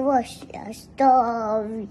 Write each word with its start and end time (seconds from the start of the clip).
What's 0.00 0.42
your 0.54 0.72
story? 0.72 1.88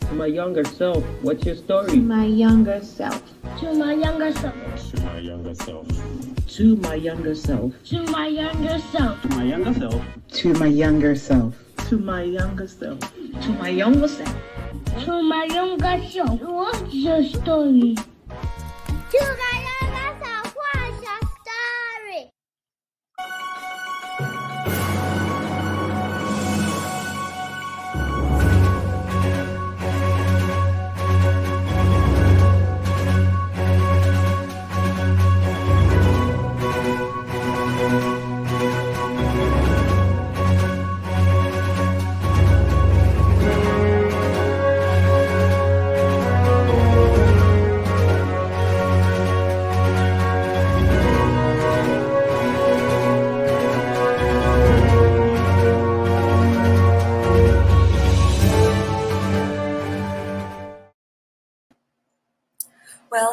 To 0.00 0.14
my 0.14 0.26
younger 0.26 0.64
self, 0.64 1.04
what's 1.20 1.44
your 1.44 1.54
To 1.56 1.60
story? 1.60 1.96
my 1.98 2.24
younger 2.24 2.80
self. 2.82 3.22
To 3.60 3.74
my 3.74 3.92
younger 3.92 4.32
self. 4.32 4.54
to 4.90 5.02
my 5.02 5.18
younger 5.18 5.54
self. 5.54 5.86
To 6.56 6.76
my 6.76 6.94
younger 6.94 7.34
self. 7.34 7.72
To 7.84 8.06
my 8.06 8.26
younger 8.26 8.78
self. 8.80 9.22
To 9.28 9.36
my 9.36 9.44
younger 9.44 9.76
self. 9.76 10.00
to 10.38 10.54
my 10.54 10.66
younger 10.66 11.14
self. 11.14 11.54
To 11.88 11.98
my 11.98 12.22
younger 12.22 12.66
self. 12.66 12.98
To 13.42 13.52
my 13.60 13.68
younger 13.68 14.08
self. 14.08 14.34
To 15.04 15.22
my 15.22 15.44
younger 15.44 16.02
self. 16.08 16.40
What's 16.40 16.94
your 16.94 17.22
story? 17.24 17.94
To 19.12 19.20
my 19.42 19.56
younger 19.68 19.81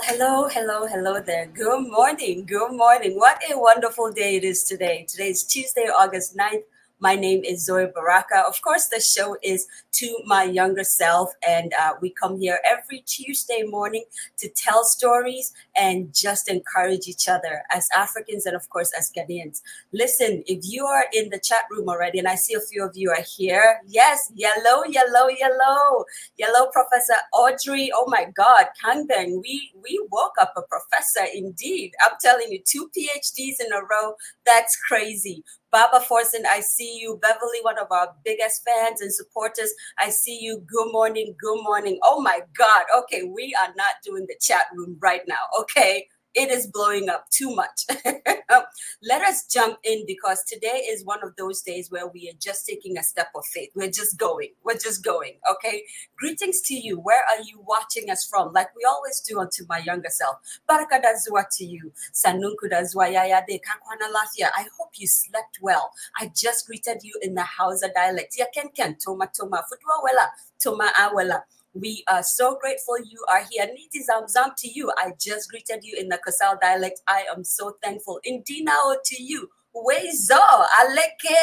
hello, 0.09 0.47
hello, 0.47 0.87
hello 0.87 1.19
there. 1.21 1.45
Good 1.45 1.87
morning. 1.87 2.43
Good 2.45 2.71
morning. 2.71 3.15
What 3.15 3.39
a 3.47 3.59
wonderful 3.59 4.11
day 4.11 4.37
it 4.37 4.43
is 4.43 4.63
today. 4.63 5.05
Today 5.07 5.29
is 5.29 5.43
Tuesday, 5.43 5.85
August 5.85 6.35
9th. 6.35 6.63
My 7.01 7.15
name 7.15 7.43
is 7.45 7.65
Zoe 7.65 7.87
Baraka. 7.95 8.43
Of 8.47 8.61
course, 8.61 8.87
the 8.87 8.99
show 8.99 9.37
is 9.41 9.67
To 9.93 10.19
My 10.25 10.43
Younger 10.43 10.83
Self, 10.83 11.31
and 11.47 11.73
uh, 11.79 11.93
we 12.01 12.09
come 12.09 12.39
here 12.39 12.59
every 12.65 12.99
Tuesday 13.07 13.63
morning 13.63 14.03
to 14.37 14.49
tell 14.49 14.83
stories 14.83 15.53
and 15.77 16.13
just 16.13 16.49
encourage 16.49 17.07
each 17.07 17.29
other 17.29 17.63
as 17.71 17.87
Africans 17.95 18.45
and, 18.45 18.55
of 18.55 18.69
course, 18.69 18.91
as 18.97 19.11
Ghanaians. 19.15 19.61
Listen, 19.93 20.43
if 20.45 20.59
you 20.63 20.85
are 20.85 21.05
in 21.13 21.29
the 21.29 21.39
chat 21.39 21.63
room 21.71 21.87
already, 21.87 22.19
and 22.19 22.27
I 22.27 22.35
see 22.35 22.53
a 22.53 22.59
few 22.59 22.83
of 22.85 22.97
you 22.97 23.11
are 23.11 23.23
here, 23.37 23.79
yes, 23.87 24.31
yellow, 24.35 24.83
yellow, 24.83 25.29
yellow, 25.29 26.03
yellow, 26.37 26.67
Professor 26.73 27.15
Audrey. 27.33 27.91
Oh 27.95 28.05
my 28.09 28.25
God, 28.35 28.67
Kangbeng, 28.83 29.41
we 29.41 29.71
we 29.81 30.05
woke 30.11 30.35
up 30.41 30.53
a 30.57 30.63
professor 30.63 31.25
indeed. 31.33 31.93
I'm 32.05 32.17
telling 32.21 32.51
you, 32.51 32.59
two 32.65 32.89
PhDs 32.97 33.55
in 33.65 33.71
a 33.71 33.81
row. 33.81 34.15
That's 34.45 34.77
crazy. 34.87 35.45
Baba 35.71 35.99
Forsen, 36.05 36.45
I 36.49 36.61
see 36.61 36.97
you. 36.99 37.19
Beverly, 37.21 37.59
one 37.63 37.77
of 37.79 37.87
our 37.91 38.15
biggest 38.25 38.63
fans 38.65 39.01
and 39.01 39.13
supporters. 39.13 39.73
I 39.99 40.09
see 40.09 40.39
you. 40.41 40.63
Good 40.67 40.91
morning. 40.91 41.35
Good 41.39 41.63
morning. 41.63 41.99
Oh 42.03 42.21
my 42.21 42.41
God. 42.57 42.85
Okay, 42.99 43.23
we 43.23 43.55
are 43.63 43.73
not 43.77 43.95
doing 44.03 44.25
the 44.27 44.35
chat 44.41 44.65
room 44.75 44.97
right 45.01 45.21
now. 45.27 45.45
Okay. 45.61 46.07
It 46.35 46.51
is 46.51 46.67
blowing 46.67 47.09
up 47.09 47.29
too 47.31 47.55
much. 47.55 47.85
Let 49.03 49.21
us 49.23 49.45
jump 49.47 49.79
in 49.83 50.05
because 50.05 50.43
today 50.43 50.85
is 50.89 51.03
one 51.03 51.23
of 51.23 51.35
those 51.37 51.61
days 51.61 51.89
where 51.91 52.07
we 52.07 52.29
are 52.29 52.37
just 52.39 52.65
taking 52.67 52.97
a 52.97 53.03
step 53.03 53.29
of 53.35 53.45
faith. 53.45 53.71
We're 53.75 53.91
just 53.91 54.17
going. 54.17 54.49
We're 54.63 54.77
just 54.77 55.03
going. 55.03 55.33
Okay. 55.51 55.83
Greetings 56.17 56.61
to 56.61 56.75
you. 56.75 56.99
Where 56.99 57.21
are 57.29 57.41
you 57.43 57.63
watching 57.67 58.09
us 58.11 58.25
from? 58.25 58.53
Like 58.53 58.75
we 58.75 58.83
always 58.87 59.19
do 59.21 59.39
unto 59.39 59.63
my 59.67 59.79
younger 59.79 60.09
self. 60.09 60.37
Baraka 60.67 60.99
dazua 61.01 61.45
to 61.57 61.65
you. 61.65 61.91
Sanunku 62.13 62.69
dazua 62.71 63.11
yaya 63.11 63.43
de 63.47 63.59
kakwana 63.59 64.09
lafia. 64.13 64.49
I 64.55 64.67
hope 64.77 64.91
you 64.97 65.07
slept 65.07 65.59
well. 65.61 65.91
I 66.19 66.31
just 66.35 66.67
greeted 66.67 66.99
you 67.03 67.13
in 67.21 67.33
the 67.35 67.43
Hausa 67.43 67.89
dialect. 67.93 68.37
Ya 68.37 68.45
ken 68.53 68.69
ken 68.75 68.95
toma 69.03 69.29
toma 69.33 69.63
futwa 69.69 70.03
wela 70.03 70.27
toma 70.59 70.91
awela. 70.95 71.41
We 71.73 72.03
are 72.07 72.23
so 72.23 72.57
grateful 72.59 72.97
you 72.99 73.23
are 73.31 73.43
here. 73.49 73.67
Niti 73.67 74.01
zam 74.01 74.27
zam 74.27 74.51
to 74.57 74.67
you. 74.67 74.91
I 74.97 75.11
just 75.19 75.49
greeted 75.49 75.83
you 75.83 75.97
in 75.99 76.09
the 76.09 76.17
Kasal 76.17 76.59
dialect. 76.59 77.01
I 77.07 77.25
am 77.35 77.43
so 77.43 77.77
thankful. 77.83 78.19
Indinao 78.27 78.95
to 79.05 79.23
you. 79.23 79.49
Wezo, 79.75 80.39
Aleke. 80.81 81.37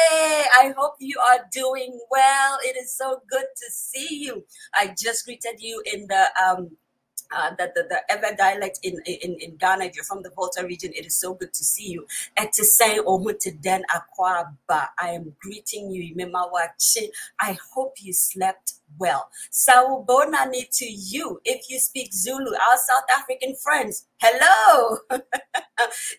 I 0.59 0.73
hope 0.77 0.95
you 0.99 1.17
are 1.31 1.45
doing 1.51 1.99
well. 2.11 2.59
It 2.63 2.75
is 2.75 2.93
so 2.93 3.21
good 3.29 3.45
to 3.55 3.71
see 3.71 4.23
you. 4.25 4.43
I 4.75 4.93
just 5.01 5.25
greeted 5.25 5.59
you 5.59 5.81
in 5.85 6.07
the 6.07 6.27
um 6.45 6.71
uh, 7.35 7.51
the, 7.57 7.71
the, 7.75 8.01
Ewe 8.09 8.35
dialect 8.37 8.79
in, 8.83 9.01
in, 9.05 9.35
in 9.41 9.55
Ghana, 9.57 9.85
if 9.85 9.95
you're 9.95 10.05
from 10.05 10.23
the 10.23 10.29
Volta 10.29 10.65
region, 10.65 10.91
it 10.95 11.05
is 11.05 11.19
so 11.19 11.33
good 11.33 11.53
to 11.53 11.63
see 11.63 11.89
you. 11.89 12.07
And 12.37 12.51
to 12.53 12.63
say, 12.63 12.99
Den 13.59 13.83
Akwaba, 13.93 14.87
I 14.97 15.09
am 15.09 15.33
greeting 15.41 15.91
you. 15.91 16.15
I 17.39 17.57
hope 17.73 17.95
you 18.01 18.13
slept 18.13 18.73
well. 18.97 19.29
Sawubonani 19.51 20.69
to 20.79 20.85
you. 20.85 21.39
If 21.45 21.69
you 21.69 21.79
speak 21.79 22.13
Zulu, 22.13 22.51
our 22.51 22.77
South 22.77 23.05
African 23.19 23.55
friends, 23.55 24.07
hello. 24.21 24.99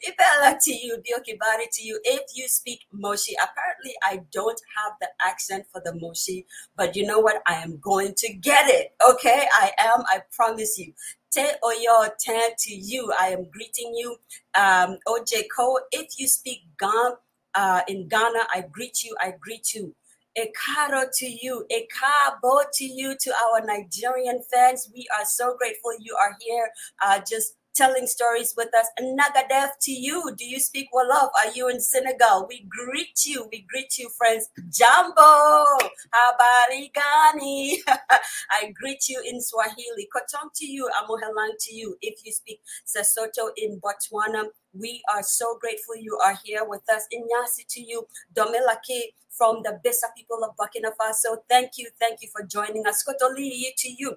Ibella 0.09 0.59
to 0.61 0.73
you, 0.73 0.99
Biokibari 0.99 1.67
to 1.73 1.83
you. 1.83 2.01
If 2.05 2.23
you 2.35 2.49
speak 2.49 2.81
Moshi, 2.93 3.35
apparently 3.43 3.95
I 4.03 4.23
don't 4.33 4.61
have 4.77 4.93
the 5.01 5.09
accent 5.27 5.67
for 5.73 5.83
the 5.85 5.95
Moshi, 6.01 6.47
but 6.77 6.97
you 6.97 7.07
know 7.07 7.21
what? 7.21 7.43
I 7.47 7.55
am 7.57 7.79
going 7.79 8.15
to 8.19 8.33
get 8.35 8.69
it. 8.69 8.93
Okay, 9.11 9.47
I 9.55 9.73
am. 9.79 10.03
I 10.09 10.23
promise 10.33 10.79
you. 10.79 10.93
Te 11.33 11.47
oyo 11.65 12.09
ten 12.21 12.51
to 12.59 12.75
you. 12.75 13.13
I 13.19 13.29
am 13.29 13.45
greeting 13.51 13.95
you. 13.97 14.17
Um, 14.59 14.99
OJ 15.09 15.45
Ko. 15.55 15.79
If 15.93 16.19
you 16.19 16.29
speak 16.29 16.61
Gan 16.79 17.13
uh, 17.55 17.83
in 17.89 18.09
Ghana, 18.09 18.47
I 18.55 18.65
greet 18.71 19.05
you. 19.05 19.17
I 19.21 19.35
greet 19.41 19.75
you. 19.75 19.95
A 20.39 20.53
caro 20.55 21.03
to 21.13 21.27
you, 21.27 21.67
a 21.69 21.89
cabo 21.99 22.61
to 22.75 22.85
you, 22.85 23.17
to 23.21 23.33
our 23.33 23.67
Nigerian 23.67 24.41
fans. 24.49 24.89
We 24.95 25.05
are 25.19 25.25
so 25.25 25.57
grateful 25.59 25.91
you 25.99 26.15
are 26.15 26.37
here. 26.41 26.71
Uh, 27.05 27.21
just 27.29 27.57
telling 27.79 28.09
stories 28.09 28.55
with 28.57 28.75
us. 28.75 28.89
Nagadef 29.01 29.79
to 29.83 29.93
you. 29.93 30.35
Do 30.37 30.45
you 30.45 30.59
speak 30.59 30.89
Wolof? 30.93 31.31
Are 31.39 31.53
you 31.55 31.69
in 31.69 31.79
Senegal? 31.79 32.45
We 32.49 32.67
greet 32.69 33.25
you. 33.25 33.49
We 33.53 33.65
greet 33.71 33.97
you, 33.99 34.11
friends. 34.19 34.49
Jambo, 34.69 35.65
habari 36.11 36.91
gani? 36.93 37.81
I 38.59 38.75
greet 38.75 39.09
you 39.09 39.23
in 39.25 39.41
Swahili. 39.41 40.09
Kotong 40.11 40.51
to 40.57 40.67
you. 40.67 40.91
Amohelang 41.01 41.55
to 41.61 41.75
you. 41.75 41.97
If 42.03 42.19
you 42.25 42.33
speak 42.33 42.61
Sesotho 42.85 43.51
in 43.57 43.81
Botswana, 43.81 44.47
we 44.75 45.01
are 45.15 45.23
so 45.23 45.57
grateful 45.61 45.95
you 45.95 46.19
are 46.19 46.37
here 46.45 46.65
with 46.67 46.83
us. 46.91 47.07
Inyasi 47.15 47.65
to 47.69 47.81
you. 47.81 48.09
Domelake 48.35 49.15
from 49.31 49.63
the 49.63 49.79
Bisa 49.87 50.11
people 50.17 50.43
of 50.43 50.57
Burkina 50.57 50.91
Faso. 51.01 51.39
Thank 51.49 51.79
you. 51.79 51.89
Thank 52.01 52.23
you 52.23 52.29
for 52.35 52.45
joining 52.45 52.85
us. 52.89 53.05
Kotoli 53.07 53.53
to 53.77 53.89
you. 53.97 54.17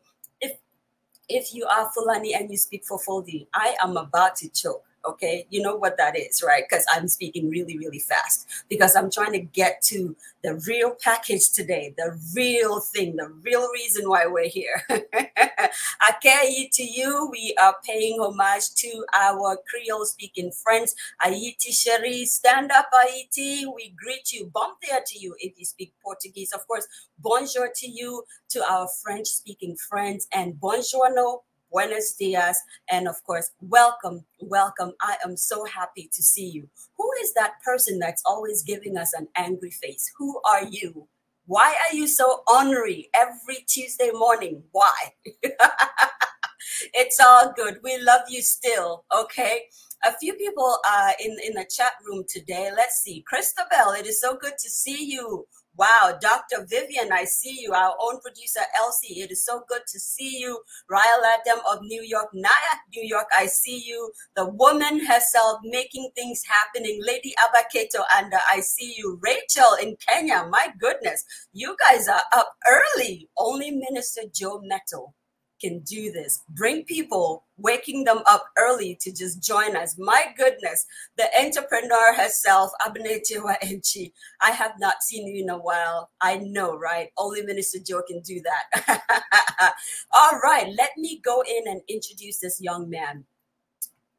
If 1.34 1.54
you 1.54 1.66
are 1.66 1.90
Fulani 1.94 2.34
and 2.34 2.52
you 2.52 2.58
speak 2.58 2.84
for 2.84 3.00
Foldi, 3.00 3.48
I 3.54 3.76
am 3.82 3.96
about 3.96 4.36
to 4.38 4.50
choke. 4.50 4.84
Okay, 5.04 5.48
you 5.50 5.62
know 5.62 5.76
what 5.76 5.98
that 5.98 6.18
is, 6.18 6.44
right? 6.44 6.64
Because 6.70 6.86
I'm 6.94 7.08
speaking 7.08 7.50
really, 7.50 7.78
really 7.78 8.00
fast 8.00 8.48
because 8.70 8.96
I'm 8.96 9.10
trying 9.10 9.32
to 9.34 9.40
get 9.40 9.82
to 9.84 10.16
the 10.44 10.56
real 10.68 10.96
package 11.02 11.50
today, 11.50 11.94
the 11.98 12.20
real 12.36 12.80
thing, 12.80 13.16
the 13.16 13.30
real 13.42 13.68
reason 13.72 14.08
why 14.08 14.28
we're 14.28 14.48
here. 14.48 14.84
Akeyi 14.90 16.70
to 16.74 16.84
you, 16.84 17.30
we 17.32 17.56
are 17.60 17.76
paying 17.84 18.20
homage 18.20 18.74
to 18.76 19.06
our 19.16 19.58
Creole 19.70 20.06
speaking 20.06 20.52
friends. 20.52 20.96
Aiti 21.24 21.72
Sheri, 21.72 22.26
stand 22.26 22.72
up, 22.72 22.90
Aiti. 22.94 23.64
We 23.74 23.96
greet 23.96 24.32
you. 24.32 24.52
Bomb 24.54 24.74
there 24.88 25.02
to 25.06 25.20
you 25.20 25.36
if 25.40 25.54
you 25.58 25.66
speak 25.66 25.94
Portuguese. 26.04 26.52
Of 26.54 26.68
course, 26.68 26.88
bonjour 27.20 27.70
to 27.76 27.88
you, 27.88 28.24
to 28.50 28.64
our 28.72 28.88
French 29.04 29.28
speaking 29.28 29.76
friends, 29.76 30.28
and 30.34 30.56
buongiorno, 30.56 31.40
buenos 31.72 32.14
dias, 32.14 32.58
and 32.90 33.08
of 33.08 33.24
course, 33.24 33.52
welcome, 33.62 34.26
welcome. 34.42 34.94
I 35.02 35.18
am 35.26 35.38
so 35.38 35.66
happy 35.66 36.10
to 36.14 36.22
see 36.24 36.48
you. 36.48 36.70
Who 36.98 37.10
is 37.24 37.34
that 37.34 37.62
person 37.64 38.00
that's 38.00 38.24
always 38.26 38.64
giving 38.64 38.98
us 38.98 39.14
an 39.14 39.28
angry 39.36 39.72
face? 39.72 40.12
Who 40.18 40.42
are 40.46 40.66
you? 40.66 41.08
Why 41.46 41.76
are 41.86 41.96
you 41.96 42.08
so 42.08 42.44
ornery 42.48 43.10
every 43.16 43.66
Tuesday 43.68 44.12
morning? 44.14 44.64
Why? 44.72 44.96
it's 46.94 47.20
all 47.20 47.54
good. 47.56 47.80
We 47.84 47.98
love 48.02 48.22
you 48.30 48.42
still, 48.42 49.06
okay? 49.18 49.64
A 50.06 50.14
few 50.18 50.34
people 50.34 50.78
uh, 50.88 51.12
in, 51.24 51.36
in 51.46 51.54
the 51.54 51.66
chat 51.70 51.94
room 52.08 52.24
today. 52.28 52.70
Let's 52.76 53.02
see. 53.02 53.24
Christabel, 53.28 53.94
it 53.98 54.06
is 54.06 54.22
so 54.22 54.36
good 54.36 54.54
to 54.60 54.70
see 54.70 55.06
you. 55.06 55.48
Wow, 55.82 56.16
Dr. 56.22 56.68
Vivian, 56.70 57.12
I 57.12 57.24
see 57.24 57.58
you. 57.60 57.74
Our 57.74 57.96
own 58.00 58.20
producer, 58.22 58.60
Elsie. 58.78 59.22
It 59.22 59.32
is 59.32 59.44
so 59.44 59.64
good 59.68 59.82
to 59.88 60.00
see 60.00 60.38
you. 60.38 60.62
Ryle 60.88 61.24
Adam 61.26 61.58
of 61.72 61.80
New 61.82 62.04
York, 62.04 62.28
Naya, 62.36 62.76
New 62.96 63.02
York, 63.04 63.26
I 63.36 63.48
see 63.48 63.82
you. 63.84 64.12
The 64.36 64.46
woman 64.46 65.04
herself 65.04 65.58
making 65.64 66.12
things 66.14 66.44
happening. 66.48 67.02
Lady 67.04 67.34
Abaketo, 67.44 68.04
and 68.16 68.32
I 68.52 68.60
see 68.60 68.94
you. 68.96 69.20
Rachel 69.24 69.74
in 69.82 69.96
Kenya, 70.08 70.48
my 70.52 70.68
goodness. 70.80 71.26
You 71.52 71.76
guys 71.90 72.08
are 72.08 72.26
up 72.32 72.54
early. 72.70 73.28
Only 73.36 73.72
Minister 73.72 74.22
Joe 74.32 74.62
Mettle 74.64 75.16
can 75.62 75.80
do 75.80 76.12
this. 76.12 76.42
Bring 76.50 76.84
people, 76.84 77.46
waking 77.58 78.04
them 78.04 78.22
up 78.28 78.46
early 78.58 78.98
to 79.02 79.12
just 79.12 79.44
join 79.44 79.76
us. 79.76 79.98
My 79.98 80.34
goodness, 80.36 80.86
the 81.18 81.28
entrepreneur 81.40 82.14
herself, 82.14 82.72
Abnetewa 82.82 83.60
Enchi. 83.64 84.12
I 84.42 84.52
have 84.52 84.74
not 84.80 85.04
seen 85.04 85.28
you 85.28 85.44
in 85.44 85.50
a 85.50 85.58
while. 85.58 86.10
I 86.22 86.38
know, 86.38 86.78
right? 86.78 87.10
Only 87.18 87.44
Minister 87.44 87.80
Joe 87.80 88.02
can 88.08 88.22
do 88.22 88.42
that. 88.42 89.74
All 90.14 90.40
right, 90.44 90.74
let 90.78 90.92
me 90.98 91.22
go 91.24 91.44
in 91.48 91.68
and 91.68 91.82
introduce 91.88 92.40
this 92.40 92.60
young 92.60 92.90
man. 92.90 93.26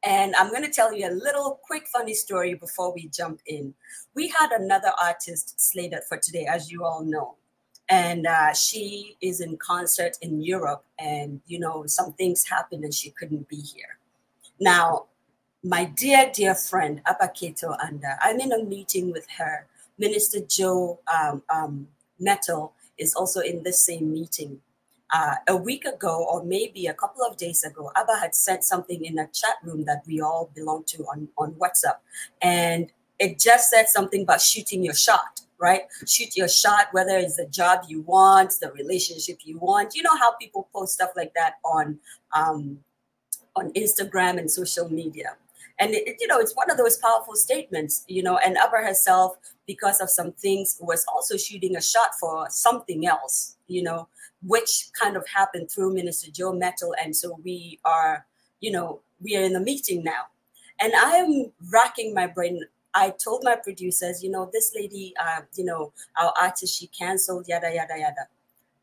And 0.04 0.34
I'm 0.34 0.50
going 0.50 0.64
to 0.64 0.70
tell 0.70 0.92
you 0.92 1.08
a 1.08 1.12
little 1.12 1.60
quick 1.62 1.86
funny 1.86 2.14
story 2.14 2.54
before 2.54 2.92
we 2.92 3.08
jump 3.08 3.40
in. 3.46 3.72
We 4.16 4.28
had 4.28 4.50
another 4.50 4.90
artist 5.00 5.60
slated 5.60 6.00
for 6.08 6.18
today, 6.18 6.46
as 6.46 6.72
you 6.72 6.84
all 6.84 7.04
know 7.04 7.36
and 7.92 8.26
uh, 8.26 8.54
she 8.54 9.18
is 9.20 9.42
in 9.42 9.58
concert 9.58 10.16
in 10.22 10.40
Europe, 10.40 10.82
and 10.98 11.42
you 11.46 11.58
know 11.60 11.84
some 11.86 12.14
things 12.14 12.42
happened 12.48 12.84
and 12.84 12.94
she 12.94 13.10
couldn't 13.10 13.46
be 13.48 13.60
here. 13.60 13.98
Now, 14.58 15.06
my 15.62 15.84
dear 15.84 16.30
dear 16.32 16.54
friend 16.54 17.02
Apaketo 17.06 17.76
Anda, 17.84 18.16
I'm 18.22 18.40
in 18.40 18.52
a 18.52 18.64
meeting 18.64 19.12
with 19.12 19.26
her. 19.38 19.66
Minister 19.98 20.40
Joe 20.40 21.00
um, 21.12 21.42
um, 21.50 21.86
Mettle 22.18 22.72
is 22.96 23.14
also 23.14 23.40
in 23.40 23.62
the 23.62 23.74
same 23.74 24.10
meeting. 24.10 24.60
Uh, 25.14 25.34
a 25.46 25.54
week 25.54 25.84
ago, 25.84 26.26
or 26.30 26.42
maybe 26.42 26.86
a 26.86 26.94
couple 26.94 27.22
of 27.22 27.36
days 27.36 27.62
ago, 27.62 27.92
Abba 27.94 28.16
had 28.18 28.34
sent 28.34 28.64
something 28.64 29.04
in 29.04 29.18
a 29.18 29.26
chat 29.26 29.56
room 29.62 29.84
that 29.84 30.02
we 30.06 30.22
all 30.22 30.50
belong 30.54 30.84
to 30.86 31.04
on, 31.12 31.28
on 31.36 31.52
WhatsApp. 31.60 31.98
And 32.40 32.90
it 33.18 33.38
just 33.38 33.68
said 33.68 33.90
something 33.90 34.22
about 34.22 34.40
shooting 34.40 34.82
your 34.82 34.94
shot 34.94 35.42
right? 35.62 35.82
Shoot 36.06 36.36
your 36.36 36.48
shot, 36.48 36.88
whether 36.90 37.16
it's 37.16 37.36
the 37.36 37.46
job 37.46 37.84
you 37.86 38.02
want, 38.02 38.54
the 38.60 38.72
relationship 38.72 39.38
you 39.44 39.58
want. 39.58 39.94
You 39.94 40.02
know 40.02 40.16
how 40.16 40.32
people 40.32 40.68
post 40.74 40.94
stuff 40.94 41.10
like 41.16 41.32
that 41.34 41.54
on 41.64 41.98
um, 42.36 42.80
on 43.54 43.72
Instagram 43.74 44.38
and 44.38 44.50
social 44.50 44.88
media. 44.90 45.36
And 45.78 45.94
it, 45.94 46.16
you 46.20 46.26
know, 46.26 46.38
it's 46.38 46.54
one 46.56 46.70
of 46.70 46.76
those 46.76 46.98
powerful 46.98 47.34
statements, 47.34 48.04
you 48.08 48.22
know, 48.22 48.38
and 48.38 48.56
Upper 48.56 48.84
herself, 48.84 49.36
because 49.66 50.00
of 50.00 50.10
some 50.10 50.32
things, 50.32 50.76
was 50.80 51.04
also 51.12 51.36
shooting 51.36 51.76
a 51.76 51.82
shot 51.82 52.10
for 52.18 52.46
something 52.50 53.06
else, 53.06 53.56
you 53.68 53.82
know, 53.82 54.08
which 54.42 54.88
kind 55.00 55.16
of 55.16 55.24
happened 55.28 55.70
through 55.70 55.94
Minister 55.94 56.30
Joe 56.30 56.52
Mettle. 56.52 56.94
And 57.02 57.14
so 57.14 57.38
we 57.44 57.78
are, 57.84 58.26
you 58.60 58.72
know, 58.72 59.00
we 59.20 59.36
are 59.36 59.42
in 59.42 59.52
the 59.52 59.60
meeting 59.60 60.02
now. 60.02 60.24
And 60.80 60.92
I 60.94 61.16
am 61.16 61.52
racking 61.72 62.12
my 62.14 62.26
brain 62.26 62.60
I 62.94 63.10
told 63.22 63.42
my 63.44 63.56
producers, 63.56 64.22
you 64.22 64.30
know, 64.30 64.50
this 64.52 64.72
lady, 64.74 65.14
uh, 65.20 65.42
you 65.56 65.64
know, 65.64 65.92
our 66.20 66.32
artist, 66.40 66.78
she 66.78 66.86
canceled, 66.88 67.46
yada, 67.48 67.72
yada, 67.74 67.98
yada. 67.98 68.28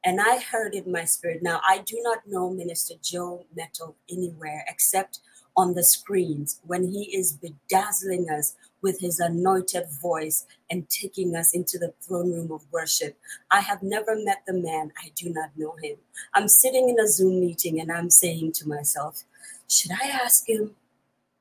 And 0.04 0.20
I 0.22 0.40
heard 0.40 0.76
it 0.76 0.86
in 0.86 0.92
my 0.92 1.06
spirit. 1.06 1.44
Now, 1.44 1.62
I 1.68 1.80
do 1.80 2.00
not 2.02 2.20
know 2.28 2.50
Minister 2.50 2.96
Joe 3.04 3.46
Mettle 3.56 3.96
anywhere 4.10 4.64
except 4.68 5.20
on 5.58 5.74
the 5.74 5.84
screens 5.84 6.62
when 6.66 6.86
he 6.86 7.16
is 7.16 7.34
bedazzling 7.34 8.30
us 8.30 8.56
with 8.82 9.00
his 9.02 9.20
anointed 9.20 9.84
voice 10.02 10.46
and 10.72 10.90
taking 10.90 11.36
us 11.36 11.54
into 11.54 11.78
the 11.78 11.94
throne 12.02 12.32
room 12.32 12.52
of 12.52 12.66
worship. 12.72 13.18
I 13.52 13.60
have 13.60 13.84
never 13.84 14.16
met 14.16 14.44
the 14.48 14.54
man. 14.54 14.94
I 15.04 15.12
do 15.16 15.30
not 15.30 15.50
know 15.58 15.76
him. 15.84 15.98
I'm 16.34 16.48
sitting 16.48 16.88
in 16.88 17.00
a 17.00 17.08
Zoom 17.08 17.42
meeting 17.42 17.82
and 17.82 17.92
I'm 17.92 18.10
saying 18.10 18.54
to 18.54 18.70
myself, 18.70 19.24
should 19.68 19.92
I 19.92 20.08
ask 20.08 20.48
him 20.48 20.76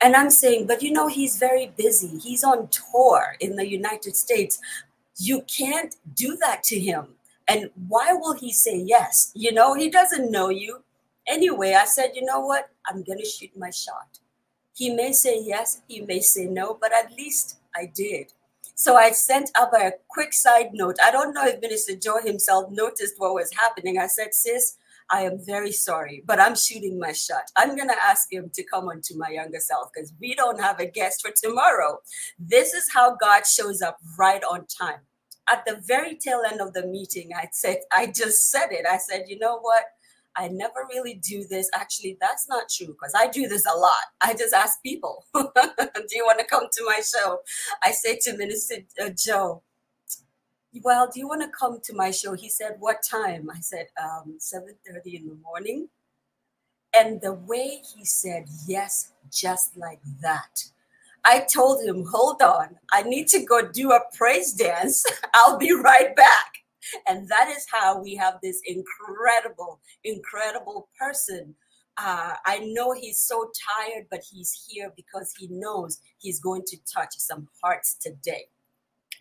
and 0.00 0.14
I'm 0.14 0.30
saying, 0.30 0.66
but 0.66 0.82
you 0.82 0.92
know, 0.92 1.08
he's 1.08 1.38
very 1.38 1.72
busy. 1.76 2.18
He's 2.18 2.44
on 2.44 2.68
tour 2.68 3.36
in 3.40 3.56
the 3.56 3.68
United 3.68 4.16
States. 4.16 4.60
You 5.16 5.42
can't 5.42 5.96
do 6.14 6.36
that 6.36 6.62
to 6.64 6.78
him. 6.78 7.08
And 7.48 7.70
why 7.88 8.12
will 8.12 8.34
he 8.34 8.52
say 8.52 8.76
yes? 8.76 9.32
You 9.34 9.52
know, 9.52 9.74
he 9.74 9.90
doesn't 9.90 10.30
know 10.30 10.50
you. 10.50 10.84
Anyway, 11.26 11.74
I 11.74 11.84
said, 11.84 12.12
you 12.14 12.24
know 12.24 12.40
what? 12.40 12.70
I'm 12.86 13.02
going 13.02 13.18
to 13.18 13.24
shoot 13.24 13.50
my 13.56 13.70
shot. 13.70 14.18
He 14.74 14.90
may 14.90 15.12
say 15.12 15.42
yes, 15.42 15.80
he 15.88 16.02
may 16.02 16.20
say 16.20 16.44
no, 16.44 16.78
but 16.80 16.92
at 16.92 17.12
least 17.12 17.58
I 17.74 17.90
did. 17.92 18.32
So 18.76 18.96
I 18.96 19.10
sent 19.10 19.50
up 19.56 19.72
a 19.74 19.94
quick 20.06 20.32
side 20.32 20.70
note. 20.72 20.98
I 21.04 21.10
don't 21.10 21.34
know 21.34 21.44
if 21.44 21.60
Minister 21.60 21.96
Joe 21.96 22.20
himself 22.24 22.70
noticed 22.70 23.14
what 23.18 23.34
was 23.34 23.50
happening. 23.52 23.98
I 23.98 24.06
said, 24.06 24.32
sis, 24.34 24.76
I 25.10 25.22
am 25.22 25.38
very 25.44 25.72
sorry, 25.72 26.22
but 26.26 26.38
I'm 26.40 26.54
shooting 26.54 26.98
my 26.98 27.12
shot. 27.12 27.44
I'm 27.56 27.76
going 27.76 27.88
to 27.88 28.02
ask 28.02 28.30
him 28.32 28.50
to 28.54 28.64
come 28.64 28.88
on 28.88 29.00
to 29.04 29.16
my 29.16 29.28
younger 29.30 29.60
self 29.60 29.90
because 29.92 30.12
we 30.20 30.34
don't 30.34 30.60
have 30.60 30.80
a 30.80 30.86
guest 30.86 31.22
for 31.22 31.32
tomorrow. 31.34 31.98
This 32.38 32.74
is 32.74 32.90
how 32.92 33.16
God 33.16 33.46
shows 33.46 33.80
up 33.80 33.98
right 34.18 34.42
on 34.44 34.66
time. 34.66 35.00
At 35.50 35.64
the 35.66 35.80
very 35.86 36.16
tail 36.16 36.42
end 36.50 36.60
of 36.60 36.74
the 36.74 36.86
meeting, 36.86 37.30
I 37.34 37.48
said, 37.52 37.78
I 37.90 38.06
just 38.06 38.50
said 38.50 38.68
it. 38.70 38.84
I 38.88 38.98
said, 38.98 39.24
you 39.28 39.38
know 39.38 39.58
what? 39.60 39.84
I 40.36 40.48
never 40.48 40.86
really 40.88 41.14
do 41.14 41.44
this. 41.48 41.68
Actually, 41.74 42.16
that's 42.20 42.48
not 42.48 42.68
true 42.68 42.88
because 42.88 43.14
I 43.16 43.28
do 43.28 43.48
this 43.48 43.64
a 43.66 43.76
lot. 43.76 44.04
I 44.20 44.34
just 44.34 44.54
ask 44.54 44.80
people, 44.82 45.24
do 45.34 45.42
you 46.12 46.24
want 46.24 46.38
to 46.38 46.44
come 46.44 46.64
to 46.70 46.84
my 46.84 47.00
show? 47.00 47.40
I 47.82 47.90
say 47.90 48.18
to 48.22 48.36
Minister 48.36 48.76
uh, 49.02 49.10
Joe, 49.16 49.62
well, 50.84 51.10
do 51.12 51.20
you 51.20 51.28
want 51.28 51.42
to 51.42 51.48
come 51.48 51.80
to 51.84 51.94
my 51.94 52.10
show? 52.10 52.34
He 52.34 52.48
said, 52.48 52.76
what 52.78 53.02
time? 53.08 53.50
I 53.50 53.60
said, 53.60 53.86
um, 54.02 54.38
7.30 54.38 55.20
in 55.20 55.28
the 55.28 55.36
morning. 55.42 55.88
And 56.94 57.20
the 57.20 57.34
way 57.34 57.82
he 57.94 58.04
said 58.04 58.46
yes, 58.66 59.12
just 59.30 59.76
like 59.76 60.00
that. 60.22 60.64
I 61.24 61.40
told 61.52 61.84
him, 61.84 62.06
hold 62.10 62.40
on, 62.40 62.76
I 62.92 63.02
need 63.02 63.28
to 63.28 63.44
go 63.44 63.60
do 63.62 63.92
a 63.92 64.00
praise 64.16 64.52
dance. 64.52 65.04
I'll 65.34 65.58
be 65.58 65.72
right 65.72 66.14
back. 66.16 66.52
And 67.06 67.28
that 67.28 67.48
is 67.54 67.66
how 67.70 68.00
we 68.00 68.14
have 68.16 68.38
this 68.42 68.62
incredible, 68.64 69.80
incredible 70.04 70.88
person. 70.98 71.54
Uh, 71.98 72.34
I 72.46 72.60
know 72.60 72.92
he's 72.92 73.18
so 73.18 73.50
tired, 73.76 74.06
but 74.10 74.22
he's 74.30 74.66
here 74.68 74.92
because 74.96 75.34
he 75.38 75.48
knows 75.50 75.98
he's 76.18 76.40
going 76.40 76.62
to 76.68 76.78
touch 76.92 77.14
some 77.18 77.48
hearts 77.62 77.94
today 77.94 78.46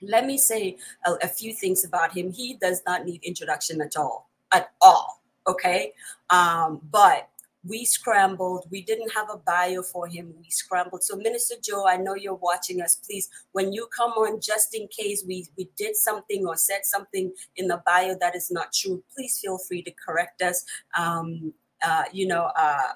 let 0.01 0.25
me 0.25 0.37
say 0.37 0.77
a, 1.05 1.13
a, 1.23 1.27
few 1.27 1.53
things 1.53 1.83
about 1.85 2.15
him. 2.15 2.31
He 2.31 2.55
does 2.55 2.81
not 2.85 3.05
need 3.05 3.23
introduction 3.23 3.81
at 3.81 3.95
all, 3.95 4.29
at 4.53 4.71
all. 4.81 5.21
Okay. 5.47 5.93
Um, 6.29 6.81
but 6.91 7.29
we 7.67 7.85
scrambled. 7.85 8.65
We 8.69 8.81
didn't 8.81 9.11
have 9.13 9.29
a 9.31 9.37
bio 9.37 9.81
for 9.81 10.07
him. 10.07 10.33
We 10.41 10.49
scrambled. 10.49 11.03
So, 11.03 11.15
Minister 11.17 11.55
Joe, 11.61 11.85
I 11.87 11.97
know 11.97 12.15
you're 12.15 12.35
watching 12.35 12.81
us. 12.81 12.95
Please, 12.95 13.29
when 13.51 13.73
you 13.73 13.87
come 13.95 14.11
on, 14.11 14.39
just 14.39 14.73
in 14.75 14.87
case 14.87 15.23
we, 15.27 15.47
we 15.57 15.69
did 15.77 15.95
something 15.95 16.45
or 16.45 16.55
said 16.55 16.81
something 16.83 17.33
in 17.55 17.67
the 17.67 17.81
bio 17.85 18.15
that 18.19 18.35
is 18.35 18.51
not 18.51 18.73
true, 18.73 19.03
please 19.13 19.39
feel 19.41 19.57
free 19.57 19.81
to 19.83 19.91
correct 19.91 20.41
us. 20.41 20.63
Um, 20.97 21.53
uh, 21.85 22.03
you 22.11 22.27
know, 22.27 22.51
uh, 22.55 22.93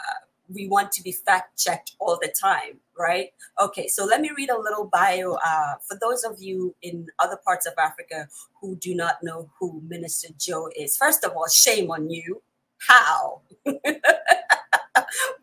we 0.53 0.67
want 0.67 0.91
to 0.93 1.03
be 1.03 1.12
fact 1.12 1.60
checked 1.60 1.96
all 2.00 2.17
the 2.22 2.34
time, 2.39 2.79
right? 3.01 3.29
Okay, 3.60 3.88
so 3.88 4.05
let 4.05 4.22
me 4.22 4.31
read 4.36 4.50
a 4.50 4.60
little 4.60 4.86
bio 4.86 5.38
uh, 5.46 5.75
for 5.88 5.98
those 6.00 6.24
of 6.24 6.41
you 6.41 6.75
in 6.81 7.08
other 7.20 7.38
parts 7.43 7.65
of 7.65 7.74
Africa 7.77 8.27
who 8.62 8.75
do 8.77 8.96
not 8.96 9.24
know 9.24 9.50
who 9.60 9.81
Minister 9.88 10.29
Joe 10.38 10.70
is. 10.75 10.96
First 10.98 11.24
of 11.24 11.31
all, 11.36 11.48
shame 11.48 11.91
on 11.91 12.10
you. 12.10 12.41
How? 12.88 13.41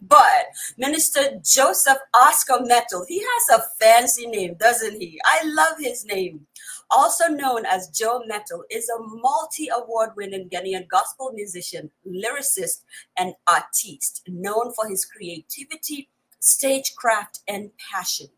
but 0.03 0.47
Minister 0.77 1.41
Joseph 1.45 1.99
Oscar 2.15 2.61
Mettle, 2.65 3.05
he 3.07 3.21
has 3.21 3.61
a 3.61 3.65
fancy 3.81 4.27
name, 4.27 4.55
doesn't 4.59 5.01
he? 5.01 5.21
I 5.25 5.43
love 5.45 5.79
his 5.79 6.05
name 6.05 6.47
also 6.91 7.29
known 7.29 7.67
as 7.67 7.89
Joe 7.89 8.23
Mettle, 8.27 8.65
is 8.71 8.89
a 8.89 8.99
multi 9.01 9.69
award 9.69 10.11
winning 10.17 10.49
Ghanaian 10.49 10.89
gospel 10.89 11.33
musician, 11.33 11.91
lyricist, 12.07 12.83
and 13.19 13.35
artiste 13.47 14.23
known 14.29 14.73
for 14.73 14.89
his 14.89 15.05
creativity, 15.05 16.09
stagecraft, 16.41 17.41
and 17.49 17.71
passion. 17.93 18.29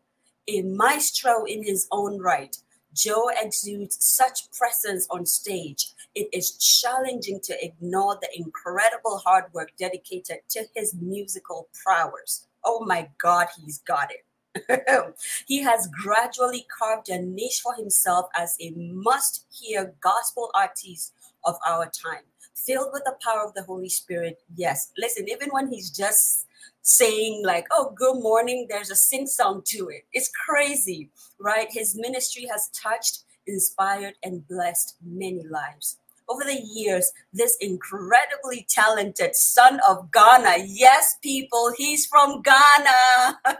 A 0.47 0.61
maestro 0.63 1.45
in 1.45 1.63
his 1.63 1.87
own 1.91 2.19
right, 2.19 2.55
Joe 2.93 3.29
exudes 3.41 3.97
such 3.99 4.51
presence 4.51 5.07
on 5.09 5.25
stage. 5.25 5.93
It 6.13 6.27
is 6.33 6.57
challenging 6.57 7.39
to 7.43 7.63
ignore 7.63 8.17
the 8.21 8.29
incredible 8.35 9.17
hard 9.19 9.45
work 9.53 9.71
dedicated 9.77 10.39
to 10.49 10.65
his 10.75 10.93
musical 10.95 11.69
prowess. 11.83 12.47
Oh 12.65 12.83
my 12.85 13.09
God, 13.21 13.47
he's 13.57 13.79
got 13.79 14.09
it. 14.11 14.25
he 15.47 15.61
has 15.61 15.87
gradually 16.03 16.65
carved 16.77 17.07
a 17.07 17.21
niche 17.21 17.61
for 17.63 17.73
himself 17.75 18.27
as 18.35 18.57
a 18.59 18.71
must 18.71 19.45
hear 19.49 19.93
gospel 20.01 20.51
artist 20.53 21.13
of 21.45 21.55
our 21.65 21.85
time, 21.85 22.23
filled 22.53 22.89
with 22.91 23.03
the 23.05 23.15
power 23.23 23.45
of 23.47 23.53
the 23.53 23.63
Holy 23.63 23.87
Spirit. 23.87 24.41
Yes, 24.55 24.91
listen, 24.97 25.29
even 25.29 25.49
when 25.51 25.71
he's 25.71 25.89
just 25.89 26.47
saying, 26.81 27.43
like, 27.45 27.67
oh, 27.71 27.93
good 27.95 28.21
morning, 28.21 28.67
there's 28.69 28.89
a 28.89 28.95
sing 28.95 29.27
song 29.27 29.61
to 29.67 29.89
it. 29.89 30.05
It's 30.13 30.31
crazy, 30.47 31.09
right? 31.39 31.67
His 31.71 31.95
ministry 31.95 32.47
has 32.51 32.69
touched 32.69 33.23
inspired, 33.47 34.13
and 34.23 34.47
blessed 34.47 34.95
many 35.03 35.43
lives. 35.47 35.97
Over 36.29 36.43
the 36.45 36.61
years, 36.61 37.11
this 37.33 37.57
incredibly 37.59 38.65
talented 38.69 39.35
son 39.35 39.79
of 39.87 40.11
Ghana, 40.11 40.63
yes, 40.65 41.17
people, 41.21 41.73
he's 41.75 42.05
from 42.05 42.41
Ghana, 42.41 43.39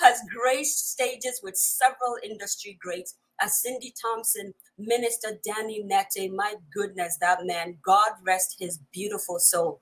has 0.00 0.20
graced 0.34 0.90
stages 0.90 1.40
with 1.42 1.56
several 1.56 2.16
industry 2.24 2.76
greats 2.80 3.14
as 3.40 3.60
Cindy 3.60 3.94
Thompson, 4.00 4.54
Minister 4.76 5.38
Danny 5.44 5.84
Nettey. 5.84 6.34
My 6.34 6.54
goodness, 6.74 7.16
that 7.20 7.44
man, 7.44 7.78
God 7.84 8.12
rest 8.26 8.56
his 8.58 8.80
beautiful 8.92 9.38
soul. 9.38 9.80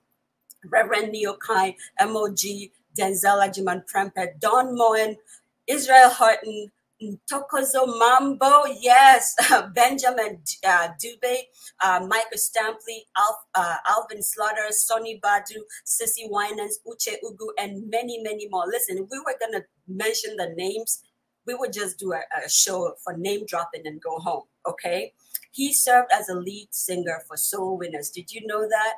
Reverend 0.65 1.13
Nii 1.13 1.25
Okai, 1.25 1.75
MOG, 2.01 2.71
Denzel 2.97 3.47
Ajiman 3.47 3.83
Prempeh, 3.91 4.39
Don 4.39 4.75
Moen, 4.75 5.15
Israel 5.67 6.09
Houghton, 6.09 6.71
Tokozo 7.31 7.87
Mambo, 7.97 8.65
yes, 8.81 9.35
Benjamin 9.73 10.41
uh, 10.67 10.89
uh, 11.81 11.99
Michael 12.05 12.37
Stampley, 12.37 13.05
Alf, 13.17 13.37
uh, 13.55 13.75
Alvin 13.87 14.21
Slaughter, 14.21 14.67
Sonny 14.71 15.19
Badu, 15.23 15.61
CeCe 15.85 16.29
Winans, 16.29 16.79
Uche 16.85 17.15
Ugu, 17.23 17.47
and 17.57 17.89
many, 17.89 18.21
many 18.21 18.49
more. 18.49 18.65
Listen, 18.67 19.07
we 19.09 19.19
were 19.19 19.35
going 19.39 19.53
to 19.53 19.63
mention 19.87 20.35
the 20.35 20.53
names, 20.57 21.01
we 21.47 21.53
would 21.55 21.71
just 21.71 21.97
do 21.97 22.11
a, 22.11 22.21
a 22.45 22.49
show 22.49 22.93
for 23.01 23.15
name 23.15 23.45
dropping 23.45 23.87
and 23.87 24.01
go 24.01 24.17
home, 24.19 24.43
okay? 24.67 25.13
He 25.51 25.73
served 25.73 26.11
as 26.11 26.27
a 26.27 26.35
lead 26.35 26.67
singer 26.71 27.21
for 27.27 27.37
Soul 27.37 27.77
Winners. 27.77 28.09
Did 28.09 28.31
you 28.31 28.45
know 28.45 28.67
that? 28.67 28.95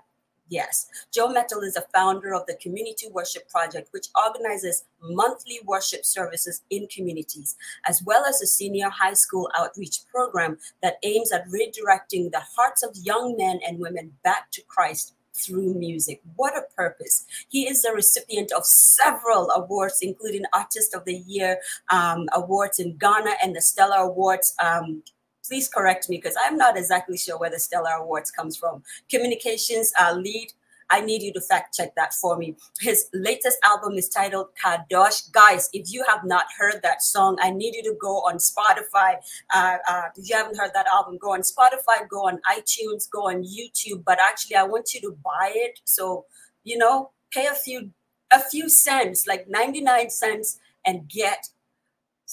Yes. 0.52 0.88
Joe 1.14 1.30
Mettle 1.30 1.62
is 1.62 1.78
a 1.78 1.86
founder 1.94 2.34
of 2.34 2.46
the 2.46 2.56
Community 2.56 3.08
Worship 3.10 3.50
Project, 3.50 3.88
which 3.92 4.08
organizes 4.22 4.84
monthly 5.02 5.62
worship 5.64 6.04
services 6.04 6.62
in 6.70 6.88
communities, 6.88 7.56
as 7.88 8.04
well 8.04 8.26
as 8.26 8.42
a 8.42 8.46
senior 8.46 8.90
high 8.90 9.14
school 9.14 9.50
outreach 9.58 10.02
program 10.14 10.58
that 10.84 10.98
aims 11.04 11.32
at 11.32 11.48
redirecting 11.48 12.32
the 12.32 12.44
hearts 12.54 12.84
of 12.84 12.98
young 13.02 13.38
men 13.38 13.62
and 13.66 13.80
women 13.80 14.12
back 14.26 14.52
to 14.52 14.62
Christ 14.68 15.14
through 15.34 15.74
music. 15.76 16.22
What 16.36 16.58
a 16.58 16.64
purpose. 16.76 17.26
He 17.48 17.64
is 17.70 17.82
the 17.82 17.94
recipient 17.94 18.52
of 18.52 18.66
several 18.66 19.50
awards, 19.52 20.00
including 20.02 20.44
Artist 20.54 20.94
of 20.94 21.06
the 21.06 21.16
Year 21.16 21.60
um, 21.90 22.28
awards 22.34 22.78
in 22.78 22.98
Ghana 22.98 23.36
and 23.42 23.56
the 23.56 23.62
Stellar 23.62 24.04
Awards. 24.04 24.54
Um, 24.62 25.02
please 25.46 25.68
correct 25.68 26.10
me 26.10 26.18
because 26.18 26.36
I'm 26.46 26.58
not 26.58 26.78
exactly 26.78 27.18
sure 27.18 27.38
where 27.38 27.50
the 27.50 27.60
Stellar 27.60 27.92
Awards 28.00 28.32
comes 28.32 28.58
from. 28.58 28.84
Communications 29.10 29.92
uh, 30.00 30.14
lead 30.14 30.54
I 30.92 31.00
need 31.00 31.24
you 31.24 31.32
to 31.34 31.42
fact 31.42 31.74
check 31.74 31.96
that 31.96 32.14
for 32.14 32.38
me. 32.38 32.56
His 32.82 33.08
latest 33.14 33.58
album 33.64 33.94
is 33.94 34.10
titled 34.10 34.48
Kadosh. 34.62 35.32
Guys, 35.32 35.70
if 35.74 35.92
you 35.92 36.04
have 36.08 36.26
not 36.26 36.46
heard 36.58 36.82
that 36.84 37.02
song, 37.02 37.38
I 37.42 37.50
need 37.50 37.76
you 37.76 37.84
to 37.84 37.96
go 38.00 38.18
on 38.18 38.38
Spotify. 38.38 39.16
Uh, 39.54 39.78
uh, 39.88 40.04
if 40.16 40.30
you 40.30 40.36
haven't 40.36 40.58
heard 40.58 40.72
that 40.74 40.88
album, 40.88 41.18
go 41.18 41.32
on 41.32 41.42
Spotify, 41.42 42.08
go 42.10 42.28
on 42.28 42.40
iTunes, 42.46 43.10
go 43.10 43.30
on 43.30 43.44
YouTube. 43.44 44.04
But 44.06 44.20
actually, 44.20 44.58
I 44.58 44.64
want 44.64 44.94
you 44.94 45.00
to 45.02 45.18
buy 45.24 45.54
it. 45.56 45.80
So, 45.86 46.26
you 46.66 46.78
know, 46.78 47.12
pay 47.32 47.48
a 47.48 47.56
few 47.56 47.92
a 48.34 48.40
few 48.40 48.70
cents, 48.70 49.28
like 49.28 49.48
99 49.50 50.10
cents, 50.10 50.60
and 50.86 51.08
get 51.08 51.48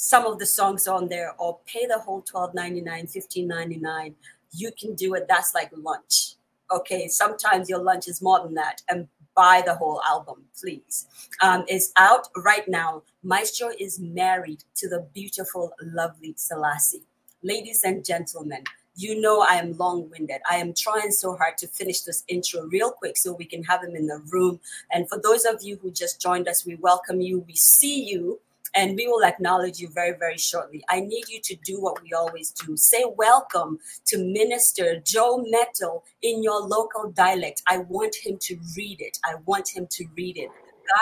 some 0.00 0.26
of 0.26 0.38
the 0.38 0.46
songs 0.46 0.86
on 0.86 1.08
there 1.08 1.34
or 1.38 1.58
pay 1.66 1.86
the 1.86 1.98
whole 1.98 2.22
12.99 2.22 2.84
15.99 2.84 4.14
you 4.52 4.70
can 4.78 4.94
do 4.94 5.14
it 5.14 5.26
that's 5.28 5.54
like 5.54 5.70
lunch 5.76 6.34
okay, 6.70 7.08
sometimes 7.08 7.68
your 7.68 7.80
lunch 7.82 8.08
is 8.08 8.22
more 8.22 8.40
than 8.42 8.54
that, 8.54 8.82
and 8.88 9.08
buy 9.34 9.62
the 9.64 9.74
whole 9.74 10.02
album, 10.02 10.44
please. 10.58 11.06
Um, 11.40 11.64
it's 11.68 11.92
out 11.96 12.28
right 12.36 12.66
now. 12.68 13.02
Maestro 13.22 13.70
is 13.78 14.00
married 14.00 14.64
to 14.76 14.88
the 14.88 15.06
beautiful, 15.14 15.72
lovely 15.82 16.34
Selassie. 16.36 17.04
Ladies 17.42 17.82
and 17.84 18.04
gentlemen, 18.04 18.64
you 18.96 19.20
know 19.20 19.44
I 19.48 19.54
am 19.54 19.76
long 19.76 20.10
winded. 20.10 20.40
I 20.50 20.56
am 20.56 20.74
trying 20.74 21.12
so 21.12 21.36
hard 21.36 21.56
to 21.58 21.68
finish 21.68 22.00
this 22.00 22.24
intro 22.26 22.62
real 22.62 22.90
quick 22.90 23.16
so 23.16 23.32
we 23.32 23.44
can 23.44 23.62
have 23.64 23.84
him 23.84 23.94
in 23.94 24.08
the 24.08 24.20
room. 24.32 24.58
And 24.90 25.08
for 25.08 25.20
those 25.22 25.44
of 25.44 25.62
you 25.62 25.78
who 25.80 25.92
just 25.92 26.20
joined 26.20 26.48
us, 26.48 26.66
we 26.66 26.74
welcome 26.74 27.20
you. 27.20 27.44
We 27.46 27.54
see 27.54 28.02
you 28.02 28.40
and 28.74 28.96
we 28.96 29.06
will 29.06 29.24
acknowledge 29.24 29.78
you 29.78 29.88
very, 29.88 30.16
very 30.18 30.38
shortly. 30.38 30.82
I 30.88 31.00
need 31.00 31.28
you 31.28 31.40
to 31.42 31.56
do 31.64 31.80
what 31.80 32.02
we 32.02 32.12
always 32.12 32.52
do 32.52 32.76
say 32.76 33.04
welcome 33.16 33.78
to 34.06 34.18
Minister 34.18 35.00
Joe 35.04 35.44
Mettle 35.48 36.04
in 36.22 36.42
your 36.42 36.60
local 36.60 37.10
dialect. 37.10 37.62
I 37.66 37.78
want 37.78 38.14
him 38.14 38.38
to 38.42 38.58
read 38.76 39.00
it. 39.00 39.18
I 39.24 39.34
want 39.46 39.68
him 39.68 39.86
to 39.90 40.04
read 40.16 40.36
it. 40.36 40.50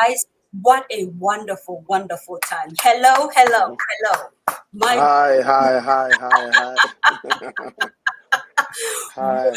Guys, 0.01 0.25
what 0.63 0.87
a 0.91 1.07
wonderful, 1.19 1.85
wonderful 1.89 2.39
time. 2.39 2.71
Hello, 2.81 3.31
hello, 3.35 3.77
hello. 3.89 4.29
My 4.73 4.97
hi, 4.97 5.41
hi, 5.43 5.79
hi, 5.81 6.11
hi, 6.21 6.77
hi. 7.05 7.89
hi. 9.15 9.53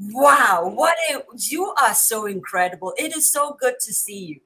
Wow, 0.00 0.72
what 0.74 0.96
a 1.10 1.22
you 1.36 1.72
are 1.80 1.94
so 1.94 2.26
incredible. 2.26 2.94
It 2.96 3.16
is 3.16 3.32
so 3.32 3.56
good 3.60 3.74
to 3.80 3.92
see 3.92 4.18
you. 4.18 4.40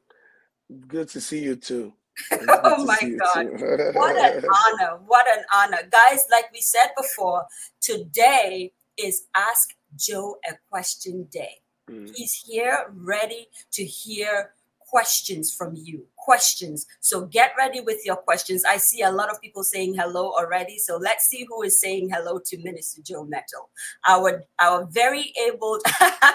Good 0.89 1.09
to 1.11 1.21
see 1.21 1.41
you 1.41 1.57
too. 1.57 1.93
oh 2.33 2.85
my 2.85 2.99
God. 3.01 3.47
what 3.95 4.17
an 4.17 4.45
honor. 4.81 4.99
What 5.07 5.27
an 5.37 5.45
honor. 5.55 5.89
Guys, 5.91 6.27
like 6.31 6.53
we 6.53 6.61
said 6.61 6.89
before, 6.97 7.45
today 7.81 8.73
is 8.99 9.27
Ask 9.35 9.71
Joe 9.97 10.37
a 10.49 10.55
Question 10.71 11.29
Day. 11.31 11.63
Mm. 11.91 12.11
He's 12.15 12.35
here 12.35 12.93
ready 12.95 13.49
to 13.73 13.85
hear 13.85 14.55
questions 14.79 15.53
from 15.53 15.75
you 15.75 16.07
questions. 16.23 16.87
So 17.01 17.27
get 17.27 17.53
ready 17.59 17.81
with 17.81 17.99
your 18.05 18.17
questions. 18.17 18.65
I 18.65 18.77
see 18.77 19.03
a 19.03 19.11
lot 19.11 19.31
of 19.31 19.41
people 19.41 19.65
saying 19.65 19.95
hello 19.95 20.33
already. 20.33 20.79
So 20.79 20.97
let's 20.97 21.27
see 21.27 21.47
who 21.49 21.63
is 21.63 21.81
saying 21.81 22.11
hello 22.13 22.41
to 22.47 22.59
Minister 22.63 23.03
Joe 23.05 23.25
Mettle. 23.25 23.71
Our 24.07 24.45
our 24.61 24.87
very 24.87 25.33
able, 25.49 25.79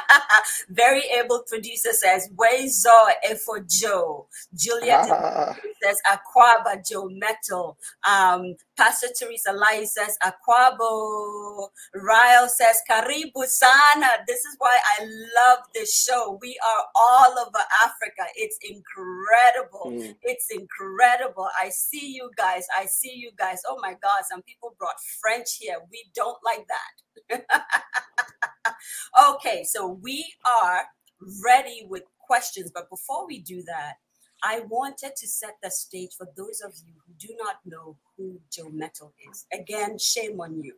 very 0.70 1.03
able 1.17 1.44
producer 1.48 1.94
says, 1.94 2.29
Wezo 2.36 3.38
for 3.46 3.65
Joe. 3.67 4.27
Juliet 4.56 5.06
says 5.84 5.98
Aquaba 6.12 6.88
Joe 6.88 7.10
Mettle. 7.10 7.77
Um, 8.08 8.56
Pastor 8.77 9.08
Teresa 9.17 9.53
Lai 9.53 9.86
says 9.86 10.17
Aquabo. 10.24 11.70
Ryle 11.96 12.50
says 12.50 12.82
Karibu 12.89 13.46
Sana. 13.46 14.10
This 14.27 14.39
is 14.39 14.56
why 14.58 14.77
I 15.00 15.03
love 15.06 15.60
this 15.74 15.96
show. 16.03 16.38
We 16.41 16.58
are 16.65 16.84
all 16.96 17.39
over 17.39 17.63
Africa. 17.86 18.29
It's 18.36 18.58
incredible 18.62 19.76
incredible. 19.86 20.13
Mm. 20.13 20.15
It's 20.24 20.48
incredible. 20.51 21.50
I 21.62 21.69
see 21.69 22.13
you 22.13 22.31
guys. 22.38 22.65
I 22.77 22.86
see 22.86 23.13
you 23.15 23.31
guys. 23.38 23.62
Oh 23.67 23.77
my 23.81 23.91
God, 23.91 24.24
some 24.29 24.41
people 24.41 24.75
brought 24.79 25.00
French 25.22 25.57
here. 25.60 25.77
We 25.91 26.05
don't 26.15 26.38
like 26.43 26.65
that. 26.67 27.46
okay, 29.29 29.63
so 29.63 30.00
we 30.01 30.25
are 30.62 30.84
ready 31.43 31.86
with 31.89 32.03
questions. 32.19 32.72
But 32.74 32.89
before 32.89 33.27
we 33.27 33.39
do 33.39 33.63
that, 33.63 33.96
I 34.43 34.62
wanted 34.69 35.15
to 35.15 35.27
set 35.27 35.57
the 35.63 35.72
stage 35.72 36.12
for 36.15 36.27
those 36.36 36.62
of 36.62 36.74
you 36.86 36.93
who 37.05 37.13
do 37.17 37.36
not 37.39 37.55
know 37.65 37.98
who 38.15 38.39
Joe 38.51 38.69
Mettle 38.69 39.13
is. 39.31 39.46
Again, 39.51 39.98
shame 39.98 40.39
on 40.39 40.62
you. 40.62 40.75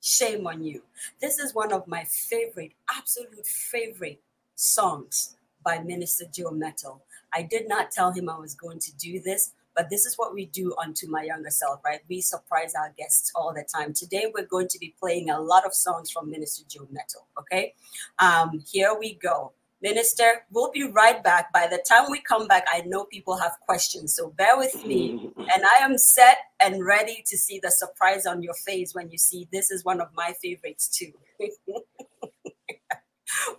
Shame 0.00 0.46
on 0.46 0.62
you. 0.62 0.82
This 1.20 1.38
is 1.38 1.54
one 1.54 1.72
of 1.72 1.88
my 1.88 2.04
favorite, 2.04 2.72
absolute 2.96 3.46
favorite 3.46 4.20
songs 4.54 5.36
by 5.64 5.80
Minister 5.80 6.26
Joe 6.32 6.52
Mettle. 6.52 7.02
I 7.36 7.42
did 7.42 7.68
not 7.68 7.90
tell 7.90 8.12
him 8.12 8.30
I 8.30 8.38
was 8.38 8.54
going 8.54 8.78
to 8.78 8.96
do 8.96 9.20
this, 9.20 9.52
but 9.74 9.90
this 9.90 10.06
is 10.06 10.16
what 10.16 10.32
we 10.32 10.46
do 10.46 10.74
onto 10.82 11.06
my 11.06 11.22
younger 11.22 11.50
self, 11.50 11.84
right? 11.84 12.00
We 12.08 12.22
surprise 12.22 12.74
our 12.74 12.94
guests 12.96 13.30
all 13.34 13.52
the 13.52 13.62
time. 13.62 13.92
Today, 13.92 14.32
we're 14.34 14.46
going 14.46 14.68
to 14.68 14.78
be 14.78 14.94
playing 14.98 15.28
a 15.28 15.38
lot 15.38 15.66
of 15.66 15.74
songs 15.74 16.10
from 16.10 16.30
Minister 16.30 16.64
Joe 16.66 16.88
Mettle, 16.90 17.26
okay? 17.38 17.74
Um, 18.18 18.64
here 18.66 18.96
we 18.98 19.14
go. 19.14 19.52
Minister, 19.82 20.46
we'll 20.50 20.72
be 20.72 20.84
right 20.84 21.22
back. 21.22 21.52
By 21.52 21.66
the 21.66 21.84
time 21.86 22.10
we 22.10 22.20
come 22.22 22.48
back, 22.48 22.66
I 22.72 22.80
know 22.86 23.04
people 23.04 23.36
have 23.36 23.52
questions, 23.60 24.14
so 24.14 24.30
bear 24.30 24.56
with 24.56 24.86
me. 24.86 25.30
And 25.38 25.64
I 25.64 25.84
am 25.84 25.96
set 25.96 26.38
and 26.60 26.84
ready 26.84 27.22
to 27.26 27.38
see 27.38 27.60
the 27.62 27.70
surprise 27.70 28.26
on 28.26 28.42
your 28.42 28.54
face 28.54 28.94
when 28.94 29.10
you 29.10 29.18
see 29.18 29.46
this 29.52 29.70
is 29.70 29.84
one 29.84 30.00
of 30.00 30.08
my 30.14 30.32
favorites 30.42 30.88
too. 30.88 31.12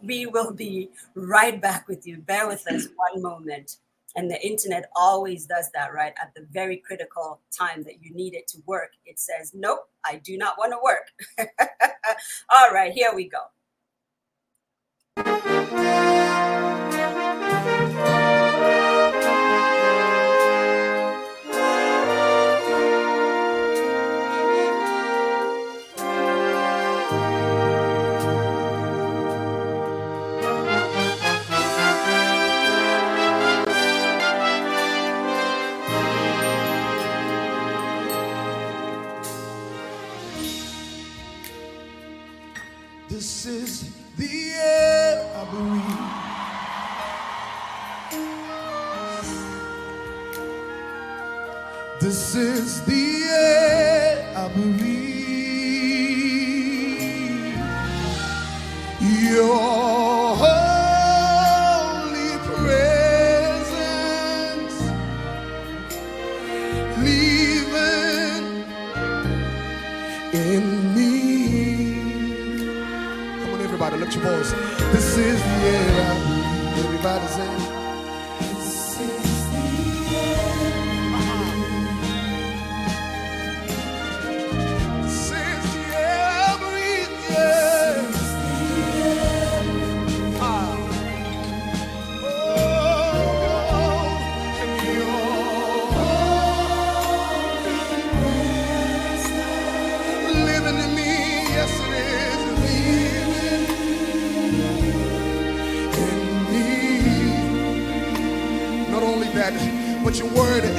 we 0.02 0.26
will 0.26 0.52
be 0.52 0.90
right 1.16 1.62
back 1.62 1.88
with 1.88 2.08
you. 2.08 2.18
Bear 2.18 2.48
with 2.48 2.68
us 2.68 2.88
one 2.96 3.22
moment. 3.22 3.78
And 4.16 4.32
the 4.32 4.44
internet 4.46 4.90
always 4.96 5.46
does 5.46 5.70
that, 5.76 5.94
right? 5.94 6.14
At 6.20 6.34
the 6.34 6.48
very 6.52 6.78
critical 6.78 7.40
time 7.52 7.84
that 7.84 8.04
you 8.04 8.14
need 8.16 8.34
it 8.34 8.48
to 8.50 8.58
work, 8.66 8.94
it 9.06 9.20
says, 9.20 9.52
Nope, 9.54 9.88
I 10.06 10.16
do 10.18 10.38
not 10.38 10.58
want 10.58 10.74
to 10.74 10.80
work. 10.84 11.12
All 12.56 12.72
right, 12.72 12.92
here 12.92 13.12
we 13.14 13.30
go. 13.30 13.42
This 52.18 52.34
is 52.36 52.82
the 52.82 53.24
air 53.30 54.34
I 54.36 54.48
breathe. 54.50 55.06
Your 59.00 60.36
holy 60.42 62.32
presence 62.50 63.78
living 66.98 68.46
in 70.34 70.64
me. 70.96 71.12
Come 73.28 73.54
on, 73.54 73.62
everybody, 73.62 73.98
lift 73.98 74.16
your 74.16 74.24
voice. 74.24 74.52
This 74.92 75.18
is 75.18 75.40
the 75.40 75.58
air 75.68 75.92
I 76.02 76.14
breathe. 76.26 76.86
Everybody 76.86 77.28
say. 77.28 77.67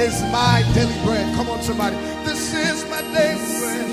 Is 0.00 0.22
my 0.30 0.62
daily 0.74 0.94
bread. 1.04 1.34
Come 1.34 1.48
on, 1.50 1.62
somebody. 1.62 1.96
This 2.24 2.54
is 2.54 2.84
my 2.90 3.02
daily 3.14 3.44
bread. 3.60 3.86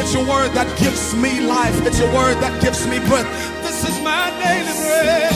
It's 0.00 0.12
your 0.12 0.26
word 0.26 0.50
that 0.52 0.68
gives 0.78 1.14
me 1.14 1.40
life. 1.40 1.74
It's 1.86 1.98
your 1.98 2.12
word 2.12 2.36
that 2.44 2.60
gives 2.62 2.86
me 2.86 2.98
breath. 3.08 3.28
This 3.62 3.88
is 3.88 3.96
my 4.02 4.30
daily 4.42 4.74
bread. 4.84 5.32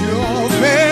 Your 0.00 0.48
very 0.60 0.89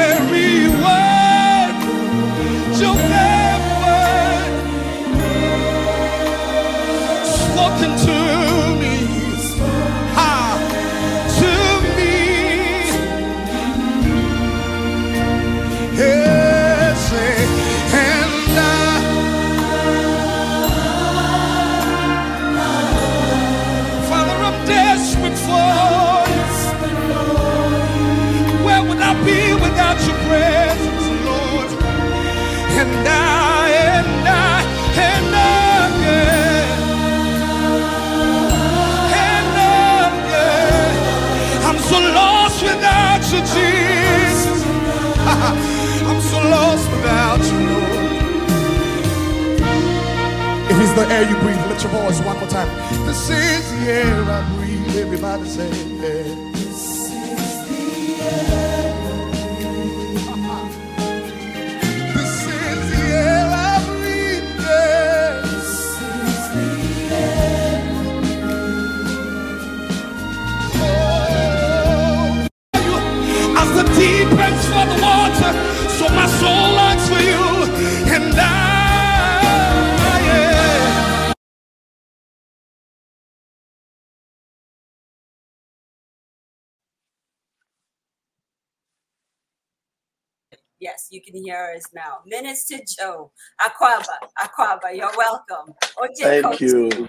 Yes, 91.10 91.12
you 91.12 91.21
can 91.32 91.42
hear 91.42 91.73
us 91.76 91.84
now. 91.94 92.18
Minister 92.26 92.78
Joe 92.99 93.30
Aquaba, 93.60 94.04
Aquaba, 94.40 94.94
you're 94.94 95.10
welcome. 95.16 95.75
Oje 95.99 96.42
Thank 96.42 96.60
you. 96.60 97.08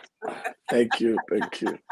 Thank 0.69 0.99
you. 0.99 1.17
Thank 1.29 1.61
you. 1.61 1.77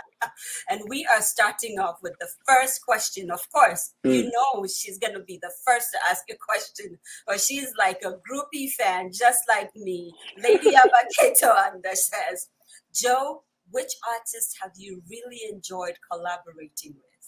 And 0.70 0.82
we 0.90 1.06
are 1.14 1.22
starting 1.22 1.78
off 1.80 1.98
with 2.02 2.14
the 2.20 2.28
first 2.48 2.84
question. 2.84 3.30
Of 3.30 3.48
course, 3.52 3.94
you 4.04 4.24
Mm. 4.24 4.32
know 4.34 4.66
she's 4.66 4.98
going 4.98 5.14
to 5.14 5.20
be 5.22 5.38
the 5.40 5.52
first 5.64 5.92
to 5.92 6.00
ask 6.10 6.24
a 6.32 6.36
question, 6.36 6.98
but 7.28 7.40
she's 7.40 7.72
like 7.78 8.02
a 8.04 8.14
groupie 8.26 8.72
fan, 8.72 9.12
just 9.14 9.42
like 9.48 9.70
me. 9.76 10.12
Lady 10.44 10.72
Abaketo 10.76 11.54
Anda 11.56 11.96
says, 11.96 12.50
Joe, 12.92 13.44
which 13.70 13.94
artist 14.10 14.58
have 14.62 14.72
you 14.76 15.04
really 15.08 15.42
enjoyed 15.54 15.98
collaborating 16.12 16.96
with? 16.96 17.28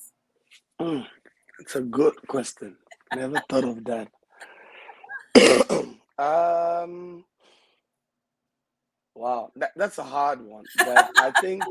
Mm, 0.87 1.05
It's 1.59 1.75
a 1.75 1.81
good 1.81 2.15
question. 2.27 2.75
Never 3.15 3.39
thought 3.49 3.65
of 3.65 3.83
that. 3.85 4.07
Um, 6.19 7.23
wow, 9.15 9.51
that, 9.55 9.71
that's 9.77 9.99
a 9.99 10.03
hard 10.03 10.41
one. 10.41 10.65
But 10.77 11.09
I 11.17 11.31
think 11.39 11.63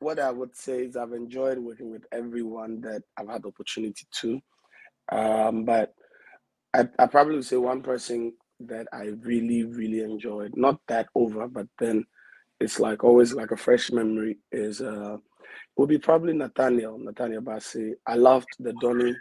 what 0.00 0.18
I 0.18 0.30
would 0.30 0.56
say 0.56 0.84
is 0.84 0.96
I've 0.96 1.12
enjoyed 1.12 1.58
working 1.58 1.90
with 1.90 2.04
everyone 2.10 2.80
that 2.80 3.02
I've 3.18 3.28
had 3.28 3.42
the 3.42 3.48
opportunity 3.48 4.06
to. 4.20 4.40
Um, 5.12 5.64
but 5.64 5.94
I, 6.74 6.88
I 6.98 7.06
probably 7.06 7.36
would 7.36 7.44
say 7.44 7.56
one 7.56 7.82
person 7.82 8.32
that 8.60 8.86
I 8.92 9.12
really, 9.20 9.64
really 9.64 10.00
enjoyed, 10.00 10.52
not 10.56 10.80
that 10.88 11.08
over, 11.14 11.46
but 11.46 11.66
then 11.78 12.04
it's 12.60 12.80
like 12.80 13.04
always 13.04 13.34
like 13.34 13.50
a 13.50 13.56
fresh 13.56 13.90
memory 13.90 14.38
is 14.52 14.80
uh 14.80 15.16
would 15.76 15.88
be 15.88 15.98
probably 15.98 16.32
Nathaniel, 16.32 16.98
Nathaniel 16.98 17.42
Bassey. 17.42 17.92
I 18.06 18.14
loved 18.14 18.48
the 18.60 18.72
Donny 18.80 19.14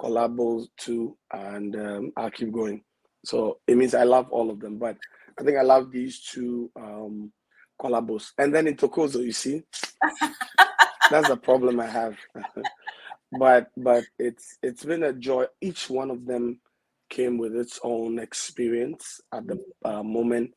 collabos 0.00 0.66
too, 0.78 1.16
and 1.32 1.76
um, 1.76 2.12
I'll 2.16 2.30
keep 2.30 2.50
going. 2.52 2.82
So 3.24 3.58
it 3.66 3.76
means 3.76 3.94
I 3.94 4.04
love 4.04 4.28
all 4.30 4.50
of 4.50 4.60
them, 4.60 4.78
but 4.78 4.96
I 5.38 5.42
think 5.42 5.58
I 5.58 5.62
love 5.62 5.90
these 5.90 6.20
two 6.20 6.70
um, 6.76 7.32
collabos. 7.80 8.32
And 8.38 8.54
then 8.54 8.66
in 8.66 8.76
Tokozo, 8.76 9.22
you 9.24 9.32
see, 9.32 9.62
that's 11.10 11.28
the 11.28 11.36
problem 11.36 11.80
I 11.80 11.86
have. 11.86 12.16
but 13.38 13.68
but 13.76 14.04
it's 14.18 14.58
it's 14.62 14.84
been 14.84 15.02
a 15.04 15.12
joy. 15.12 15.46
Each 15.60 15.88
one 15.88 16.10
of 16.10 16.26
them 16.26 16.60
came 17.08 17.38
with 17.38 17.56
its 17.56 17.80
own 17.82 18.18
experience 18.18 19.20
at 19.32 19.46
the 19.46 19.58
uh, 19.84 20.02
moment 20.02 20.52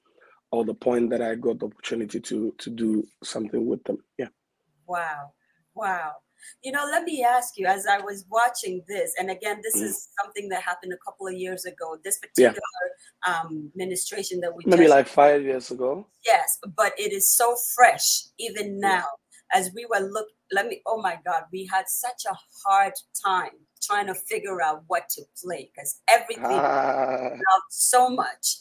or 0.51 0.63
the 0.63 0.73
point 0.73 1.09
that 1.09 1.21
I 1.21 1.35
got 1.35 1.59
the 1.59 1.65
opportunity 1.65 2.19
to 2.19 2.53
to 2.57 2.69
do 2.69 3.03
something 3.23 3.65
with 3.65 3.83
them. 3.83 3.97
Yeah. 4.17 4.29
Wow. 4.87 5.33
Wow. 5.75 6.13
You 6.61 6.71
know, 6.71 6.85
let 6.91 7.03
me 7.03 7.23
ask 7.23 7.57
you 7.57 7.65
as 7.67 7.85
I 7.87 7.99
was 7.99 8.25
watching 8.29 8.83
this, 8.87 9.13
and 9.19 9.29
again, 9.29 9.61
this 9.63 9.75
Mm. 9.75 9.83
is 9.83 10.09
something 10.21 10.49
that 10.49 10.61
happened 10.63 10.93
a 10.93 10.97
couple 11.05 11.27
of 11.27 11.33
years 11.33 11.65
ago, 11.65 11.97
this 12.03 12.17
Yeah. 12.37 12.49
particular 12.49 12.61
um, 13.27 13.71
ministration 13.75 14.39
that 14.41 14.53
we 14.55 14.63
Maybe 14.65 14.83
just 14.83 14.89
like 14.89 15.07
five 15.07 15.43
years 15.43 15.71
ago. 15.71 16.07
Yes, 16.25 16.57
but 16.75 16.93
it 16.99 17.11
is 17.13 17.29
so 17.29 17.55
fresh 17.75 18.25
even 18.37 18.79
Yeah. 18.79 18.95
now. 18.95 19.05
As 19.53 19.71
we 19.75 19.85
were 19.85 19.99
look, 19.99 20.27
let 20.51 20.67
me. 20.67 20.81
Oh 20.85 20.99
my 21.01 21.19
God, 21.25 21.43
we 21.51 21.65
had 21.71 21.87
such 21.87 22.25
a 22.25 22.35
hard 22.65 22.93
time 23.23 23.51
trying 23.81 24.07
to 24.07 24.15
figure 24.15 24.61
out 24.61 24.83
what 24.87 25.09
to 25.09 25.21
play 25.41 25.69
because 25.73 26.01
everything 26.07 26.59
Ah, 26.59 27.29
so 27.69 28.09
much. 28.09 28.57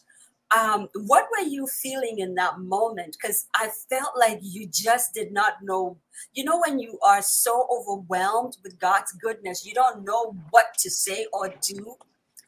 Um, 0.56 0.88
what 0.94 1.28
were 1.30 1.46
you 1.46 1.66
feeling 1.66 2.18
in 2.18 2.34
that 2.34 2.58
moment? 2.58 3.16
Because 3.20 3.46
I 3.54 3.68
felt 3.88 4.18
like 4.18 4.38
you 4.42 4.68
just 4.70 5.14
did 5.14 5.32
not 5.32 5.54
know. 5.62 5.98
You 6.34 6.44
know, 6.44 6.60
when 6.66 6.78
you 6.78 6.98
are 7.06 7.22
so 7.22 7.66
overwhelmed 7.70 8.58
with 8.62 8.78
God's 8.78 9.12
goodness, 9.12 9.64
you 9.64 9.72
don't 9.72 10.04
know 10.04 10.36
what 10.50 10.66
to 10.78 10.90
say 10.90 11.26
or 11.32 11.54
do. 11.62 11.94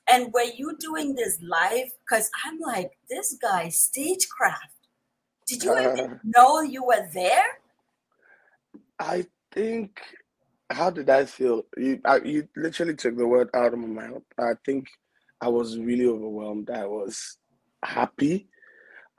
And 0.07 0.33
were 0.35 0.43
you 0.43 0.77
doing 0.79 1.15
this 1.15 1.39
live? 1.41 1.93
Because 2.07 2.31
I'm 2.45 2.59
like, 2.61 2.93
this 3.09 3.39
guy 3.41 3.71
stagecraft. 3.71 4.75
Did 5.47 5.63
you 5.63 5.79
even 5.79 6.21
know 6.25 6.61
you 6.61 6.85
were 6.85 7.09
there? 7.13 7.45
I 8.99 9.27
think. 9.53 10.01
How 10.71 10.91
did 10.91 11.09
I 11.11 11.27
feel? 11.27 11.63
You, 11.77 12.01
I, 12.05 12.19
you 12.19 12.49
literally 12.57 12.97
took 12.97 13.17
the 13.17 13.27
word 13.27 13.49
out 13.55 13.73
of 13.75 13.79
my 13.79 14.09
mouth. 14.09 14.23
I 14.39 14.53
think 14.65 14.87
I 15.41 15.49
was 15.49 15.79
really 15.79 16.07
overwhelmed. 16.07 16.71
I 16.71 16.87
was 16.87 17.37
happy, 17.85 18.49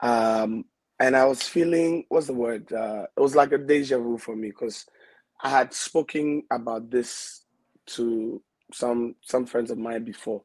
um, 0.00 0.64
and 0.98 1.16
I 1.16 1.24
was 1.24 1.42
feeling. 1.42 2.04
What's 2.08 2.26
the 2.26 2.34
word? 2.34 2.72
Uh, 2.72 3.06
it 3.16 3.20
was 3.20 3.34
like 3.34 3.52
a 3.52 3.58
deja 3.58 3.98
vu 3.98 4.18
for 4.18 4.36
me 4.36 4.48
because 4.48 4.86
I 5.42 5.50
had 5.50 5.72
spoken 5.72 6.42
about 6.50 6.90
this 6.90 7.44
to 7.86 8.42
some 8.72 9.14
some 9.22 9.46
friends 9.46 9.70
of 9.70 9.78
mine 9.78 10.04
before 10.04 10.42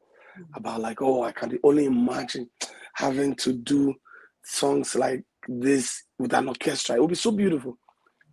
about 0.55 0.81
like, 0.81 1.01
oh, 1.01 1.23
I 1.23 1.31
can 1.31 1.57
only 1.63 1.85
imagine 1.85 2.49
having 2.95 3.35
to 3.35 3.53
do 3.53 3.95
songs 4.43 4.95
like 4.95 5.23
this 5.47 6.03
with 6.19 6.33
an 6.33 6.47
orchestra. 6.47 6.95
It 6.95 7.01
would 7.01 7.09
be 7.09 7.15
so 7.15 7.31
beautiful. 7.31 7.77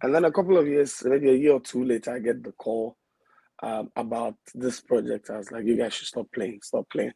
And 0.02 0.14
then 0.14 0.24
a 0.24 0.32
couple 0.32 0.56
of 0.56 0.66
years, 0.66 1.02
maybe 1.04 1.30
a 1.30 1.34
year 1.34 1.52
or 1.52 1.60
two 1.60 1.84
later, 1.84 2.14
I 2.14 2.20
get 2.20 2.42
the 2.44 2.52
call 2.52 2.96
um, 3.62 3.90
about 3.96 4.36
this 4.54 4.80
project. 4.80 5.30
I 5.30 5.38
was 5.38 5.50
like, 5.50 5.64
you 5.64 5.76
guys 5.76 5.94
should 5.94 6.06
stop 6.06 6.26
playing, 6.32 6.60
stop 6.62 6.88
playing. 6.90 7.12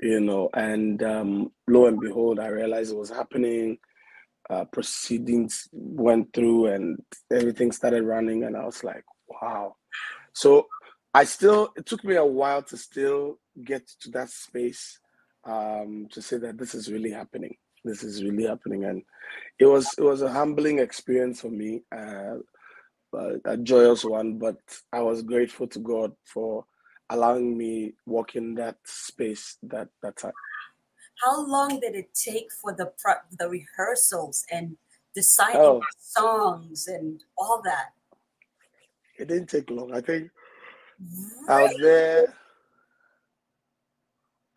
You 0.00 0.20
know, 0.20 0.50
and 0.54 1.02
um, 1.02 1.52
lo 1.68 1.86
and 1.86 2.00
behold, 2.00 2.40
I 2.40 2.48
realized 2.48 2.92
it 2.92 2.98
was 2.98 3.10
happening. 3.10 3.78
Uh, 4.50 4.64
proceedings 4.64 5.68
went 5.72 6.32
through 6.34 6.66
and 6.66 6.98
everything 7.30 7.70
started 7.72 8.02
running, 8.02 8.44
and 8.44 8.56
I 8.56 8.64
was 8.64 8.82
like, 8.82 9.04
wow. 9.28 9.76
So 10.32 10.66
I 11.14 11.24
still, 11.24 11.72
it 11.76 11.86
took 11.86 12.04
me 12.04 12.16
a 12.16 12.24
while 12.24 12.62
to 12.62 12.76
still 12.76 13.38
get 13.64 13.86
to 14.00 14.10
that 14.10 14.30
space 14.30 14.98
um, 15.44 16.08
to 16.12 16.22
say 16.22 16.38
that 16.38 16.58
this 16.58 16.74
is 16.74 16.90
really 16.90 17.10
happening. 17.10 17.56
This 17.84 18.02
is 18.02 18.22
really 18.22 18.44
happening, 18.44 18.84
and 18.84 19.02
it 19.58 19.66
was 19.66 19.92
it 19.98 20.02
was 20.02 20.22
a 20.22 20.30
humbling 20.30 20.78
experience 20.78 21.40
for 21.40 21.50
me, 21.50 21.82
uh, 21.96 22.36
a 23.44 23.56
joyous 23.56 24.04
one. 24.04 24.38
But 24.38 24.56
I 24.92 25.00
was 25.00 25.22
grateful 25.22 25.66
to 25.68 25.78
God 25.80 26.12
for 26.24 26.64
allowing 27.10 27.56
me 27.56 27.94
walk 28.06 28.36
in 28.36 28.54
that 28.54 28.76
space 28.84 29.56
that 29.62 29.88
that 30.02 30.16
time. 30.16 30.32
How 31.22 31.46
long 31.46 31.78
did 31.80 31.94
it 31.94 32.14
take 32.14 32.50
for 32.52 32.72
the 32.72 32.92
the 33.38 33.48
rehearsals 33.48 34.44
and 34.50 34.76
deciding 35.14 35.60
Oh. 35.60 35.80
songs 35.98 36.88
and 36.88 37.22
all 37.36 37.62
that? 37.62 37.92
It 39.18 39.28
didn't 39.28 39.48
take 39.50 39.70
long. 39.70 39.94
I 39.94 40.00
think 40.00 40.30
I 41.48 41.62
was 41.62 41.76
there. 41.80 42.34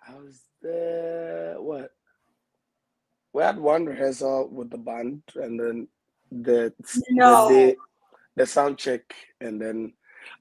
I 0.07 0.13
was 0.15 0.41
there. 0.61 1.61
What? 1.61 1.91
We 3.33 3.43
had 3.43 3.59
one 3.59 3.85
rehearsal 3.85 4.47
with 4.49 4.69
the 4.69 4.77
band, 4.77 5.23
and 5.35 5.59
then 5.59 5.87
the 6.31 6.73
No. 7.11 7.47
the 7.47 7.53
day, 7.53 7.75
the 8.35 8.45
sound 8.45 8.77
check, 8.77 9.13
and 9.41 9.61
then 9.61 9.93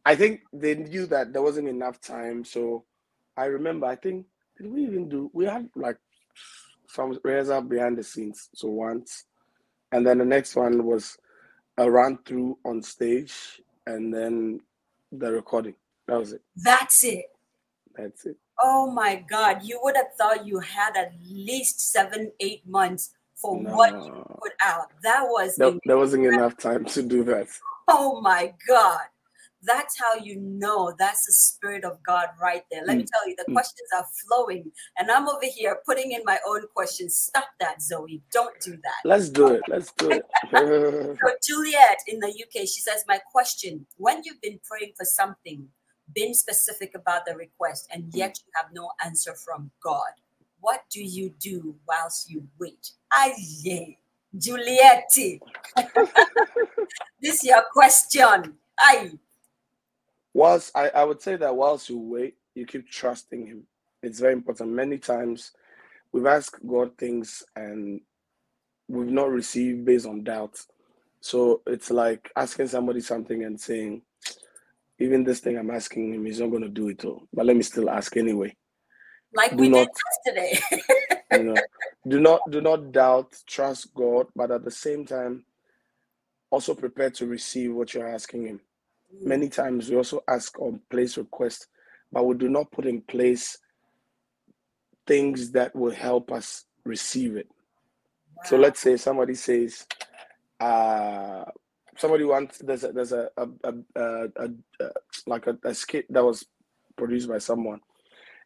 I 0.04 0.14
think 0.14 0.40
they 0.52 0.74
knew 0.74 1.06
that 1.06 1.32
there 1.32 1.42
wasn't 1.42 1.68
enough 1.68 2.00
time. 2.00 2.44
So 2.44 2.84
I 3.36 3.46
remember. 3.46 3.86
I 3.86 3.96
think 3.96 4.26
did 4.56 4.70
we 4.70 4.82
even 4.84 5.08
do? 5.08 5.30
We 5.32 5.46
had 5.46 5.68
like 5.74 5.98
some 6.88 7.18
rehearsal 7.22 7.62
behind 7.62 7.98
the 7.98 8.04
scenes. 8.04 8.48
So 8.54 8.68
once, 8.68 9.24
and 9.92 10.06
then 10.06 10.18
the 10.18 10.24
next 10.24 10.56
one 10.56 10.84
was 10.84 11.16
a 11.78 11.90
run 11.90 12.18
through 12.24 12.58
on 12.64 12.82
stage, 12.82 13.60
and 13.86 14.12
then 14.14 14.60
the 15.12 15.32
recording. 15.32 15.74
That 16.06 16.18
was 16.18 16.32
it. 16.32 16.42
That's 16.56 17.02
it. 17.04 17.26
That's 17.96 18.26
it. 18.26 18.36
Oh 18.62 18.90
my 18.90 19.24
God! 19.28 19.62
You 19.62 19.80
would 19.82 19.96
have 19.96 20.14
thought 20.16 20.46
you 20.46 20.60
had 20.60 20.96
at 20.96 21.12
least 21.28 21.80
seven, 21.80 22.30
eight 22.40 22.66
months 22.66 23.14
for 23.34 23.56
what 23.58 23.92
you 23.92 24.12
put 24.40 24.52
out. 24.64 24.90
That 25.02 25.22
was 25.24 25.56
there, 25.56 25.72
there 25.84 25.98
wasn't 25.98 26.26
enough 26.26 26.56
time 26.56 26.84
to 26.86 27.02
do 27.02 27.24
that. 27.24 27.48
Oh 27.88 28.20
my 28.20 28.54
God. 28.68 29.00
That's 29.66 29.98
how 29.98 30.14
you 30.22 30.40
know 30.40 30.94
that's 30.98 31.26
the 31.26 31.32
Spirit 31.32 31.84
of 31.84 32.02
God 32.02 32.28
right 32.40 32.62
there. 32.70 32.82
Let 32.86 32.96
me 32.98 33.04
Mm, 33.04 33.08
tell 33.12 33.28
you, 33.28 33.34
the 33.36 33.50
mm. 33.50 33.54
questions 33.54 33.88
are 33.96 34.06
flowing, 34.26 34.70
and 34.98 35.10
I'm 35.10 35.28
over 35.28 35.46
here 35.46 35.78
putting 35.86 36.12
in 36.12 36.22
my 36.24 36.38
own 36.46 36.66
questions. 36.74 37.16
Stop 37.16 37.48
that, 37.60 37.80
Zoe. 37.82 38.22
Don't 38.32 38.58
do 38.60 38.72
that. 38.72 39.00
Let's 39.04 39.28
do 39.28 39.48
it. 39.48 39.62
Let's 39.68 39.92
do 39.92 40.10
it. 40.10 40.24
So, 41.20 41.30
Juliet 41.46 41.98
in 42.08 42.20
the 42.20 42.28
UK, 42.28 42.66
she 42.66 42.80
says, 42.80 43.04
My 43.08 43.18
question 43.32 43.86
when 43.96 44.22
you've 44.24 44.40
been 44.40 44.60
praying 44.68 44.92
for 44.96 45.04
something, 45.04 45.68
been 46.14 46.34
specific 46.34 46.92
about 46.94 47.24
the 47.26 47.34
request, 47.34 47.88
and 47.92 48.04
yet 48.14 48.38
you 48.38 48.52
have 48.56 48.72
no 48.72 48.90
answer 49.04 49.34
from 49.34 49.70
God, 49.82 50.12
what 50.60 50.82
do 50.90 51.02
you 51.02 51.30
do 51.38 51.74
whilst 51.86 52.30
you 52.30 52.46
wait? 52.58 52.92
Aye, 53.12 53.96
Juliet. 54.38 55.04
this 55.14 55.38
is 57.22 57.44
your 57.44 57.62
question. 57.72 58.54
Aye. 58.78 59.12
Whilst 60.34 60.76
I, 60.76 60.90
I 60.90 61.04
would 61.04 61.22
say 61.22 61.36
that 61.36 61.56
whilst 61.56 61.88
you 61.88 61.98
wait, 61.98 62.34
you 62.54 62.66
keep 62.66 62.90
trusting 62.90 63.46
him. 63.46 63.66
It's 64.02 64.20
very 64.20 64.34
important. 64.34 64.70
Many 64.70 64.98
times 64.98 65.52
we've 66.12 66.26
asked 66.26 66.66
God 66.66 66.96
things 66.98 67.42
and 67.56 68.00
we've 68.88 69.08
not 69.10 69.30
received 69.30 69.84
based 69.86 70.06
on 70.06 70.24
doubt. 70.24 70.58
So 71.20 71.62
it's 71.66 71.90
like 71.90 72.30
asking 72.36 72.68
somebody 72.68 73.00
something 73.00 73.44
and 73.44 73.58
saying, 73.58 74.02
even 74.98 75.24
this 75.24 75.40
thing 75.40 75.56
I'm 75.56 75.70
asking 75.70 76.12
him, 76.12 76.26
he's 76.26 76.40
not 76.40 76.50
going 76.50 76.62
to 76.62 76.68
do 76.68 76.88
it 76.88 77.04
all. 77.04 77.26
But 77.32 77.46
let 77.46 77.56
me 77.56 77.62
still 77.62 77.88
ask 77.88 78.16
anyway. 78.16 78.54
Like 79.32 79.52
Do 79.52 79.56
we 79.56 79.68
not 79.70 79.88
did 80.24 80.36
yesterday. 80.36 80.84
you 81.32 81.42
know 81.44 81.56
do 82.06 82.20
not 82.20 82.40
do 82.50 82.60
not 82.60 82.92
doubt 82.92 83.34
trust 83.46 83.92
god 83.94 84.26
but 84.36 84.50
at 84.50 84.64
the 84.64 84.70
same 84.70 85.04
time 85.04 85.44
also 86.50 86.74
prepare 86.74 87.10
to 87.10 87.26
receive 87.26 87.74
what 87.74 87.94
you're 87.94 88.08
asking 88.08 88.46
him 88.46 88.60
many 89.20 89.48
times 89.48 89.90
we 89.90 89.96
also 89.96 90.20
ask 90.28 90.58
on 90.60 90.80
place 90.90 91.16
requests 91.16 91.66
but 92.12 92.24
we 92.24 92.34
do 92.36 92.48
not 92.48 92.70
put 92.70 92.86
in 92.86 93.00
place 93.02 93.58
things 95.06 95.50
that 95.52 95.74
will 95.74 95.90
help 95.92 96.32
us 96.32 96.64
receive 96.84 97.36
it. 97.36 97.48
So 98.44 98.56
let's 98.56 98.80
say 98.80 98.96
somebody 98.96 99.34
says 99.34 99.86
uh 100.60 101.44
somebody 101.96 102.24
wants 102.24 102.58
there's 102.58 102.84
a 102.84 102.92
there's 102.92 103.12
a 103.12 103.28
a, 103.36 103.48
a, 103.64 103.74
a, 103.96 104.28
a, 104.80 104.90
like 105.26 105.46
a, 105.46 105.74
skit 105.74 106.06
that 106.10 106.24
was 106.24 106.46
produced 106.96 107.28
by 107.28 107.38
someone 107.38 107.80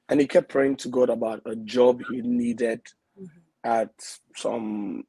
and 0.08 0.20
he 0.20 0.26
kept 0.26 0.48
praying 0.48 0.76
to 0.76 0.88
god 0.88 1.10
about 1.10 1.42
a 1.46 1.54
job 1.56 2.00
he 2.10 2.22
needed 2.22 2.80
Mhm. 3.20 3.28
at 3.64 3.90
some 4.36 5.04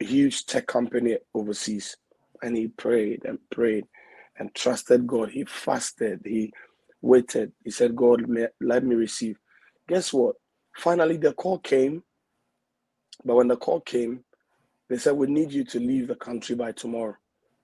huge 0.00 0.46
tech 0.46 0.66
company 0.66 1.18
overseas. 1.34 1.96
And 2.42 2.56
he 2.56 2.68
prayed 2.68 3.24
and 3.24 3.38
prayed 3.50 3.86
and 4.38 4.54
trusted 4.54 5.06
god. 5.06 5.30
He 5.30 5.44
fasted. 5.44 6.20
He 6.24 6.52
waited. 7.02 7.52
He 7.64 7.70
said 7.70 7.96
god 7.96 8.24
let 8.60 8.84
me 8.84 8.94
receive. 8.94 9.38
Guess 9.88 10.12
what? 10.12 10.36
Finally 10.76 11.18
the 11.18 11.32
call 11.34 11.58
came. 11.58 12.02
But 13.24 13.36
when 13.36 13.48
the 13.48 13.56
call 13.56 13.80
came 13.80 14.20
they 14.88 14.98
said 14.98 15.14
we 15.14 15.26
need 15.26 15.52
you 15.52 15.64
to 15.64 15.80
leave 15.80 16.08
the 16.08 16.14
country 16.16 16.54
by 16.56 16.72
tomorrow. 16.72 17.16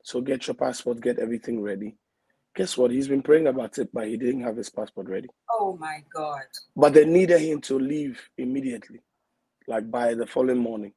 So 0.05 0.21
get 0.21 0.47
your 0.47 0.55
passport 0.55 1.01
get 1.01 1.19
everything 1.19 1.63
ready. 1.63 1.97
Guess 2.57 2.77
what? 2.79 2.91
He's 2.91 3.09
been 3.09 3.23
praying 3.23 3.47
about 3.49 3.79
it 3.79 3.91
but 3.93 4.09
he 4.09 4.17
didn't 4.17 4.43
have 4.43 4.57
his 4.57 4.71
passport 4.71 5.09
ready. 5.09 5.29
Oh 5.51 5.77
my 5.81 6.03
God. 6.15 6.43
but 6.77 6.95
they 6.95 7.05
needed 7.07 7.41
him 7.41 7.61
to 7.63 7.79
leave 7.79 8.21
immediately, 8.39 9.01
like 9.69 9.91
by 9.91 10.15
the 10.15 10.27
following 10.27 10.59
morning. 10.59 10.93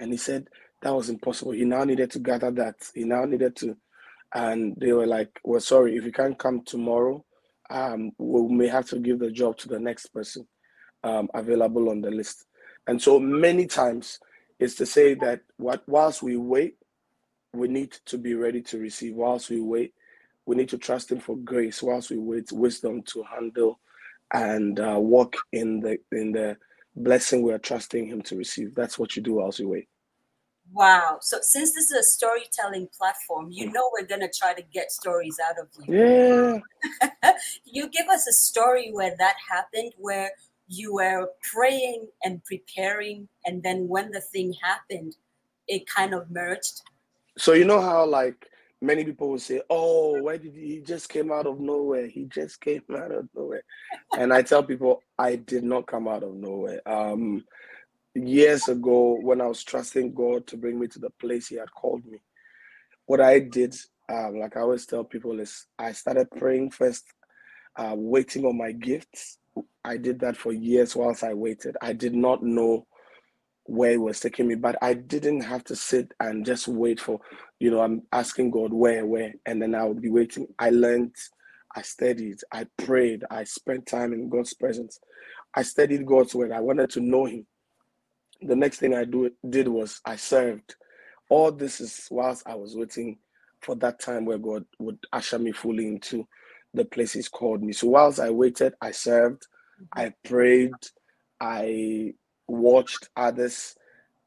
And 0.00 0.12
he 0.12 0.16
said 0.18 0.48
that 0.82 0.94
was 0.94 1.10
impossible. 1.10 1.52
He 1.52 1.64
now 1.64 1.84
needed 1.84 2.10
to 2.12 2.18
gather 2.20 2.50
that. 2.52 2.76
He 2.94 3.04
now 3.04 3.24
needed 3.24 3.56
to, 3.56 3.76
and 4.34 4.74
they 4.78 4.92
were 4.92 5.06
like, 5.06 5.30
"Well, 5.44 5.60
sorry, 5.60 5.96
if 5.96 6.04
you 6.04 6.12
can't 6.12 6.38
come 6.38 6.62
tomorrow, 6.64 7.24
um, 7.70 8.12
we 8.18 8.54
may 8.54 8.68
have 8.68 8.86
to 8.90 8.98
give 8.98 9.18
the 9.18 9.30
job 9.30 9.56
to 9.58 9.68
the 9.68 9.78
next 9.80 10.08
person 10.08 10.46
um, 11.04 11.28
available 11.34 11.90
on 11.90 12.00
the 12.00 12.10
list." 12.10 12.46
And 12.86 13.00
so 13.00 13.18
many 13.18 13.66
times, 13.66 14.20
it's 14.58 14.74
to 14.76 14.86
say 14.86 15.14
that 15.14 15.40
what 15.56 15.82
whilst 15.88 16.22
we 16.22 16.36
wait, 16.36 16.76
we 17.52 17.68
need 17.68 17.92
to 18.06 18.18
be 18.18 18.34
ready 18.34 18.62
to 18.62 18.78
receive. 18.78 19.14
Whilst 19.14 19.50
we 19.50 19.60
wait, 19.60 19.94
we 20.46 20.56
need 20.56 20.68
to 20.70 20.78
trust 20.78 21.12
Him 21.12 21.20
for 21.20 21.36
grace. 21.36 21.82
Whilst 21.82 22.10
we 22.10 22.18
wait, 22.18 22.52
wisdom 22.52 23.02
to 23.08 23.22
handle 23.24 23.80
and 24.32 24.80
uh, 24.80 24.96
walk 24.98 25.36
in 25.52 25.80
the 25.80 25.98
in 26.12 26.32
the 26.32 26.56
blessing 26.96 27.42
we 27.42 27.52
are 27.52 27.58
trusting 27.58 28.06
Him 28.06 28.22
to 28.22 28.36
receive. 28.36 28.74
That's 28.74 28.98
what 28.98 29.16
you 29.16 29.22
do 29.22 29.34
whilst 29.34 29.58
you 29.60 29.68
wait. 29.68 29.88
Wow. 30.72 31.18
So 31.20 31.38
since 31.40 31.72
this 31.72 31.90
is 31.90 31.98
a 31.98 32.02
storytelling 32.02 32.88
platform, 32.96 33.50
you 33.50 33.70
know 33.70 33.90
we're 33.92 34.06
gonna 34.06 34.28
try 34.28 34.54
to 34.54 34.62
get 34.62 34.90
stories 34.90 35.38
out 35.48 35.58
of 35.58 35.68
you. 35.86 36.62
Yeah. 37.02 37.32
you 37.64 37.88
give 37.88 38.08
us 38.08 38.26
a 38.26 38.32
story 38.32 38.90
where 38.92 39.14
that 39.18 39.36
happened, 39.50 39.92
where 39.98 40.30
you 40.68 40.94
were 40.94 41.30
praying 41.52 42.08
and 42.24 42.44
preparing, 42.44 43.28
and 43.44 43.62
then 43.62 43.88
when 43.88 44.10
the 44.10 44.20
thing 44.20 44.54
happened, 44.62 45.16
it 45.68 45.86
kind 45.86 46.14
of 46.14 46.30
merged. 46.30 46.82
So 47.38 47.52
you 47.52 47.64
know 47.64 47.80
how 47.80 48.04
like 48.06 48.46
many 48.80 49.04
people 49.04 49.30
will 49.30 49.38
say, 49.38 49.62
"Oh, 49.70 50.20
why 50.22 50.36
did 50.36 50.54
he, 50.54 50.74
he 50.74 50.80
just 50.80 51.08
came 51.08 51.30
out 51.32 51.46
of 51.46 51.60
nowhere? 51.60 52.06
He 52.06 52.24
just 52.24 52.60
came 52.60 52.82
out 52.96 53.12
of 53.12 53.28
nowhere," 53.34 53.62
and 54.18 54.32
I 54.32 54.42
tell 54.42 54.62
people, 54.62 55.02
I 55.18 55.36
did 55.36 55.64
not 55.64 55.86
come 55.86 56.08
out 56.08 56.22
of 56.22 56.34
nowhere. 56.34 56.80
Um, 56.86 57.44
years 58.16 58.68
ago, 58.68 59.18
when 59.20 59.40
I 59.40 59.46
was 59.46 59.62
trusting 59.64 60.14
God 60.14 60.46
to 60.48 60.56
bring 60.56 60.78
me 60.78 60.88
to 60.88 60.98
the 60.98 61.10
place 61.20 61.48
He 61.48 61.56
had 61.56 61.72
called 61.72 62.04
me, 62.06 62.18
what 63.06 63.20
I 63.20 63.40
did, 63.40 63.74
um, 64.08 64.38
like 64.40 64.56
I 64.56 64.60
always 64.60 64.86
tell 64.86 65.04
people, 65.04 65.38
is 65.40 65.66
I 65.78 65.92
started 65.92 66.30
praying 66.30 66.70
first, 66.70 67.04
uh, 67.76 67.94
waiting 67.96 68.44
on 68.44 68.58
my 68.58 68.72
gifts. 68.72 69.38
I 69.84 69.96
did 69.96 70.20
that 70.20 70.36
for 70.36 70.52
years 70.52 70.96
whilst 70.96 71.22
I 71.24 71.34
waited. 71.34 71.76
I 71.80 71.92
did 71.92 72.14
not 72.14 72.42
know 72.42 72.86
where 73.64 73.92
it 73.92 74.00
was 74.00 74.20
taking 74.20 74.48
me, 74.48 74.54
but 74.54 74.76
I 74.82 74.94
didn't 74.94 75.42
have 75.42 75.64
to 75.64 75.76
sit 75.76 76.12
and 76.20 76.46
just 76.46 76.68
wait 76.68 77.00
for, 77.00 77.20
you 77.58 77.70
know, 77.70 77.80
I'm 77.80 78.02
asking 78.12 78.50
God 78.50 78.72
where, 78.72 79.04
where, 79.06 79.34
and 79.44 79.60
then 79.60 79.74
I 79.74 79.84
would 79.84 80.00
be 80.00 80.10
waiting. 80.10 80.46
I 80.58 80.70
learned, 80.70 81.14
I 81.74 81.82
studied, 81.82 82.38
I 82.52 82.66
prayed, 82.78 83.24
I 83.30 83.44
spent 83.44 83.86
time 83.86 84.12
in 84.12 84.28
God's 84.28 84.54
presence. 84.54 84.98
I 85.54 85.62
studied 85.62 86.06
God's 86.06 86.34
word. 86.34 86.52
I 86.52 86.60
wanted 86.60 86.90
to 86.90 87.00
know 87.00 87.24
Him. 87.24 87.46
The 88.42 88.56
next 88.56 88.78
thing 88.78 88.94
I 88.94 89.04
do, 89.04 89.30
did 89.48 89.68
was 89.68 90.00
I 90.04 90.16
served. 90.16 90.76
All 91.28 91.50
this 91.50 91.80
is 91.80 92.06
whilst 92.10 92.46
I 92.46 92.54
was 92.54 92.76
waiting 92.76 93.18
for 93.60 93.74
that 93.76 94.00
time 94.00 94.24
where 94.24 94.38
God 94.38 94.64
would 94.78 94.98
usher 95.12 95.38
me 95.38 95.52
fully 95.52 95.86
into 95.86 96.26
the 96.74 96.84
place 96.84 97.14
He's 97.14 97.28
called 97.28 97.62
me. 97.62 97.72
So 97.72 97.88
whilst 97.88 98.20
I 98.20 98.30
waited, 98.30 98.74
I 98.80 98.90
served, 98.90 99.46
I 99.92 100.12
prayed, 100.24 100.72
I 101.40 102.14
watched 102.46 103.08
others. 103.16 103.76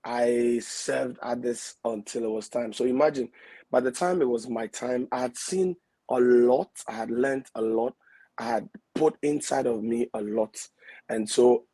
I 0.04 0.60
served 0.64 1.20
others 1.22 1.76
until 1.86 2.24
it 2.26 2.32
was 2.32 2.50
time. 2.50 2.74
So 2.74 2.86
imagine, 2.86 3.30
by 3.70 3.80
the 3.82 3.92
time 3.92 4.22
it 4.22 4.28
was 4.30 4.50
my 4.50 4.68
time, 4.68 5.08
I 5.12 5.22
had 5.22 5.38
seen 5.38 5.76
a 6.10 6.20
lot, 6.20 6.70
I 6.88 6.94
had 6.94 7.12
learned 7.12 7.48
a 7.56 7.62
lot, 7.62 7.94
I 8.38 8.46
had 8.46 8.70
put 8.96 9.16
inside 9.22 9.68
of 9.68 9.84
me 9.84 10.10
a 10.14 10.22
lot. 10.22 10.58
And 11.10 11.30
so 11.30 11.66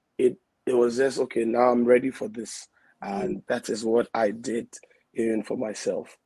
it 0.66 0.74
was 0.74 0.98
just 0.98 1.20
okay, 1.20 1.46
now 1.46 1.70
I'm 1.70 1.86
ready 1.86 2.12
for 2.12 2.28
this. 2.28 2.68
And 3.02 3.44
that 3.48 3.70
is 3.70 3.86
what 3.86 4.08
I 4.14 4.32
did 4.32 4.68
even 5.14 5.44
for 5.44 5.58
myself. 5.58 6.18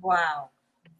Wow. 0.00 0.50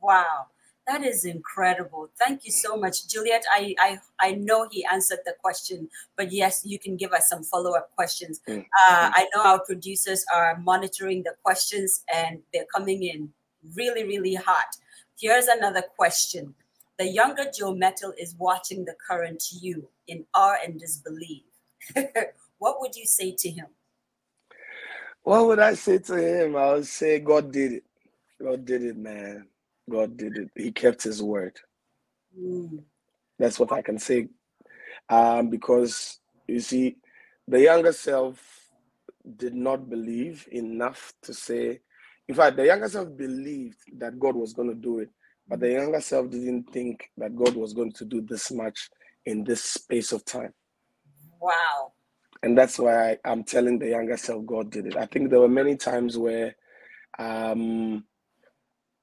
Wow. 0.03 0.47
That 0.87 1.05
is 1.05 1.27
incredible. 1.27 2.09
Thank 2.18 2.47
you 2.47 2.51
so 2.51 2.75
much, 2.77 3.09
Juliet. 3.09 3.44
I, 3.53 3.75
I 3.79 3.99
I 4.21 4.33
know 4.33 4.66
he 4.71 4.87
answered 4.90 5.18
the 5.27 5.35
question, 5.42 5.90
but 6.16 6.33
yes, 6.33 6.62
you 6.64 6.79
can 6.79 6.97
give 6.97 7.12
us 7.12 7.29
some 7.29 7.44
follow 7.44 7.77
up 7.77 7.94
questions. 7.94 8.40
Mm. 8.49 8.61
Uh, 8.61 9.11
I 9.12 9.29
know 9.35 9.42
our 9.42 9.61
producers 9.61 10.25
are 10.35 10.59
monitoring 10.59 11.23
the 11.25 11.35
questions 11.42 12.05
and 12.12 12.40
they're 12.55 12.66
coming 12.75 13.03
in 13.03 13.31
really, 13.77 14.05
really 14.05 14.35
hot. 14.35 14.79
Here's 15.21 15.47
another 15.47 15.83
question. 15.83 16.55
The 16.99 17.07
younger 17.07 17.44
Joe 17.57 17.75
Mettle 17.75 18.14
is 18.18 18.35
watching 18.38 18.87
the 18.87 18.94
current 19.07 19.44
you 19.61 19.88
in 20.07 20.25
awe 20.35 20.57
and 20.64 20.81
disbelief. 20.81 21.42
what 22.59 22.81
would 22.81 22.94
you 22.94 23.07
say 23.07 23.35
to 23.38 23.51
him? 23.51 23.66
What 25.23 25.47
would 25.47 25.59
I 25.59 25.75
say 25.75 25.99
to 25.99 26.14
him? 26.16 26.57
I 26.57 26.75
would 26.75 26.87
say 26.87 27.18
God 27.21 27.53
did 27.53 27.73
it. 27.73 27.85
God 28.42 28.64
did 28.64 28.83
it, 28.83 28.97
man. 28.97 29.47
God 29.90 30.16
did 30.16 30.37
it. 30.37 30.51
He 30.55 30.73
kept 30.73 31.03
his 31.03 31.23
word. 31.23 31.59
Mm. 32.38 32.83
That's 33.38 33.59
what 33.59 33.73
I 33.73 33.83
can 33.83 33.99
say. 33.99 34.29
Um, 35.09 35.51
because 35.51 36.21
you 36.47 36.61
see, 36.61 36.97
the 37.47 37.61
younger 37.61 37.92
self 37.92 38.42
did 39.37 39.55
not 39.55 39.88
believe 39.88 40.47
enough 40.53 41.12
to 41.23 41.35
say, 41.35 41.81
in 42.29 42.35
fact, 42.35 42.57
the 42.57 42.66
younger 42.66 42.88
self 42.88 43.16
believed 43.16 43.79
that 43.99 44.18
God 44.18 44.37
was 44.37 44.53
going 44.53 44.68
to 44.68 44.75
do 44.75 45.01
it, 45.01 45.11
but 45.47 45.61
the 45.61 45.73
younger 45.73 46.01
self 46.01 46.31
didn't 46.31 46.71
think 46.73 47.11
that 47.16 47.35
God 47.35 47.55
was 47.55 47.73
going 47.73 47.92
to 47.92 48.05
do 48.05 48.21
this 48.21 48.51
much 48.51 48.90
in 49.27 49.44
this 49.44 49.62
space 49.62 50.12
of 50.12 50.25
time. 50.25 50.53
Wow. 51.40 51.92
And 52.42 52.59
that's 52.59 52.79
why 52.81 53.12
I, 53.12 53.18
I'm 53.27 53.44
telling 53.44 53.81
the 53.81 53.90
younger 53.90 54.16
self 54.18 54.46
God 54.46 54.70
did 54.72 54.87
it. 54.88 54.96
I 54.96 55.07
think 55.07 55.31
there 55.31 55.40
were 55.40 55.48
many 55.48 55.77
times 55.77 56.18
where 56.18 56.57
um, 57.18 58.05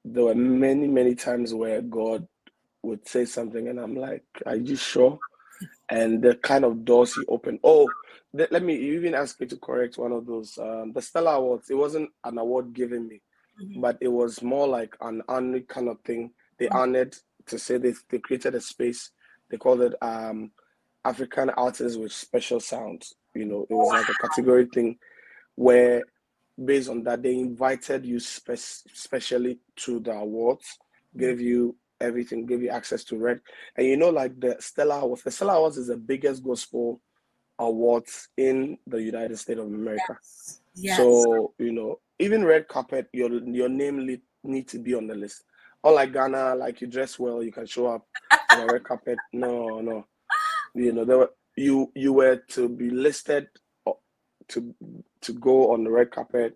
there 0.06 0.26
were 0.26 0.36
many, 0.36 0.88
many 0.88 1.16
times 1.16 1.54
where 1.54 1.82
God 1.82 2.28
would 2.84 3.08
say 3.08 3.26
something, 3.26 3.68
and 3.68 3.80
I'm 3.80 3.96
like, 3.96 4.26
"Are 4.46 4.56
you 4.58 4.76
sure?" 4.76 5.22
And 5.90 6.22
the 6.24 6.36
kind 6.36 6.66
of 6.66 6.86
doors 6.86 7.16
He 7.16 7.26
opened. 7.28 7.60
Oh, 7.64 7.96
th- 8.36 8.52
let 8.52 8.64
me. 8.64 8.76
You 8.78 8.96
even 8.96 9.16
asked 9.16 9.42
me 9.42 9.48
to 9.48 9.58
correct 9.58 9.98
one 9.98 10.14
of 10.14 10.26
those. 10.28 10.58
Um, 10.58 10.94
the 10.94 11.02
Stellar 11.02 11.34
Awards. 11.36 11.70
It 11.70 11.76
wasn't 11.76 12.12
an 12.26 12.38
award 12.40 12.74
given 12.74 13.08
me, 13.08 13.22
Mhm. 13.62 13.82
but 13.82 13.98
it 14.02 14.10
was 14.10 14.42
more 14.44 14.68
like 14.68 14.96
an 15.02 15.24
honor 15.30 15.62
kind 15.62 15.90
of 15.90 16.02
thing. 16.02 16.34
They 16.60 16.70
honored 16.70 17.18
to 17.48 17.60
say 17.60 17.78
they 17.78 17.94
they 18.10 18.20
created 18.20 18.56
a 18.56 18.62
space. 18.62 19.12
They 19.50 19.58
called 19.58 19.82
it 19.82 19.96
um, 20.02 20.52
African 21.06 21.52
artists 21.52 21.98
with 21.98 22.14
special 22.14 22.60
sounds. 22.60 23.16
You 23.36 23.46
know, 23.46 23.68
it 23.70 23.74
was 23.74 23.92
like 23.92 24.08
a 24.10 24.28
category 24.28 24.66
thing 24.74 24.98
where 25.56 26.04
based 26.64 26.90
on 26.90 27.04
that 27.04 27.22
they 27.22 27.34
invited 27.34 28.06
you 28.06 28.20
spe- 28.20 28.56
specially 28.94 29.60
to 29.76 30.00
the 30.00 30.12
awards 30.12 30.78
gave 31.18 31.42
you 31.42 31.76
everything 32.00 32.46
gave 32.46 32.62
you 32.62 32.70
access 32.70 33.04
to 33.06 33.18
red. 33.18 33.42
And 33.76 33.88
you 33.88 33.98
know 33.98 34.10
like 34.10 34.40
the 34.40 34.56
stellar 34.60 35.00
awards 35.00 35.24
the 35.24 35.32
stellar 35.32 35.56
awards 35.56 35.78
is 35.78 35.88
the 35.88 35.98
biggest 35.98 36.44
gospel 36.44 37.02
awards 37.60 38.28
in 38.36 38.78
the 38.86 39.02
united 39.02 39.38
states 39.38 39.60
of 39.60 39.68
america. 39.68 40.18
Yes. 40.76 40.98
so 40.98 41.54
you 41.58 41.72
know 41.72 42.00
even 42.20 42.44
red 42.44 42.68
carpet 42.68 43.08
your 43.14 43.32
your 43.46 43.70
name 43.70 44.06
li- 44.06 44.22
need 44.44 44.68
to 44.70 44.80
be 44.80 44.94
on 44.94 45.08
the 45.08 45.16
list. 45.16 45.44
Unlike 45.84 46.14
ghana 46.14 46.56
like 46.56 46.82
you 46.82 46.88
dress 46.88 47.18
well 47.20 47.44
you 47.44 47.52
can 47.52 47.66
show 47.66 47.88
up 47.88 48.06
on 48.52 48.60
the 48.68 48.74
red 48.74 48.84
carpet. 48.84 49.18
No 49.34 49.80
no. 49.80 50.06
You 50.74 50.92
know 50.92 51.06
there 51.06 51.18
were 51.18 51.32
you 51.56 51.92
you 51.96 52.14
were 52.14 52.38
to 52.50 52.70
be 52.70 52.90
listed 52.90 53.48
uh, 53.88 53.92
to 54.48 54.76
to 55.22 55.34
go 55.34 55.74
on 55.74 55.84
the 55.84 55.92
red 55.92 56.12
carpet 56.12 56.56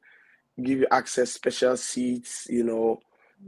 give 0.64 0.80
you 0.80 0.88
access 0.92 1.32
special 1.32 1.78
seats 1.78 2.48
you 2.50 2.64
know 2.64 3.00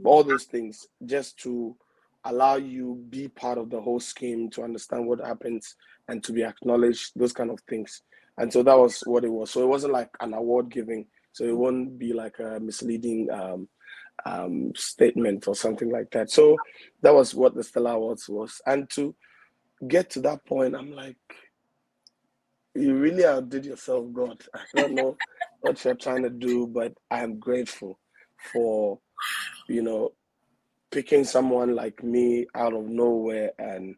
all 0.04 0.24
those 0.24 0.44
things 0.44 0.86
just 1.04 1.38
to 1.38 1.76
allow 2.24 2.56
you 2.56 3.04
be 3.10 3.28
part 3.28 3.58
of 3.58 3.70
the 3.70 3.80
whole 3.80 4.00
scheme 4.00 4.48
to 4.50 4.62
understand 4.62 5.06
what 5.06 5.20
happens 5.20 5.74
and 6.08 6.22
to 6.24 6.32
be 6.32 6.44
acknowledged 6.44 7.12
those 7.16 7.32
kind 7.32 7.50
of 7.50 7.60
things. 7.68 8.02
And 8.38 8.52
so 8.52 8.62
that 8.62 8.78
was 8.78 9.00
what 9.00 9.24
it 9.24 9.32
was. 9.32 9.50
So 9.50 9.62
it 9.62 9.68
wasn't 9.68 9.92
like 9.92 10.10
an 10.20 10.34
award 10.34 10.70
giving. 10.70 11.06
So 11.32 11.44
it 11.44 11.56
won't 11.56 11.98
be 11.98 12.12
like 12.12 12.38
a 12.38 12.60
misleading 12.60 13.28
um, 13.30 13.68
um, 14.24 14.72
statement 14.74 15.48
or 15.48 15.54
something 15.54 15.90
like 15.90 16.10
that. 16.12 16.30
So 16.30 16.56
that 17.02 17.14
was 17.14 17.34
what 17.34 17.54
the 17.54 17.64
Stellar 17.64 17.92
Awards 17.92 18.28
was. 18.28 18.60
And 18.66 18.88
to 18.90 19.14
get 19.88 20.10
to 20.10 20.20
that 20.20 20.44
point 20.46 20.74
i'm 20.74 20.92
like 20.92 21.16
you 22.74 22.94
really 22.94 23.24
outdid 23.24 23.64
yourself 23.64 24.06
god 24.12 24.42
i 24.54 24.60
don't 24.74 24.94
know 24.94 25.16
what 25.60 25.84
you're 25.84 25.94
trying 25.94 26.22
to 26.22 26.30
do 26.30 26.66
but 26.66 26.92
i'm 27.10 27.38
grateful 27.38 27.98
for 28.52 28.98
you 29.68 29.82
know 29.82 30.10
picking 30.90 31.24
someone 31.24 31.74
like 31.74 32.02
me 32.02 32.46
out 32.54 32.74
of 32.74 32.86
nowhere 32.86 33.52
and 33.58 33.94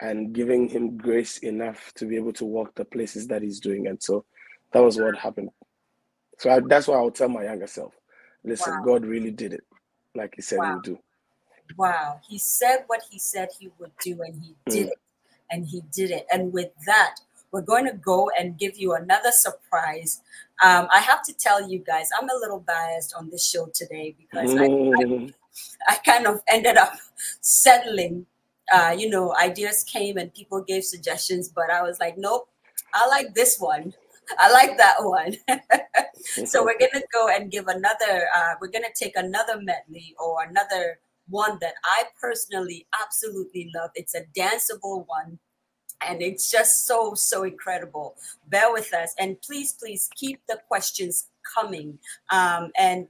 and 0.00 0.32
giving 0.32 0.68
him 0.68 0.96
grace 0.96 1.38
enough 1.38 1.92
to 1.94 2.06
be 2.06 2.16
able 2.16 2.32
to 2.32 2.44
walk 2.44 2.74
the 2.74 2.84
places 2.84 3.26
that 3.26 3.42
he's 3.42 3.60
doing 3.60 3.86
and 3.86 4.02
so 4.02 4.24
that 4.72 4.82
was 4.82 4.98
what 4.98 5.16
happened 5.16 5.50
so 6.38 6.50
I, 6.50 6.60
that's 6.66 6.88
why 6.88 6.96
I 6.96 7.02
would 7.02 7.14
tell 7.14 7.28
my 7.28 7.44
younger 7.44 7.66
self 7.66 7.94
listen 8.44 8.74
Wow. 8.74 8.84
god 8.84 9.04
really 9.06 9.30
did 9.30 9.52
it 9.52 9.64
like 10.14 10.32
he 10.36 10.42
said 10.42 10.60
he 10.64 10.70
would 10.72 10.82
do 10.82 10.98
Wow. 11.76 12.20
He 12.28 12.38
said 12.38 12.84
what 12.86 13.02
he 13.10 13.18
said 13.18 13.48
he 13.58 13.70
would 13.78 13.92
do, 14.02 14.20
and 14.22 14.42
he 14.42 14.56
did 14.68 14.88
Mm. 14.88 14.90
it. 14.90 14.98
And 15.50 15.66
he 15.66 15.82
did 15.92 16.10
it. 16.10 16.26
And 16.32 16.52
with 16.52 16.70
that, 16.86 17.16
we're 17.52 17.62
going 17.62 17.86
to 17.86 17.94
go 17.94 18.30
and 18.38 18.58
give 18.58 18.76
you 18.78 18.94
another 18.94 19.30
surprise. 19.32 20.20
Um, 20.62 20.86
I 20.92 21.00
have 21.00 21.22
to 21.24 21.32
tell 21.32 21.68
you 21.68 21.78
guys, 21.80 22.08
I'm 22.20 22.28
a 22.28 22.38
little 22.38 22.60
biased 22.60 23.14
on 23.18 23.30
this 23.30 23.48
show 23.48 23.68
today 23.74 24.14
because 24.18 24.54
I, 24.54 24.68
Mm. 24.68 25.34
I 25.88 25.96
kind 25.96 26.26
of 26.26 26.42
ended 26.48 26.76
up 26.76 26.92
settling. 27.40 28.26
Uh, 28.72 28.94
you 28.96 29.08
know, 29.10 29.34
ideas 29.36 29.84
came 29.84 30.16
and 30.16 30.32
people 30.32 30.62
gave 30.62 30.84
suggestions, 30.84 31.48
but 31.48 31.70
I 31.70 31.82
was 31.82 31.98
like, 31.98 32.16
nope, 32.16 32.48
I 32.94 33.08
like 33.08 33.34
this 33.34 33.58
one. 33.58 33.92
I 34.38 34.52
like 34.52 34.78
that 34.78 34.96
one. 35.00 35.36
so 36.46 36.64
we're 36.64 36.78
gonna 36.78 37.02
go 37.12 37.28
and 37.28 37.50
give 37.50 37.66
another. 37.66 38.28
Uh, 38.34 38.54
we're 38.60 38.68
gonna 38.68 38.94
take 38.94 39.16
another 39.16 39.60
medley 39.60 40.14
or 40.20 40.44
another 40.44 41.00
one 41.30 41.58
that 41.60 41.74
I 41.84 42.04
personally 42.20 42.86
absolutely 43.02 43.70
love. 43.74 43.90
It's 43.94 44.14
a 44.14 44.24
danceable 44.36 45.06
one, 45.06 45.38
and 46.06 46.22
it's 46.22 46.50
just 46.50 46.86
so 46.86 47.14
so 47.14 47.44
incredible. 47.44 48.16
Bear 48.48 48.72
with 48.72 48.92
us, 48.92 49.14
and 49.18 49.40
please 49.42 49.72
please 49.72 50.08
keep 50.14 50.40
the 50.48 50.60
questions 50.68 51.28
coming. 51.54 51.98
Um, 52.30 52.70
and 52.78 53.08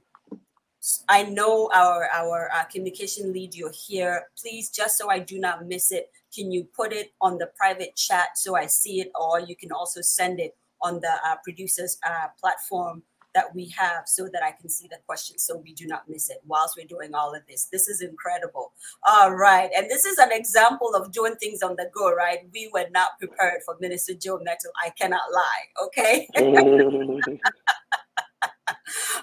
I 1.09 1.23
know 1.23 1.69
our 1.73 2.07
our 2.13 2.49
uh, 2.53 2.63
communication 2.65 3.33
lead. 3.33 3.55
You're 3.55 3.71
here. 3.71 4.27
Please, 4.37 4.69
just 4.69 4.97
so 4.97 5.09
I 5.09 5.19
do 5.19 5.39
not 5.39 5.67
miss 5.67 5.91
it, 5.91 6.09
can 6.33 6.51
you 6.51 6.63
put 6.63 6.93
it 6.93 7.13
on 7.21 7.37
the 7.37 7.51
private 7.57 7.95
chat 7.95 8.37
so 8.37 8.55
I 8.55 8.67
see 8.67 9.01
it, 9.01 9.11
or 9.19 9.39
you 9.39 9.55
can 9.55 9.71
also 9.71 10.01
send 10.01 10.39
it 10.39 10.55
on 10.81 10.99
the 10.99 11.13
uh, 11.25 11.35
producers 11.43 11.99
uh, 12.05 12.27
platform 12.39 13.03
that 13.33 13.55
we 13.55 13.73
have 13.77 14.03
so 14.07 14.27
that 14.31 14.43
I 14.43 14.51
can 14.51 14.69
see 14.69 14.87
the 14.89 14.97
question 15.05 15.37
so 15.39 15.57
we 15.57 15.73
do 15.73 15.87
not 15.87 16.03
miss 16.07 16.29
it 16.29 16.37
whilst 16.45 16.75
we're 16.77 16.87
doing 16.87 17.13
all 17.13 17.33
of 17.33 17.41
this. 17.47 17.67
This 17.71 17.87
is 17.87 18.01
incredible. 18.01 18.73
All 19.07 19.33
right. 19.33 19.69
And 19.75 19.89
this 19.89 20.05
is 20.05 20.17
an 20.17 20.31
example 20.31 20.93
of 20.95 21.11
doing 21.11 21.35
things 21.35 21.61
on 21.61 21.75
the 21.75 21.89
go, 21.93 22.13
right? 22.13 22.39
We 22.53 22.69
were 22.73 22.87
not 22.91 23.19
prepared 23.19 23.61
for 23.65 23.77
Minister 23.79 24.13
Joe 24.13 24.39
Mettle. 24.43 24.71
I 24.83 24.89
cannot 24.91 25.21
lie. 25.33 25.65
Okay. 25.85 26.27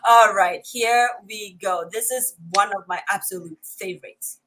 all 0.09 0.35
right. 0.35 0.67
Here 0.71 1.09
we 1.27 1.59
go. 1.61 1.85
This 1.93 2.11
is 2.11 2.35
one 2.51 2.69
of 2.77 2.85
my 2.89 3.01
absolute 3.11 3.59
favorites. 3.63 4.41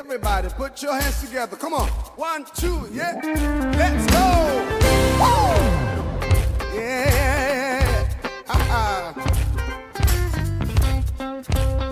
Everybody, 0.00 0.48
put 0.48 0.82
your 0.82 0.98
hands 0.98 1.20
together. 1.22 1.56
Come 1.56 1.74
on. 1.74 1.88
One, 2.16 2.46
two, 2.54 2.88
yeah. 2.90 3.20
Let's 3.76 4.06
go. 4.10 4.80
Woo! 5.20 5.69
Yeah. 6.72 8.08
Ha-ha. 8.46 9.12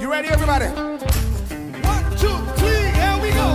You 0.00 0.10
ready, 0.10 0.28
everybody? 0.28 0.66
One, 0.66 2.04
two, 2.16 2.38
three, 2.58 2.86
here 2.94 3.18
we 3.20 3.30
go. 3.30 3.48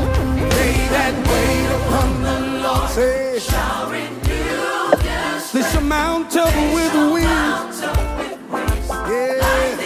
They 0.51 0.73
that 0.91 1.13
wait 1.31 1.69
upon 1.79 2.09
the 2.23 2.37
Lord 2.63 2.89
say, 2.89 3.39
shall 3.39 3.89
renew 3.89 4.97
This 5.53 5.75
amount 5.75 6.35
of 6.35 6.53
with 6.73 6.93
wings. 7.13 7.81
Yeah. 9.09 9.77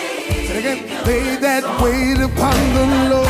Say 0.48 0.58
again. 0.58 1.06
They 1.06 1.36
that 1.38 1.64
wait 1.82 2.20
upon 2.20 2.58
the 2.74 2.86
Lord 3.14 3.28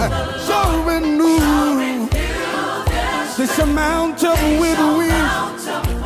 uh, 0.00 0.08
shall 0.46 0.82
renew 0.82 2.08
this 3.36 3.58
amount 3.58 4.24
of 4.24 4.38
with 4.58 4.78
wings. 4.96 5.97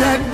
That 0.00 0.29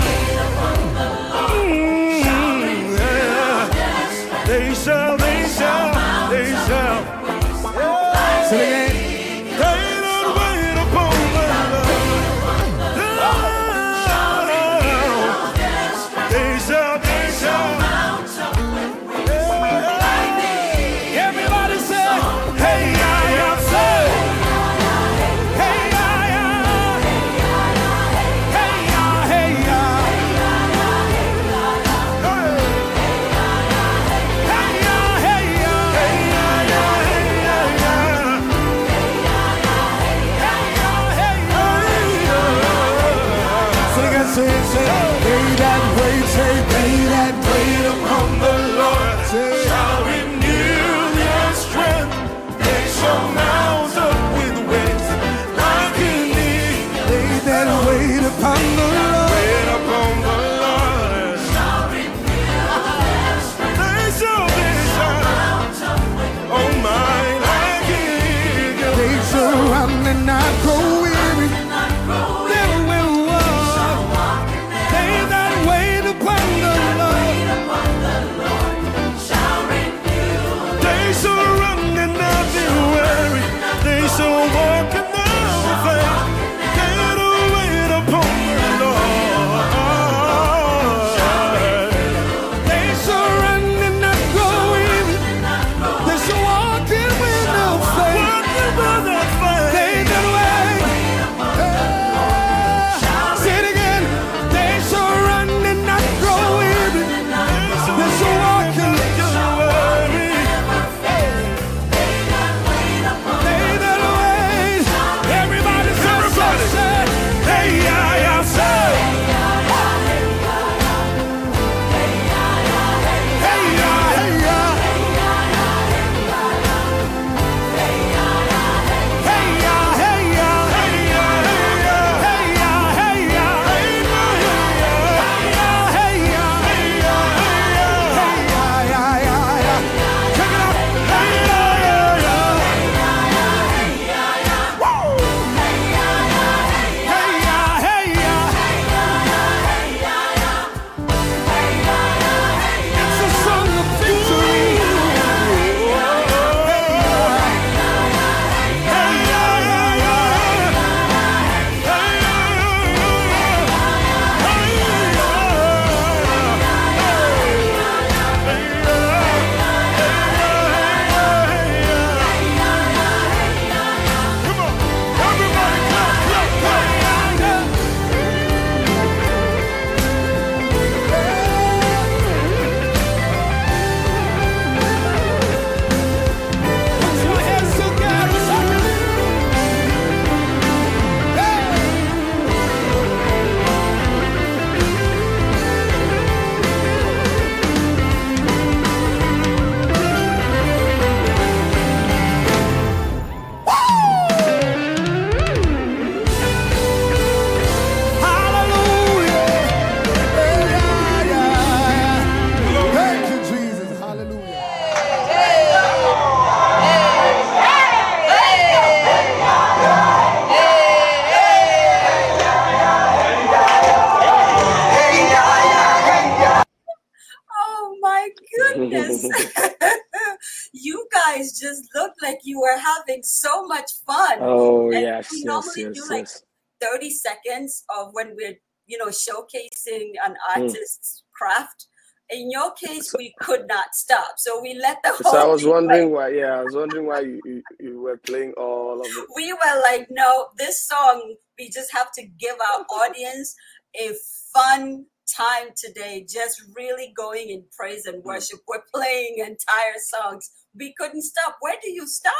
of 237.97 238.11
when 238.15 238.37
we're, 238.37 238.57
you 238.87 238.99
know, 238.99 239.09
showcasing 239.09 240.13
an 240.27 240.37
Mm. 240.57 240.75
artist's 240.75 241.25
craft. 241.35 241.87
In 242.31 242.51
your 242.51 242.73
case, 242.73 243.15
we 243.19 243.35
could 243.41 243.69
not 243.69 243.95
stop. 243.95 244.35
So 244.39 244.61
we 244.63 244.75
let 244.75 244.99
the 245.05 245.13
So 245.23 245.39
I 245.39 245.47
was 245.47 245.63
thing 245.63 245.75
play. 245.87 246.03
wondering 246.03 246.13
why. 246.13 246.31
Yeah, 246.31 246.59
I 246.61 246.63
was 246.63 246.77
wondering 246.77 247.07
why 247.07 247.21
you, 247.23 247.43
you, 247.45 247.63
you 247.81 248.01
were 248.03 248.19
playing 248.19 248.55
all 248.55 249.01
of 249.07 249.17
it. 249.19 249.29
we 249.37 249.53
were 249.53 249.83
like, 249.83 250.09
no, 250.11 250.49
this 250.59 250.87
song, 250.87 251.37
we 251.59 251.71
just 251.71 251.93
have 251.93 252.13
to 252.15 252.25
give 252.27 252.57
our 252.61 252.83
audience 253.03 253.55
a 254.01 254.13
fun 254.55 255.07
time 255.37 255.69
today, 255.77 256.27
just 256.29 256.63
really 256.77 257.13
going 257.17 257.51
in 257.51 257.65
praise 257.77 258.07
and 258.07 258.25
worship. 258.25 258.61
We're 258.69 258.83
playing 258.95 259.37
entire 259.39 259.99
songs. 259.99 260.51
We 260.75 260.95
couldn't 260.99 261.23
stop. 261.23 261.57
Where 261.61 261.77
do 261.83 261.91
you 261.91 262.07
stop? 262.07 262.35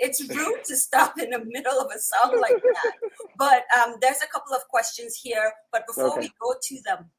It's 0.00 0.20
rude 0.28 0.64
to 0.64 0.76
stop 0.76 1.18
in 1.20 1.30
the 1.30 1.44
middle 1.44 1.78
of 1.78 1.88
a 1.94 1.98
song 1.98 2.40
like 2.40 2.60
that. 2.62 2.92
But 3.38 3.64
um, 3.78 3.96
there's 4.00 4.22
a 4.22 4.26
couple 4.26 4.54
of 4.56 4.62
questions 4.68 5.20
here. 5.22 5.52
But 5.72 5.86
before 5.86 6.12
Okay. 6.12 6.22
we 6.22 6.32
go 6.40 6.54
to 6.60 6.78
them, 6.86 7.10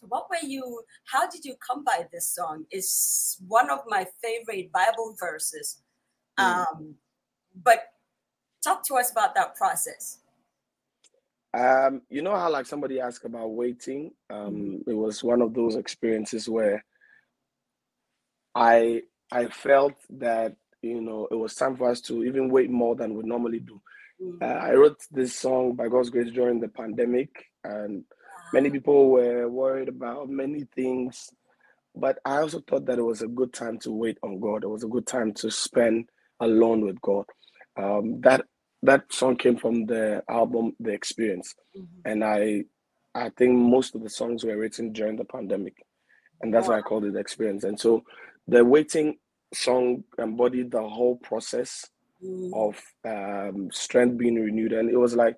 what 0.00 0.28
were 0.28 0.46
you, 0.46 0.82
how 1.06 1.30
did 1.30 1.44
you 1.44 1.54
come 1.66 1.84
by 1.84 2.06
this 2.12 2.34
song? 2.34 2.66
It's 2.70 3.40
one 3.46 3.70
of 3.70 3.80
my 3.86 4.04
favorite 4.22 4.72
Bible 4.72 5.16
verses. 5.18 5.80
Um, 6.36 6.96
but 7.62 7.84
talk 8.62 8.84
to 8.88 8.96
us 8.96 9.12
about 9.12 9.34
that 9.36 9.54
process. 9.54 10.18
Um, 11.56 12.02
you 12.10 12.20
know 12.20 12.34
how 12.34 12.50
like 12.50 12.66
somebody 12.66 13.00
asked 13.00 13.24
about 13.24 13.52
waiting? 13.52 14.10
Um, 14.28 14.82
it 14.88 14.94
was 14.94 15.22
one 15.22 15.40
of 15.40 15.54
those 15.54 15.76
experiences 15.76 16.48
where 16.48 16.84
I 18.56 19.02
I 19.30 19.46
felt 19.46 19.94
that 20.18 20.56
you 20.84 21.00
know 21.00 21.28
it 21.30 21.34
was 21.34 21.54
time 21.54 21.76
for 21.76 21.90
us 21.90 22.00
to 22.02 22.24
even 22.24 22.48
wait 22.48 22.70
more 22.70 22.94
than 22.94 23.14
we 23.14 23.22
normally 23.24 23.60
do. 23.60 23.80
Uh, 24.40 24.44
I 24.44 24.74
wrote 24.74 25.00
this 25.10 25.34
song 25.34 25.74
by 25.74 25.88
God's 25.88 26.10
grace 26.10 26.30
during 26.32 26.60
the 26.60 26.68
pandemic, 26.68 27.30
and 27.64 28.04
many 28.52 28.70
people 28.70 29.10
were 29.10 29.48
worried 29.48 29.88
about 29.88 30.28
many 30.28 30.66
things. 30.74 31.30
But 31.96 32.18
I 32.24 32.38
also 32.38 32.60
thought 32.60 32.86
that 32.86 32.98
it 32.98 33.02
was 33.02 33.22
a 33.22 33.28
good 33.28 33.52
time 33.52 33.78
to 33.80 33.92
wait 33.92 34.18
on 34.22 34.40
God. 34.40 34.64
It 34.64 34.68
was 34.68 34.84
a 34.84 34.88
good 34.88 35.06
time 35.06 35.32
to 35.34 35.50
spend 35.50 36.08
alone 36.40 36.84
with 36.84 37.00
God. 37.00 37.26
Um, 37.76 38.20
that 38.20 38.42
that 38.82 39.12
song 39.12 39.36
came 39.36 39.56
from 39.56 39.86
the 39.86 40.22
album 40.28 40.76
The 40.78 40.92
Experience, 40.92 41.54
and 42.04 42.24
I 42.24 42.64
I 43.14 43.30
think 43.30 43.54
most 43.54 43.94
of 43.94 44.02
the 44.02 44.10
songs 44.10 44.44
were 44.44 44.56
written 44.56 44.92
during 44.92 45.16
the 45.16 45.24
pandemic, 45.24 45.74
and 46.40 46.52
that's 46.52 46.68
why 46.68 46.78
I 46.78 46.82
called 46.82 47.04
it 47.04 47.14
The 47.14 47.20
Experience. 47.20 47.64
And 47.64 47.78
so 47.78 48.04
the 48.46 48.64
waiting 48.64 49.16
song 49.54 50.04
embodied 50.18 50.70
the 50.70 50.82
whole 50.82 51.16
process 51.16 51.86
of 52.52 52.80
um, 53.04 53.70
strength 53.72 54.18
being 54.18 54.36
renewed, 54.36 54.72
and 54.72 54.90
it 54.90 54.96
was 54.96 55.14
like 55.14 55.36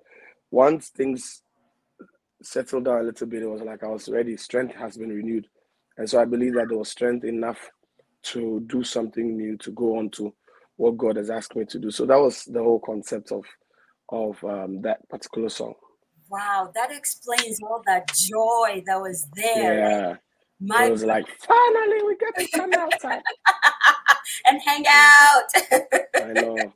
once 0.51 0.89
things 0.89 1.41
settled 2.41 2.85
down 2.85 2.99
a 2.99 3.03
little 3.03 3.27
bit, 3.27 3.43
it 3.43 3.47
was 3.47 3.61
like 3.61 3.83
I 3.83 3.87
was 3.87 4.09
ready. 4.09 4.37
Strength 4.37 4.75
has 4.75 4.97
been 4.97 5.09
renewed, 5.09 5.47
and 5.97 6.09
so 6.09 6.21
I 6.21 6.25
believe 6.25 6.53
that 6.55 6.69
there 6.69 6.77
was 6.77 6.89
strength 6.89 7.25
enough 7.25 7.59
to 8.23 8.61
do 8.67 8.83
something 8.83 9.37
new, 9.37 9.57
to 9.57 9.71
go 9.71 9.97
on 9.97 10.09
to 10.11 10.33
what 10.75 10.97
God 10.97 11.15
has 11.17 11.29
asked 11.29 11.55
me 11.55 11.65
to 11.65 11.79
do. 11.79 11.91
So 11.91 12.05
that 12.05 12.19
was 12.19 12.43
the 12.45 12.61
whole 12.61 12.79
concept 12.79 13.31
of 13.31 13.43
of 14.09 14.41
um, 14.43 14.81
that 14.81 15.07
particular 15.09 15.49
song. 15.49 15.73
Wow, 16.29 16.71
that 16.75 16.91
explains 16.91 17.57
all 17.63 17.81
that 17.85 18.07
joy 18.07 18.83
that 18.85 18.99
was 19.01 19.27
there. 19.33 19.81
Like, 19.81 19.91
Yeah, 19.93 20.15
my 20.59 20.85
it 20.85 20.91
was 20.91 21.03
like 21.03 21.27
finally 21.39 22.03
we 22.05 22.17
get 22.17 22.35
to 22.35 22.57
come 22.57 22.73
outside. 22.73 23.21
and 24.45 24.61
hang 24.65 24.85
out. 24.87 25.43
I 26.15 26.33
know. 26.33 26.57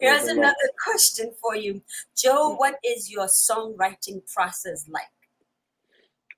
Here's 0.00 0.22
was 0.22 0.30
a 0.30 0.34
lot. 0.34 0.38
another 0.38 0.70
question 0.82 1.32
for 1.40 1.56
you. 1.56 1.82
Joe, 2.16 2.54
what 2.56 2.76
is 2.84 3.10
your 3.10 3.26
songwriting 3.26 4.22
process 4.32 4.88
like? 4.88 5.04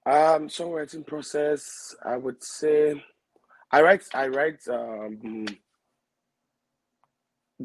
Um, 0.07 0.49
songwriting 0.49 1.07
process, 1.07 1.95
I 2.05 2.16
would 2.16 2.43
say, 2.43 3.03
I 3.71 3.83
write, 3.83 4.05
I 4.14 4.29
write 4.29 4.61
um, 4.69 5.47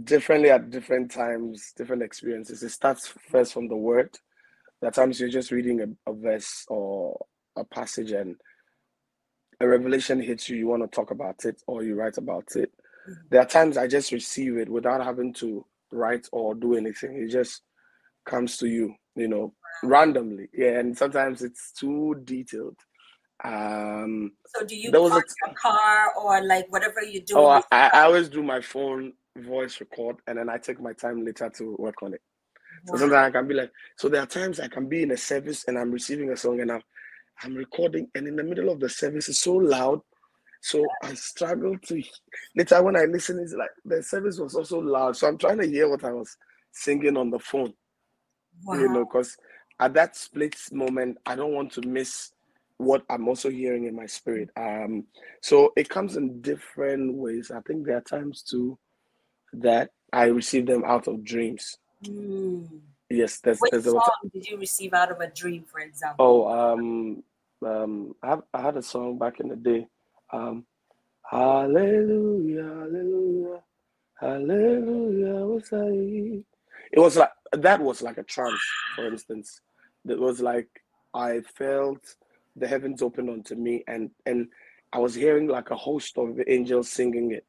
differently 0.04 0.50
at 0.50 0.70
different 0.70 1.12
times, 1.12 1.74
different 1.76 2.04
experiences. 2.04 2.62
It 2.62 2.70
starts 2.70 3.14
first 3.32 3.54
from 3.54 3.68
the 3.68 3.76
word. 3.76 4.10
There 4.82 4.90
are 4.90 4.94
times 4.94 5.20
you're 5.20 5.30
just 5.30 5.52
reading 5.52 5.82
a, 5.82 6.12
a 6.12 6.14
verse 6.14 6.66
or 6.68 7.26
a 7.56 7.64
passage 7.64 8.12
and 8.12 8.36
a 9.64 9.68
revelation 9.68 10.20
hits 10.20 10.50
you, 10.50 10.58
you 10.58 10.68
want 10.68 10.84
to 10.84 10.94
talk 10.94 11.12
about 11.12 11.46
it 11.46 11.62
or 11.68 11.84
you 11.84 11.96
write 11.96 12.18
about 12.18 12.56
it. 12.56 12.72
There 13.30 13.42
are 13.42 13.46
times 13.46 13.78
I 13.78 13.88
just 13.88 14.12
receive 14.12 14.58
it 14.58 14.70
without 14.70 15.04
having 15.04 15.34
to 15.36 15.66
write 15.92 16.28
or 16.32 16.54
do 16.54 16.76
anything. 16.76 17.16
It 17.16 17.30
just 17.30 17.62
comes 18.26 18.58
to 18.58 18.68
you, 18.68 18.94
you 19.16 19.28
know, 19.28 19.54
randomly. 19.84 20.50
Yeah, 20.54 20.80
and 20.80 20.98
sometimes 20.98 21.42
it's 21.42 21.72
too 21.72 22.22
detailed. 22.24 22.76
Um, 23.44 24.34
So 24.48 24.66
do 24.66 24.76
you 24.76 24.92
was 24.92 25.12
a 25.12 25.16
your 25.16 25.56
car 25.56 26.14
or 26.22 26.44
like 26.44 26.72
whatever 26.72 27.02
you 27.04 27.22
do? 27.22 27.38
oh, 27.38 27.48
I, 27.48 27.64
I 27.72 27.90
I 27.94 28.02
always 28.04 28.30
do 28.30 28.44
my 28.44 28.62
phone 28.62 29.14
voice 29.38 29.80
record 29.80 30.18
and 30.28 30.38
then 30.38 30.50
I 30.50 30.58
take 30.58 30.80
my 30.80 30.94
time 30.94 31.26
later 31.26 31.50
to 31.58 31.76
work 31.80 32.04
on 32.04 32.14
it. 32.14 32.22
So 32.86 32.98
sometimes 32.98 33.28
I 33.28 33.32
can 33.32 33.48
be 33.48 33.54
like, 33.54 33.72
so 33.98 34.10
there 34.10 34.22
are 34.22 34.28
times 34.28 34.60
I 34.60 34.68
can 34.68 34.88
be 34.88 35.04
in 35.04 35.12
a 35.12 35.18
service 35.18 35.66
and 35.68 35.78
I'm 35.78 35.92
receiving 35.92 36.30
a 36.32 36.38
song 36.38 36.60
and 36.62 36.72
I'm 36.72 36.82
I'm 37.42 37.56
recording 37.56 38.10
and 38.16 38.28
in 38.28 38.36
the 38.36 38.44
middle 38.44 38.70
of 38.70 38.80
the 38.80 38.90
service 38.90 39.30
it's 39.30 39.40
so 39.40 39.54
loud. 39.56 40.02
So 40.62 40.86
I 41.04 41.14
struggle 41.16 41.78
to 41.88 42.04
later 42.56 42.82
when 42.84 42.96
I 42.96 43.04
listen, 43.06 43.40
it's 43.40 43.54
like 43.54 43.72
the 43.84 44.02
service 44.02 44.40
was 44.40 44.56
also 44.56 44.80
loud. 44.80 45.18
So 45.18 45.28
I'm 45.28 45.38
trying 45.38 45.60
to 45.60 45.68
hear 45.68 45.90
what 45.90 46.04
I 46.06 46.14
was 46.14 46.38
singing 46.72 47.18
on 47.18 47.30
the 47.30 47.40
phone, 47.40 47.74
you 48.80 48.88
know, 48.90 49.06
because 49.06 49.36
at 49.80 49.94
that 49.96 50.16
split 50.16 50.56
moment, 50.72 51.18
I 51.26 51.36
don't 51.36 51.54
want 51.54 51.74
to 51.74 51.82
miss 51.82 52.32
what 52.78 53.04
I'm 53.10 53.28
also 53.28 53.50
hearing 53.50 53.86
in 53.86 53.96
my 53.96 54.06
spirit. 54.06 54.50
Um, 54.58 55.06
so 55.42 55.74
it 55.76 55.90
comes 55.90 56.16
in 56.16 56.42
different 56.42 57.16
ways. 57.16 57.52
I 57.52 57.60
think 57.62 57.86
there 57.86 57.98
are 57.98 58.02
times 58.02 58.44
too 58.44 58.78
that 59.54 59.92
I 60.14 60.26
receive 60.26 60.66
them 60.66 60.84
out 60.86 61.08
of 61.08 61.24
dreams. 61.24 61.78
Mm. 62.06 62.82
Yes, 63.14 63.40
there's 63.42 63.60
Which 63.60 63.70
there's 63.72 63.86
a 63.86 63.92
song 63.92 64.12
did 64.34 64.48
you 64.48 64.58
receive 64.58 64.92
out 64.94 65.12
of 65.12 65.20
a 65.20 65.28
dream, 65.28 65.66
for 65.72 65.80
example? 65.80 66.26
Oh, 66.26 66.74
um, 66.74 67.24
um, 67.64 68.16
I, 68.24 68.28
have, 68.30 68.44
I 68.52 68.62
had 68.62 68.78
a 68.78 68.82
song 68.82 69.20
back 69.20 69.40
in 69.40 69.50
the 69.50 69.56
day. 69.56 69.88
Um, 70.32 70.66
Hallelujah, 71.30 72.64
Hallelujah, 72.64 73.64
Hallelujah. 74.20 75.46
What's 75.46 75.72
I? 75.72 76.44
It 76.92 77.00
was 77.00 77.16
like 77.16 77.32
that 77.52 77.80
was 77.80 78.02
like 78.02 78.18
a 78.18 78.24
trance, 78.24 78.60
for 78.96 79.08
instance. 79.08 79.62
That 80.06 80.20
was 80.20 80.42
like 80.42 80.70
I 81.14 81.42
felt 81.42 82.16
the 82.56 82.68
heavens 82.68 83.04
open 83.04 83.30
onto 83.30 83.54
me, 83.54 83.84
and 83.88 84.10
and 84.26 84.48
I 84.92 84.98
was 84.98 85.14
hearing 85.14 85.48
like 85.48 85.70
a 85.70 85.76
host 85.76 86.18
of 86.18 86.40
angels 86.48 86.90
singing 86.90 87.32
it. 87.32 87.46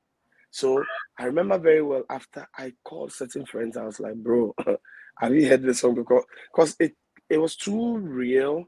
So 0.50 0.84
I 1.18 1.24
remember 1.24 1.58
very 1.58 1.82
well 1.82 2.04
after 2.10 2.46
I 2.56 2.74
called 2.84 3.12
certain 3.12 3.46
friends, 3.46 3.78
I 3.78 3.84
was 3.84 3.98
like, 3.98 4.14
"Bro, 4.14 4.54
have 5.18 5.34
you 5.34 5.48
heard 5.48 5.62
this 5.62 5.80
song?" 5.80 5.94
Because 5.94 6.24
because 6.52 6.76
it 6.80 6.94
it 7.30 7.38
was 7.38 7.56
too 7.56 7.96
real 7.98 8.64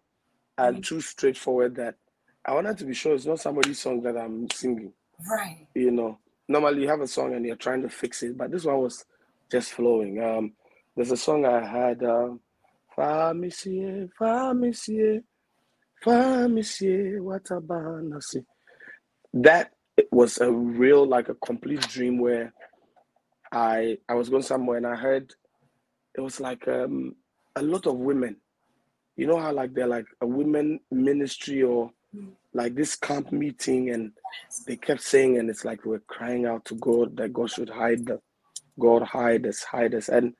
and 0.59 0.85
too 0.85 1.01
straightforward 1.01 1.77
that 1.77 1.95
I 2.45 2.53
wanted 2.55 2.79
to 2.79 2.85
be 2.85 2.95
sure 2.95 3.15
it's 3.15 3.27
not 3.27 3.41
somebody's 3.41 3.81
song 3.81 4.03
that 4.03 4.17
I'm 4.17 4.49
singing. 4.51 4.93
Right. 5.31 5.67
You 5.75 5.91
know, 5.91 6.19
normally 6.49 6.83
you 6.83 6.89
have 6.89 7.01
a 7.01 7.07
song 7.09 7.35
and 7.35 7.45
you're 7.47 7.57
trying 7.57 7.83
to 7.83 7.89
fix 7.89 8.23
it, 8.23 8.37
but 8.39 8.51
this 8.51 8.65
one 8.65 8.79
was 8.79 9.05
just 9.51 9.73
flowing. 9.73 10.23
Um, 10.23 10.53
there's 10.97 11.11
a 11.13 11.17
song 11.17 11.45
I 11.47 11.65
had, 11.67 12.03
um, 12.05 12.41
Fa 12.95 13.33
monsieur, 13.35 14.09
fa 14.17 14.53
monsieur, 16.49 17.23
what 17.23 17.51
a 17.51 17.61
banasi. 17.61 18.45
That 19.35 19.73
was 20.13 20.39
a 20.39 20.51
real, 20.53 21.07
like 21.07 21.29
a 21.29 21.35
complete 21.35 21.81
dream 21.83 22.19
where 22.19 22.53
I 23.53 23.99
I 24.09 24.15
was 24.15 24.29
going 24.31 24.43
somewhere 24.43 24.79
and 24.79 24.87
I 24.87 24.97
heard 24.97 25.35
it 26.17 26.21
was 26.21 26.41
like 26.41 26.67
um, 26.69 27.15
a 27.57 27.63
lot 27.63 27.87
of 27.87 27.97
women. 27.97 28.37
You 29.17 29.27
know 29.27 29.39
how 29.39 29.53
like 29.53 29.75
they're 29.75 29.87
like 29.87 30.07
a 30.21 30.27
women 30.27 30.81
ministry 30.91 31.63
or 31.63 31.91
like 32.55 32.75
this 32.75 32.97
camp 32.97 33.33
meeting 33.33 33.91
and 33.91 34.13
they 34.67 34.77
kept 34.77 35.03
saying 35.03 35.39
and 35.39 35.51
it's 35.51 35.65
like 35.65 35.85
we're 35.85 36.01
crying 36.07 36.47
out 36.47 36.65
to 36.67 36.75
God 36.77 37.17
that 37.17 37.33
God 37.33 37.51
should 37.51 37.69
hide 37.69 38.07
the 38.07 38.21
God 38.79 39.03
hide 39.03 39.47
us, 39.47 39.63
hide 39.63 39.95
us. 39.95 40.09
And 40.09 40.35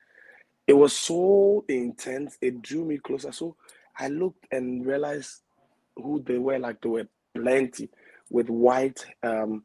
it 0.67 0.73
was 0.73 0.93
so 0.93 1.65
intense, 1.69 2.37
it 2.41 2.61
drew 2.61 2.85
me 2.85 2.97
closer. 2.97 3.31
So 3.31 3.55
I 3.97 4.09
looked 4.09 4.45
and 4.51 4.85
realized 4.85 5.41
who 5.95 6.23
they 6.25 6.37
were, 6.37 6.59
like 6.59 6.81
they 6.81 6.89
were 6.89 7.07
plenty 7.35 7.89
with 8.29 8.49
white 8.49 9.05
um 9.23 9.63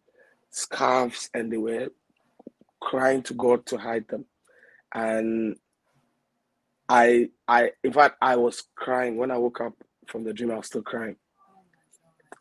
scarves 0.51 1.29
and 1.35 1.53
they 1.53 1.57
were 1.57 1.89
crying 2.81 3.23
to 3.25 3.35
God 3.35 3.67
to 3.67 3.79
hide 3.79 4.09
them. 4.09 4.25
And 4.95 5.57
I 6.93 7.31
I 7.49 7.71
in 7.83 7.93
fact 7.95 8.19
I 8.21 8.37
was 8.37 8.65
crying 8.77 9.17
when 9.17 9.31
I 9.31 9.39
woke 9.39 9.63
up 9.63 9.73
from 10.09 10.25
the 10.25 10.35
dream, 10.35 10.51
I 10.51 10.59
was 10.59 10.67
still 10.67 10.83
crying. 10.83 11.17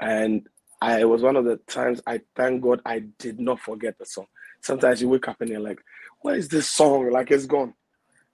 And 0.01 0.45
I 0.81 1.05
was 1.05 1.21
one 1.21 1.37
of 1.37 1.45
the 1.45 1.57
times 1.67 2.01
I 2.05 2.21
thank 2.35 2.61
God 2.61 2.81
I 2.85 2.99
did 3.17 3.39
not 3.39 3.61
forget 3.61 3.97
the 3.97 4.05
song. 4.05 4.27
sometimes 4.61 5.01
you 5.01 5.09
wake 5.09 5.27
up 5.29 5.39
and 5.41 5.49
you're 5.51 5.61
like, 5.61 5.79
"Where 6.21 6.35
is 6.35 6.49
this 6.49 6.69
song? 6.69 7.09
Like 7.11 7.31
it's 7.31 7.45
gone." 7.45 7.73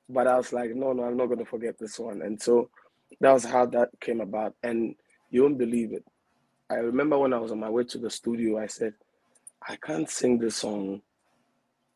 But 0.10 0.28
I 0.28 0.38
was 0.38 0.52
like, 0.54 0.74
"No, 0.76 0.94
no, 0.94 1.04
I'm 1.04 1.18
not 1.18 1.28
going 1.28 1.40
to 1.40 1.46
forget 1.46 1.78
this 1.78 2.00
one." 2.00 2.24
And 2.24 2.42
so 2.42 2.70
that 3.22 3.32
was 3.32 3.46
how 3.46 3.68
that 3.68 3.90
came 4.02 4.22
about. 4.22 4.56
And 4.64 4.96
you 5.30 5.44
won't 5.44 5.60
believe 5.60 5.94
it. 5.94 6.06
I 6.70 6.76
remember 6.78 7.20
when 7.20 7.34
I 7.34 7.40
was 7.40 7.52
on 7.52 7.60
my 7.62 7.70
way 7.70 7.84
to 7.86 8.00
the 8.00 8.10
studio, 8.10 8.58
I 8.60 8.68
said, 8.68 8.96
"I 9.68 9.76
can't 9.78 10.10
sing 10.10 10.40
this 10.40 10.58
song 10.58 11.02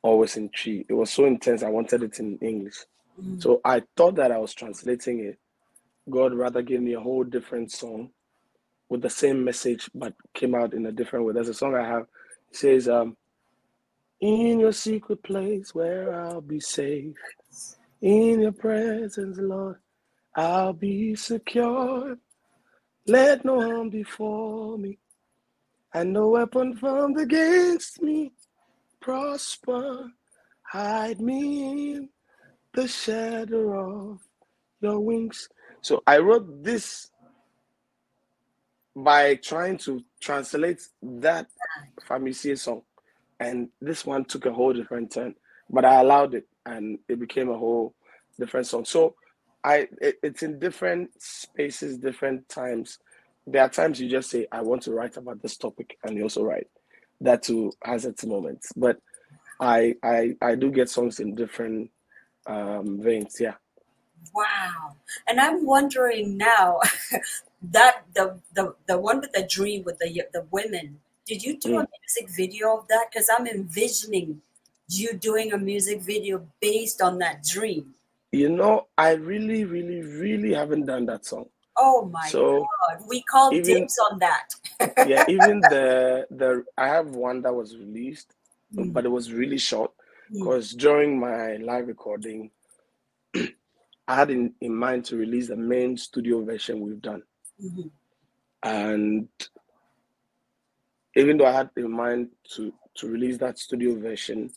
always 0.03 0.37
in 0.37 0.49
Twi. 0.49 0.85
It 0.89 0.93
was 0.93 1.11
so 1.11 1.25
intense. 1.25 1.63
I 1.63 1.69
wanted 1.69 2.03
it 2.03 2.19
in 2.19 2.37
English. 2.39 2.85
Mm. 3.19 3.41
So 3.41 3.61
I 3.63 3.83
thought 3.95 4.15
that 4.15 4.31
I 4.31 4.37
was 4.37 4.53
translating 4.53 5.19
it. 5.19 5.39
God 6.09 6.33
rather 6.33 6.61
gave 6.61 6.81
me 6.81 6.93
a 6.93 6.99
whole 6.99 7.23
different 7.23 7.71
song 7.71 8.09
with 8.89 9.01
the 9.01 9.09
same 9.09 9.43
message, 9.43 9.89
but 9.95 10.13
came 10.33 10.53
out 10.53 10.73
in 10.73 10.85
a 10.85 10.91
different 10.91 11.25
way. 11.25 11.33
There's 11.33 11.49
a 11.49 11.53
song 11.53 11.75
I 11.75 11.87
have. 11.87 12.07
It 12.49 12.55
says, 12.57 12.89
um, 12.89 13.15
"In 14.19 14.59
your 14.59 14.73
secret 14.73 15.23
place 15.23 15.73
where 15.73 16.13
I'll 16.13 16.41
be 16.41 16.59
safe, 16.59 17.15
in 18.01 18.41
your 18.41 18.51
presence, 18.51 19.37
Lord, 19.37 19.77
I'll 20.35 20.73
be 20.73 21.15
secure. 21.15 22.17
Let 23.07 23.45
no 23.45 23.61
harm 23.61 23.89
befall 23.89 24.77
me, 24.77 24.97
and 25.93 26.13
no 26.13 26.29
weapon 26.29 26.75
formed 26.75 27.19
against 27.19 28.01
me 28.01 28.31
prosper. 28.99 30.11
Hide 30.63 31.19
me 31.19 32.09
the 32.73 32.87
shadow 32.87 34.11
of 34.11 34.19
your 34.81 34.99
wings. 34.99 35.49
So 35.81 36.01
I 36.07 36.19
wrote 36.19 36.63
this 36.63 37.09
by 38.95 39.35
trying 39.35 39.77
to 39.79 40.03
translate 40.19 40.81
that 41.01 41.47
Famisie 42.07 42.57
song, 42.57 42.83
and 43.39 43.69
this 43.81 44.05
one 44.05 44.25
took 44.25 44.45
a 44.45 44.53
whole 44.53 44.73
different 44.73 45.11
turn. 45.11 45.35
But 45.69 45.85
I 45.85 46.01
allowed 46.01 46.35
it, 46.35 46.47
and 46.65 46.99
it 47.07 47.19
became 47.19 47.49
a 47.49 47.57
whole 47.57 47.95
different 48.39 48.67
song. 48.67 48.85
So 48.85 49.15
I, 49.63 49.87
it, 50.01 50.15
it's 50.21 50.43
in 50.43 50.59
different 50.59 51.09
spaces, 51.21 51.97
different 51.97 52.49
times. 52.49 52.99
There 53.47 53.61
are 53.61 53.69
times 53.69 53.99
you 53.99 54.09
just 54.09 54.29
say, 54.29 54.47
"I 54.51 54.61
want 54.61 54.83
to 54.83 54.91
write 54.91 55.17
about 55.17 55.41
this 55.41 55.57
topic," 55.57 55.97
and 56.03 56.15
you 56.17 56.23
also 56.23 56.43
write. 56.43 56.67
That 57.21 57.43
too 57.43 57.71
has 57.83 58.05
its 58.05 58.25
moments, 58.25 58.71
but 58.75 58.97
I, 59.59 59.93
I, 60.01 60.35
I 60.41 60.55
do 60.55 60.71
get 60.71 60.89
songs 60.89 61.19
in 61.19 61.35
different 61.35 61.91
um, 62.45 63.01
veins. 63.01 63.37
Yeah. 63.39 63.55
Wow. 64.33 64.97
And 65.27 65.39
I'm 65.39 65.65
wondering 65.65 66.37
now 66.37 66.79
that 67.61 68.03
the 68.13 68.39
the 68.53 68.75
the 68.87 68.97
one 68.99 69.19
with 69.21 69.31
the 69.33 69.43
dream 69.47 69.83
with 69.83 69.97
the 69.99 70.09
the 70.33 70.47
women. 70.51 71.01
Did 71.25 71.43
you 71.43 71.57
do 71.57 71.77
a 71.77 71.83
Mm. 71.83 71.87
music 71.99 72.29
video 72.35 72.77
of 72.77 72.87
that? 72.87 73.07
Because 73.11 73.29
I'm 73.35 73.47
envisioning 73.47 74.41
you 74.87 75.13
doing 75.13 75.53
a 75.53 75.57
music 75.57 76.01
video 76.01 76.47
based 76.59 77.01
on 77.01 77.19
that 77.19 77.43
dream. 77.43 77.95
You 78.31 78.49
know, 78.49 78.87
I 78.97 79.11
really, 79.13 79.63
really, 79.65 80.01
really 80.01 80.53
haven't 80.53 80.85
done 80.85 81.05
that 81.07 81.25
song. 81.25 81.49
Oh 81.77 82.05
my 82.05 82.35
So 82.35 82.71
god, 82.89 83.05
we 83.09 83.23
call 83.23 83.59
even 83.59 83.59
dibs 83.61 83.97
on 84.09 84.19
that. 84.19 84.49
yeah, 85.03 85.23
even 85.27 85.67
the 85.67 86.27
the 86.29 86.65
I 86.77 86.87
have 86.87 87.15
one 87.15 87.41
that 87.43 87.53
was 87.53 87.75
released, 87.77 88.35
Mm, 88.73 88.91
but 88.91 89.05
it 89.05 89.09
was 89.09 89.31
really 89.33 89.57
short 89.57 89.91
because 90.39 90.71
during 90.73 91.19
my 91.19 91.57
live 91.57 91.87
recording, 91.87 92.51
I 93.35 94.15
had 94.15 94.31
in, 94.31 94.53
in 94.61 94.75
mind 94.75 95.05
to 95.05 95.17
release 95.17 95.49
the 95.49 95.57
main 95.57 95.97
studio 95.97 96.43
version 96.43 96.81
we've 96.81 97.01
done. 97.01 97.23
mhm. 97.61 97.91
And 98.63 99.29
even 101.15 101.37
though 101.37 101.47
I 101.47 101.53
had 101.53 101.71
in 101.77 101.91
mind 101.91 102.29
to 102.55 102.73
to 102.97 103.07
release 103.09 103.37
that 103.39 103.59
studio 103.59 103.95
version, 103.99 104.51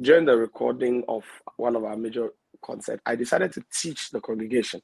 during 0.00 0.26
the 0.26 0.36
recording 0.36 1.04
of 1.08 1.24
one 1.56 1.76
of 1.76 1.84
our 1.84 1.96
major 1.96 2.30
concerts, 2.64 3.02
I 3.06 3.16
decided 3.16 3.52
to 3.54 3.64
teach 3.72 4.10
the 4.10 4.20
congregation. 4.20 4.82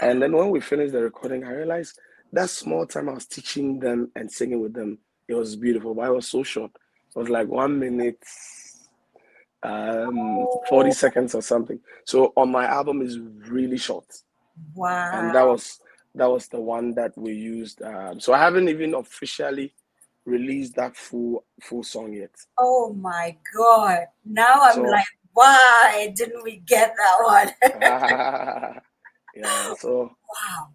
And 0.00 0.22
then 0.22 0.32
when 0.36 0.50
we 0.50 0.60
finished 0.60 0.92
the 0.92 1.02
recording, 1.02 1.44
I 1.44 1.52
realized 1.52 1.98
that 2.32 2.50
small 2.50 2.86
time 2.86 3.08
I 3.08 3.14
was 3.14 3.26
teaching 3.26 3.80
them 3.80 4.12
and 4.16 4.30
singing 4.30 4.60
with 4.60 4.74
them, 4.74 4.98
it 5.28 5.34
was 5.34 5.56
beautiful, 5.56 5.94
but 5.94 6.08
it 6.08 6.14
was 6.14 6.28
so 6.28 6.42
short. 6.42 6.72
Was 7.16 7.28
like 7.30 7.48
one 7.48 7.78
minute, 7.80 8.22
um, 9.62 10.46
40 10.68 10.90
Oh, 10.90 10.92
seconds 10.92 11.34
or 11.34 11.42
something. 11.42 11.80
So 12.04 12.32
on 12.36 12.50
my 12.52 12.66
album 12.66 13.02
is 13.02 13.18
really 13.18 13.78
short. 13.78 14.04
Wow 14.74 15.10
and 15.12 15.34
that 15.34 15.46
was 15.46 15.80
that 16.14 16.30
was 16.30 16.48
the 16.48 16.60
one 16.60 16.94
that 16.94 17.12
we 17.16 17.32
used. 17.32 17.82
Um, 17.82 18.20
so 18.20 18.32
I 18.32 18.38
haven't 18.38 18.68
even 18.68 18.94
officially 18.94 19.74
released 20.24 20.76
that 20.76 20.96
full 20.96 21.44
full 21.62 21.82
song 21.82 22.12
yet. 22.12 22.30
Oh 22.58 22.92
my 22.94 23.36
god. 23.56 24.06
Now 24.24 24.60
I'm 24.62 24.76
So 24.76 24.82
like, 24.82 25.06
why 25.32 26.12
didn't 26.16 26.42
we 26.42 26.58
get 26.66 26.94
that 26.96 27.16
one? 27.22 27.50
yeah, 29.36 29.74
so 29.74 30.10
wow. 30.10 30.68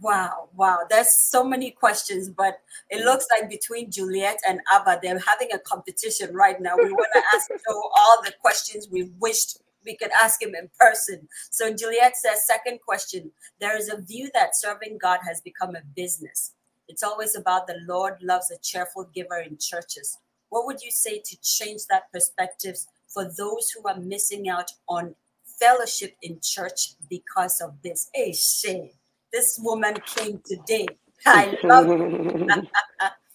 Wow, 0.00 0.48
wow. 0.54 0.80
There's 0.88 1.16
so 1.28 1.42
many 1.42 1.72
questions, 1.72 2.28
but 2.28 2.60
it 2.88 3.04
looks 3.04 3.26
like 3.30 3.50
between 3.50 3.90
Juliet 3.90 4.38
and 4.48 4.60
Abba, 4.72 5.00
they're 5.02 5.18
having 5.18 5.48
a 5.52 5.58
competition 5.58 6.34
right 6.34 6.60
now. 6.60 6.76
We 6.76 6.92
want 6.92 7.10
to 7.14 7.22
ask 7.34 7.48
Joe 7.68 7.82
all 7.96 8.22
the 8.24 8.32
questions 8.40 8.88
we 8.90 9.10
wished 9.18 9.58
we 9.84 9.96
could 9.96 10.10
ask 10.22 10.42
him 10.42 10.54
in 10.54 10.68
person. 10.78 11.28
So 11.50 11.72
Juliet 11.72 12.16
says, 12.16 12.46
second 12.46 12.80
question. 12.84 13.30
There 13.60 13.76
is 13.76 13.88
a 13.88 14.00
view 14.00 14.28
that 14.34 14.56
serving 14.56 14.98
God 15.00 15.20
has 15.26 15.40
become 15.40 15.74
a 15.74 15.82
business. 15.96 16.52
It's 16.88 17.02
always 17.02 17.36
about 17.36 17.66
the 17.66 17.78
Lord 17.86 18.14
loves 18.22 18.50
a 18.50 18.58
cheerful 18.58 19.08
giver 19.14 19.38
in 19.38 19.56
churches. 19.58 20.18
What 20.50 20.66
would 20.66 20.80
you 20.82 20.90
say 20.90 21.20
to 21.24 21.36
change 21.42 21.82
that 21.88 22.12
perspective 22.12 22.76
for 23.06 23.24
those 23.24 23.70
who 23.70 23.88
are 23.88 23.98
missing 23.98 24.48
out 24.48 24.70
on 24.88 25.14
fellowship 25.58 26.14
in 26.22 26.38
church 26.42 26.94
because 27.08 27.60
of 27.60 27.74
this? 27.82 28.10
Hey, 28.14 28.32
shame. 28.32 28.90
This 29.32 29.58
woman 29.62 29.96
came 30.06 30.40
today. 30.46 30.86
I 31.26 31.56
love. 31.64 31.92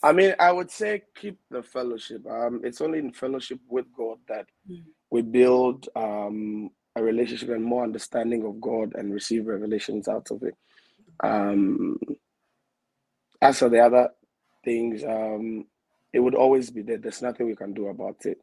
I 0.03 0.13
mean, 0.13 0.35
I 0.39 0.51
would 0.51 0.71
say 0.71 1.03
keep 1.15 1.39
the 1.51 1.63
fellowship. 1.63 2.25
Um, 2.29 2.61
it's 2.63 2.81
only 2.81 2.99
in 2.99 3.13
fellowship 3.13 3.59
with 3.69 3.85
God 3.97 4.19
that 4.29 4.47
Mm, 4.69 4.83
we 5.11 5.21
build 5.21 5.89
um, 5.95 6.69
a 6.95 7.03
relationship 7.03 7.49
and 7.49 7.63
more 7.63 7.83
understanding 7.83 8.45
of 8.45 8.61
God 8.61 8.93
and 8.95 9.13
receive 9.13 9.47
revelations 9.47 10.07
out 10.07 10.29
of 10.31 10.43
it. 10.43 10.55
Um, 11.23 11.99
as 13.41 13.59
for 13.59 13.69
the 13.69 13.79
other 13.81 14.09
things, 14.65 15.03
um, 15.03 15.65
it 16.13 16.21
would 16.21 16.35
always 16.35 16.71
be 16.71 16.83
there. 16.83 16.97
There's 16.99 17.21
nothing 17.23 17.47
we 17.47 17.55
can 17.55 17.73
do 17.73 17.87
about 17.89 18.25
it. 18.25 18.39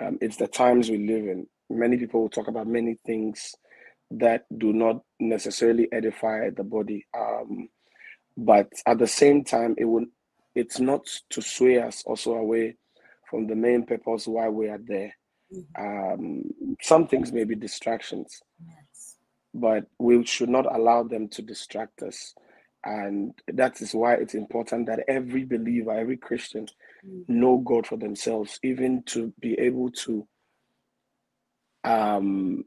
Um, 0.00 0.18
it's 0.20 0.36
the 0.38 0.48
times 0.48 0.90
we 0.90 0.98
live 0.98 1.26
in. 1.26 1.46
Many 1.70 1.98
people 1.98 2.22
will 2.22 2.30
talk 2.30 2.48
about 2.48 2.66
many 2.68 2.98
things 3.06 3.54
that 4.12 4.46
do 4.56 4.72
not 4.72 5.02
necessarily 5.20 5.88
edify 5.92 6.50
the 6.50 6.64
body. 6.64 7.06
Um, 7.18 7.68
but 8.36 8.70
at 8.86 8.98
the 8.98 9.06
same 9.08 9.44
time, 9.44 9.74
it 9.78 9.84
would. 9.86 10.06
It's 10.54 10.80
not 10.80 11.06
to 11.30 11.42
sway 11.42 11.80
us 11.80 12.04
also 12.06 12.34
away 12.34 12.76
from 13.30 13.46
the 13.48 13.56
main 13.56 13.86
purpose 13.86 14.26
why 14.26 14.48
we 14.50 14.68
are 14.68 14.80
there. 14.84 15.14
mm, 15.54 15.66
Um, 15.78 16.44
some 16.82 17.08
things 17.08 17.32
may 17.32 17.44
be 17.44 17.56
distractions, 17.56 18.40
yes. 18.66 19.16
but 19.54 19.86
we 19.98 20.24
should 20.26 20.50
not 20.50 20.66
allow 20.74 21.04
them 21.04 21.28
to 21.30 21.42
distract 21.42 22.02
us. 22.02 22.34
And 22.84 23.34
that 23.48 23.80
is 23.82 23.94
why 23.94 24.14
it's 24.14 24.34
important 24.34 24.86
that 24.86 25.04
every 25.08 25.44
believer, 25.44 25.92
every 25.92 26.16
Christian, 26.18 26.66
Mm, 27.06 27.26
know 27.28 27.58
God 27.58 27.86
for 27.86 27.96
themselves, 27.98 28.58
even 28.62 29.02
to 29.04 29.32
be 29.40 29.54
able 29.58 29.90
to 30.04 30.26
um, 31.84 32.64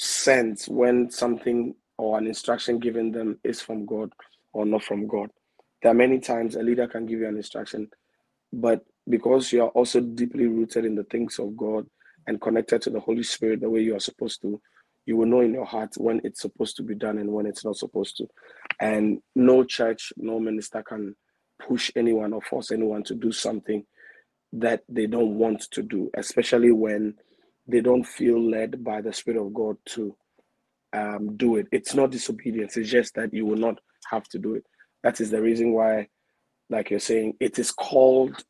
sense 0.00 0.68
when 0.68 1.10
something 1.10 1.74
or 1.98 2.18
an 2.18 2.26
instruction 2.26 2.78
given 2.78 3.12
them 3.12 3.38
is 3.44 3.60
from 3.60 3.84
God 3.84 4.12
or 4.52 4.64
not 4.64 4.82
from 4.82 5.06
God. 5.06 5.30
There 5.82 5.92
are 5.92 5.94
many 5.94 6.18
times 6.18 6.56
a 6.56 6.62
leader 6.62 6.86
can 6.86 7.06
give 7.06 7.20
you 7.20 7.28
an 7.28 7.36
instruction, 7.36 7.88
but 8.52 8.84
because 9.08 9.52
you 9.52 9.62
are 9.62 9.68
also 9.68 10.00
deeply 10.00 10.46
rooted 10.46 10.84
in 10.84 10.94
the 10.94 11.04
things 11.04 11.38
of 11.38 11.56
God 11.56 11.86
and 12.26 12.40
connected 12.40 12.82
to 12.82 12.90
the 12.90 13.00
Holy 13.00 13.22
Spirit 13.22 13.60
the 13.60 13.70
way 13.70 13.80
you 13.80 13.94
are 13.94 14.00
supposed 14.00 14.42
to, 14.42 14.60
you 15.06 15.16
will 15.16 15.26
know 15.26 15.40
in 15.40 15.52
your 15.52 15.64
heart 15.64 15.94
when 15.96 16.20
it's 16.24 16.40
supposed 16.40 16.76
to 16.76 16.82
be 16.82 16.94
done 16.94 17.18
and 17.18 17.30
when 17.30 17.46
it's 17.46 17.64
not 17.64 17.76
supposed 17.76 18.16
to. 18.18 18.26
And 18.80 19.20
no 19.34 19.64
church, 19.64 20.12
no 20.16 20.38
minister 20.38 20.82
can 20.82 21.16
push 21.66 21.90
anyone 21.96 22.32
or 22.32 22.40
force 22.42 22.70
anyone 22.70 23.02
to 23.04 23.14
do 23.14 23.32
something 23.32 23.84
that 24.52 24.82
they 24.88 25.06
don't 25.06 25.34
want 25.36 25.62
to 25.72 25.82
do, 25.82 26.10
especially 26.14 26.72
when 26.72 27.14
they 27.68 27.80
don't 27.80 28.04
feel 28.04 28.40
led 28.42 28.84
by 28.84 29.00
the 29.02 29.12
Spirit 29.12 29.40
of 29.44 29.54
God 29.54 29.76
to 29.90 30.16
um, 30.92 31.36
do 31.36 31.56
it. 31.56 31.68
It's 31.72 31.94
not 31.94 32.10
disobedience, 32.12 32.76
it's 32.76 32.90
just 32.90 33.14
that 33.16 33.34
you 33.34 33.46
will 33.46 33.58
not 33.58 33.78
have 34.10 34.24
to 34.30 34.38
do 34.38 34.54
it. 34.54 34.64
That 35.02 35.20
is 35.20 35.30
the 35.30 35.42
reason 35.42 35.72
why, 35.72 36.08
like 36.70 36.90
you're 36.90 37.00
saying, 37.00 37.34
it 37.40 37.58
is 37.58 37.72
called 37.72 38.44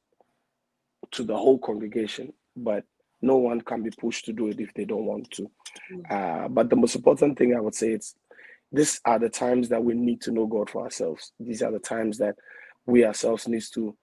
to 1.13 1.25
the 1.25 1.37
whole 1.37 1.59
congregation, 1.59 2.33
but 2.57 2.85
no 3.23 3.37
one 3.39 3.61
can 3.63 3.83
be 3.83 3.91
pushed 3.93 4.27
to 4.27 4.33
do 4.35 4.49
it 4.49 4.61
if 4.61 4.75
they 4.75 4.87
don't 4.87 5.07
want 5.07 5.31
to. 5.33 5.51
mm, 5.93 6.07
Uh, 6.11 6.49
but 6.49 6.71
the 6.71 6.77
most 6.77 6.97
important 6.97 7.39
thing 7.39 7.55
I 7.57 7.61
would 7.61 7.75
say 7.77 7.93
is 7.95 8.15
these 8.73 9.01
are 9.07 9.19
the 9.19 9.31
times 9.31 9.69
that 9.71 9.85
we 9.85 9.95
need 9.95 10.23
to 10.23 10.33
know 10.33 10.47
God 10.47 10.71
for 10.71 10.85
ourselves. 10.85 11.33
These 11.41 11.63
are 11.63 11.73
the 11.73 11.81
times 11.81 12.19
that 12.19 12.37
we 12.87 13.05
ourselves 13.05 13.49
needs 13.49 13.71
to 13.73 13.97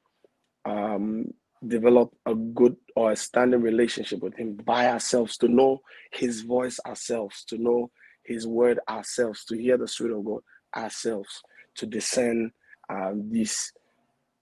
um, 0.65 1.33
develop 1.65 2.13
a 2.25 2.35
good 2.35 2.75
or 2.95 3.11
a 3.11 3.15
standing 3.15 3.61
relationship 3.61 4.21
with 4.21 4.35
Him 4.35 4.55
by 4.65 4.87
ourselves, 4.87 5.37
to 5.37 5.47
know 5.47 5.81
His 6.11 6.41
voice 6.41 6.79
ourselves, 6.85 7.43
to 7.45 7.57
know 7.57 7.91
His 8.23 8.45
word 8.45 8.79
ourselves, 8.89 9.45
to 9.45 9.57
hear 9.57 9.77
the 9.77 9.87
Spirit 9.87 10.17
of 10.17 10.25
God 10.25 10.41
ourselves, 10.75 11.41
to 11.75 11.85
discern 11.85 12.51
um, 12.89 13.29
these 13.31 13.71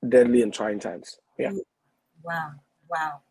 deadly 0.08 0.42
and 0.42 0.54
trying 0.54 0.80
times. 0.80 1.18
Yeah. 1.38 1.52
Wow. 2.24 2.52
Wow. 2.90 3.22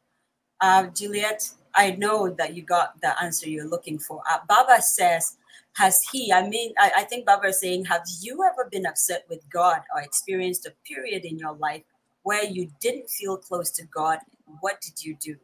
Uh, 0.61 0.87
Juliet, 0.89 1.51
I 1.75 1.93
know 1.93 2.31
that 2.39 2.55
you 2.55 2.63
got 2.63 3.01
the 3.01 3.21
answer 3.23 3.49
you're 3.49 3.69
looking 3.69 3.99
for. 3.99 4.23
Uh, 4.31 4.39
Baba 4.49 4.81
says, 4.81 5.37
has 5.77 6.01
he, 6.13 6.33
I 6.33 6.49
mean, 6.49 6.73
I, 6.79 6.93
I 6.99 7.03
think 7.05 7.27
Baba 7.27 7.49
is 7.49 7.61
saying, 7.61 7.87
have 7.87 8.05
you 8.21 8.45
ever 8.45 8.69
been 8.71 8.87
upset 8.87 9.25
with 9.29 9.41
God 9.51 9.81
or 9.95 10.01
experienced 10.03 10.67
a 10.67 10.73
period 10.87 11.25
in 11.25 11.39
your 11.39 11.55
life 11.55 11.83
where 12.25 12.45
you 12.45 12.71
didn't 12.81 13.11
feel 13.11 13.39
close 13.39 13.71
to 13.73 13.87
God? 13.87 14.21
What 14.63 14.83
did 14.83 15.05
you 15.05 15.17
do? 15.21 15.37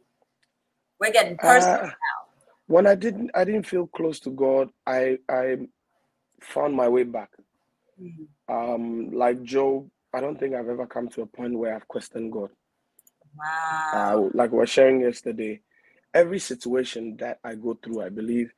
We're 0.99 1.13
getting 1.13 1.37
personal 1.37 1.79
Uh, 1.79 1.87
now. 1.87 2.33
when 2.67 2.87
I 2.87 2.95
didn't, 2.95 3.31
I 3.35 3.43
didn't 3.45 3.67
feel 3.67 3.87
close 3.87 4.19
to 4.21 4.31
God. 4.31 4.69
I, 4.87 5.19
I 5.29 5.57
found 6.41 6.75
my 6.75 6.89
way 6.89 7.03
back. 7.03 7.29
Mm, 8.01 8.27
Um, 8.49 9.11
like 9.11 9.43
Job, 9.43 9.89
I 10.13 10.21
don't 10.21 10.39
think 10.39 10.55
I've 10.55 10.69
ever 10.69 10.87
come 10.87 11.09
to 11.09 11.23
a 11.23 11.27
point 11.27 11.57
where 11.57 11.75
I've 11.75 11.87
questioned 11.87 12.31
God. 12.31 12.49
Wow. 13.37 13.93
Uh, 13.93 14.29
like 14.33 14.51
we 14.51 14.59
were 14.59 14.67
sharing 14.67 15.01
yesterday, 15.01 15.61
every 16.13 16.39
situation 16.39 17.17
that 17.17 17.39
I 17.43 17.55
go 17.55 17.75
through, 17.83 18.03
I 18.03 18.09
believe 18.09 18.51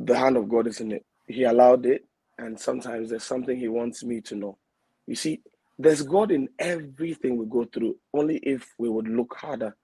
the 0.00 0.18
hand 0.18 0.36
of 0.36 0.48
God 0.48 0.66
is 0.68 0.80
in 0.80 0.92
it. 0.92 1.06
He 1.26 1.44
allowed 1.44 1.86
it, 1.86 2.04
and 2.38 2.58
sometimes 2.60 3.10
there's 3.10 3.24
something 3.24 3.58
He 3.58 3.68
wants 3.68 4.04
me 4.04 4.20
to 4.22 4.36
know. 4.36 4.58
You 5.06 5.16
see, 5.16 5.42
there's 5.78 6.02
God 6.02 6.32
in 6.32 6.48
everything 6.58 7.36
we 7.36 7.46
go 7.46 7.64
through, 7.64 7.96
only 8.14 8.36
if 8.38 8.74
we 8.78 8.88
would 8.88 9.08
look 9.08 9.36
harder 9.38 9.76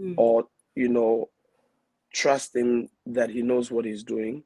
Mm, 0.00 0.14
or, 0.16 0.44
you 0.76 0.88
know, 0.88 1.28
trust 2.14 2.54
Him 2.56 2.88
that 3.06 3.30
He 3.30 3.42
knows 3.42 3.70
what 3.70 3.84
He's 3.84 4.04
doing. 4.04 4.44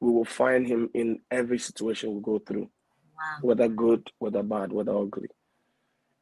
We 0.00 0.12
will 0.12 0.24
find 0.24 0.66
Him 0.66 0.90
in 0.94 1.20
every 1.30 1.58
situation 1.58 2.14
we 2.14 2.22
go 2.22 2.38
through, 2.38 2.70
wow. 3.16 3.38
whether 3.42 3.68
good, 3.68 4.08
whether 4.18 4.42
bad, 4.44 4.72
whether 4.72 4.96
ugly. 4.96 5.28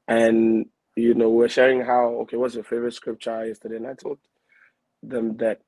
And, 0.09 0.67
you 0.97 1.15
know, 1.15 1.31
we're 1.31 1.49
sharing 1.49 1.83
how, 1.83 2.09
okay, 2.23 2.37
what's 2.39 2.55
your 2.55 2.65
favorite 2.65 2.95
scripture 2.95 3.47
yesterday? 3.47 3.77
And 3.77 3.87
I 3.87 3.95
told 3.95 4.19
them 5.03 5.37
that 5.39 5.61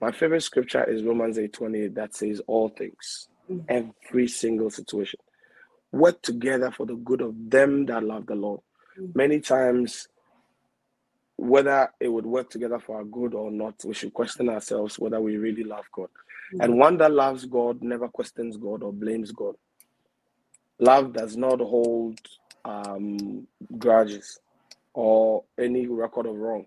my 0.00 0.12
favorite 0.12 0.42
scripture 0.42 0.84
is 0.84 1.02
Romans 1.02 1.38
8 1.38 1.52
28 1.52 1.94
that 1.96 2.14
says, 2.16 2.40
All 2.46 2.68
things, 2.68 3.28
Mm, 3.50 3.64
every 3.68 4.28
single 4.28 4.70
situation, 4.70 5.18
work 5.92 6.22
together 6.22 6.70
for 6.72 6.86
the 6.86 6.96
good 6.96 7.22
of 7.22 7.34
them 7.50 7.86
that 7.86 8.04
love 8.04 8.26
the 8.26 8.34
Lord. 8.36 8.60
mm, 8.98 9.14
Many 9.14 9.40
times, 9.40 10.08
whether 11.36 11.90
it 12.00 12.08
would 12.08 12.26
work 12.26 12.50
together 12.50 12.80
for 12.80 12.96
our 12.98 13.04
good 13.04 13.34
or 13.34 13.50
not, 13.50 13.74
we 13.84 13.94
should 13.94 14.14
question 14.14 14.48
ourselves 14.50 14.98
whether 14.98 15.20
we 15.20 15.36
really 15.38 15.64
love 15.64 15.86
God. 15.94 16.08
mm. 16.54 16.60
And 16.60 16.78
one 16.78 16.98
that 16.98 17.12
loves 17.12 17.46
God 17.46 17.82
never 17.82 18.08
questions 18.08 18.56
God 18.56 18.82
or 18.82 18.92
blames 18.92 19.32
God. 19.32 19.56
Love 20.80 21.12
does 21.14 21.36
not 21.36 21.60
hold 21.60 22.18
um, 22.64 23.46
grudges 23.78 24.40
or 24.94 25.44
any 25.58 25.86
record 25.88 26.26
of 26.26 26.36
wrong. 26.36 26.66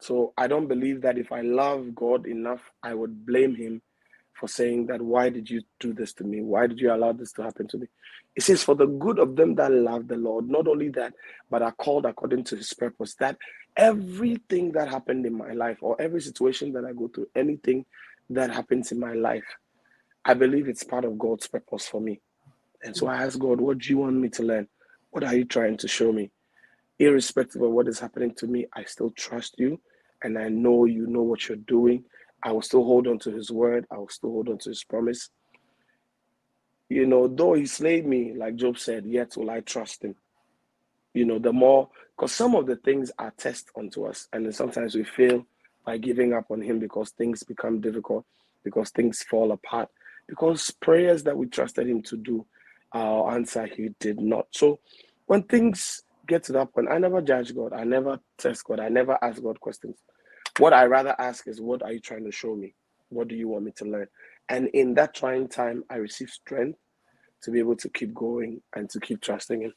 So 0.00 0.34
I 0.38 0.48
don't 0.48 0.68
believe 0.68 1.02
that 1.02 1.18
if 1.18 1.32
I 1.32 1.42
love 1.42 1.94
God 1.94 2.26
enough, 2.26 2.60
I 2.82 2.94
would 2.94 3.26
blame 3.26 3.54
Him 3.56 3.82
for 4.34 4.48
saying 4.48 4.86
that, 4.86 5.02
why 5.02 5.28
did 5.28 5.50
you 5.50 5.62
do 5.78 5.92
this 5.92 6.12
to 6.14 6.24
me? 6.24 6.42
Why 6.42 6.66
did 6.66 6.80
you 6.80 6.92
allow 6.92 7.12
this 7.12 7.32
to 7.32 7.42
happen 7.42 7.68
to 7.68 7.78
me? 7.78 7.86
It 8.36 8.42
says, 8.42 8.62
for 8.62 8.74
the 8.74 8.86
good 8.86 9.18
of 9.18 9.36
them 9.36 9.54
that 9.56 9.72
love 9.72 10.08
the 10.08 10.16
Lord, 10.16 10.48
not 10.48 10.66
only 10.66 10.88
that, 10.90 11.14
but 11.50 11.62
are 11.62 11.72
called 11.72 12.06
according 12.06 12.44
to 12.44 12.56
His 12.56 12.72
purpose. 12.72 13.14
That 13.16 13.36
everything 13.76 14.72
that 14.72 14.88
happened 14.88 15.26
in 15.26 15.36
my 15.36 15.52
life, 15.52 15.78
or 15.82 16.00
every 16.00 16.20
situation 16.20 16.72
that 16.72 16.84
I 16.84 16.92
go 16.92 17.08
through, 17.08 17.28
anything 17.34 17.84
that 18.30 18.50
happens 18.50 18.92
in 18.92 19.00
my 19.00 19.12
life, 19.12 19.44
I 20.24 20.34
believe 20.34 20.68
it's 20.68 20.84
part 20.84 21.04
of 21.04 21.18
God's 21.18 21.48
purpose 21.48 21.86
for 21.88 22.00
me. 22.00 22.20
And 22.82 22.96
so 22.96 23.08
I 23.08 23.22
ask 23.24 23.38
God, 23.38 23.60
what 23.60 23.78
do 23.78 23.90
you 23.90 23.98
want 23.98 24.16
me 24.16 24.28
to 24.30 24.42
learn? 24.42 24.68
What 25.10 25.24
are 25.24 25.34
you 25.34 25.44
trying 25.44 25.76
to 25.78 25.88
show 25.88 26.12
me? 26.12 26.30
Irrespective 26.98 27.62
of 27.62 27.70
what 27.70 27.88
is 27.88 27.98
happening 27.98 28.34
to 28.34 28.46
me, 28.46 28.66
I 28.72 28.84
still 28.84 29.10
trust 29.10 29.58
you 29.58 29.80
and 30.22 30.38
I 30.38 30.48
know 30.48 30.84
you 30.84 31.06
know 31.06 31.22
what 31.22 31.48
you're 31.48 31.56
doing. 31.56 32.04
I 32.42 32.52
will 32.52 32.62
still 32.62 32.84
hold 32.84 33.06
on 33.06 33.18
to 33.20 33.30
his 33.30 33.50
word. 33.50 33.86
I 33.90 33.98
will 33.98 34.08
still 34.08 34.30
hold 34.30 34.48
on 34.48 34.58
to 34.58 34.70
his 34.70 34.84
promise. 34.84 35.30
You 36.88 37.06
know, 37.06 37.28
though 37.28 37.54
he 37.54 37.66
slayed 37.66 38.06
me, 38.06 38.34
like 38.34 38.56
Job 38.56 38.78
said, 38.78 39.06
yet 39.06 39.36
will 39.36 39.50
I 39.50 39.60
trust 39.60 40.04
him. 40.04 40.16
You 41.14 41.24
know, 41.24 41.38
the 41.38 41.52
more, 41.52 41.88
because 42.16 42.32
some 42.32 42.54
of 42.54 42.66
the 42.66 42.76
things 42.76 43.10
are 43.18 43.32
tests 43.36 43.70
unto 43.76 44.04
us, 44.04 44.28
and 44.32 44.44
then 44.44 44.52
sometimes 44.52 44.94
we 44.94 45.04
fail 45.04 45.46
by 45.84 45.98
giving 45.98 46.32
up 46.32 46.50
on 46.50 46.62
him 46.62 46.78
because 46.78 47.10
things 47.10 47.42
become 47.42 47.80
difficult, 47.80 48.24
because 48.64 48.90
things 48.90 49.22
fall 49.22 49.52
apart, 49.52 49.88
because 50.28 50.70
prayers 50.70 51.24
that 51.24 51.36
we 51.36 51.46
trusted 51.46 51.88
him 51.88 52.02
to 52.02 52.16
do, 52.16 52.46
our 52.92 53.34
answer 53.34 53.66
he 53.66 53.90
did 54.00 54.20
not. 54.20 54.46
So 54.50 54.80
when 55.26 55.42
things 55.44 56.02
get 56.26 56.44
to 56.44 56.52
that 56.52 56.72
point, 56.72 56.88
I 56.90 56.98
never 56.98 57.20
judge 57.20 57.54
God. 57.54 57.72
I 57.72 57.84
never 57.84 58.20
test 58.38 58.64
God. 58.64 58.80
I 58.80 58.88
never 58.88 59.18
ask 59.22 59.42
God 59.42 59.60
questions. 59.60 59.96
What 60.60 60.74
I 60.74 60.84
rather 60.84 61.14
ask 61.18 61.48
is, 61.48 61.60
what 61.60 61.82
are 61.82 61.92
you 61.92 62.00
trying 62.00 62.24
to 62.24 62.32
show 62.32 62.54
me? 62.54 62.74
What 63.08 63.28
do 63.28 63.34
you 63.34 63.48
want 63.48 63.64
me 63.64 63.72
to 63.76 63.84
learn? 63.84 64.06
And 64.48 64.68
in 64.68 64.94
that 64.94 65.14
trying 65.14 65.48
time, 65.48 65.84
I 65.88 65.96
receive 65.96 66.28
strength 66.28 66.78
to 67.42 67.50
be 67.50 67.58
able 67.58 67.76
to 67.76 67.88
keep 67.88 68.12
going 68.14 68.60
and 68.76 68.88
to 68.90 69.00
keep 69.00 69.20
trusting 69.20 69.62
Him. 69.62 69.72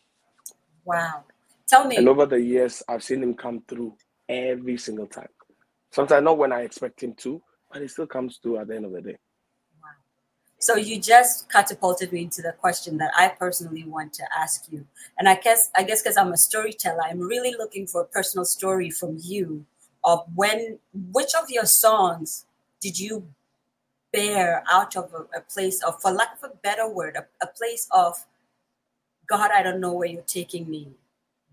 Wow. 0.83 1.23
Tell 1.67 1.87
me. 1.87 1.95
And 1.95 2.09
over 2.09 2.25
the 2.25 2.41
years, 2.41 2.83
I've 2.89 3.03
seen 3.03 3.23
Him 3.23 3.33
come 3.33 3.63
through 3.67 3.95
every 4.27 4.77
single 4.77 5.07
time. 5.07 5.29
Sometimes 5.91 6.23
not 6.23 6.37
when 6.37 6.51
I 6.51 6.61
expect 6.61 7.01
Him 7.01 7.13
to, 7.19 7.41
but 7.71 7.81
He 7.81 7.87
still 7.87 8.07
comes 8.07 8.39
through 8.43 8.57
at 8.57 8.67
the 8.67 8.75
end 8.75 8.85
of 8.85 8.91
the 8.91 9.01
day. 9.01 9.17
Wow. 9.81 9.89
So 10.59 10.75
you 10.75 10.99
just 10.99 11.49
catapulted 11.49 12.11
me 12.11 12.23
into 12.23 12.41
the 12.41 12.51
question 12.51 12.97
that 12.97 13.11
I 13.15 13.29
personally 13.29 13.85
want 13.85 14.11
to 14.13 14.23
ask 14.37 14.65
you. 14.69 14.85
And 15.17 15.29
I 15.29 15.35
guess 15.35 15.69
I 15.77 15.83
guess 15.83 16.01
because 16.01 16.17
I'm 16.17 16.33
a 16.33 16.37
storyteller, 16.37 17.03
I'm 17.03 17.19
really 17.19 17.55
looking 17.57 17.87
for 17.87 18.01
a 18.01 18.05
personal 18.05 18.43
story 18.43 18.89
from 18.89 19.17
you 19.21 19.65
of 20.03 20.25
when 20.35 20.79
which 21.11 21.31
of 21.41 21.49
your 21.49 21.65
songs 21.65 22.45
did 22.81 22.99
you 22.99 23.27
bear 24.11 24.63
out 24.69 24.95
of 24.95 25.11
a, 25.13 25.37
a 25.37 25.41
place 25.41 25.81
of 25.83 26.01
for 26.01 26.11
lack 26.11 26.37
of 26.41 26.51
a 26.51 26.55
better 26.57 26.87
word, 26.87 27.15
a, 27.15 27.25
a 27.43 27.47
place 27.47 27.87
of 27.91 28.25
God, 29.27 29.51
I 29.51 29.63
don't 29.63 29.79
know 29.79 29.93
where 29.93 30.07
you're 30.07 30.21
taking 30.21 30.69
me, 30.69 30.89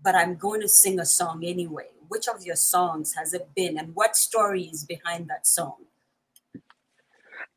but 0.03 0.15
I'm 0.15 0.35
going 0.35 0.61
to 0.61 0.67
sing 0.67 0.99
a 0.99 1.05
song 1.05 1.43
anyway. 1.43 1.87
Which 2.09 2.27
of 2.27 2.43
your 2.45 2.57
songs 2.57 3.13
has 3.17 3.33
it 3.33 3.49
been 3.55 3.77
and 3.77 3.95
what 3.95 4.15
story 4.15 4.63
is 4.63 4.83
behind 4.83 5.29
that 5.29 5.47
song? 5.47 5.85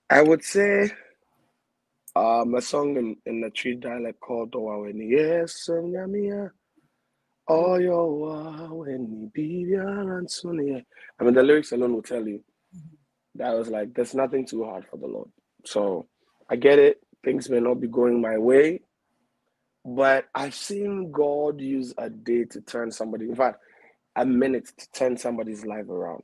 I 0.09 0.22
would 0.22 0.45
say 0.45 0.92
um, 2.14 2.55
a 2.55 2.62
song 2.62 2.97
in, 2.97 3.16
in 3.26 3.40
the 3.40 3.51
Twi 3.51 3.74
dialect 3.74 4.20
called 4.20 4.53
Onwanwani. 4.53 5.11
Yes, 5.11 5.68
Bibia 9.36 9.86
and 10.18 10.28
Sunia. 10.28 10.84
I 11.18 11.24
mean, 11.24 11.34
the 11.34 11.42
lyrics 11.42 11.72
alone 11.72 11.95
will 11.95 12.03
tell 12.03 12.26
you 12.26 12.42
mm-hmm. 12.74 12.95
that 13.36 13.49
I 13.49 13.55
was 13.55 13.68
like, 13.68 13.95
there's 13.95 14.14
nothing 14.14 14.47
too 14.47 14.64
hard 14.64 14.86
for 14.90 14.97
the 14.97 15.07
Lord. 15.07 15.28
So 15.64 16.07
I 16.49 16.57
get 16.57 16.78
it. 16.78 17.01
Things 17.24 17.49
may 17.49 17.61
not 17.61 17.80
be 17.80 17.88
going 17.88 18.20
my 18.20 18.36
way, 18.36 18.80
but 19.84 20.26
I've 20.34 20.55
seen 20.55 21.11
God 21.11 21.61
use 21.61 21.95
a 21.97 22.11
day 22.11 22.45
to 22.45 22.61
turn 22.61 22.90
somebody, 22.90 23.24
in 23.26 23.34
fact, 23.34 23.61
a 24.16 24.24
minute 24.26 24.70
to 24.76 24.90
turn 24.92 25.16
somebody's 25.16 25.64
life 25.64 25.88
around. 25.88 26.22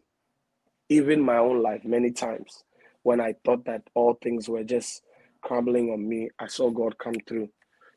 Even 0.90 1.20
my 1.22 1.38
own 1.38 1.62
life, 1.62 1.84
many 1.84 2.10
times 2.10 2.64
when 3.02 3.20
I 3.20 3.34
thought 3.44 3.64
that 3.64 3.82
all 3.94 4.18
things 4.22 4.48
were 4.48 4.64
just 4.64 5.02
crumbling 5.42 5.90
on 5.90 6.06
me, 6.06 6.28
I 6.38 6.46
saw 6.46 6.70
God 6.70 6.98
come 6.98 7.14
through. 7.26 7.48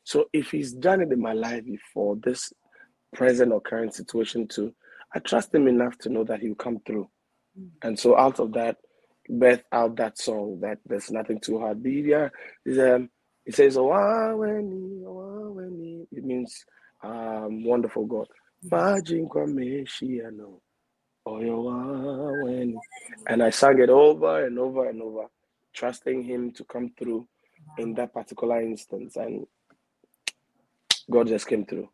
So 0.04 0.26
if 0.32 0.50
He's 0.50 0.72
done 0.72 1.00
it 1.02 1.12
in 1.12 1.20
my 1.20 1.32
life 1.32 1.64
before, 1.64 2.16
this 2.16 2.52
present 3.14 3.52
or 3.52 3.60
current 3.60 3.94
situation 3.94 4.46
too, 4.46 4.74
I 5.14 5.20
trust 5.20 5.54
Him 5.54 5.68
enough 5.68 5.96
to 5.98 6.08
know 6.08 6.24
that 6.24 6.40
He'll 6.40 6.54
come 6.54 6.80
through. 6.84 7.08
Mm. 7.58 7.68
And 7.82 7.98
so 7.98 8.18
out 8.18 8.40
of 8.40 8.52
that, 8.52 8.76
birth 9.28 9.62
out 9.72 9.96
that 9.96 10.18
song 10.18 10.58
that 10.60 10.78
there's 10.86 11.10
nothing 11.10 11.40
too 11.40 11.58
hard. 11.58 11.82
Bibia 11.82 12.30
is 12.66 12.78
um 12.78 13.08
it 13.46 13.54
says 13.54 13.76
oh, 13.76 13.90
ah, 13.90 14.32
"Onwanwani, 14.32 15.02
Onwanwani." 15.02 16.00
Oh, 16.00 16.02
ah, 16.02 16.06
it 16.12 16.24
means 16.24 16.64
um 17.02 17.64
wonderful 17.64 18.06
God. 18.06 18.28
Mm. 18.64 18.70
Majinkwa 18.70 19.46
meshiano, 19.46 20.60
Oyowaweni. 21.26 22.74
Oh, 22.74 22.78
ah, 22.78 23.32
and 23.32 23.42
I 23.42 23.50
sang 23.50 23.78
it 23.78 23.90
over 23.90 24.44
and 24.46 24.58
over 24.58 24.88
and 24.88 25.00
over, 25.00 25.26
trusting 25.72 26.22
him 26.22 26.50
to 26.52 26.64
come 26.64 26.92
through 26.98 27.26
in 27.78 27.94
that 27.94 28.12
particular 28.12 28.60
instance. 28.60 29.16
And 29.16 29.46
God 31.10 31.28
just 31.28 31.46
came 31.46 31.64
through 31.64 31.88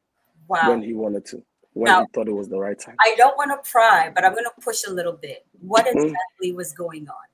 Wow. 0.50 0.70
when 0.70 0.82
he 0.82 0.92
wanted 0.94 1.24
to, 1.26 1.42
when 1.74 1.86
Now- 1.90 2.00
he 2.00 2.06
thought 2.12 2.28
it 2.28 2.32
was 2.32 2.48
the 2.48 2.58
right 2.58 2.78
time. 2.78 2.96
I 3.04 3.14
don't 3.16 3.36
want 3.36 3.50
to 3.52 3.70
pry, 3.70 4.10
but 4.14 4.24
I'm 4.24 4.32
going 4.32 4.44
to 4.44 4.60
push 4.60 4.82
a 4.86 4.90
little 4.92 5.12
bit. 5.12 5.46
What 5.60 5.86
Mm. 5.86 5.94
exactly 6.06 6.52
was 6.52 6.72
going 6.72 7.08
on? 7.08 7.26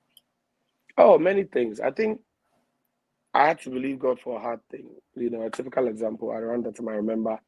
Oh, 0.98 1.18
many 1.18 1.44
things. 1.44 1.80
I 1.80 1.90
think 1.90 2.20
I 3.34 3.48
had 3.48 3.60
to 3.62 3.70
believe 3.70 3.98
God 3.98 4.20
for 4.20 4.36
a 4.36 4.40
hard 4.40 4.60
thing. 4.70 4.88
You 5.14 5.30
know, 5.30 5.42
a 5.42 5.50
typical 5.50 5.86
example 5.88 6.30
around 6.30 6.64
that 6.64 6.76
time 6.76 6.88
I 6.88 6.92
remember 6.96 7.38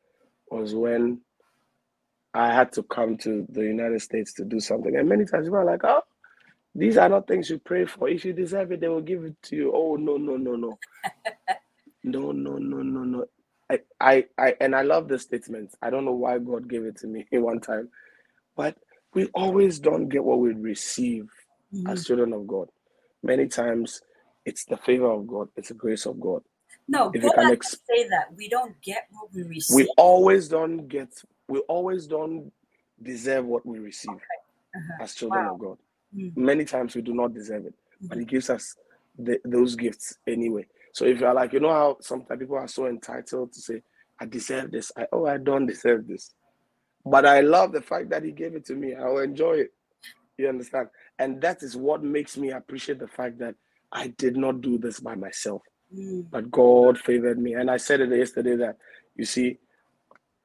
was 0.50 0.74
when 0.74 1.20
I 2.34 2.52
had 2.54 2.72
to 2.72 2.82
come 2.82 3.16
to 3.18 3.46
the 3.50 3.62
United 3.62 4.00
States 4.02 4.32
to 4.34 4.44
do 4.44 4.60
something. 4.60 4.96
And 4.96 5.08
many 5.08 5.24
times 5.24 5.46
people 5.46 5.58
are 5.58 5.64
like, 5.64 5.84
oh, 5.84 6.02
these 6.74 6.96
are 6.98 7.08
not 7.08 7.26
things 7.26 7.48
you 7.50 7.58
pray 7.58 7.84
for. 7.86 8.08
If 8.08 8.24
you 8.24 8.32
deserve 8.34 8.72
it, 8.72 8.80
they 8.80 8.88
will 8.88 9.00
give 9.00 9.24
it 9.24 9.36
to 9.44 9.56
you. 9.56 9.72
Oh, 9.74 9.96
no, 9.96 10.16
no, 10.16 10.36
no, 10.36 10.56
no. 10.56 10.78
no, 12.04 12.32
no, 12.32 12.56
no, 12.58 12.82
no, 12.82 13.04
no. 13.04 13.24
I, 13.70 13.80
I, 14.00 14.24
I, 14.38 14.54
and 14.60 14.74
I 14.74 14.82
love 14.82 15.08
this 15.08 15.22
statement. 15.22 15.74
I 15.82 15.90
don't 15.90 16.04
know 16.04 16.12
why 16.12 16.38
God 16.38 16.68
gave 16.68 16.84
it 16.84 16.96
to 16.98 17.06
me 17.06 17.26
one 17.32 17.60
time, 17.60 17.88
but 18.56 18.76
we 19.14 19.26
always 19.34 19.78
don't 19.78 20.08
get 20.08 20.24
what 20.24 20.40
we 20.40 20.52
receive 20.54 21.28
Mhm. 21.74 21.90
as 21.90 22.06
children 22.06 22.32
of 22.32 22.46
God. 22.46 22.68
Many 23.22 23.46
times 23.48 24.00
it's 24.46 24.64
the 24.64 24.76
favor 24.78 25.10
of 25.10 25.26
God, 25.26 25.48
it's 25.56 25.68
the 25.68 25.74
grace 25.74 26.06
of 26.06 26.18
God. 26.20 26.42
No, 26.88 27.10
If 27.10 27.22
go 27.22 27.28
you 27.28 27.32
can 27.34 27.52
ex- 27.52 27.76
say 27.86 28.08
that. 28.08 28.34
We 28.34 28.48
don't 28.48 28.80
get 28.80 29.06
what 29.10 29.32
we 29.34 29.42
receive. 29.42 29.76
we 29.76 29.92
always 29.98 30.48
don't 30.48 30.88
get 30.88 31.08
we 31.48 31.58
always 31.60 32.06
don't 32.06 32.50
deserve 33.02 33.44
what 33.44 33.64
we 33.66 33.78
receive 33.78 34.20
Uh-huh. 34.74 35.02
as 35.04 35.14
children 35.14 35.44
Wow. 35.44 35.54
of 35.54 35.58
god 35.60 35.78
Mm. 36.16 36.36
many 36.36 36.64
times 36.64 36.94
we 36.96 37.02
do 37.02 37.12
not 37.14 37.34
deserve 37.34 37.66
it 37.66 37.74
but 38.08 38.16
Mhm. 38.16 38.20
he 38.20 38.24
gives 38.26 38.48
us 38.50 38.76
the, 39.18 39.38
those 39.44 39.76
gifts 39.76 40.16
anyway 40.26 40.66
so 40.92 41.04
if 41.04 41.20
you're 41.20 41.34
like 41.34 41.52
you 41.52 41.60
know 41.60 41.72
how 41.72 41.96
sometimes 42.00 42.38
people 42.40 42.56
are 42.56 42.68
so 42.68 42.86
entitled 42.86 43.52
to 43.52 43.60
say 43.60 43.82
i 44.20 44.26
deserve 44.26 44.70
this 44.70 44.92
i 44.96 45.06
oh 45.12 45.26
i 45.26 45.36
don't 45.38 45.66
deserve 45.66 46.06
this 46.06 46.34
but 47.04 47.26
i 47.26 47.40
love 47.40 47.72
the 47.72 47.82
fact 47.82 48.10
that 48.10 48.22
he 48.24 48.32
gave 48.32 48.54
it 48.54 48.64
to 48.64 48.74
me 48.74 48.94
i'll 48.94 49.18
enjoy 49.18 49.52
it 49.54 49.72
you 50.38 50.48
understand 50.48 50.88
and 51.18 51.40
that 51.40 51.62
is 51.62 51.76
what 51.76 52.02
makes 52.02 52.36
me 52.36 52.50
appreciate 52.50 52.98
the 52.98 53.08
fact 53.08 53.38
that 53.38 53.54
i 53.92 54.08
did 54.18 54.36
not 54.36 54.60
do 54.60 54.78
this 54.78 55.00
by 55.00 55.14
myself 55.14 55.62
Mm. 55.94 56.26
but 56.30 56.50
God 56.50 56.98
favored 56.98 57.38
me. 57.38 57.54
And 57.54 57.70
I 57.70 57.78
said 57.78 58.00
it 58.02 58.10
yesterday 58.14 58.56
that 58.56 58.76
you 59.16 59.24
see, 59.24 59.58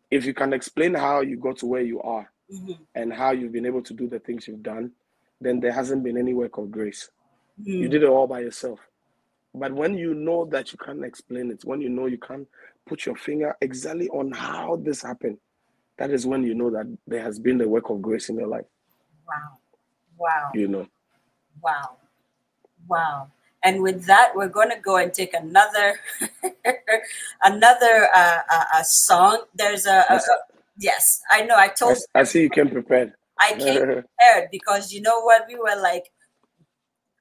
if 0.09 0.25
you 0.25 0.33
can 0.33 0.53
explain 0.53 0.93
how 0.93 1.19
you 1.19 1.35
got 1.37 1.57
to 1.57 1.65
where 1.65 1.81
you 1.81 2.01
are 2.01 2.31
Mhm. 2.49 2.77
and 2.95 3.11
how 3.11 3.31
you've 3.31 3.51
been 3.51 3.65
able 3.65 3.81
to 3.83 3.93
do 3.93 4.07
the 4.07 4.19
things 4.19 4.47
you've 4.47 4.63
done, 4.63 4.93
then 5.41 5.59
there 5.59 5.73
hasn't 5.73 6.01
been 6.01 6.17
any 6.17 6.33
work 6.33 6.57
of 6.57 6.71
grace. 6.71 7.11
You 7.57 7.89
Mm. 7.89 7.91
did 7.91 8.03
it 8.03 8.09
all 8.09 8.25
by 8.27 8.39
yourself. 8.39 8.79
But 9.55 9.73
when 9.73 9.95
you 9.97 10.15
know 10.15 10.45
that 10.45 10.71
you 10.71 10.77
can't 10.79 11.03
explain 11.03 11.51
it, 11.51 11.63
when 11.63 11.81
you 11.81 11.89
know 11.89 12.07
you 12.07 12.17
can't 12.17 12.47
put 12.87 13.05
your 13.05 13.15
finger 13.15 13.55
exactly 13.61 14.09
on 14.09 14.31
how 14.31 14.77
this 14.77 15.01
happened, 15.01 15.37
that 15.97 16.09
is 16.09 16.25
when 16.25 16.43
you 16.43 16.55
know 16.55 16.71
that 16.71 16.85
there 17.05 17.21
has 17.21 17.37
been 17.37 17.57
the 17.57 17.69
work 17.69 17.89
of 17.89 18.01
grace 18.01 18.29
in 18.29 18.37
your 18.37 18.47
life. 18.47 18.65
Wow. 19.27 19.57
Wow. 20.17 20.51
You 20.55 20.67
know. 20.67 20.87
Wow. 21.61 21.97
Wow. 22.87 23.31
And 23.63 23.81
with 23.81 24.05
that, 24.05 24.31
we're 24.35 24.49
going 24.49 24.69
to 24.71 24.79
go 24.79 24.97
and 24.97 25.13
take 25.13 25.33
another 25.33 25.99
another 27.43 28.09
uh, 28.13 28.39
uh, 28.51 28.83
song. 28.83 29.43
There's 29.55 29.85
a, 29.85 30.03
a, 30.09 30.13
Yes. 30.15 30.27
a- 30.27 30.53
yes, 30.77 31.21
I 31.31 31.41
know. 31.43 31.55
I 31.55 31.65
I, 31.65 31.67
told 31.69 31.97
I 32.13 32.23
see 32.23 32.41
you 32.41 32.49
came 32.49 32.69
prepared. 32.69 33.13
I 33.39 33.53
came 33.53 33.77
prepared 33.77 34.49
because 34.51 34.91
you 34.91 35.01
know 35.01 35.21
what 35.21 35.45
we 35.47 35.55
were 35.55 35.79
like. 35.79 36.11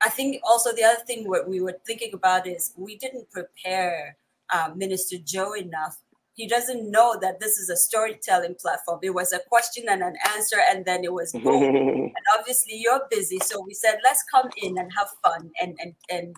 I 0.05 0.09
think 0.09 0.41
also 0.45 0.73
the 0.73 0.85
other 0.85 1.03
thing 1.07 1.29
what 1.29 1.49
we 1.49 1.61
were 1.61 1.79
thinking 1.87 2.13
about 2.13 2.47
is 2.47 2.73
we 2.77 2.97
didn't 2.97 3.31
prepare 3.31 4.17
um, 4.53 4.77
Minister 4.77 5.17
Joe 5.25 5.55
enough. 5.55 5.97
He 6.35 6.49
doesn't 6.49 6.91
know 6.91 7.17
that 7.21 7.41
this 7.41 7.59
is 7.59 7.69
a 7.69 7.77
storytelling 7.77 8.57
platform. 8.61 9.01
It 9.03 9.15
was 9.15 9.33
a 9.33 9.41
question 9.49 9.85
and 9.89 10.03
an 10.03 10.17
answer, 10.35 10.57
and 10.71 10.85
then 10.85 11.05
it 11.05 11.13
was 11.13 11.33
boom. 11.45 11.77
and 11.77 12.25
obviously 12.39 12.75
you're 12.77 13.03
busy, 13.11 13.39
so 13.39 13.63
we 13.67 13.75
said 13.75 13.99
let's 14.03 14.25
come 14.31 14.49
in 14.57 14.79
and 14.79 14.91
have 14.97 15.11
fun 15.23 15.51
and 15.61 15.79
and 15.81 15.95
and 16.11 16.37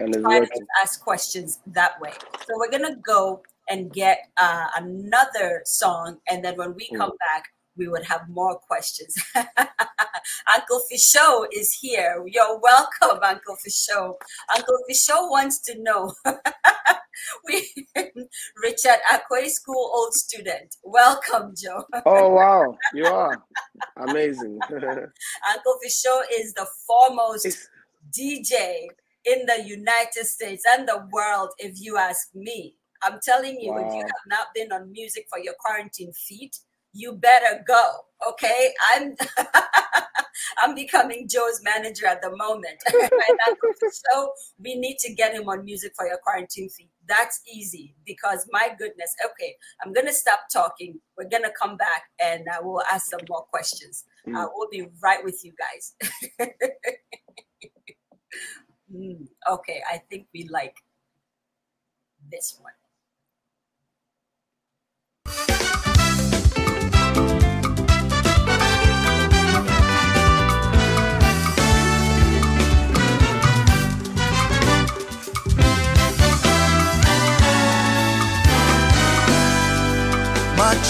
and 0.00 0.12
try 0.22 0.40
to 0.40 0.66
ask 0.82 1.00
questions 1.02 1.60
that 1.68 2.00
way. 2.00 2.12
So 2.46 2.54
we're 2.56 2.70
gonna 2.70 2.96
go 2.96 3.42
and 3.70 3.92
get 3.92 4.28
uh, 4.36 4.66
another 4.76 5.62
song, 5.64 6.18
and 6.28 6.44
then 6.44 6.56
when 6.56 6.74
we 6.74 6.88
come 6.88 7.12
back, 7.32 7.44
we 7.76 7.88
would 7.88 8.04
have 8.04 8.28
more 8.28 8.58
questions. 8.58 9.14
Uncle 9.34 10.82
Fisho 10.90 11.46
is 11.52 11.72
here. 11.72 12.22
You're 12.26 12.58
welcome, 12.60 13.18
Uncle 13.22 13.56
Fisho. 13.56 14.14
Uncle 14.54 14.78
Fisho 14.90 15.30
wants 15.30 15.58
to 15.60 15.80
know. 15.82 16.12
we 17.46 17.68
Richard 18.62 18.98
Akwei 19.12 19.48
School 19.48 19.90
old 19.94 20.14
student. 20.14 20.76
Welcome, 20.84 21.54
Joe. 21.56 21.84
Oh 22.04 22.30
wow, 22.30 22.76
you 22.94 23.06
are 23.06 23.42
amazing. 23.96 24.58
Uncle 24.70 25.78
Fisho 25.84 26.20
is 26.32 26.54
the 26.54 26.66
foremost 26.86 27.46
It's- 27.46 27.68
DJ 28.16 28.86
in 29.24 29.44
the 29.46 29.64
United 29.66 30.24
States 30.24 30.64
and 30.70 30.86
the 30.88 31.06
world, 31.10 31.50
if 31.58 31.80
you 31.80 31.98
ask 31.98 32.28
me. 32.34 32.76
I'm 33.02 33.18
telling 33.22 33.60
you, 33.60 33.76
if 33.76 33.92
you 33.92 34.00
have 34.00 34.26
not 34.28 34.46
been 34.54 34.72
on 34.72 34.90
music 34.90 35.26
for 35.28 35.38
your 35.38 35.54
quarantine 35.60 36.12
feet, 36.12 36.56
you 36.96 37.12
better 37.12 37.62
go. 37.66 37.92
Okay, 38.30 38.72
I'm 38.94 39.14
I'm 40.62 40.74
becoming 40.74 41.28
Joe's 41.28 41.60
manager 41.62 42.06
at 42.06 42.22
the 42.22 42.34
moment. 42.36 42.82
so 43.92 44.32
we 44.58 44.74
need 44.76 44.98
to 45.00 45.14
get 45.14 45.34
him 45.34 45.48
on 45.48 45.64
music 45.64 45.92
for 45.96 46.06
your 46.06 46.18
quarantine 46.18 46.68
feet. 46.70 46.90
That's 47.08 47.40
easy 47.52 47.94
because 48.06 48.46
my 48.50 48.68
goodness. 48.78 49.14
Okay, 49.24 49.54
I'm 49.84 49.92
gonna 49.92 50.12
stop 50.12 50.40
talking. 50.52 51.00
We're 51.18 51.28
gonna 51.28 51.52
come 51.60 51.76
back 51.76 52.04
and 52.22 52.46
uh, 52.48 52.58
we'll 52.62 52.82
ask 52.92 53.10
some 53.10 53.20
more 53.28 53.44
questions. 53.50 54.04
Uh, 54.26 54.30
Mm. 54.30 54.48
we'll 54.54 54.68
be 54.70 54.88
right 55.02 55.22
with 55.24 55.44
you 55.44 55.52
guys. 55.58 55.94
Mm, 58.92 59.26
okay, 59.50 59.82
I 59.90 59.98
think 59.98 60.28
we 60.32 60.48
like 60.48 60.76
this 62.30 62.58
one. 62.60 62.72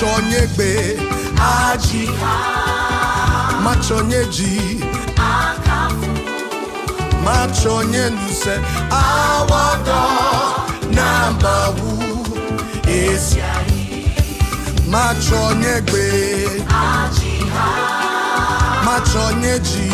Machonye 0.00 0.40
gbe 0.54 0.98
aji 1.40 2.08
machonye 3.64 4.24
ji 4.26 4.80
machonye 7.24 8.10
nuse 8.10 8.60
awado. 8.90 10.02
Na 10.90 11.30
mawu 11.42 12.26
esi 12.86 13.40
machonye 14.90 15.80
gbe 15.80 16.60
machonye 18.84 19.58
ji 19.58 19.90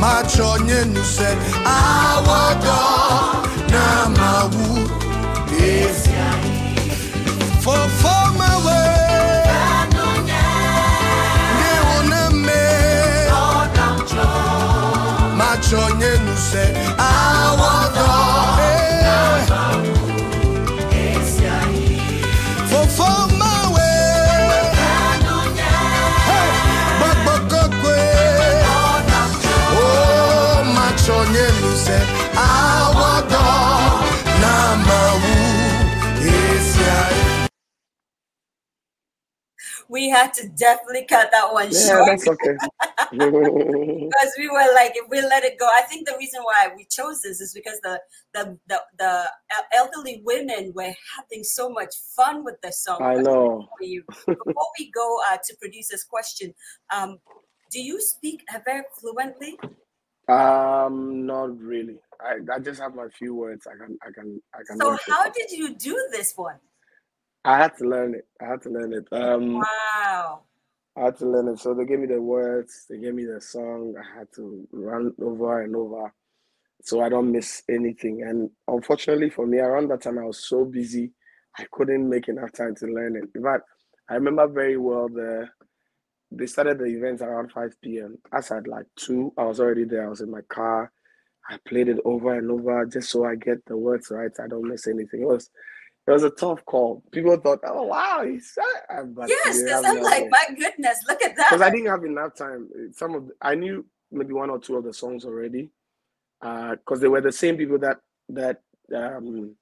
machonye 0.00 0.84
nuse 0.84 1.28
awado. 1.64 2.78
Na 3.70 4.08
mawu 4.08 4.88
esi 5.60 6.07
sonhei 15.68 16.18
no 16.20 16.34
céu 16.34 16.72
ao. 16.96 18.57
We 40.08 40.12
had 40.12 40.32
to 40.34 40.48
definitely 40.48 41.04
cut 41.04 41.30
that 41.32 41.52
one 41.52 41.68
Yeah, 41.70 41.86
short 41.86 42.06
that's 42.06 42.26
okay. 42.26 42.56
because 43.10 44.32
we 44.38 44.48
were 44.48 44.68
like, 44.74 44.92
if 44.94 45.06
we 45.10 45.20
let 45.20 45.44
it 45.44 45.58
go, 45.58 45.66
I 45.66 45.82
think 45.82 46.08
the 46.08 46.16
reason 46.18 46.40
why 46.42 46.70
we 46.74 46.86
chose 46.86 47.20
this 47.20 47.42
is 47.42 47.52
because 47.52 47.78
the 47.82 48.00
the 48.32 48.58
the, 48.68 48.80
the 48.98 49.24
elderly 49.74 50.22
women 50.24 50.72
were 50.74 50.94
having 51.16 51.44
so 51.44 51.68
much 51.68 51.94
fun 52.16 52.42
with 52.42 52.56
the 52.62 52.72
song. 52.72 53.02
I 53.02 53.16
know. 53.16 53.68
Before 53.78 54.70
we 54.78 54.90
go 54.90 55.18
uh, 55.30 55.36
to 55.46 55.56
producer's 55.60 56.04
question, 56.04 56.54
um, 56.90 57.18
do 57.70 57.82
you 57.82 58.00
speak 58.00 58.44
very 58.64 58.84
fluently? 58.98 59.58
Um, 60.26 61.26
not 61.26 61.60
really. 61.60 61.98
I, 62.18 62.36
I 62.54 62.58
just 62.60 62.80
have 62.80 62.94
my 62.94 63.08
few 63.08 63.34
words. 63.34 63.66
I 63.66 63.76
can 63.76 63.98
I 64.00 64.10
can 64.10 64.40
I 64.54 64.62
can. 64.66 64.78
So 64.78 64.96
how 65.06 65.28
did 65.28 65.50
you 65.50 65.74
do 65.74 66.08
this 66.12 66.32
one? 66.34 66.60
I 67.44 67.58
had 67.58 67.76
to 67.78 67.84
learn 67.84 68.14
it. 68.14 68.26
I 68.40 68.46
had 68.46 68.62
to 68.62 68.70
learn 68.70 68.92
it. 68.94 69.08
Um, 69.12 69.54
Wow. 69.60 70.42
I 70.96 71.06
had 71.06 71.18
to 71.18 71.26
learn 71.26 71.48
it. 71.48 71.58
So 71.60 71.74
they 71.74 71.84
gave 71.86 72.00
me 72.00 72.06
the 72.08 72.20
words. 72.20 72.86
They 72.90 72.98
gave 72.98 73.14
me 73.14 73.24
the 73.24 73.40
song. 73.40 73.94
I 73.98 74.18
had 74.18 74.28
to 74.36 74.68
run 74.72 75.12
over 75.22 75.62
and 75.62 75.76
over, 75.76 76.12
so 76.82 77.00
I 77.02 77.08
don't 77.08 77.32
miss 77.32 77.62
anything. 77.68 78.22
And 78.22 78.50
unfortunately 78.68 79.30
for 79.30 79.46
me, 79.46 79.58
around 79.58 79.88
that 79.90 80.02
time 80.02 80.18
I 80.18 80.24
was 80.24 80.48
so 80.48 80.64
busy, 80.64 81.12
I 81.58 81.66
couldn't 81.72 82.08
make 82.08 82.28
enough 82.28 82.52
time 82.52 82.74
to 82.76 82.86
learn 82.86 83.16
it. 83.16 83.24
In 83.34 83.44
fact, 83.44 83.64
I 84.10 84.14
remember 84.14 84.48
very 84.48 84.76
well 84.78 85.08
the 85.08 85.48
they 86.30 86.46
started 86.46 86.78
the 86.78 86.86
events 86.86 87.22
around 87.22 87.52
5 87.52 87.74
p.m. 87.82 88.18
As 88.32 88.50
at 88.52 88.68
like 88.68 88.86
two, 88.96 89.32
I 89.38 89.44
was 89.44 89.60
already 89.60 89.84
there. 89.84 90.06
I 90.06 90.10
was 90.10 90.20
in 90.20 90.30
my 90.30 90.42
car. 90.48 90.92
I 91.50 91.58
played 91.68 91.88
it 91.88 91.98
over 92.04 92.34
and 92.38 92.50
over 92.50 92.86
just 92.86 93.10
so 93.10 93.24
I 93.24 93.36
get 93.36 93.64
the 93.66 93.76
words 93.76 94.10
right. 94.10 94.30
I 94.42 94.48
don't 94.48 94.68
miss 94.68 94.86
anything. 94.86 95.22
It 95.22 95.28
was 95.28 95.50
it 96.08 96.12
was 96.12 96.22
a 96.22 96.30
tough 96.30 96.64
call. 96.64 97.02
People 97.12 97.36
thought, 97.36 97.60
oh 97.66 97.82
wow, 97.82 98.24
he 98.24 98.40
said 98.40 98.64
but 99.08 99.28
Yes, 99.28 99.62
because 99.62 99.84
I'm 99.84 100.02
like, 100.02 100.26
my 100.30 100.54
goodness, 100.54 100.98
look 101.06 101.22
at 101.22 101.36
that. 101.36 101.50
Because 101.50 101.60
I 101.60 101.68
didn't 101.68 101.88
have 101.88 102.02
enough 102.02 102.34
time. 102.34 102.70
Some 102.92 103.14
of 103.14 103.26
the, 103.26 103.34
I 103.42 103.54
knew 103.54 103.84
maybe 104.10 104.32
one 104.32 104.48
or 104.48 104.58
two 104.58 104.76
of 104.76 104.84
the 104.84 104.94
songs 104.94 105.26
already. 105.26 105.68
Uh, 106.40 106.76
because 106.76 107.00
they 107.00 107.08
were 107.08 107.20
the 107.20 107.30
same 107.30 107.58
people 107.58 107.78
that 107.80 107.98
that 108.30 108.62
um 108.96 109.54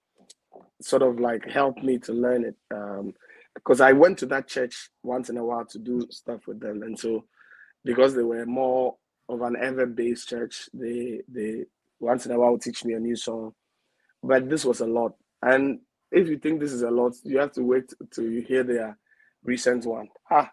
sort 0.80 1.02
of 1.02 1.18
like 1.18 1.44
helped 1.50 1.82
me 1.82 1.98
to 1.98 2.12
learn 2.12 2.44
it. 2.44 2.56
Um 2.72 3.12
because 3.54 3.80
I 3.80 3.90
went 3.90 4.18
to 4.18 4.26
that 4.26 4.46
church 4.46 4.90
once 5.02 5.30
in 5.30 5.38
a 5.38 5.44
while 5.44 5.64
to 5.64 5.78
do 5.80 6.06
stuff 6.10 6.46
with 6.46 6.60
them, 6.60 6.82
and 6.84 6.96
so 6.96 7.24
because 7.84 8.14
they 8.14 8.22
were 8.22 8.46
more 8.46 8.94
of 9.28 9.40
an 9.42 9.56
Ewe 9.60 9.86
based 9.86 10.28
church, 10.28 10.68
they 10.72 11.22
they 11.26 11.64
once 11.98 12.24
in 12.24 12.30
a 12.30 12.38
while 12.38 12.52
would 12.52 12.62
teach 12.62 12.84
me 12.84 12.94
a 12.94 13.00
new 13.00 13.16
song. 13.16 13.52
But 14.22 14.48
this 14.48 14.64
was 14.64 14.80
a 14.80 14.86
lot, 14.86 15.14
and 15.42 15.80
if 16.12 16.28
you 16.28 16.38
think 16.38 16.60
this 16.60 16.72
is 16.72 16.82
a 16.82 16.90
lot, 16.90 17.14
you 17.24 17.38
have 17.38 17.52
to 17.52 17.62
wait 17.62 17.92
till 18.12 18.24
you 18.24 18.42
hear 18.42 18.62
their 18.62 18.98
recent 19.44 19.84
one. 19.86 20.08
Ah, 20.30 20.50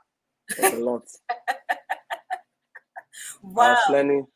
it's 0.49 0.73
a 0.73 0.77
lot. 0.77 1.03
wow. 3.43 3.63
I 3.63 3.69
was 3.71 3.89
learning. 3.89 4.27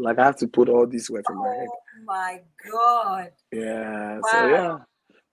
Like 0.00 0.18
I 0.18 0.24
have 0.26 0.36
to 0.38 0.48
put 0.48 0.68
all 0.68 0.86
these 0.86 1.10
words 1.10 1.26
in 1.28 1.36
my 1.36 1.48
head. 1.48 1.68
Oh 1.68 2.04
my 2.06 2.40
god. 2.70 3.30
Yeah. 3.52 4.16
Wow. 4.16 4.20
So 4.22 4.48
yeah. 4.48 4.78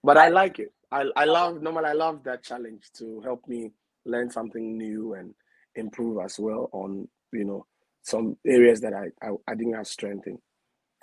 But 0.04 0.18
I, 0.18 0.26
I 0.26 0.28
like 0.28 0.58
it. 0.58 0.72
I 0.90 1.04
I 1.16 1.24
love 1.24 1.62
normally 1.62 1.86
I 1.90 1.92
love 1.92 2.22
that 2.24 2.42
challenge 2.42 2.90
to 2.98 3.20
help 3.22 3.46
me 3.48 3.72
learn 4.04 4.30
something 4.30 4.76
new 4.76 5.14
and 5.14 5.34
improve 5.76 6.22
as 6.24 6.38
well 6.38 6.68
on 6.72 7.08
you 7.32 7.44
know 7.44 7.66
some 8.02 8.36
areas 8.46 8.80
that 8.80 8.92
I 8.94 9.06
I, 9.26 9.30
I 9.48 9.54
didn't 9.54 9.74
have 9.74 9.86
strength 9.86 10.26
in. 10.26 10.38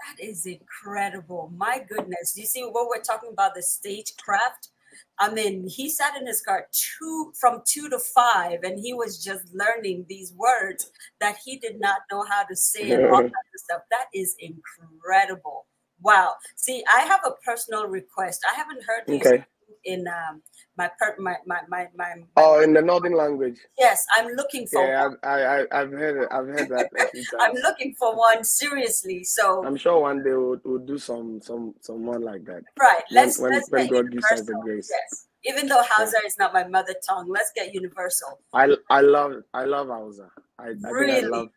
That 0.07 0.23
is 0.23 0.45
incredible. 0.45 1.51
My 1.55 1.83
goodness. 1.87 2.33
You 2.35 2.45
see 2.45 2.63
what 2.63 2.87
we're 2.87 3.01
talking 3.01 3.31
about 3.31 3.55
the 3.55 3.61
stagecraft? 3.61 4.69
I 5.19 5.31
mean, 5.31 5.67
he 5.67 5.89
sat 5.89 6.15
in 6.19 6.25
his 6.25 6.41
car 6.41 6.67
two 6.71 7.33
from 7.39 7.61
two 7.65 7.89
to 7.89 7.99
five, 7.99 8.63
and 8.63 8.79
he 8.79 8.93
was 8.93 9.23
just 9.23 9.53
learning 9.53 10.05
these 10.09 10.33
words 10.33 10.91
that 11.19 11.37
he 11.43 11.57
did 11.57 11.79
not 11.79 11.99
know 12.11 12.23
how 12.29 12.43
to 12.43 12.55
say 12.55 12.91
and 12.91 13.05
all 13.05 13.21
kinds 13.21 13.31
of 13.31 13.59
stuff. 13.59 13.81
That 13.91 14.05
is 14.13 14.35
incredible. 14.39 15.67
Wow. 16.01 16.35
See, 16.55 16.83
I 16.91 17.01
have 17.01 17.19
a 17.25 17.31
personal 17.45 17.87
request. 17.87 18.41
I 18.49 18.55
haven't 18.55 18.83
heard 18.83 19.03
these 19.07 19.25
okay. 19.25 19.45
In 19.85 20.07
um, 20.07 20.41
my, 20.77 20.89
per- 20.99 21.15
my, 21.19 21.35
my 21.45 21.59
my 21.67 21.87
my 21.95 22.15
my. 22.15 22.23
Oh, 22.37 22.61
in 22.61 22.73
the 22.73 22.81
northern 22.81 23.13
language. 23.13 23.57
Yes, 23.77 24.05
I'm 24.15 24.27
looking 24.35 24.67
for. 24.67 24.85
Yeah, 24.85 25.07
one. 25.07 25.17
I 25.23 25.41
I 25.43 25.81
I've 25.81 25.91
heard 25.91 26.23
it. 26.23 26.29
I've 26.31 26.47
heard 26.47 26.69
that. 26.69 26.89
I'm 27.41 27.55
looking 27.55 27.95
for 27.97 28.15
one 28.15 28.43
seriously. 28.43 29.23
So 29.23 29.65
I'm 29.65 29.75
sure 29.75 30.01
one 30.01 30.23
day 30.23 30.31
we'll, 30.31 30.59
we'll 30.63 30.85
do 30.85 30.97
some 30.97 31.41
some 31.41 31.75
someone 31.81 32.21
like 32.21 32.45
that. 32.45 32.63
Right. 32.79 33.03
Let's 33.11 33.39
when, 33.39 33.51
let's 33.51 33.69
when, 33.69 33.87
when 33.87 34.03
God 34.03 34.11
gives 34.11 34.25
us 34.31 34.41
the 34.41 34.53
grace. 34.63 34.89
Yes. 34.91 35.27
Even 35.45 35.67
though 35.67 35.81
Hausa 35.89 36.17
yeah. 36.21 36.27
is 36.27 36.37
not 36.37 36.53
my 36.53 36.67
mother 36.67 36.95
tongue, 37.07 37.29
let's 37.29 37.51
get 37.55 37.73
universal. 37.73 38.39
I 38.53 38.75
I 38.89 39.01
love 39.01 39.33
I 39.53 39.65
love 39.65 39.87
Hausa. 39.87 40.29
I, 40.57 40.73
I 40.85 40.89
really? 40.89 41.25
I 41.25 41.27
love 41.27 41.49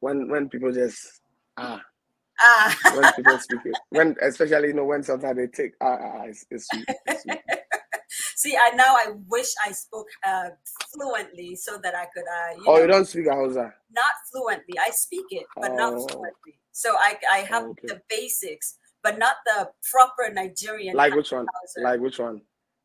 when 0.00 0.28
when 0.28 0.48
people 0.48 0.72
just 0.72 1.20
ah 1.56 1.80
ah 2.40 2.78
when 2.94 3.12
people 3.14 3.38
speak 3.40 3.60
it 3.64 3.76
when 3.90 4.16
especially 4.22 4.68
you 4.68 4.74
know 4.74 4.84
when 4.84 5.02
sometimes 5.02 5.36
they 5.36 5.46
take 5.46 5.72
ah, 5.80 5.96
ah, 6.00 6.12
ah 6.16 6.22
it's, 6.24 6.44
it's 6.50 6.66
sweet. 6.68 6.84
It's 7.06 7.22
sweet. 7.22 7.38
See, 8.36 8.56
I 8.56 8.70
now 8.74 8.96
I 8.96 9.12
wish 9.28 9.48
I 9.64 9.72
spoke 9.72 10.08
uh, 10.26 10.50
fluently 10.92 11.56
so 11.56 11.78
that 11.82 11.94
I 11.94 12.06
could. 12.14 12.24
Uh, 12.24 12.56
you 12.56 12.64
oh, 12.66 12.74
know, 12.74 12.80
you 12.82 12.86
don't 12.88 13.04
speak 13.06 13.28
Hausa? 13.28 13.72
Not 13.92 14.12
fluently. 14.30 14.78
I 14.78 14.90
speak 14.90 15.26
it, 15.30 15.46
but 15.56 15.72
oh. 15.72 15.76
not 15.76 16.10
fluently. 16.10 16.58
So 16.72 16.94
I 16.98 17.16
I 17.32 17.38
have 17.38 17.64
oh, 17.64 17.70
okay. 17.70 17.88
the 17.88 18.02
basics, 18.08 18.76
but 19.02 19.18
not 19.18 19.36
the 19.46 19.70
proper 19.90 20.32
Nigerian. 20.32 20.96
Like 20.96 21.14
which 21.14 21.32
one? 21.32 21.46
Hausa. 21.54 21.80
Like 21.80 22.00
which 22.00 22.18
one? 22.18 22.42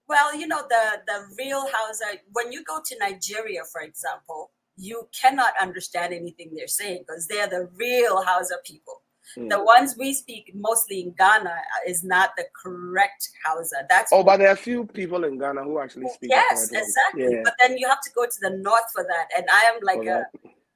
Well, 0.08 0.36
you 0.36 0.48
know 0.48 0.64
the 0.70 1.02
the 1.08 1.36
real 1.38 1.66
Hausa. 1.72 2.20
When 2.32 2.52
you 2.52 2.64
go 2.64 2.80
to 2.86 2.98
Nigeria, 3.00 3.62
for 3.72 3.82
example, 3.82 4.52
you 4.78 5.08
cannot 5.20 5.54
understand 5.62 6.14
anything 6.14 6.52
they're 6.54 6.68
saying 6.68 7.06
because 7.08 7.28
they're 7.28 7.48
the 7.48 7.70
real 7.78 8.24
Hausa 8.24 8.58
people. 8.64 9.02
Mm. 9.38 9.50
The 9.50 9.64
ones 9.64 9.96
we 9.98 10.14
speak 10.14 10.52
mostly 10.56 11.02
in 11.02 11.14
Ghana 11.18 11.56
is 11.88 12.04
not 12.04 12.32
the 12.38 12.46
correct 12.56 13.30
Hausa. 13.44 13.86
That's 13.90 14.12
oh, 14.14 14.24
but 14.24 14.38
there 14.38 14.50
are 14.50 14.54
a 14.54 14.58
few 14.58 14.86
people 14.86 15.24
in 15.24 15.38
Ghana 15.38 15.64
who 15.64 15.80
actually 15.80 16.08
speak. 16.10 16.30
Yes, 16.30 16.72
exactly. 16.72 17.36
Yeah. 17.36 17.42
But 17.44 17.54
then 17.62 17.78
you 17.78 17.88
have 17.88 18.02
to 18.02 18.12
go 18.16 18.26
to 18.26 18.38
the 18.42 18.52
north 18.52 18.86
for 18.94 19.04
that, 19.04 19.28
and 19.36 19.46
I 19.52 19.72
am 19.74 19.80
like 19.82 20.06
a 20.08 20.26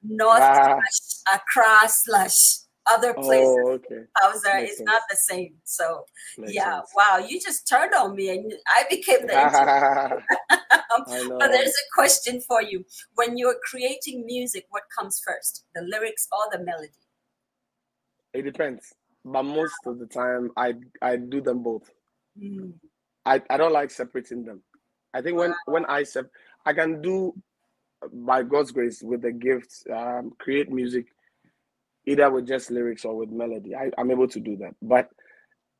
north 0.02 0.40
ah. 0.40 0.78
slash 0.78 1.40
Accra 1.40 1.88
slash 1.88 2.60
other 2.90 3.14
oh, 3.16 3.22
places. 3.22 3.58
Oh, 3.64 3.70
okay. 3.72 4.04
Hausa 4.16 4.58
is 4.58 4.78
sense. 4.78 4.86
not 4.86 5.02
the 5.10 5.16
same. 5.16 5.54
So 5.64 6.04
Makes 6.38 6.54
yeah, 6.54 6.76
sense. 6.76 6.90
wow, 6.96 7.24
you 7.26 7.40
just 7.40 7.68
turned 7.68 7.94
on 7.94 8.16
me, 8.16 8.30
and 8.30 8.52
I 8.68 8.84
became 8.90 9.26
the. 9.26 9.32
but 11.38 11.48
there's 11.48 11.68
a 11.68 11.94
question 11.94 12.40
for 12.40 12.62
you: 12.62 12.84
When 13.14 13.36
you're 13.36 13.56
creating 13.64 14.26
music, 14.26 14.66
what 14.70 14.84
comes 14.96 15.20
first, 15.24 15.64
the 15.74 15.82
lyrics 15.82 16.26
or 16.32 16.56
the 16.56 16.64
melody? 16.64 16.90
It 18.32 18.42
depends, 18.42 18.94
but 19.24 19.42
most 19.42 19.74
of 19.86 19.98
the 19.98 20.06
time, 20.06 20.50
I 20.56 20.74
I 21.02 21.16
do 21.16 21.40
them 21.40 21.62
both. 21.62 21.90
Mm. 22.40 22.74
I, 23.26 23.42
I 23.50 23.56
don't 23.56 23.72
like 23.72 23.90
separating 23.90 24.44
them. 24.44 24.62
I 25.12 25.20
think 25.20 25.36
when 25.36 25.54
when 25.66 25.84
I 25.86 26.04
sep- 26.04 26.30
I 26.64 26.72
can 26.72 27.02
do 27.02 27.34
by 28.12 28.42
God's 28.42 28.70
grace 28.70 29.02
with 29.02 29.22
the 29.22 29.32
gift 29.32 29.84
um, 29.92 30.32
create 30.38 30.70
music 30.70 31.06
either 32.06 32.30
with 32.30 32.46
just 32.46 32.70
lyrics 32.70 33.04
or 33.04 33.16
with 33.16 33.30
melody. 33.30 33.74
I, 33.74 33.90
I'm 33.98 34.10
able 34.10 34.28
to 34.28 34.40
do 34.40 34.56
that, 34.56 34.74
but 34.80 35.10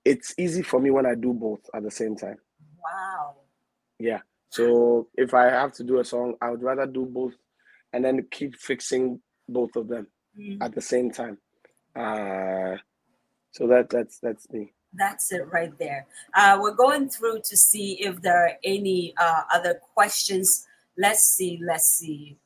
it's 0.05 0.35
easy 0.39 0.63
for 0.63 0.81
me 0.81 0.91
when 0.91 1.07
I 1.07 1.15
do 1.15 1.33
both 1.33 1.61
at 1.75 1.83
the 1.83 1.91
same 1.91 2.17
time. 2.17 2.37
Wow. 2.83 3.37
Yeah. 3.99 4.21
So 4.51 5.09
if 5.17 5.35
I 5.35 5.45
have 5.45 5.73
to 5.75 5.85
do 5.85 5.99
a 5.99 6.05
song, 6.05 6.35
I 6.41 6.51
would 6.51 6.63
rather 6.63 6.87
do 6.87 7.07
both 7.07 7.35
and 7.93 8.05
then 8.05 8.27
keep 8.31 8.57
fixing 8.57 9.21
both 9.49 9.77
of 9.77 9.89
them 9.89 10.07
mm-hmm. 10.39 10.63
at 10.63 10.75
the 10.75 10.81
same 10.81 11.11
time. 11.11 11.39
Uh, 11.97 12.77
so 13.53 13.67
that 13.67 13.91
that's 13.91 14.19
that's 14.19 14.51
me. 14.51 14.73
That's 14.93 15.33
it 15.33 15.47
right 15.53 15.77
there. 15.79 16.07
Uh, 16.35 16.59
we're 16.61 16.75
going 16.75 17.09
through 17.09 17.41
to 17.45 17.57
see 17.57 17.95
if 18.01 18.21
there 18.23 18.47
are 18.47 18.53
any 18.65 19.15
uh, 19.21 19.43
other 19.53 19.81
questions. 19.95 20.67
Let's 20.99 21.23
see. 21.23 21.61
Let's 21.63 21.97
see. 21.97 22.37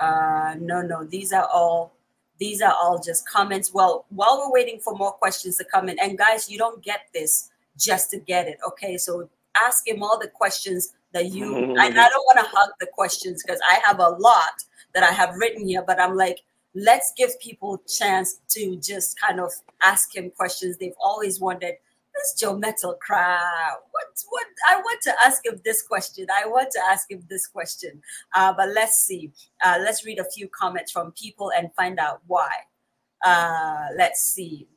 Uh, 0.00 0.54
no, 0.58 0.80
no, 0.80 1.04
these 1.04 1.32
are 1.32 1.46
all 1.52 1.94
these 2.38 2.62
are 2.62 2.72
all 2.72 2.98
just 2.98 3.28
comments. 3.28 3.72
Well, 3.72 4.06
while 4.08 4.38
we're 4.38 4.52
waiting 4.52 4.80
for 4.80 4.94
more 4.96 5.12
questions 5.12 5.58
to 5.58 5.64
come 5.64 5.88
in, 5.88 5.98
and 5.98 6.16
guys, 6.16 6.50
you 6.50 6.58
don't 6.58 6.82
get 6.82 7.02
this 7.12 7.50
just 7.78 8.10
to 8.10 8.18
get 8.18 8.48
it. 8.48 8.58
Okay, 8.66 8.96
so 8.96 9.28
ask 9.56 9.86
him 9.86 10.02
all 10.02 10.18
the 10.18 10.28
questions 10.28 10.94
that 11.12 11.26
you. 11.26 11.54
and 11.56 11.78
I 11.78 12.08
don't 12.08 12.26
want 12.26 12.38
to 12.38 12.56
hug 12.56 12.70
the 12.80 12.86
questions 12.86 13.42
because 13.42 13.60
I 13.70 13.80
have 13.84 13.98
a 13.98 14.08
lot 14.08 14.64
that 14.94 15.02
I 15.02 15.12
have 15.12 15.36
written 15.36 15.66
here, 15.66 15.84
but 15.86 16.00
I'm 16.00 16.16
like 16.16 16.42
let's 16.74 17.12
give 17.16 17.38
people 17.40 17.74
a 17.74 17.88
chance 17.88 18.40
to 18.48 18.76
just 18.76 19.18
kind 19.20 19.40
of 19.40 19.52
ask 19.82 20.14
him 20.14 20.30
questions 20.30 20.76
they've 20.76 20.92
always 21.02 21.40
wondered 21.40 21.74
this 22.14 22.34
Joe 22.38 22.56
Mettle 22.56 22.94
crowd. 22.94 23.78
What 23.90 24.06
what 24.28 24.46
I 24.68 24.76
want 24.76 25.00
to 25.02 25.14
ask 25.24 25.44
him 25.44 25.60
this 25.64 25.82
question. 25.82 26.26
I 26.34 26.46
want 26.46 26.70
to 26.72 26.80
ask 26.88 27.10
him 27.10 27.24
this 27.28 27.46
question. 27.46 28.02
Uh, 28.34 28.52
but 28.52 28.68
let's 28.70 28.98
see. 28.98 29.32
Uh, 29.64 29.78
let's 29.82 30.04
read 30.04 30.18
a 30.18 30.30
few 30.30 30.48
comments 30.48 30.92
from 30.92 31.12
people 31.12 31.50
and 31.56 31.72
find 31.74 31.98
out 31.98 32.20
why. 32.26 32.50
Uh, 33.24 33.88
let's 33.96 34.20
see. 34.20 34.68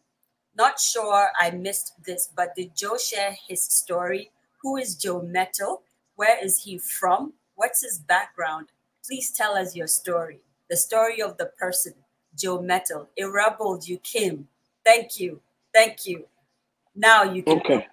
Not 0.58 0.80
sure 0.80 1.30
I 1.38 1.52
missed 1.52 1.93
this, 2.06 2.30
but 2.34 2.56
did 2.56 2.76
Joe 2.76 2.98
share 2.98 3.36
his 3.48 3.62
story? 3.62 4.32
Who 4.62 4.78
is 4.78 4.96
Joe 4.96 5.22
Mettle? 5.22 5.82
Where 6.16 6.43
is 6.43 6.64
he 6.64 6.78
from? 6.78 7.34
What's 7.56 7.84
his 7.84 8.00
background? 8.00 8.68
Please 9.06 9.32
tell 9.32 9.58
us 9.58 9.76
your 9.76 9.88
story 9.88 10.39
the 10.70 10.78
story 10.78 11.22
of 11.22 11.38
the 11.38 11.47
person, 11.57 11.93
Joe 12.38 12.61
Mettle. 12.61 13.09
A 13.20 13.26
rebel 13.26 13.80
you 13.84 13.97
came. 13.99 14.47
Thank 14.84 15.20
you. 15.20 15.41
Thank 15.74 16.05
you. 16.05 16.26
Now 16.95 17.24
you 17.24 17.43
can. 17.43 17.57
Okay. 17.59 17.88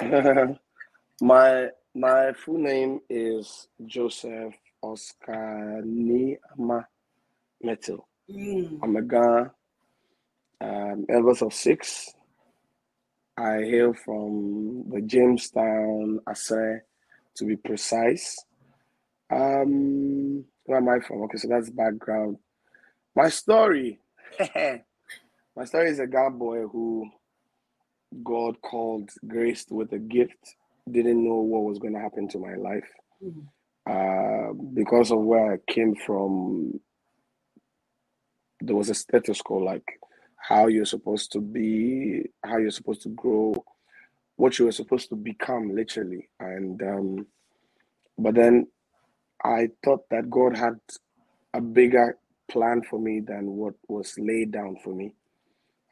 my 1.20 1.68
my 1.94 2.32
full 2.32 2.58
name 2.58 3.00
is 3.08 3.68
Joseph 3.86 4.54
Oscar 4.82 5.82
Niama 5.84 6.86
Mettle. 7.62 8.06
Mm. 8.30 8.78
I'm 8.82 8.96
a 8.96 9.02
Ghana, 9.02 9.52
um, 10.60 11.06
eldest 11.08 11.42
of 11.42 11.52
six. 11.52 12.14
I 13.38 13.58
hail 13.58 13.92
from 13.92 14.84
the 14.90 15.02
Jamestown, 15.02 16.20
Asare, 16.26 16.80
to 17.36 17.44
be 17.44 17.56
precise. 17.56 18.38
Um, 19.30 20.44
where 20.66 20.78
am 20.78 20.88
I 20.90 21.00
from? 21.00 21.22
Okay, 21.24 21.38
so 21.38 21.48
that's 21.48 21.70
background. 21.70 22.38
My 23.16 23.30
story. 23.30 24.00
My 25.56 25.64
story 25.66 25.90
is 25.90 26.00
a 26.00 26.06
God 26.06 26.38
boy 26.38 26.62
who 26.66 27.10
God 28.24 28.60
called 28.62 29.10
graced 29.26 29.72
with 29.72 29.92
a 29.92 29.98
gift 29.98 30.56
didn't 30.90 31.24
know 31.24 31.36
what 31.36 31.64
was 31.64 31.78
going 31.78 31.94
to 31.94 32.00
happen 32.00 32.28
to 32.28 32.38
my 32.38 32.54
life. 32.56 32.88
Mhm. 33.22 33.48
Uh, 33.86 34.52
because 34.74 35.10
of 35.12 35.20
where 35.20 35.54
I 35.54 35.58
came 35.72 35.94
from, 35.96 36.80
there 38.60 38.76
was 38.76 38.90
a 38.90 38.94
status 38.94 39.42
quo 39.42 39.58
like 39.58 40.00
how 40.38 40.68
you're 40.68 40.86
supposed 40.86 41.32
to 41.32 41.40
be, 41.40 42.24
how 42.44 42.58
you're 42.58 42.70
supposed 42.72 43.02
to 43.02 43.10
grow, 43.10 43.54
what 44.36 44.58
you 44.58 44.66
were 44.66 44.72
supposed 44.72 45.08
to 45.10 45.16
become, 45.16 45.74
literally. 45.74 46.28
And 46.40 46.82
um, 46.82 47.26
but 48.18 48.34
then 48.34 48.68
I 49.44 49.68
thought 49.84 50.08
that 50.10 50.30
God 50.30 50.56
had 50.56 50.78
a 51.54 51.60
bigger 51.60 52.16
plan 52.50 52.82
for 52.82 52.98
me 53.00 53.20
than 53.20 53.46
what 53.52 53.74
was 53.88 54.14
laid 54.18 54.52
down 54.52 54.76
for 54.82 54.94
me 54.94 55.12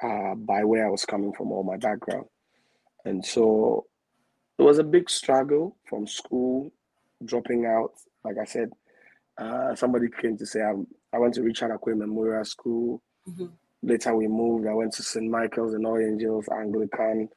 uh, 0.02 0.34
by 0.34 0.64
where 0.64 0.86
I 0.86 0.90
was 0.90 1.04
coming 1.04 1.32
from 1.32 1.52
or 1.52 1.64
my 1.64 1.76
background. 1.76 2.26
And 3.04 3.24
so 3.24 3.86
it 4.58 4.62
was 4.62 4.78
a 4.78 4.84
big 4.84 5.10
struggle 5.10 5.76
from 5.88 6.06
school, 6.06 6.72
dropping 7.24 7.66
out. 7.66 7.92
Like 8.24 8.36
I 8.40 8.44
said, 8.44 8.70
uh, 9.38 9.74
somebody 9.74 10.06
came 10.08 10.36
to 10.38 10.46
say 10.46 10.62
I'm, 10.62 10.86
I 11.12 11.18
went 11.18 11.34
to 11.34 11.42
Richard 11.42 11.70
Akwei 11.70 11.96
Memorial 11.96 12.44
School. 12.44 13.02
Mhm. 13.28 13.50
Later 13.82 14.16
we 14.16 14.28
moved. 14.28 14.66
I 14.66 14.72
went 14.74 14.92
to 14.94 15.02
St. 15.02 15.30
Michael's 15.30 15.74
and 15.74 15.86
All 15.86 15.98
Angels 15.98 16.48
Anglican. 16.48 17.28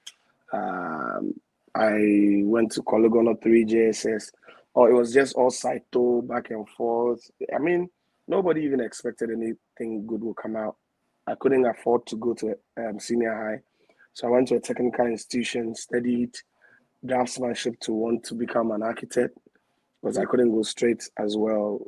Um, 0.53 1.33
I 1.75 2.41
went 2.43 2.71
to 2.73 2.81
Cologono 2.83 3.41
3 3.41 3.65
JSS. 3.65 4.31
Or 4.77 4.91
it 4.91 4.93
was 4.93 5.11
just 5.11 5.35
all 5.35 5.49
Saito 5.49 6.21
back 6.21 6.51
and 6.51 6.69
forth. 6.69 7.31
I 7.51 7.57
mean, 7.57 7.89
nobody 8.27 8.61
even 8.61 8.79
expected 8.79 9.31
anything 9.31 10.05
good 10.05 10.23
would 10.23 10.37
come 10.37 10.55
out. 10.55 10.75
I 11.25 11.33
couldn't 11.33 11.65
afford 11.65 12.05
to 12.05 12.15
go 12.15 12.35
to 12.35 12.53
um, 12.77 12.99
senior 12.99 13.33
high. 13.33 13.61
So 14.13 14.27
I 14.27 14.29
went 14.29 14.49
to 14.49 14.55
a 14.57 14.59
technical 14.59 15.07
institution, 15.07 15.73
studied 15.73 16.35
draftsmanship 17.03 17.79
to 17.81 17.91
want 17.91 18.23
to 18.25 18.35
become 18.35 18.69
an 18.69 18.83
architect 18.83 19.35
because 20.03 20.19
I 20.19 20.25
couldn't 20.25 20.51
go 20.51 20.61
straight 20.61 21.09
as 21.17 21.35
well. 21.35 21.81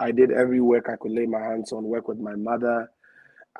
I 0.00 0.10
did 0.10 0.32
every 0.32 0.60
work 0.60 0.88
I 0.88 0.96
could 0.96 1.12
lay 1.12 1.26
my 1.26 1.40
hands 1.40 1.70
on, 1.70 1.84
work 1.84 2.08
with 2.08 2.18
my 2.18 2.34
mother, 2.34 2.90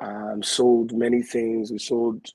um, 0.00 0.42
sold 0.42 0.92
many 0.92 1.22
things. 1.22 1.70
We 1.70 1.78
sold 1.78 2.26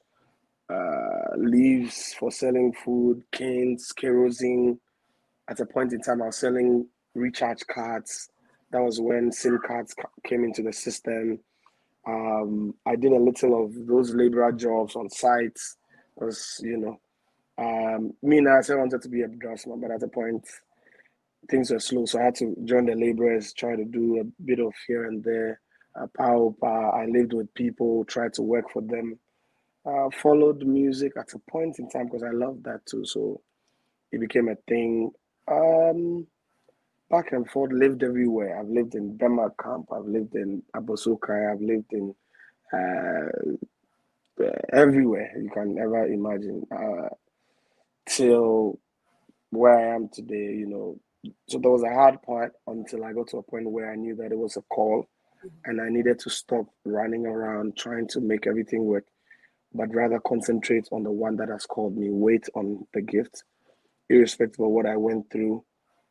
uh, 0.73 1.35
leaves 1.37 2.15
for 2.17 2.31
selling 2.31 2.73
food, 2.73 3.23
canes, 3.33 3.91
kerosene. 3.91 4.79
At 5.47 5.59
a 5.59 5.65
point 5.65 5.93
in 5.93 6.01
time, 6.01 6.21
I 6.21 6.27
was 6.27 6.37
selling 6.37 6.87
recharge 7.13 7.65
cards. 7.67 8.29
That 8.71 8.81
was 8.81 8.99
when 8.99 9.31
SIM 9.31 9.59
cards 9.65 9.95
came 10.25 10.43
into 10.43 10.63
the 10.63 10.73
system. 10.73 11.39
Um, 12.07 12.75
I 12.85 12.95
did 12.95 13.11
a 13.11 13.17
little 13.19 13.63
of 13.63 13.87
those 13.87 14.13
laborer 14.13 14.51
jobs 14.51 14.95
on 14.95 15.09
sites 15.09 15.77
because, 16.13 16.59
you 16.63 16.77
know, 16.77 16.99
um, 17.57 18.13
me 18.21 18.39
and 18.39 18.49
I 18.49 18.61
said 18.61 18.75
I 18.75 18.79
wanted 18.79 19.01
to 19.01 19.09
be 19.09 19.21
a 19.21 19.27
draftsman, 19.27 19.79
but 19.79 19.91
at 19.91 20.03
a 20.03 20.07
point, 20.07 20.45
things 21.49 21.71
were 21.71 21.79
slow. 21.79 22.05
So 22.05 22.19
I 22.19 22.23
had 22.23 22.35
to 22.35 22.55
join 22.65 22.85
the 22.85 22.95
laborers, 22.95 23.53
try 23.53 23.75
to 23.75 23.85
do 23.85 24.19
a 24.19 24.43
bit 24.43 24.59
of 24.59 24.73
here 24.87 25.05
and 25.05 25.23
there. 25.23 25.61
Uh, 25.97 26.07
power. 26.17 26.51
I 26.93 27.05
lived 27.05 27.31
with 27.31 27.53
people, 27.53 28.03
tried 28.03 28.33
to 28.33 28.41
work 28.41 28.69
for 28.69 28.81
them. 28.81 29.17
Uh, 29.85 30.09
followed 30.21 30.65
music 30.65 31.13
at 31.17 31.33
a 31.33 31.39
point 31.49 31.79
in 31.79 31.87
time 31.89 32.05
because 32.05 32.23
I 32.23 32.31
loved 32.31 32.65
that 32.65 32.85
too. 32.85 33.05
So 33.05 33.41
it 34.11 34.19
became 34.19 34.49
a 34.49 34.55
thing. 34.67 35.11
Um, 35.47 36.27
back 37.09 37.31
and 37.31 37.49
forth, 37.49 37.71
lived 37.71 38.03
everywhere. 38.03 38.59
I've 38.59 38.69
lived 38.69 38.95
in 38.95 39.17
Denmark 39.17 39.55
camp. 39.61 39.89
I've 39.91 40.05
lived 40.05 40.35
in 40.35 40.63
Abosokai. 40.75 41.51
I've 41.53 41.61
lived 41.61 41.93
in 41.93 42.15
uh, 42.73 44.45
everywhere 44.73 45.31
you 45.37 45.49
can 45.49 45.77
ever 45.77 46.05
imagine. 46.07 46.63
Uh, 46.71 47.09
till 48.07 48.79
where 49.51 49.77
I 49.77 49.95
am 49.95 50.09
today, 50.09 50.55
you 50.55 50.67
know. 50.67 50.99
So 51.47 51.57
there 51.57 51.71
was 51.71 51.83
a 51.83 51.93
hard 51.93 52.21
part 52.21 52.53
until 52.67 53.03
I 53.03 53.13
got 53.13 53.27
to 53.29 53.37
a 53.37 53.43
point 53.43 53.69
where 53.69 53.91
I 53.91 53.95
knew 53.95 54.15
that 54.17 54.31
it 54.31 54.37
was 54.37 54.57
a 54.57 54.61
call 54.61 55.07
and 55.65 55.81
I 55.81 55.89
needed 55.89 56.19
to 56.19 56.29
stop 56.29 56.65
running 56.85 57.25
around 57.25 57.77
trying 57.77 58.07
to 58.09 58.19
make 58.19 58.47
everything 58.47 58.85
work, 58.85 59.05
but 59.73 59.93
rather 59.93 60.19
concentrate 60.19 60.87
on 60.91 61.03
the 61.03 61.11
one 61.11 61.35
that 61.37 61.49
has 61.49 61.65
called 61.65 61.97
me, 61.97 62.09
wait 62.11 62.47
on 62.55 62.85
the 62.93 63.01
gift, 63.01 63.43
irrespective 64.09 64.65
of 64.65 64.71
what 64.71 64.85
I 64.85 64.97
went 64.97 65.31
through, 65.31 65.63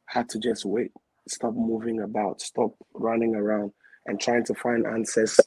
had 0.06 0.28
to 0.30 0.38
just 0.38 0.64
wait, 0.64 0.92
stop 1.28 1.54
moving 1.54 2.00
about, 2.00 2.40
stop 2.40 2.72
running 2.94 3.34
around 3.34 3.72
and 4.06 4.20
trying 4.20 4.44
to 4.46 4.54
find 4.54 4.86
answers 4.86 5.38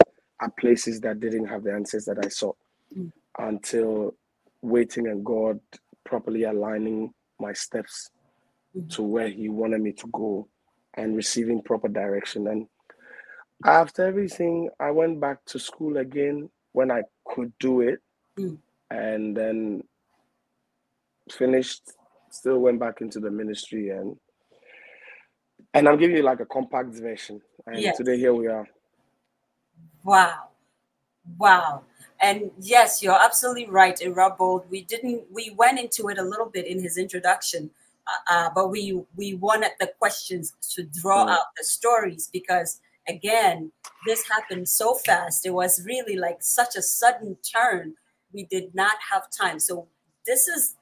at 0.41 0.57
places 0.57 1.01
that 1.01 1.19
didn't 1.19 1.47
have 1.47 1.63
the 1.63 1.73
answers 1.73 2.05
that 2.05 2.23
I 2.23 2.29
sought 2.29 2.57
Mm. 2.97 3.11
until 3.39 4.15
waiting 4.61 5.07
and 5.07 5.25
God 5.25 5.59
properly 6.05 6.43
aligning 6.43 7.13
my 7.39 7.53
steps 7.53 8.09
Mhm. 8.75 8.89
to 8.91 9.03
where 9.03 9.29
He 9.29 9.49
wanted 9.49 9.81
me 9.81 9.93
to 9.93 10.07
go 10.07 10.49
and 10.93 11.15
receiving 11.17 11.61
proper 11.63 11.89
direction. 11.89 12.47
And 12.47 12.69
after 13.65 14.03
everything, 14.05 14.69
I 14.79 14.91
went 14.91 15.19
back 15.19 15.43
to 15.47 15.59
school 15.59 15.97
again 15.97 16.49
when 16.73 16.91
I 16.91 17.03
could 17.25 17.57
do 17.59 17.81
it, 17.81 18.01
Mm. 18.37 18.61
and 18.89 19.35
then 19.37 19.83
finished. 21.31 21.83
Still 22.37 22.59
went 22.59 22.79
back 22.79 23.01
into 23.01 23.19
the 23.19 23.31
ministry, 23.31 23.89
and 23.89 24.15
and 25.73 25.89
I'm 25.89 25.97
giving 25.97 26.15
you 26.15 26.23
like 26.23 26.39
a 26.39 26.45
compact 26.45 26.93
version. 26.93 27.41
And 27.65 27.81
Yes. 27.81 27.97
today 27.97 28.17
here 28.17 28.33
we 28.33 28.45
are. 28.47 28.67
Wow. 30.03 30.49
Wow. 31.37 31.83
And 32.21 32.51
yes, 32.59 33.01
you're 33.03 33.19
absolutely 33.27 33.67
right, 33.67 33.97
Irabold. 33.97 34.69
We 34.69 34.81
didn't 34.83 35.23
we 35.31 35.49
went 35.57 35.79
into 35.79 36.09
it 36.09 36.17
a 36.19 36.23
little 36.23 36.45
bit 36.45 36.65
in 36.67 36.79
his 36.81 36.97
introduction, 36.97 37.71
uh, 38.07 38.33
uh, 38.33 38.49
but 38.53 38.69
we 38.69 39.03
we 39.15 39.33
wanted 39.33 39.71
the 39.79 39.87
questions 39.99 40.53
to 40.75 40.83
draw 41.01 41.25
Mm. 41.25 41.31
out 41.31 41.47
the 41.57 41.63
stories 41.63 42.29
because 42.31 42.79
again, 43.07 43.71
this 44.05 44.27
happened 44.29 44.67
so 44.69 44.93
fast. 44.93 45.45
It 45.45 45.53
was 45.61 45.83
really 45.85 46.17
like 46.17 46.37
such 46.41 46.75
a 46.75 46.81
sudden 46.81 47.37
turn. 47.55 47.95
We 48.33 48.43
did 48.45 48.75
not 48.75 48.97
have 49.11 49.23
time. 49.31 49.59
So 49.59 49.87
this 50.25 50.47
is 50.47 50.75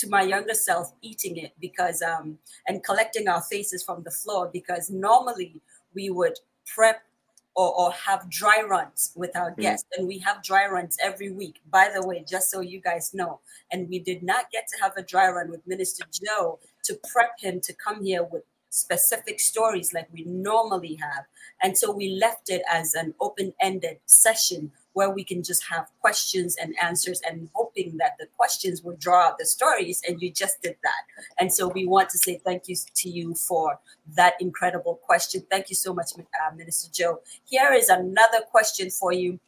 to 0.00 0.08
my 0.08 0.22
younger 0.22 0.54
self 0.54 0.92
eating 1.02 1.36
it 1.36 1.52
because 1.60 2.02
um 2.02 2.38
and 2.66 2.82
collecting 2.84 3.28
our 3.28 3.42
faces 3.42 3.82
from 3.82 4.02
the 4.02 4.10
floor 4.10 4.50
because 4.52 4.90
normally 4.90 5.60
we 5.94 6.10
would 6.10 6.38
prep 6.74 7.02
or, 7.54 7.74
or 7.74 7.92
have 7.92 8.30
dry 8.30 8.62
runs 8.66 9.12
with 9.16 9.36
our 9.36 9.50
guests. 9.50 9.86
And 9.96 10.06
we 10.06 10.18
have 10.20 10.42
dry 10.42 10.66
runs 10.66 10.96
every 11.02 11.30
week, 11.30 11.60
by 11.70 11.90
the 11.94 12.06
way, 12.06 12.24
just 12.26 12.50
so 12.50 12.60
you 12.60 12.80
guys 12.80 13.12
know. 13.12 13.40
And 13.72 13.88
we 13.88 13.98
did 13.98 14.22
not 14.22 14.50
get 14.50 14.66
to 14.68 14.82
have 14.82 14.92
a 14.96 15.02
dry 15.02 15.28
run 15.28 15.50
with 15.50 15.66
Minister 15.66 16.04
Joe 16.12 16.58
to 16.84 16.98
prep 17.12 17.32
him 17.38 17.60
to 17.62 17.74
come 17.74 18.04
here 18.04 18.22
with 18.22 18.44
specific 18.70 19.40
stories 19.40 19.92
like 19.92 20.08
we 20.12 20.24
normally 20.24 20.94
have. 21.02 21.24
And 21.62 21.76
so 21.76 21.90
we 21.90 22.10
left 22.10 22.48
it 22.48 22.62
as 22.70 22.94
an 22.94 23.14
open 23.20 23.52
ended 23.60 23.98
session 24.06 24.72
where 24.92 25.10
we 25.10 25.24
can 25.24 25.42
just 25.42 25.64
have 25.68 25.86
questions 26.00 26.56
and 26.60 26.74
answers 26.82 27.20
and 27.28 27.48
hoping 27.54 27.96
that 27.98 28.16
the 28.18 28.26
questions 28.36 28.82
will 28.82 28.96
draw 28.96 29.28
out 29.28 29.38
the 29.38 29.46
stories. 29.46 30.02
And 30.06 30.20
you 30.20 30.32
just 30.32 30.60
did 30.62 30.76
that. 30.82 31.02
And 31.38 31.52
so 31.52 31.68
we 31.68 31.86
want 31.86 32.10
to 32.10 32.18
say 32.18 32.40
thank 32.44 32.68
you 32.68 32.76
to 32.96 33.08
you 33.08 33.34
for 33.34 33.78
that 34.16 34.34
incredible 34.40 34.96
question. 34.96 35.42
Thank 35.50 35.70
you 35.70 35.76
so 35.76 35.94
much, 35.94 36.10
uh, 36.18 36.54
Minister 36.56 36.90
Joe. 36.92 37.20
Here 37.44 37.72
is 37.72 37.88
another 37.88 38.40
question 38.50 38.90
for 38.90 39.12
you. 39.12 39.38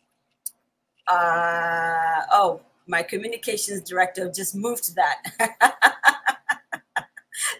Uh, 1.11 2.23
oh, 2.31 2.61
my 2.87 3.03
communications 3.03 3.83
director 3.83 4.31
just 4.31 4.55
moved 4.55 4.95
that. 4.95 5.23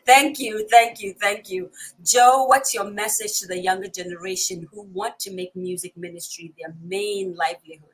thank 0.07 0.39
you, 0.39 0.67
thank 0.71 1.01
you, 1.01 1.15
thank 1.21 1.51
you. 1.51 1.71
Joe, 2.05 2.45
what's 2.45 2.75
your 2.75 2.91
message 2.91 3.41
to 3.41 3.47
the 3.47 3.59
younger 3.59 3.89
generation 3.89 4.67
who 4.73 4.83
want 4.93 5.19
to 5.21 5.33
make 5.33 5.55
music 5.55 5.97
ministry 5.97 6.53
their 6.59 6.75
main 6.83 7.35
livelihood? 7.37 7.89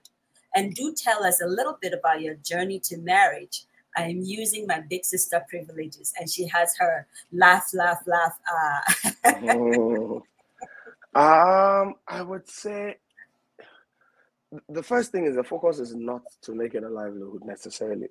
And 0.55 0.75
do 0.75 0.95
tell 0.95 1.25
us 1.25 1.41
a 1.41 1.47
little 1.47 1.79
bit 1.81 1.93
about 1.93 2.23
your 2.23 2.35
journey 2.37 2.81
to 2.81 2.97
marriage. 2.99 3.65
I'm 3.97 4.21
using 4.23 4.67
my 4.67 4.81
big 4.81 5.05
sister 5.05 5.45
privileges, 5.49 6.13
and 6.19 6.31
she 6.31 6.47
has 6.49 6.77
her 6.79 7.07
laugh, 7.33 7.71
laugh, 7.75 8.03
laugh. 8.07 8.39
Oh. 9.27 10.23
um, 11.15 11.95
I 12.07 12.23
would 12.23 12.49
say 12.49 12.97
the 14.69 14.83
first 14.83 15.13
thing 15.13 15.27
is 15.27 15.37
the 15.37 15.45
focus 15.45 15.79
is 15.79 15.95
not 15.95 16.23
to 16.43 16.55
make 16.55 16.75
it 16.75 16.85
a 16.85 16.89
livelihood 16.89 17.45
necessarily. 17.45 18.09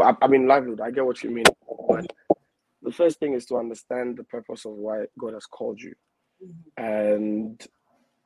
I, 0.00 0.16
I 0.20 0.26
mean, 0.26 0.46
livelihood. 0.46 0.80
I 0.80 0.90
get 0.90 1.06
what 1.06 1.22
you 1.22 1.30
mean, 1.30 1.44
but 1.88 2.12
the 2.82 2.92
first 2.92 3.18
thing 3.18 3.34
is 3.34 3.46
to 3.46 3.56
understand 3.56 4.16
the 4.16 4.24
purpose 4.24 4.64
of 4.64 4.72
why 4.72 5.06
God 5.18 5.34
has 5.34 5.46
called 5.46 5.80
you. 5.80 5.94
And 6.76 7.60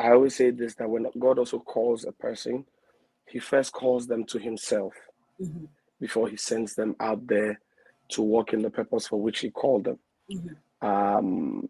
I 0.00 0.10
always 0.12 0.36
say 0.36 0.50
this 0.50 0.74
that 0.76 0.88
when 0.90 1.06
God 1.18 1.38
also 1.38 1.58
calls 1.60 2.04
a 2.04 2.12
person, 2.12 2.64
He 3.28 3.38
first 3.38 3.72
calls 3.72 4.06
them 4.06 4.24
to 4.26 4.38
Himself 4.38 4.94
Mhm, 5.40 5.68
before 6.00 6.28
He 6.28 6.36
sends 6.36 6.74
them 6.74 6.94
out 7.00 7.26
there 7.26 7.60
to 8.10 8.22
walk 8.22 8.52
in 8.52 8.62
the 8.62 8.70
purpose 8.70 9.08
for 9.08 9.20
which 9.20 9.40
He 9.40 9.50
called 9.50 9.84
them. 9.84 9.98
mhm, 10.30 10.56
Um, 10.82 11.68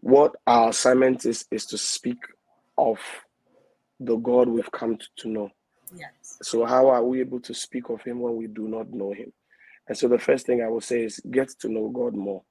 what 0.00 0.34
our 0.46 0.70
assignment 0.70 1.24
is 1.26 1.46
is 1.50 1.66
to 1.66 1.78
speak 1.78 2.18
of 2.78 2.98
the 4.00 4.16
God 4.16 4.48
we've 4.48 4.70
come 4.72 4.96
to, 4.96 5.06
to 5.18 5.28
know. 5.28 5.50
yes. 5.94 6.38
So 6.42 6.64
how 6.64 6.88
are 6.88 7.04
we 7.04 7.20
able 7.20 7.40
to 7.40 7.54
speak 7.54 7.88
of 7.90 8.02
him 8.02 8.20
when 8.20 8.36
we 8.36 8.46
do 8.46 8.68
not 8.68 8.90
know 8.90 9.12
him? 9.12 9.32
And 9.88 9.96
so 9.96 10.08
the 10.08 10.18
first 10.18 10.46
thing 10.46 10.62
I 10.62 10.68
will 10.68 10.80
say 10.80 11.04
is 11.04 11.20
get 11.30 11.48
to 11.60 11.68
know 11.68 11.88
God 11.88 12.14
more. 12.14 12.42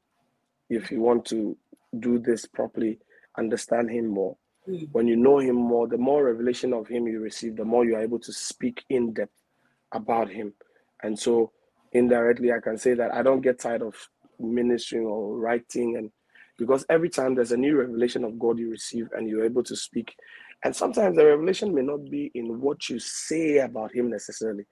If 0.69 0.91
you 0.91 1.01
want 1.01 1.25
to 1.25 1.57
do 1.99 2.19
this 2.19 2.45
properly, 2.45 2.99
understand 3.37 3.89
Him 3.89 4.07
more. 4.07 4.37
Mm. 4.67 4.89
When 4.91 5.07
you 5.07 5.15
know 5.15 5.39
Him 5.39 5.55
more, 5.55 5.87
the 5.87 5.97
more 5.97 6.25
revelation 6.25 6.73
of 6.73 6.87
Him 6.87 7.07
you 7.07 7.19
receive, 7.19 7.55
the 7.55 7.65
more 7.65 7.85
you 7.85 7.95
are 7.95 8.01
able 8.01 8.19
to 8.19 8.33
speak 8.33 8.83
in 8.89 9.13
depth 9.13 9.33
about 9.93 10.29
Him. 10.29 10.53
And 11.03 11.17
so 11.17 11.51
indirectly, 11.93 12.51
I 12.51 12.59
can 12.59 12.77
say 12.77 12.93
that 12.93 13.13
I 13.13 13.23
don't 13.23 13.41
get 13.41 13.59
tired 13.59 13.81
of 13.81 13.95
ministering 14.41 15.05
or 15.05 15.37
writing 15.37 15.97
and 15.97 16.11
because 16.57 16.85
every 16.89 17.09
time 17.09 17.33
there's 17.35 17.51
a 17.51 17.57
new 17.57 17.77
revelation 17.77 18.23
of 18.23 18.37
God 18.37 18.59
you 18.59 18.69
receive 18.69 19.09
and 19.13 19.27
you're 19.27 19.45
able 19.45 19.63
to 19.63 19.75
speak 19.75 20.15
and 20.63 20.75
sometimes 20.75 21.15
the 21.15 21.25
revelation 21.25 21.73
may 21.73 21.81
not 21.81 22.03
be 22.09 22.31
in 22.35 22.59
what 22.59 22.89
you 22.89 22.99
say 22.99 23.59
about 23.59 23.93
him 23.93 24.09
necessarily 24.09 24.65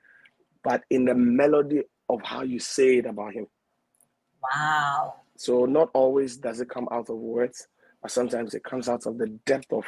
but 0.64 0.84
in 0.90 1.06
the 1.06 1.16
melody 1.16 1.82
of 2.10 2.22
how 2.24 2.42
you 2.44 2.60
say 2.60 2.98
it 2.98 3.06
about 3.06 3.34
him 3.34 3.48
Wow. 4.42 5.16
so 5.38 5.66
not 5.66 5.90
always 5.94 6.38
does 6.38 6.62
it 6.62 6.70
come 6.70 6.88
out 6.92 7.10
of 7.10 7.18
words 7.18 7.68
but 8.02 8.12
sometimes 8.12 8.54
it 8.54 8.64
comes 8.64 8.90
out 8.90 9.06
of 9.06 9.18
the 9.18 9.28
depth 9.46 9.72
of 9.74 9.86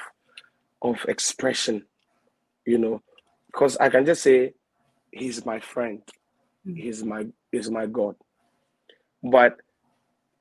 of 0.81 0.97
expression 1.07 1.83
you 2.65 2.77
know 2.77 3.01
because 3.47 3.77
i 3.77 3.89
can 3.89 4.05
just 4.05 4.23
say 4.23 4.53
he's 5.11 5.45
my 5.45 5.59
friend 5.59 6.01
Mm. 6.67 6.77
he's 6.77 7.03
my 7.03 7.25
he's 7.51 7.71
my 7.71 7.87
god 7.87 8.15
but 9.23 9.57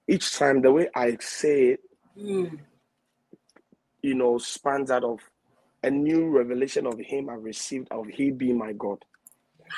each 0.09 0.37
time 0.37 0.61
the 0.61 0.71
way 0.73 0.89
i 0.95 1.17
say 1.21 1.69
it 1.71 1.81
Mm. 2.19 2.59
you 4.03 4.15
know 4.15 4.39
spans 4.39 4.91
out 4.91 5.05
of 5.05 5.21
a 5.83 5.91
new 5.91 6.29
revelation 6.29 6.87
of 6.87 6.99
him 6.99 7.31
i've 7.31 7.43
received 7.43 7.89
of 7.91 8.07
he 8.09 8.31
being 8.31 8.59
my 8.59 8.73
god 8.75 8.99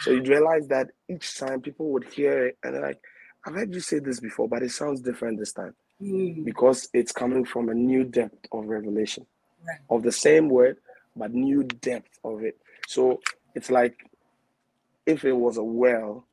so 0.00 0.10
you 0.10 0.22
realize 0.22 0.66
that 0.68 0.88
each 1.08 1.38
time 1.38 1.60
people 1.60 1.90
would 1.92 2.04
hear 2.04 2.46
it 2.48 2.58
and 2.62 2.74
they're 2.74 2.82
like 2.82 3.00
i've 3.46 3.54
heard 3.54 3.72
you 3.74 3.80
say 3.80 3.98
this 3.98 4.20
before 4.20 4.48
but 4.48 4.62
it 4.62 4.70
sounds 4.70 5.00
different 5.00 5.38
this 5.38 5.52
time 5.52 5.74
Mm. 6.02 6.44
because 6.44 6.88
it's 6.92 7.12
coming 7.12 7.44
from 7.44 7.68
a 7.68 7.74
new 7.74 8.02
depth 8.02 8.46
of 8.50 8.66
revelation 8.66 9.24
Right. 9.64 9.78
of 9.90 10.02
the 10.02 10.10
same 10.10 10.48
word 10.48 10.78
but 11.14 11.32
new 11.32 11.62
depth 11.62 12.18
of 12.24 12.42
it 12.42 12.56
so 12.88 13.20
it's 13.54 13.70
like 13.70 13.94
if 15.06 15.24
it 15.24 15.32
was 15.32 15.56
a 15.58 15.62
well 15.62 16.26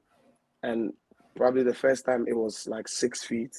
and 0.63 0.93
probably 1.35 1.63
the 1.63 1.73
first 1.73 2.05
time 2.05 2.25
it 2.27 2.35
was 2.35 2.67
like 2.67 2.87
six 2.87 3.23
feet 3.23 3.55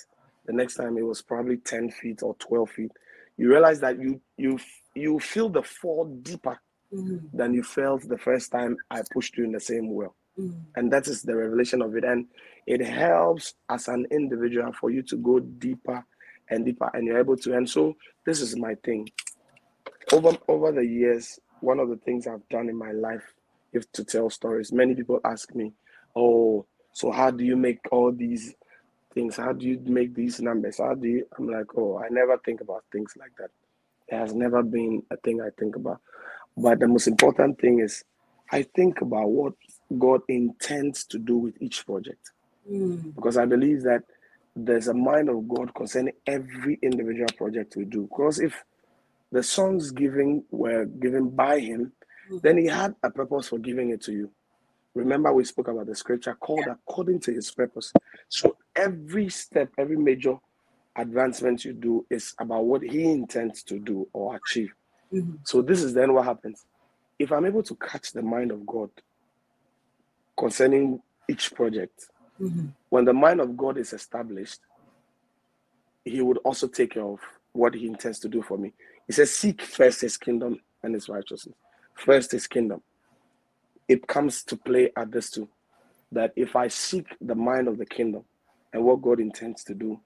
the 0.47 0.53
next 0.53 0.75
time 0.75 0.97
it 0.99 1.03
was 1.07 1.23
probably 1.23 1.57
10 1.59 1.91
feet 1.91 2.23
or 2.23 2.35
12 2.37 2.71
feet 2.71 2.93
you 3.37 3.49
realize 3.49 3.81
that 3.81 3.99
you 4.01 4.21
you 4.37 4.59
you 4.95 5.19
feel 5.21 5.49
the 5.49 5.63
fall 5.63 6.05
deeper 6.23 6.59
Mm. 6.95 7.31
than 7.33 7.55
you 7.55 7.63
felt 7.63 8.09
the 8.09 8.19
first 8.19 8.51
time 8.53 8.77
i 8.91 9.01
pushed 9.13 9.37
you 9.39 9.45
in 9.45 9.53
the 9.53 9.61
same 9.61 9.95
well 9.95 10.15
Mm. 10.39 10.55
and 10.77 10.93
that 10.93 11.09
is 11.09 11.23
the 11.23 11.37
revelation 11.37 11.83
of 11.83 11.97
it. 11.97 12.05
And 12.05 12.27
it 12.67 12.81
helps 12.81 13.55
as 13.69 13.89
an 13.89 14.07
individual 14.13 14.73
for 14.73 14.91
you 14.91 15.03
to 15.03 15.17
go 15.17 15.41
deeper 15.41 16.05
and 16.49 16.65
deeper 16.65 16.91
and 16.95 17.07
you're 17.07 17.19
able 17.19 17.37
to 17.39 17.55
and 17.57 17.69
so 17.69 17.97
this 18.25 18.41
is 18.41 18.57
my 18.57 18.75
thing. 18.85 19.09
Over 20.13 20.37
over 20.49 20.73
the 20.73 20.87
years 20.87 21.39
one 21.61 21.79
of 21.81 21.89
the 21.91 21.97
things 21.97 22.27
i've 22.27 22.49
done 22.49 22.69
in 22.69 22.77
my 22.77 22.93
life 22.93 23.25
is 23.73 23.87
to 23.93 24.05
tell 24.05 24.31
stories. 24.31 24.73
Many 24.73 24.95
people 24.95 25.21
ask 25.25 25.55
me 25.55 25.73
oh 26.17 26.67
so 26.93 27.11
how 27.11 27.31
do 27.31 27.45
you 27.45 27.57
make 27.57 27.81
all 27.93 28.13
these 28.13 28.55
things? 29.15 29.37
How 29.37 29.53
do 29.53 29.67
you 29.67 29.81
make 29.85 30.15
these 30.15 30.41
numbers? 30.41 30.79
How 30.79 30.95
do 30.95 31.09
you 31.09 31.27
i'm 31.39 31.49
like 31.49 31.67
oh 31.77 31.99
i 31.99 32.09
never 32.11 32.39
think 32.39 32.61
about 32.61 32.85
things 32.93 33.15
like 33.19 33.33
that. 33.39 33.51
It 34.09 34.17
has 34.17 34.35
never 34.35 34.63
been 34.63 35.03
a 35.11 35.17
thing 35.19 35.41
i 35.43 35.51
think 35.59 35.77
about 35.77 36.01
but 36.63 36.81
the 36.81 36.89
most 36.89 37.07
important 37.09 37.59
thing 37.61 37.81
is 37.81 38.05
i 38.53 38.63
think 38.63 39.01
about 39.01 39.29
what 39.29 39.55
god 39.99 40.21
intends 40.29 41.05
to 41.05 41.19
do 41.19 41.37
with 41.39 41.55
each 41.61 41.85
project 41.87 42.31
Mm. 42.71 43.15
because 43.17 43.37
I 43.37 43.47
believe 43.47 43.83
that 43.83 44.03
there's 44.55 44.89
a 44.89 44.95
mind 44.95 45.29
of 45.31 45.49
God 45.49 45.75
concerning 45.75 46.15
every 46.27 46.79
individual 46.83 47.29
project 47.37 47.75
we 47.77 47.85
do. 47.87 48.03
Because 48.03 48.39
if 48.39 48.55
the 49.33 49.43
songs 49.43 49.91
given 49.91 50.45
were 50.51 50.85
given 50.85 51.31
by 51.31 51.59
Him, 51.61 51.93
then 52.43 52.59
He 52.59 52.67
had 52.67 52.95
a 53.03 53.11
purpose 53.11 53.49
for 53.49 53.59
giving 53.59 53.91
it 53.91 54.03
to 54.03 54.13
you. 54.13 54.31
Remember, 54.95 55.33
we 55.33 55.45
spoke 55.45 55.69
about 55.69 55.87
the 55.87 55.95
scripture 55.97 56.35
called 56.35 56.67
according 56.71 57.21
to 57.21 57.33
His 57.33 57.51
purpose. 57.51 57.93
So 58.29 58.57
every 58.77 59.31
step, 59.31 59.71
every 59.79 59.97
major 59.97 60.37
advancement 60.97 61.65
you 61.65 61.73
do 61.73 62.07
is 62.11 62.35
about 62.39 62.67
what 62.67 62.83
He 62.83 63.05
intends 63.05 63.63
to 63.65 63.79
do 63.79 64.07
or 64.13 64.37
achieve. 64.37 64.73
Mhm. 65.13 65.41
So 65.47 65.63
this 65.63 65.83
is 65.83 65.95
then 65.95 66.15
what 66.15 66.27
happens. 66.27 66.65
If 67.19 67.33
I'm 67.33 67.47
able 67.47 67.63
to 67.65 67.77
catch 67.77 68.13
the 68.13 68.23
mind 68.23 68.53
of 68.53 68.67
God 68.67 68.91
concerning 70.39 71.03
each 71.29 71.55
project, 71.55 72.11
Mhm. 72.41 72.75
when 72.91 73.05
the 73.07 73.15
mind 73.15 73.41
of 73.41 73.57
God 73.57 73.79
is 73.79 73.93
established, 73.93 74.61
He 76.05 76.23
would 76.23 76.39
also 76.39 76.69
take 76.69 76.93
care 76.93 77.05
of 77.05 77.21
what 77.53 77.75
He 77.75 77.87
intends 77.87 78.21
to 78.21 78.29
do 78.29 78.43
for 78.43 78.59
me. 78.59 78.75
He 79.07 79.13
says, 79.15 79.33
Seek 79.35 79.63
first 79.63 80.03
His 80.03 80.19
kingdom 80.19 80.61
and 80.83 80.95
His 80.95 81.09
righteousness. 81.09 81.57
First 81.95 82.33
His 82.33 82.47
kingdom. 82.49 82.83
It 83.89 84.07
comes 84.09 84.45
to 84.45 84.57
play 84.57 84.93
at 84.97 85.13
this 85.13 85.31
too 85.31 85.51
that 86.13 86.33
if 86.37 86.57
I 86.57 86.69
seek 86.69 87.07
the 87.21 87.35
mind 87.35 87.69
of 87.69 87.79
the 87.79 87.87
kingdom 87.87 88.25
and 88.73 88.85
what 88.85 89.03
God 89.03 89.21
intends 89.21 89.65
to 89.65 89.75
do, 89.75 90.01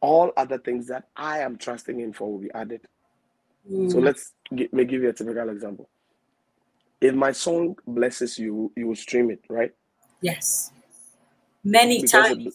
all 0.00 0.32
other 0.36 0.58
things 0.58 0.88
that 0.88 1.04
I 1.16 1.40
am 1.40 1.58
trusting 1.58 2.00
in 2.00 2.12
for 2.12 2.32
will 2.32 2.40
be 2.40 2.52
added. 2.52 2.82
So 3.86 4.00
Mm. 4.00 4.04
let's 4.04 4.32
gi- 4.54 4.70
me 4.72 4.84
give 4.84 5.02
you 5.02 5.10
a 5.10 5.12
typical 5.14 5.48
example. 5.50 5.90
If 7.00 7.14
my 7.14 7.32
song 7.32 7.76
blesses 7.86 8.38
you, 8.38 8.72
you 8.76 8.88
will 8.88 8.96
stream 8.96 9.30
it, 9.30 9.40
right? 9.50 9.72
Yes. 10.22 10.72
Many 11.64 12.02
because 12.02 12.30
times. 12.30 12.44
it, 12.46 12.54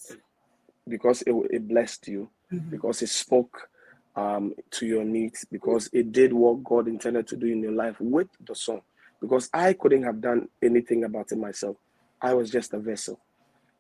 because 0.89 1.21
it, 1.23 1.33
it 1.51 1.67
blessed 1.67 2.07
you 2.07 2.29
Mhm. 2.51 2.71
because 2.71 3.01
it 3.01 3.09
spoke 3.09 3.69
um, 4.15 4.53
to 4.71 4.85
your 4.85 5.03
needs 5.03 5.45
because 5.51 5.89
it 5.93 6.11
did 6.11 6.33
what 6.33 6.63
god 6.63 6.87
intended 6.87 7.27
to 7.27 7.37
do 7.37 7.47
in 7.47 7.61
your 7.63 7.71
life 7.73 7.95
with 7.99 8.27
the 8.47 8.55
song 8.55 8.81
because 9.21 9.49
i 9.53 9.73
couldn't 9.73 10.03
have 10.03 10.21
done 10.21 10.47
anything 10.63 11.03
about 11.05 11.31
it 11.31 11.37
myself 11.37 11.77
i 12.21 12.33
was 12.33 12.49
just 12.51 12.73
a 12.73 12.79
vessel 12.79 13.19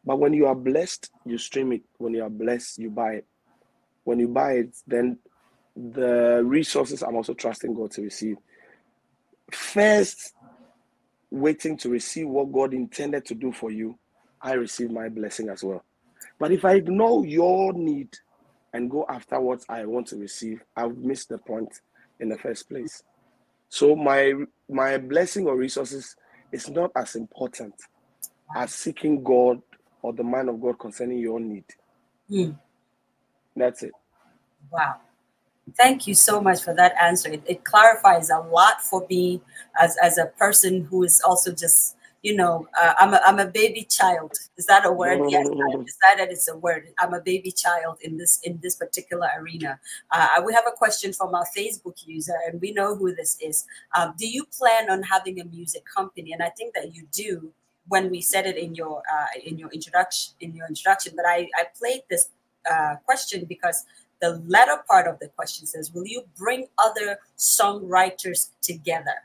but 0.05 0.19
when 0.19 0.33
you 0.33 0.45
are 0.47 0.55
blessed 0.55 1.11
you 1.25 1.37
stream 1.37 1.71
it 1.73 1.83
when 1.99 2.13
you 2.13 2.23
are 2.23 2.29
blessed 2.29 2.79
you 2.79 2.89
buy 2.89 3.13
it 3.13 3.27
when 4.05 4.19
you 4.19 4.27
buy 4.27 4.53
it 4.53 4.75
then 4.87 5.17
the 5.75 6.41
resources 6.45 7.01
i'm 7.03 7.15
also 7.15 7.33
trusting 7.33 7.73
god 7.73 7.91
to 7.91 8.01
receive 8.01 8.37
first 9.51 10.33
waiting 11.31 11.77
to 11.77 11.89
receive 11.89 12.27
what 12.27 12.51
god 12.51 12.73
intended 12.73 13.25
to 13.25 13.35
do 13.35 13.51
for 13.51 13.71
you 13.71 13.97
i 14.41 14.53
receive 14.53 14.89
my 14.89 15.09
blessing 15.09 15.49
as 15.49 15.63
well 15.63 15.83
but 16.39 16.51
if 16.51 16.65
I 16.65 16.73
ignore 16.73 17.25
your 17.25 17.73
need 17.73 18.09
and 18.73 18.89
go 18.89 19.05
after 19.07 19.39
what 19.39 19.61
I 19.69 19.85
want 19.85 20.07
to 20.07 20.17
receive, 20.17 20.61
I've 20.75 20.97
missed 20.97 21.29
the 21.29 21.37
point 21.37 21.69
in 22.19 22.29
the 22.29 22.37
first 22.37 22.67
place. 22.69 23.03
So 23.69 23.95
my 23.95 24.33
my 24.69 24.97
blessing 24.97 25.47
or 25.47 25.55
resources 25.55 26.15
is 26.51 26.69
not 26.69 26.91
as 26.95 27.15
important 27.15 27.73
as 28.55 28.73
seeking 28.73 29.23
God 29.23 29.61
or 30.01 30.13
the 30.13 30.23
mind 30.23 30.49
of 30.49 30.61
God 30.61 30.77
concerning 30.79 31.19
your 31.19 31.39
need. 31.39 31.65
Mm. 32.29 32.57
That's 33.55 33.83
it. 33.83 33.91
Wow. 34.71 34.95
Thank 35.73 36.05
you 36.05 36.13
so 36.13 36.39
much 36.39 36.63
for 36.63 36.73
that 36.75 36.93
answer. 37.01 37.29
It, 37.29 37.43
it 37.47 37.63
clarifies 37.63 38.29
a 38.29 38.39
lot 38.39 38.81
for 38.81 39.05
me 39.09 39.41
as, 39.81 39.97
as 40.01 40.17
a 40.17 40.27
person 40.27 40.83
who 40.85 41.03
is 41.03 41.21
also 41.25 41.51
just, 41.51 41.95
you 42.21 42.35
know, 42.35 42.67
uh, 42.79 42.93
I'm, 42.99 43.13
a, 43.13 43.21
I'm 43.25 43.39
a 43.39 43.47
baby 43.47 43.83
child. 43.89 44.33
Is 44.57 44.67
that 44.67 44.85
a 44.85 44.91
word? 44.91 45.21
Yes, 45.29 45.47
I 45.47 45.75
decided 45.83 46.31
it's 46.31 46.47
a 46.47 46.55
word. 46.55 46.89
I'm 46.99 47.13
a 47.13 47.21
baby 47.21 47.51
child 47.51 47.97
in 48.01 48.17
this 48.17 48.39
in 48.43 48.59
this 48.63 48.75
particular 48.75 49.27
arena. 49.39 49.79
Uh, 50.11 50.41
we 50.45 50.53
have 50.53 50.63
a 50.67 50.71
question 50.71 51.13
from 51.13 51.35
our 51.35 51.45
Facebook 51.55 52.07
user, 52.07 52.33
and 52.47 52.59
we 52.61 52.71
know 52.71 52.95
who 52.95 53.13
this 53.13 53.37
is. 53.41 53.65
Um, 53.95 54.15
do 54.17 54.27
you 54.27 54.45
plan 54.45 54.89
on 54.89 55.03
having 55.03 55.39
a 55.39 55.45
music 55.45 55.83
company? 55.85 56.31
And 56.31 56.41
I 56.41 56.49
think 56.49 56.73
that 56.73 56.95
you 56.95 57.07
do 57.11 57.51
when 57.87 58.09
we 58.09 58.21
said 58.21 58.47
it 58.47 58.57
in 58.57 58.73
your 58.73 59.03
uh, 59.11 59.39
in 59.45 59.59
your 59.59 59.69
introduction 59.69 60.33
in 60.41 60.55
your 60.55 60.67
introduction. 60.67 61.13
But 61.15 61.25
I, 61.27 61.47
I 61.55 61.65
played 61.77 62.01
this 62.09 62.29
uh, 62.69 62.95
question 63.05 63.45
because 63.45 63.85
the 64.25 64.31
latter 64.47 64.77
part 64.87 65.07
of 65.07 65.19
the 65.19 65.29
question 65.29 65.65
says, 65.67 65.91
"Will 65.93 66.07
you 66.15 66.23
bring 66.37 66.67
other 66.77 67.19
songwriters 67.37 68.39
together?" 68.61 69.17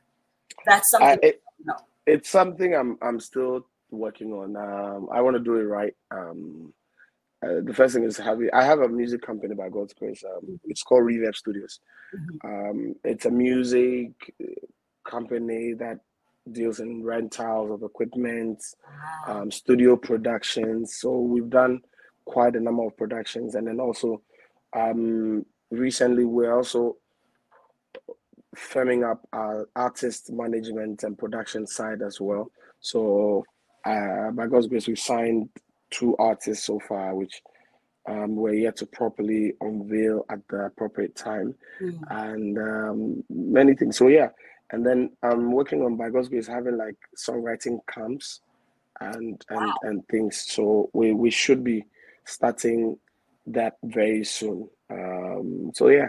That's 0.67 0.91
something. 0.91 1.19
I, 1.23 1.27
it, 1.29 1.43
no. 1.65 1.75
It's 2.07 2.31
something 2.31 2.75
I'm 2.75 2.99
I'm 3.03 3.21
still 3.21 3.67
working 3.91 4.33
on. 4.33 4.57
Um, 4.57 5.09
I 5.13 5.21
want 5.21 5.37
to 5.37 5.43
do 5.43 5.57
it 5.57 5.65
right. 5.65 5.95
Um, 6.11 6.73
uh, 7.43 7.61
the 7.65 7.73
first 7.73 7.95
thing 7.95 8.05
is 8.05 8.17
having 8.19 8.51
I 8.53 8.65
have 8.65 8.81
a 8.81 8.89
music 8.89 9.23
company 9.23 9.55
by 9.55 9.69
God's 9.69 9.95
grace. 9.95 10.23
Um, 10.25 10.61
it's 10.65 10.83
called 10.83 11.05
Reverb 11.05 11.35
Studios. 11.35 11.81
Um, 12.45 12.95
it's 13.05 13.25
a 13.27 13.31
music 13.31 14.11
company 15.05 15.75
that 15.75 16.01
deals 16.53 16.81
in 16.81 17.05
rentals 17.05 17.71
of 17.71 17.83
equipment, 17.83 18.59
Wow. 19.27 19.43
um, 19.43 19.51
studio 19.51 19.97
productions. 19.97 20.97
So 21.01 21.19
we've 21.21 21.49
done 21.51 21.81
quite 22.25 22.57
a 22.57 22.61
number 22.61 22.85
of 22.87 22.97
productions, 22.97 23.55
and 23.55 23.67
then 23.67 23.81
also 23.81 24.23
um, 24.75 25.45
recently 25.71 26.25
we're 26.25 26.55
also 26.55 26.97
firming 28.57 29.09
up 29.09 29.27
our 29.33 29.69
artist 29.77 30.31
management 30.33 31.05
and 31.05 31.17
production 31.19 31.67
side 31.67 32.03
as 32.03 32.21
well. 32.21 32.51
So 32.81 33.45
uh, 33.85 34.31
by 34.33 34.47
God's 34.47 34.67
grace, 34.67 34.89
we've 34.89 34.99
signed 34.99 35.49
two 35.91 36.17
artists 36.19 36.67
so 36.67 36.81
far, 36.81 37.15
which 37.15 37.43
um, 38.09 38.35
we're 38.35 38.55
yet 38.55 38.77
to 38.77 38.87
properly 38.87 39.53
unveil 39.61 40.25
at 40.31 40.41
the 40.49 40.65
appropriate 40.67 41.15
time, 41.15 41.55
Mm. 41.81 41.99
and 42.11 42.59
um, 42.59 43.25
many 43.31 43.75
things. 43.75 43.97
So 43.97 44.09
yeah, 44.09 44.29
and 44.71 44.85
then 44.85 45.11
I'm 45.23 45.53
working 45.53 45.83
on 45.83 45.97
by 45.97 46.11
God's 46.11 46.29
grace 46.29 46.47
having 46.47 46.77
like 46.77 46.97
songwriting 47.17 47.79
camps 47.93 48.41
and 49.01 49.43
and 49.51 49.67
Wow. 49.67 49.75
and 49.83 50.09
things. 50.09 50.41
So 50.51 50.91
we 50.93 51.13
we 51.13 51.31
should 51.31 51.63
be 51.63 51.85
starting 52.25 52.99
that 53.47 53.77
very 53.83 54.25
soon. 54.25 54.69
Um, 54.91 55.71
so 55.75 55.89
yeah. 55.89 56.09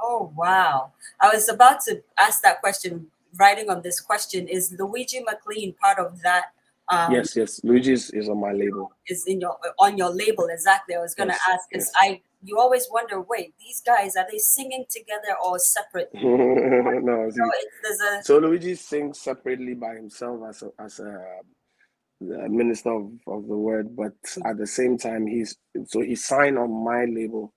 Oh 0.00 0.32
wow! 0.36 0.92
I 1.20 1.28
was 1.34 1.48
about 1.48 1.80
to 1.86 2.02
ask 2.18 2.42
that 2.42 2.60
question. 2.60 3.08
Writing 3.38 3.68
on 3.68 3.82
this 3.82 4.00
question 4.00 4.48
is 4.48 4.74
Luigi 4.78 5.20
Maclean 5.20 5.74
part 5.74 5.98
of 5.98 6.22
that? 6.22 6.46
Um, 6.90 7.12
yes, 7.12 7.36
yes. 7.36 7.60
Luigi 7.62 7.92
is 7.92 8.28
on 8.30 8.40
my 8.40 8.52
label. 8.52 8.90
is 9.06 9.26
in 9.26 9.40
your 9.40 9.58
on 9.78 9.98
your 9.98 10.08
label 10.10 10.46
exactly. 10.46 10.94
I 10.94 11.00
was 11.00 11.14
gonna 11.14 11.34
Yes, 11.34 11.40
ask 11.52 11.68
because 11.68 11.90
yes. 11.92 11.94
I 12.00 12.22
you 12.44 12.58
always 12.58 12.86
wonder, 12.90 13.20
wait, 13.20 13.52
these 13.58 13.82
guys 13.82 14.16
are 14.16 14.26
they 14.30 14.38
singing 14.38 14.86
together 14.88 15.36
or 15.44 15.58
separate? 15.58 16.08
no, 16.14 17.28
So 17.30 17.44
it's, 17.44 17.76
there's 17.82 18.00
a 18.00 18.24
so 18.24 18.38
Luigi 18.38 18.74
sings 18.76 19.20
separately 19.20 19.74
by 19.74 19.94
himself 19.96 20.40
as 20.48 20.62
a 20.62 20.70
as 20.82 21.00
a, 21.00 21.22
a 22.22 22.48
minister 22.48 22.90
of, 22.90 23.10
of 23.26 23.46
the 23.48 23.56
word, 23.56 23.94
but 23.96 24.12
at 24.44 24.58
the 24.58 24.66
same 24.66 24.98
time 24.98 25.26
he's 25.26 25.56
so 25.86 26.00
he 26.00 26.14
signed 26.16 26.58
on 26.58 26.84
my 26.84 27.04
label. 27.06 27.52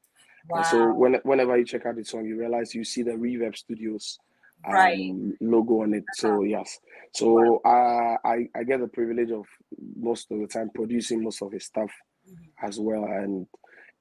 And 0.53 0.65
so 0.65 0.91
when, 0.93 1.15
whenever 1.23 1.57
you 1.57 1.65
check 1.65 1.85
out 1.85 1.95
the 1.95 2.03
song, 2.05 2.25
you 2.25 2.37
realize 2.37 2.75
you 2.75 2.83
see 2.83 3.03
the 3.03 3.11
Reverb 3.11 3.55
Studios 3.55 4.19
um, 4.67 4.73
right? 4.73 4.99
logo 5.41 5.81
on 5.81 5.93
it. 5.93 6.05
So 6.13 6.43
yes, 6.43 6.79
so 7.13 7.61
uh, 7.65 8.17
I 8.25 8.47
I 8.55 8.63
get 8.63 8.79
the 8.81 8.87
privilege 8.87 9.31
of 9.31 9.45
most 9.97 10.31
of 10.31 10.39
the 10.39 10.47
time 10.47 10.69
producing 10.73 11.23
most 11.23 11.41
of 11.41 11.51
his 11.51 11.65
stuff 11.65 11.91
Mhm. 12.29 12.67
as 12.69 12.79
well, 12.79 13.05
and 13.05 13.47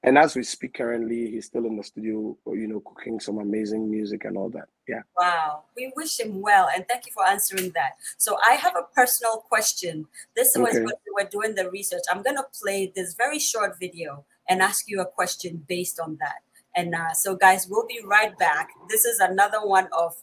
and 0.02 0.16
as 0.16 0.34
we 0.34 0.42
speak 0.42 0.74
currently, 0.74 1.30
he's 1.30 1.46
still 1.46 1.66
in 1.66 1.76
the 1.76 1.84
studio, 1.84 2.36
you 2.46 2.66
know, 2.66 2.80
cooking 2.80 3.20
some 3.20 3.38
amazing 3.38 3.90
music 3.90 4.24
and 4.24 4.36
all 4.36 4.48
that. 4.50 4.68
Yeah. 4.88 5.02
Wow, 5.18 5.64
we 5.76 5.92
wish 5.94 6.18
him 6.18 6.40
well, 6.40 6.68
and 6.74 6.86
thank 6.88 7.06
you 7.06 7.12
for 7.12 7.26
answering 7.26 7.70
that. 7.72 7.92
So 8.16 8.38
I 8.48 8.54
have 8.54 8.76
a 8.76 8.82
personal 8.94 9.38
question. 9.38 10.06
This 10.34 10.56
was 10.56 10.70
Okay. 10.70 10.84
when 10.84 10.94
we 11.06 11.22
were 11.22 11.28
doing 11.28 11.54
the 11.54 11.70
research. 11.70 12.02
I'm 12.10 12.22
gonna 12.22 12.46
play 12.60 12.92
this 12.94 13.14
very 13.14 13.38
short 13.38 13.78
video 13.78 14.24
and 14.48 14.62
ask 14.62 14.88
you 14.88 15.00
a 15.00 15.06
question 15.06 15.64
based 15.68 16.00
on 16.00 16.16
that. 16.20 16.42
And 16.74 16.94
uh, 16.94 17.12
so, 17.12 17.36
guys, 17.36 17.66
we'll 17.68 17.86
be 17.86 18.00
right 18.04 18.36
back. 18.38 18.70
This 18.88 19.04
is 19.04 19.18
another 19.20 19.66
one 19.66 19.88
of 19.92 20.14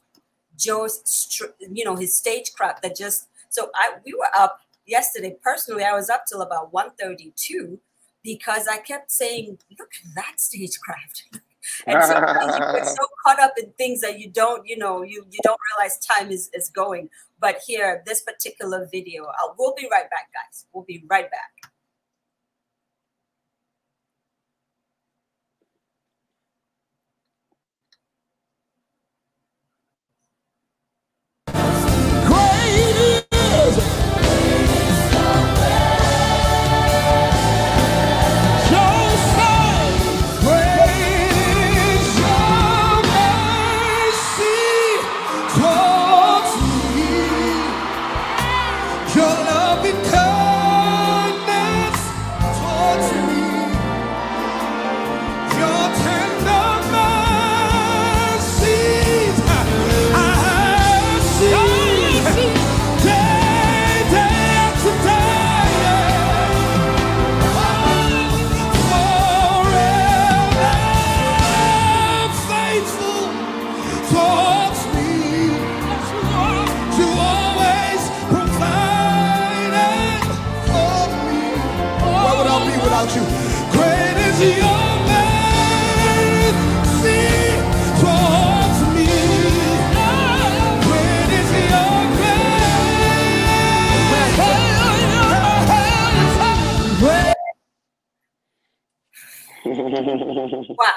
Joe's, 0.57 1.29
you 1.71 1.83
know, 1.85 1.95
his 1.95 2.17
stage 2.17 2.47
stagecraft 2.47 2.81
that 2.83 2.95
just. 2.95 3.27
So 3.49 3.69
I 3.75 3.93
we 4.05 4.13
were 4.13 4.29
up 4.35 4.59
yesterday. 4.85 5.35
Personally, 5.41 5.83
I 5.83 5.93
was 5.93 6.09
up 6.09 6.25
till 6.25 6.41
about 6.41 6.73
1.32 6.73 7.79
because 8.27 8.67
I 8.67 8.77
kept 8.77 9.09
saying, 9.09 9.57
"Look 9.79 9.91
at 10.03 10.15
that 10.15 10.33
stagecraft." 10.39 11.23
and 11.87 12.03
sometimes 12.03 12.53
you 12.53 12.79
get 12.79 12.87
so 12.87 13.05
caught 13.25 13.39
up 13.39 13.53
in 13.57 13.71
things 13.77 14.01
that 14.01 14.19
you 14.19 14.29
don't, 14.29 14.67
you 14.67 14.77
know, 14.77 15.01
you 15.01 15.25
you 15.31 15.39
don't 15.43 15.59
realize 15.71 15.97
time 15.99 16.29
is 16.29 16.49
is 16.53 16.69
going. 16.69 17.09
But 17.39 17.61
here, 17.65 18.03
this 18.05 18.21
particular 18.21 18.89
video, 18.91 19.25
I'll, 19.39 19.55
we'll 19.57 19.75
be 19.75 19.87
right 19.89 20.09
back, 20.09 20.29
guys. 20.33 20.65
We'll 20.73 20.83
be 20.83 21.03
right 21.07 21.29
back. 21.31 21.71
Without 82.97 83.15
you? 83.15 83.23
Great 83.71 84.17
is 84.27 84.57
your. 84.57 84.87
Wow. 100.79 100.87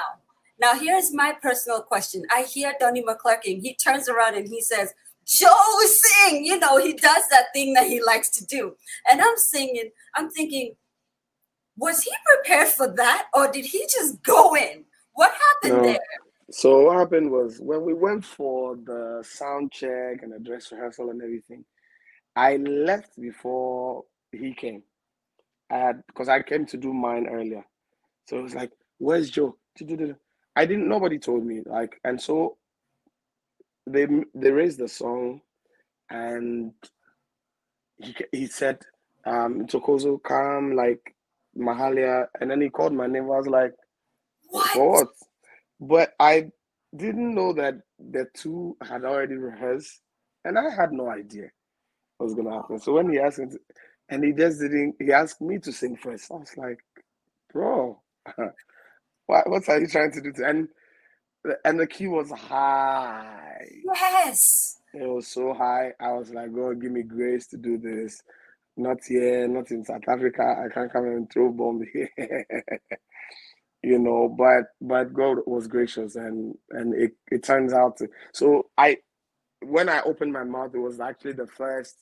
Now 0.59 0.79
here's 0.79 1.13
my 1.13 1.35
personal 1.41 1.81
question. 1.81 2.23
I 2.31 2.43
hear 2.43 2.73
Donnie 2.79 3.03
McClurkin. 3.03 3.61
He 3.61 3.75
turns 3.75 4.07
around 4.07 4.35
and 4.35 4.47
he 4.47 4.61
says, 4.61 4.93
Joe 5.25 5.49
sing. 5.85 6.45
You 6.45 6.57
know, 6.59 6.77
he 6.77 6.93
does 6.93 7.23
that 7.31 7.45
thing 7.53 7.73
that 7.73 7.87
he 7.87 8.01
likes 8.01 8.29
to 8.31 8.45
do. 8.45 8.75
And 9.09 9.21
I'm 9.21 9.37
singing, 9.37 9.89
I'm 10.15 10.29
thinking, 10.29 10.75
was 11.77 12.03
he 12.03 12.11
prepared 12.25 12.67
for 12.67 12.87
that 12.95 13.27
or 13.33 13.51
did 13.51 13.65
he 13.65 13.85
just 13.91 14.21
go 14.23 14.55
in? 14.55 14.83
What 15.13 15.31
happened 15.31 15.83
No. 15.83 15.89
there? 15.89 15.99
So 16.51 16.81
what 16.81 16.97
happened 16.97 17.31
was 17.31 17.59
when 17.59 17.83
we 17.83 17.93
went 17.93 18.25
for 18.25 18.75
the 18.75 19.23
sound 19.25 19.71
check 19.71 20.21
and 20.21 20.33
the 20.33 20.39
dress 20.39 20.71
rehearsal 20.71 21.09
and 21.09 21.21
everything, 21.21 21.63
I 22.35 22.57
left 22.57 23.19
before 23.19 24.03
he 24.31 24.53
came. 24.53 24.83
I 25.69 25.77
had 25.77 26.03
because 26.07 26.27
I 26.27 26.41
came 26.41 26.65
to 26.67 26.77
do 26.77 26.93
mine 26.93 27.27
earlier. 27.27 27.63
So 28.27 28.37
it 28.37 28.41
was 28.41 28.55
like, 28.55 28.71
where's 28.97 29.29
Joe? 29.29 29.55
I 30.55 30.65
didn't 30.65 30.89
nobody 30.89 31.17
told 31.17 31.45
me. 31.45 31.61
Like, 31.65 31.99
and 32.03 32.21
so 32.21 32.57
they 33.87 34.07
they 34.35 34.51
raised 34.51 34.77
the 34.77 34.89
song 34.89 35.41
and 36.09 36.73
he 37.97 38.15
he 38.33 38.47
said, 38.47 38.79
um, 39.25 39.65
Tokozo 39.67 40.21
come 40.21 40.75
like 40.75 41.15
Mahalia, 41.57 42.27
and 42.41 42.51
then 42.51 42.61
he 42.61 42.69
called 42.69 42.93
my 42.93 43.07
name. 43.07 43.25
I 43.25 43.37
was 43.37 43.47
like, 43.47 43.73
What? 44.49 44.67
for 44.73 44.91
what? 44.91 45.07
But 45.79 46.13
I 46.19 46.51
didn't 46.95 47.35
know 47.35 47.53
that 47.53 47.75
the 47.99 48.27
two 48.35 48.77
had 48.83 49.05
already 49.05 49.35
rehearsed, 49.35 50.01
and 50.45 50.57
I 50.59 50.69
had 50.71 50.91
no 50.93 51.09
idea 51.09 51.49
what 52.17 52.27
was 52.27 52.35
gonna 52.35 52.55
happen. 52.55 52.79
So 52.79 52.93
when 52.93 53.11
he 53.11 53.19
asked 53.19 53.39
me, 53.39 53.47
to, 53.47 53.59
and 54.09 54.23
he 54.23 54.33
just 54.33 54.59
didn't, 54.61 54.95
he 54.99 55.11
asked 55.13 55.41
me 55.41 55.59
to 55.59 55.71
sing 55.73 55.97
first. 55.97 56.31
I 56.31 56.35
was 56.35 56.57
like, 56.57 56.79
bro, 57.53 58.01
what 59.27 59.49
what 59.49 59.69
are 59.69 59.79
you 59.81 59.87
trying 59.87 60.11
to 60.13 60.21
do? 60.21 60.33
To, 60.33 60.45
and 60.47 60.69
and 61.65 61.79
the 61.79 61.87
key 61.87 62.07
was 62.07 62.31
high. 62.31 63.67
Yes. 63.85 64.79
It 64.93 65.07
was 65.07 65.27
so 65.27 65.53
high. 65.53 65.93
I 65.99 66.13
was 66.13 66.31
like, 66.31 66.53
God, 66.53 66.81
give 66.81 66.91
me 66.91 67.03
grace 67.03 67.47
to 67.47 67.57
do 67.57 67.77
this. 67.77 68.21
Not 68.77 68.99
here, 69.05 69.47
not 69.47 69.71
in 69.71 69.83
South 69.83 70.07
Africa. 70.07 70.63
I 70.65 70.73
can't 70.73 70.91
come 70.91 71.05
and 71.05 71.31
throw 71.31 71.51
bomb 71.51 71.81
here. 71.93 72.09
you 73.83 73.99
know, 73.99 74.29
but 74.29 74.65
but 74.81 75.13
God 75.13 75.39
was 75.45 75.67
gracious 75.67 76.15
and 76.15 76.55
and 76.71 76.93
it, 76.93 77.13
it 77.31 77.43
turns 77.43 77.73
out 77.73 77.97
to, 77.97 78.09
so 78.33 78.69
I 78.77 78.97
when 79.61 79.89
I 79.89 80.01
opened 80.01 80.33
my 80.33 80.43
mouth, 80.43 80.71
it 80.73 80.79
was 80.79 80.99
actually 80.99 81.33
the 81.33 81.47
first 81.47 81.95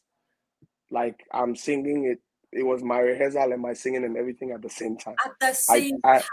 like 0.92 1.24
I'm 1.34 1.56
singing 1.56 2.06
it. 2.06 2.20
It 2.52 2.64
was 2.64 2.84
my 2.84 3.00
rehearsal 3.00 3.52
and 3.52 3.62
my 3.62 3.74
singing 3.74 4.04
and 4.06 4.18
everything 4.18 4.52
at 4.52 4.62
the 4.62 4.70
same 4.70 4.98
time. 4.98 5.16
At 5.26 5.40
the 5.40 5.48
I 5.48 5.54
same 5.54 6.02
I, 6.04 6.14
time. 6.20 6.24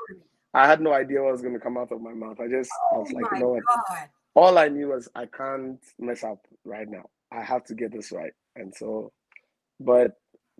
I 0.54 0.66
had 0.66 0.80
no 0.80 0.92
idea 0.92 1.22
what 1.22 1.32
was 1.32 1.42
gonna 1.42 1.60
come 1.60 1.76
out 1.76 1.92
of 1.92 2.00
my 2.00 2.12
mouth. 2.12 2.40
I 2.40 2.48
just 2.48 2.70
I 2.92 2.96
Oh 2.96 3.00
was 3.00 3.12
like, 3.12 3.30
my 3.30 3.38
you 3.38 3.44
know 3.44 3.50
what? 3.50 3.62
God. 3.66 4.08
all 4.34 4.58
I 4.58 4.68
knew 4.68 4.88
was 4.88 5.08
I 5.14 5.26
can't 5.26 5.78
mess 5.98 6.24
up 6.24 6.38
right 6.64 6.88
now. 6.88 7.04
I 7.30 7.42
have 7.42 7.64
to 7.64 7.74
get 7.74 7.92
this 7.92 8.12
right. 8.12 8.32
And 8.56 8.74
so, 8.74 9.12
but 9.80 10.12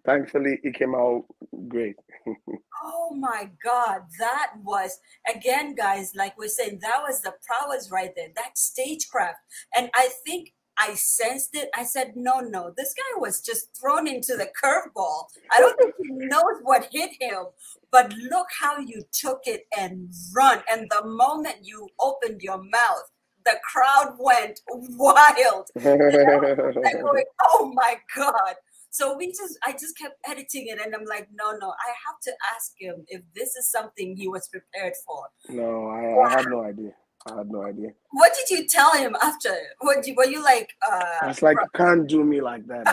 thankfully 0.07 0.61
it 0.63 0.75
came 0.75 0.95
out 0.95 1.25
great. 1.69 1.97
Oh 2.85 3.15
my 3.15 3.51
God, 3.65 4.03
that 4.19 4.53
was 4.63 4.99
again, 5.35 5.75
guys. 5.75 6.13
Like 6.15 6.39
we're 6.39 6.49
saying, 6.49 6.81
that 6.83 7.01
was 7.03 7.21
the 7.21 7.33
prowess 7.47 7.91
right 7.91 8.13
there. 8.15 8.29
That 8.37 8.59
stagecraft, 8.59 9.39
and 9.75 9.91
I 9.95 10.11
think 10.25 10.53
I 10.79 10.95
sensed 10.95 11.55
it. 11.55 11.71
I 11.75 11.85
said, 11.85 12.13
no, 12.17 12.41
no, 12.41 12.73
this 12.77 12.95
guy 12.95 13.19
was 13.21 13.41
just 13.41 13.69
thrown 13.81 14.07
into 14.07 14.37
the 14.37 14.49
curveball. 14.63 15.25
I 15.51 15.61
don't 15.61 15.77
think 15.79 15.95
he 15.99 16.09
knows 16.11 16.61
what 16.63 16.89
hit 16.93 17.11
him, 17.21 17.47
but 17.91 18.13
look 18.31 18.47
how 18.61 18.79
you 18.79 19.03
took 19.13 19.41
it 19.47 19.67
and 19.77 20.13
run. 20.35 20.63
And 20.71 20.87
the 20.91 21.07
moment 21.07 21.57
you 21.63 21.89
opened 21.99 22.43
your 22.43 22.59
mouth, 22.59 23.11
the 23.45 23.59
crowd 23.65 24.17
went 24.19 24.61
wild. 24.69 25.69
Going, 25.83 27.25
oh 27.45 27.73
my 27.75 27.97
God. 28.15 28.55
So 28.97 29.15
we 29.15 29.27
just, 29.27 29.59
I 29.63 29.73
just 29.73 29.99
kept 29.99 30.17
editing 30.27 30.69
it, 30.69 30.79
and 30.83 30.95
I'm 30.95 31.05
like, 31.05 31.29
no, 31.35 31.51
no, 31.61 31.69
I 31.69 31.91
have 32.07 32.19
to 32.23 32.33
ask 32.55 32.73
him 32.79 33.05
if 33.09 33.21
this 33.35 33.55
is 33.55 33.71
something 33.71 34.17
he 34.17 34.27
was 34.27 34.49
prepared 34.49 34.95
for. 35.07 35.27
no, 35.51 35.89
I, 35.89 36.27
I 36.27 36.31
had 36.31 36.47
no 36.49 36.65
idea. 36.65 36.93
I 37.31 37.37
had 37.37 37.51
no 37.51 37.63
idea. 37.65 37.91
What 38.13 38.33
did 38.39 38.49
you 38.59 38.67
tell 38.67 38.93
him 38.97 39.15
after? 39.23 39.55
What 39.81 40.07
you, 40.07 40.15
were 40.15 40.25
you 40.25 40.43
like? 40.43 40.71
I 40.83 41.21
Uh, 41.25 41.29
was 41.29 41.43
like, 41.43 41.59
you 41.61 41.69
can't 41.75 42.07
do 42.09 42.25
me 42.25 42.41
like 42.41 42.67
that, 42.69 42.87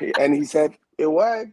and 0.18 0.34
he 0.34 0.44
said, 0.44 0.76
it 0.98 1.06
worked. 1.06 1.52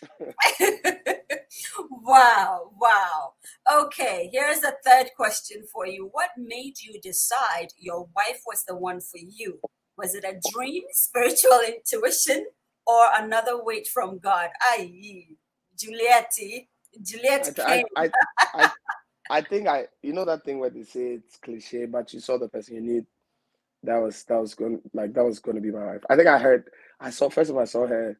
wow, 1.90 2.70
wow. 2.80 3.34
Okay, 3.70 4.30
here's 4.32 4.62
a 4.62 4.72
third 4.86 5.10
question 5.16 5.64
for 5.70 5.86
you. 5.86 6.08
What 6.12 6.30
made 6.38 6.80
you 6.80 6.98
decide 7.02 7.74
your 7.78 8.08
wife 8.16 8.40
was 8.46 8.64
the 8.64 8.74
one 8.74 9.00
for 9.02 9.18
you? 9.18 9.60
Was 10.00 10.14
it 10.14 10.24
a 10.24 10.40
dream, 10.54 10.82
spiritual 10.92 11.60
intuition, 11.68 12.46
or 12.86 13.08
another 13.18 13.62
weight 13.62 13.86
from 13.86 14.18
God? 14.18 14.48
Aye, 14.62 15.26
Juliet, 15.78 16.32
Juliet 17.02 17.58
I, 17.58 17.76
came. 17.76 17.86
I, 17.96 18.10
I, 18.54 18.70
I, 19.30 19.40
think 19.42 19.68
I, 19.68 19.88
you 20.02 20.14
know 20.14 20.24
that 20.24 20.44
thing 20.44 20.58
where 20.58 20.70
they 20.70 20.84
say 20.84 21.18
it's 21.18 21.36
cliche, 21.36 21.84
but 21.84 22.14
you 22.14 22.20
saw 22.20 22.38
the 22.38 22.48
person 22.48 22.76
you 22.76 22.80
need. 22.80 23.06
That 23.82 23.96
was 23.96 24.24
that 24.24 24.40
was 24.40 24.54
going 24.54 24.80
like 24.92 25.14
that 25.14 25.24
was 25.24 25.38
going 25.38 25.56
to 25.56 25.62
be 25.62 25.70
my 25.70 25.84
wife. 25.84 26.02
I 26.08 26.16
think 26.16 26.28
I 26.28 26.38
heard. 26.38 26.70
I 26.98 27.10
saw 27.10 27.28
first 27.28 27.50
of 27.50 27.56
all 27.56 27.62
I 27.62 27.66
saw 27.66 27.86
her. 27.86 28.18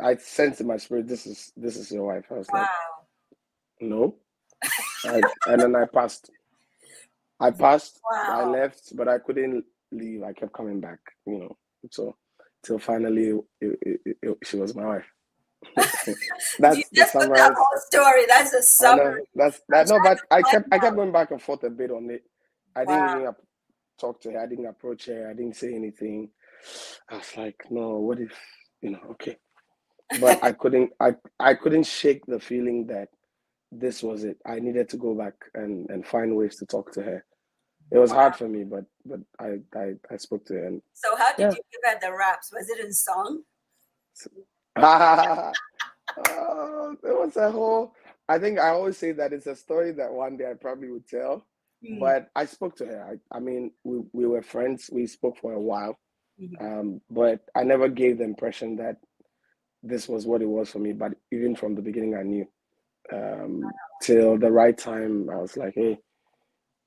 I 0.00 0.16
sensed 0.16 0.60
in 0.60 0.66
my 0.66 0.76
spirit 0.76 1.08
this 1.08 1.26
is 1.26 1.52
this 1.56 1.76
is 1.76 1.90
your 1.90 2.04
wife. 2.04 2.24
I 2.30 2.34
was 2.34 2.50
like 2.50 2.68
no, 3.80 4.16
I, 5.04 5.20
and 5.46 5.60
then 5.60 5.76
I 5.76 5.84
passed. 5.86 6.30
I 7.40 7.50
passed. 7.50 8.00
Wow. 8.10 8.40
I 8.40 8.44
left, 8.44 8.96
but 8.96 9.08
I 9.08 9.18
couldn't 9.18 9.64
leave. 9.94 10.24
I 10.24 10.34
kept 10.34 10.54
coming 10.54 10.80
back. 10.80 11.00
You 11.26 11.40
know, 11.40 11.56
so 11.90 12.16
till 12.64 12.78
finally 12.80 13.30
it, 13.60 13.78
it, 13.82 14.00
it, 14.22 14.38
she 14.44 14.58
was 14.58 14.74
my 14.76 14.86
wife. 14.86 15.06
That's 16.58 16.84
the 16.92 17.04
put 17.12 17.34
that 17.34 17.52
whole 17.56 17.80
story. 17.88 18.24
That's 18.28 18.52
a 18.54 18.62
summary. 18.62 19.22
that's 19.34 19.60
that. 19.70 19.88
No, 19.88 20.00
but 20.00 20.20
I 20.30 20.42
kept 20.42 20.68
I 20.72 20.78
kept 20.78 20.96
going 20.96 21.12
back 21.12 21.30
and 21.32 21.42
forth 21.42 21.64
a 21.64 21.70
bit 21.70 21.90
on 21.90 22.10
it. 22.10 22.24
I 22.76 22.84
didn't 22.86 23.06
Wow. 23.06 23.16
even 23.20 23.34
talk 24.00 24.20
to 24.22 24.32
her. 24.32 24.40
I 24.40 24.46
didn't 24.46 24.66
approach 24.66 25.06
her. 25.06 25.28
I 25.30 25.34
didn't 25.34 25.56
say 25.56 25.74
anything. 25.74 26.30
I 27.10 27.16
was 27.18 27.36
like, 27.36 27.56
no. 27.70 27.98
What 27.98 28.20
if 28.20 28.32
you 28.82 28.90
know? 28.92 29.00
Okay, 29.12 29.38
but 30.16 30.38
I 30.42 30.52
couldn't. 30.54 30.92
I 31.00 31.16
I 31.40 31.54
couldn't 31.54 31.84
shake 31.86 32.26
the 32.26 32.40
feeling 32.40 32.86
that 32.88 33.08
this 33.72 34.02
was 34.02 34.24
it. 34.24 34.38
I 34.46 34.60
needed 34.60 34.88
to 34.90 34.96
go 34.98 35.14
back 35.14 35.34
and 35.54 35.90
and 35.90 36.06
find 36.06 36.36
ways 36.36 36.56
to 36.58 36.66
talk 36.66 36.92
to 36.94 37.02
her. 37.02 37.24
It 37.92 37.98
was 37.98 38.12
hard 38.12 38.36
for 38.36 38.48
me, 38.48 38.64
but 38.64 38.84
but 39.04 39.20
I 39.38 39.60
I, 39.76 39.94
I 40.10 40.16
spoke 40.16 40.44
to 40.46 40.54
her 40.54 40.66
and 40.66 40.82
So 40.94 41.16
how 41.16 41.32
did 41.32 41.40
yeah. 41.40 41.50
you 41.50 41.62
give 41.72 41.80
her 41.84 41.98
the 42.00 42.12
raps? 42.16 42.52
Was 42.52 42.68
it 42.70 42.84
in 42.84 42.92
song? 42.92 43.42
Oh, 46.28 46.96
there 47.02 47.14
was 47.14 47.36
a 47.36 47.50
whole. 47.50 47.94
I 48.28 48.38
think 48.38 48.58
I 48.58 48.68
always 48.68 48.96
say 48.96 49.12
that 49.12 49.32
it's 49.32 49.46
a 49.46 49.56
story 49.56 49.92
that 49.92 50.12
one 50.12 50.36
day 50.36 50.50
I 50.50 50.54
probably 50.54 50.90
would 50.90 51.08
tell. 51.08 51.46
Mm, 51.84 51.98
But 52.00 52.28
I 52.36 52.46
spoke 52.46 52.76
to 52.76 52.86
her. 52.86 53.18
I, 53.32 53.36
I 53.36 53.40
mean, 53.40 53.72
we, 53.84 54.02
we 54.12 54.26
were 54.26 54.42
friends. 54.42 54.90
We 54.92 55.06
spoke 55.06 55.38
for 55.38 55.52
a 55.52 55.60
while. 55.60 55.98
mhm. 56.40 56.60
Um, 56.60 57.00
but 57.10 57.40
I 57.54 57.64
never 57.64 57.88
gave 57.88 58.18
the 58.18 58.24
impression 58.24 58.76
that 58.76 58.96
this 59.82 60.08
was 60.08 60.26
what 60.26 60.42
it 60.42 60.46
was 60.48 60.70
for 60.70 60.78
me. 60.78 60.92
But 60.92 61.14
even 61.32 61.56
from 61.56 61.74
the 61.74 61.82
beginning, 61.82 62.14
I 62.16 62.22
knew. 62.22 62.46
Um, 63.12 63.62
till 64.02 64.38
the 64.38 64.50
right 64.52 64.76
time, 64.76 65.28
I 65.30 65.36
was 65.36 65.56
like, 65.56 65.74
hey, 65.74 65.98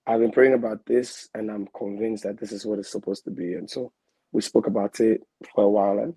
I've 0.07 0.19
been 0.19 0.31
praying 0.31 0.53
about 0.53 0.85
this 0.85 1.29
and 1.35 1.51
I'm 1.51 1.67
convinced 1.77 2.23
that 2.23 2.39
this 2.39 2.51
is 2.51 2.65
what 2.65 2.79
it's 2.79 2.91
supposed 2.91 3.25
to 3.25 3.31
be. 3.31 3.53
And 3.53 3.69
so 3.69 3.91
we 4.31 4.41
spoke 4.41 4.67
about 4.67 4.99
it 4.99 5.21
for 5.53 5.65
a 5.65 5.69
while 5.69 5.99
and 5.99 6.13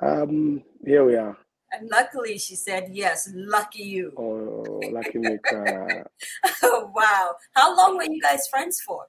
um, 0.00 0.62
here 0.84 1.04
we 1.04 1.16
are. 1.16 1.36
And 1.72 1.90
luckily, 1.90 2.38
she 2.38 2.54
said 2.54 2.90
yes. 2.92 3.28
Lucky 3.34 3.82
you. 3.82 4.12
Oh, 4.16 4.80
lucky 4.92 5.18
me. 5.18 5.36
wow. 6.62 7.34
How 7.52 7.76
long 7.76 7.96
were 7.96 8.04
you 8.04 8.20
guys 8.20 8.46
friends 8.48 8.80
for? 8.80 9.06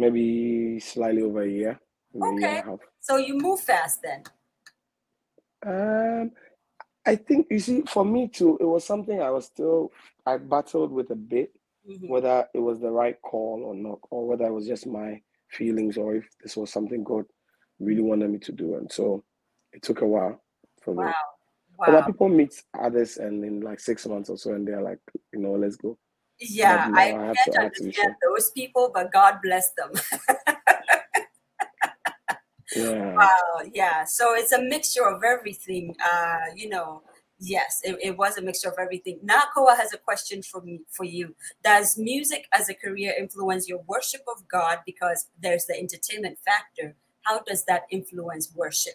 maybe 0.00 0.80
slightly 0.80 1.22
over 1.22 1.42
a 1.42 1.48
year, 1.48 1.80
a 2.14 2.18
year 2.18 2.32
Okay. 2.34 2.58
a 2.58 2.62
half. 2.62 2.78
So 3.00 3.16
you 3.16 3.38
move 3.38 3.60
fast 3.60 4.00
then. 4.02 4.22
Um, 5.66 6.32
I 7.06 7.16
think 7.16 7.48
you 7.50 7.58
see, 7.58 7.82
for 7.82 8.04
me 8.04 8.28
too, 8.28 8.56
it 8.60 8.64
was 8.64 8.84
something 8.84 9.20
I 9.20 9.30
was 9.30 9.46
still 9.46 9.92
I 10.26 10.36
battled 10.38 10.92
with 10.92 11.10
a 11.10 11.14
bit, 11.14 11.52
Mhm. 11.88 12.08
whether 12.08 12.48
it 12.54 12.58
was 12.58 12.80
the 12.80 12.90
right 12.90 13.20
call 13.22 13.62
or 13.64 13.74
not, 13.74 13.98
or 14.10 14.26
whether 14.26 14.46
it 14.46 14.52
was 14.52 14.66
just 14.66 14.86
my 14.86 15.20
feelings, 15.48 15.96
or 15.96 16.16
if 16.16 16.28
this 16.42 16.56
was 16.56 16.72
something 16.72 17.02
God 17.02 17.24
really 17.78 18.02
wanted 18.02 18.30
me 18.30 18.38
to 18.40 18.52
do. 18.52 18.74
And 18.76 18.90
so 18.90 19.24
it 19.72 19.82
took 19.82 20.02
a 20.02 20.06
while 20.06 20.42
for 20.82 20.94
me. 20.94 21.04
Wow. 21.04 21.14
Other 21.86 21.96
Wow. 22.00 22.06
people 22.06 22.28
meet 22.28 22.62
others, 22.78 23.16
and 23.16 23.44
in 23.44 23.60
like 23.60 23.80
six 23.80 24.06
months 24.06 24.28
or 24.28 24.36
so, 24.36 24.52
and 24.52 24.68
they're 24.68 24.82
like, 24.82 24.98
you 25.32 25.40
know, 25.40 25.52
let's 25.52 25.76
go. 25.76 25.96
But 26.38 26.48
Yeah, 26.48 26.88
no, 26.90 26.98
I 26.98 27.02
I 27.02 27.34
can't 27.34 27.38
to, 27.52 27.58
I 27.58 27.62
had 27.62 27.74
to 27.74 27.82
be 27.82 27.88
understand 27.88 28.14
those 28.22 28.50
people, 28.50 28.90
but 28.94 29.10
God 29.12 29.38
bless 29.42 29.72
them. 29.72 29.92
Yeah. 32.76 33.14
Wow, 33.16 33.62
yeah. 33.72 34.04
So 34.04 34.34
it's 34.34 34.52
a 34.52 34.62
mixture 34.62 35.04
of 35.04 35.24
everything. 35.24 35.96
Uh, 36.04 36.38
you 36.54 36.68
know, 36.68 37.02
yes, 37.40 37.80
it, 37.82 37.98
it 38.02 38.16
was 38.16 38.36
a 38.38 38.42
mixture 38.42 38.68
of 38.68 38.74
everything. 38.78 39.18
Nakoa 39.24 39.76
has 39.76 39.92
a 39.92 39.98
question 39.98 40.42
for 40.42 40.60
me 40.60 40.80
for 40.90 41.04
you. 41.04 41.34
Does 41.64 41.98
music 41.98 42.46
as 42.52 42.68
a 42.68 42.74
career 42.74 43.14
influence 43.18 43.68
your 43.68 43.82
worship 43.86 44.22
of 44.34 44.46
God? 44.48 44.78
Because 44.86 45.28
there's 45.42 45.64
the 45.66 45.76
entertainment 45.78 46.38
factor. 46.44 46.94
How 47.22 47.40
does 47.40 47.64
that 47.64 47.82
influence 47.90 48.52
worship? 48.54 48.94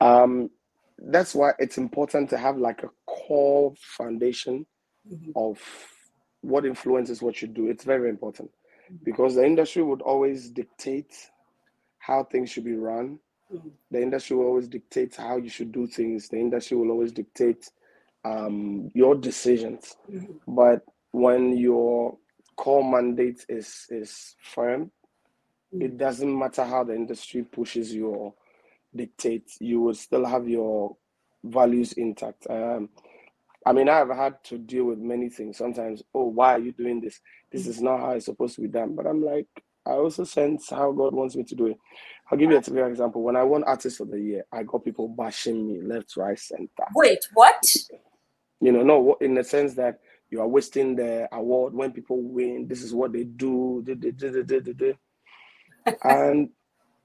Um, 0.00 0.50
that's 0.98 1.34
why 1.34 1.52
it's 1.58 1.78
important 1.78 2.30
to 2.30 2.38
have 2.38 2.56
like 2.58 2.82
a 2.82 2.90
core 3.06 3.74
foundation 3.78 4.66
Mhm. 5.10 5.32
of 5.36 5.60
what 6.40 6.64
influences 6.64 7.20
what 7.22 7.42
you 7.42 7.48
do. 7.48 7.68
It's 7.68 7.84
very 7.84 8.08
important 8.08 8.50
because 9.02 9.34
the 9.34 9.44
industry 9.44 9.82
would 9.82 10.02
always 10.02 10.50
dictate 10.50 11.14
how 11.98 12.24
things 12.24 12.50
should 12.50 12.64
be 12.64 12.74
run. 12.76 13.18
The 13.90 14.02
industry 14.02 14.36
will 14.36 14.46
always 14.46 14.68
dictate 14.68 15.16
how 15.16 15.36
you 15.36 15.48
should 15.48 15.72
do 15.72 15.86
things. 15.86 16.28
The 16.28 16.38
industry 16.38 16.76
will 16.76 16.90
always 16.90 17.12
dictate 17.12 17.70
um, 18.24 18.90
your 18.94 19.14
decisions. 19.14 19.96
Mhm. 20.10 20.40
But 20.46 20.84
when 21.12 21.56
your 21.56 22.18
core 22.56 22.84
mandate 22.84 23.44
is 23.48 23.86
is 23.90 24.36
firm, 24.42 24.90
it 25.72 25.98
doesn't 25.98 26.38
matter 26.38 26.64
how 26.64 26.84
the 26.84 26.94
industry 26.94 27.42
pushes 27.42 27.92
you 27.94 28.08
or 28.08 28.34
dictates, 28.94 29.58
you 29.60 29.80
will 29.80 29.94
still 29.94 30.24
have 30.24 30.48
your 30.48 30.96
values 31.42 31.92
intact. 31.94 32.46
Um, 32.48 32.88
I 33.66 33.72
mean, 33.72 33.88
I've 33.88 34.10
had 34.10 34.42
to 34.44 34.58
deal 34.58 34.84
with 34.84 34.98
many 34.98 35.28
things. 35.28 35.56
Sometimes, 35.58 36.02
oh, 36.14 36.26
why 36.26 36.52
are 36.54 36.58
you 36.58 36.72
doing 36.72 37.00
this? 37.00 37.20
This 37.50 37.66
is 37.66 37.80
not 37.82 38.00
how 38.00 38.10
it's 38.10 38.26
supposed 38.26 38.56
to 38.56 38.62
be 38.62 38.68
done. 38.68 38.94
But 38.94 39.06
I'm 39.06 39.24
like, 39.24 39.46
I 39.86 39.92
also 39.92 40.24
sense 40.24 40.70
how 40.70 40.92
God 40.92 41.14
wants 41.14 41.36
me 41.36 41.44
to 41.44 41.54
do 41.56 41.66
it. 41.68 41.78
I'll 42.30 42.38
give 42.38 42.50
you 42.50 42.58
a 42.58 42.62
typical 42.62 42.88
example. 42.88 43.22
When 43.22 43.36
I 43.36 43.44
won 43.44 43.64
Artist 43.64 44.00
of 44.00 44.10
the 44.10 44.20
Year, 44.20 44.44
I 44.52 44.62
got 44.64 44.84
people 44.84 45.08
bashing 45.08 45.66
me 45.66 45.82
left, 45.82 46.16
right, 46.16 46.38
center. 46.38 46.88
Wait, 46.94 47.26
what? 47.34 47.64
You 48.60 48.72
know, 48.72 48.82
no, 48.84 49.16
in 49.20 49.34
the 49.34 49.44
sense 49.44 49.74
that 49.74 50.00
you 50.30 50.40
are 50.42 50.48
wasting 50.48 50.96
the 50.96 51.28
award 51.32 51.74
when 51.74 51.92
people 51.92 52.22
win. 52.22 52.68
This 52.68 52.82
is 52.82 52.94
what 52.94 53.12
they 53.12 53.24
do. 53.24 53.84
and 56.04 56.50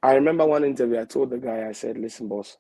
I 0.04 0.16
remember 0.16 0.46
one 0.46 0.64
interview. 0.66 1.00
I 1.02 1.06
told 1.06 1.32
the 1.32 1.38
guy, 1.40 1.68
I 1.68 1.74
said, 1.74 1.98
"Listen, 1.98 2.28
boss. 2.30 2.58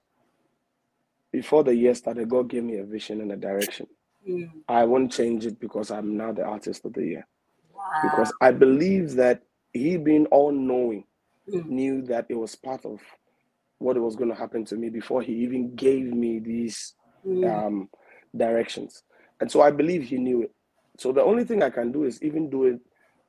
Before 1.32 1.64
the 1.64 1.76
year 1.76 1.96
started, 1.96 2.30
God 2.30 2.50
gave 2.50 2.64
me 2.64 2.78
a 2.78 2.86
vision 2.86 3.22
and 3.22 3.32
a 3.32 3.38
direction. 3.38 3.88
Mm, 4.30 4.52
I 4.68 4.86
won't 4.86 5.12
change 5.12 5.46
it 5.46 5.60
because 5.60 5.92
I'm 5.92 6.18
now 6.18 6.34
the 6.34 6.44
artist 6.46 6.86
of 6.86 6.94
the 6.94 7.06
year. 7.06 7.28
wow. 7.74 7.84
Because 8.02 8.34
I 8.42 8.52
believe 8.52 9.16
that 9.16 9.44
He, 9.74 9.98
being 9.98 10.26
all 10.28 10.52
knowing, 10.52 11.06
Mm. 11.50 11.68
knew 11.68 12.02
that 12.04 12.28
it 12.30 12.36
was 12.36 12.56
part 12.56 12.86
of 12.86 13.00
what 13.80 13.98
was 13.98 14.16
going 14.16 14.30
to 14.30 14.36
happen 14.36 14.66
to 14.66 14.76
me 14.76 14.90
before 14.90 15.22
He 15.22 15.34
even 15.34 15.76
gave 15.76 16.14
me 16.14 16.40
these 16.40 16.96
Mm, 17.26 17.68
um, 17.68 17.90
directions. 18.36 19.04
And 19.42 19.52
so 19.52 19.62
I 19.62 19.72
believe 19.72 20.04
he 20.04 20.18
knew 20.18 20.44
it. 20.44 20.52
So 20.98 21.12
the 21.12 21.24
only 21.24 21.46
thing 21.46 21.64
I 21.64 21.70
can 21.70 21.92
do 21.92 22.04
is 22.06 22.22
even 22.24 22.50
do 22.50 22.66
it 22.66 22.80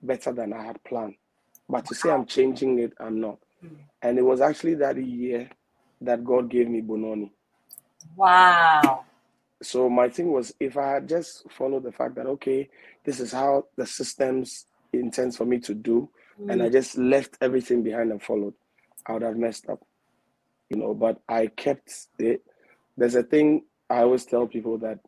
better 0.03 0.33
than 0.33 0.53
I 0.53 0.65
had 0.65 0.83
planned. 0.85 1.15
But 1.69 1.87
to 1.87 1.95
say 1.95 2.11
I'm 2.11 2.27
changing 2.27 2.79
it, 2.81 2.93
I'm 3.01 3.21
not. 3.21 3.39
Mm. 3.65 3.77
And 4.03 4.19
it 4.19 4.23
was 4.25 4.41
actually 4.41 4.75
that 4.77 4.97
year 5.05 5.51
that 6.03 6.25
God 6.25 6.51
gave 6.51 6.69
me 6.69 6.83
Bononi. 6.83 7.33
Wow. 8.17 9.05
So 9.63 9.91
my 9.91 10.09
thing 10.09 10.33
was 10.33 10.55
if 10.61 10.77
I 10.79 10.93
had 10.95 11.09
just 11.09 11.51
followed 11.51 11.85
the 11.85 11.93
fact 11.93 12.17
that, 12.17 12.27
okay, 12.27 12.71
this 13.05 13.21
is 13.21 13.33
how 13.33 13.67
the 13.77 13.87
systems 13.87 14.67
intends 14.93 15.37
for 15.37 15.45
me 15.45 15.59
to 15.61 15.75
do, 15.75 16.11
and 16.49 16.63
I 16.63 16.69
just 16.69 16.97
left 16.97 17.37
everything 17.41 17.83
behind 17.83 18.11
and 18.11 18.23
followed, 18.23 18.55
I 19.07 19.13
would 19.13 19.23
have 19.23 19.37
messed 19.37 19.69
up. 19.69 19.81
You 20.69 20.79
know, 20.79 20.95
but 20.95 21.21
I 21.29 21.49
kept 21.49 21.93
it. 22.19 22.43
There's 22.97 23.15
a 23.17 23.23
thing 23.23 23.65
I 23.89 23.99
always 24.03 24.25
tell 24.25 24.47
people 24.47 24.79
that 24.79 25.01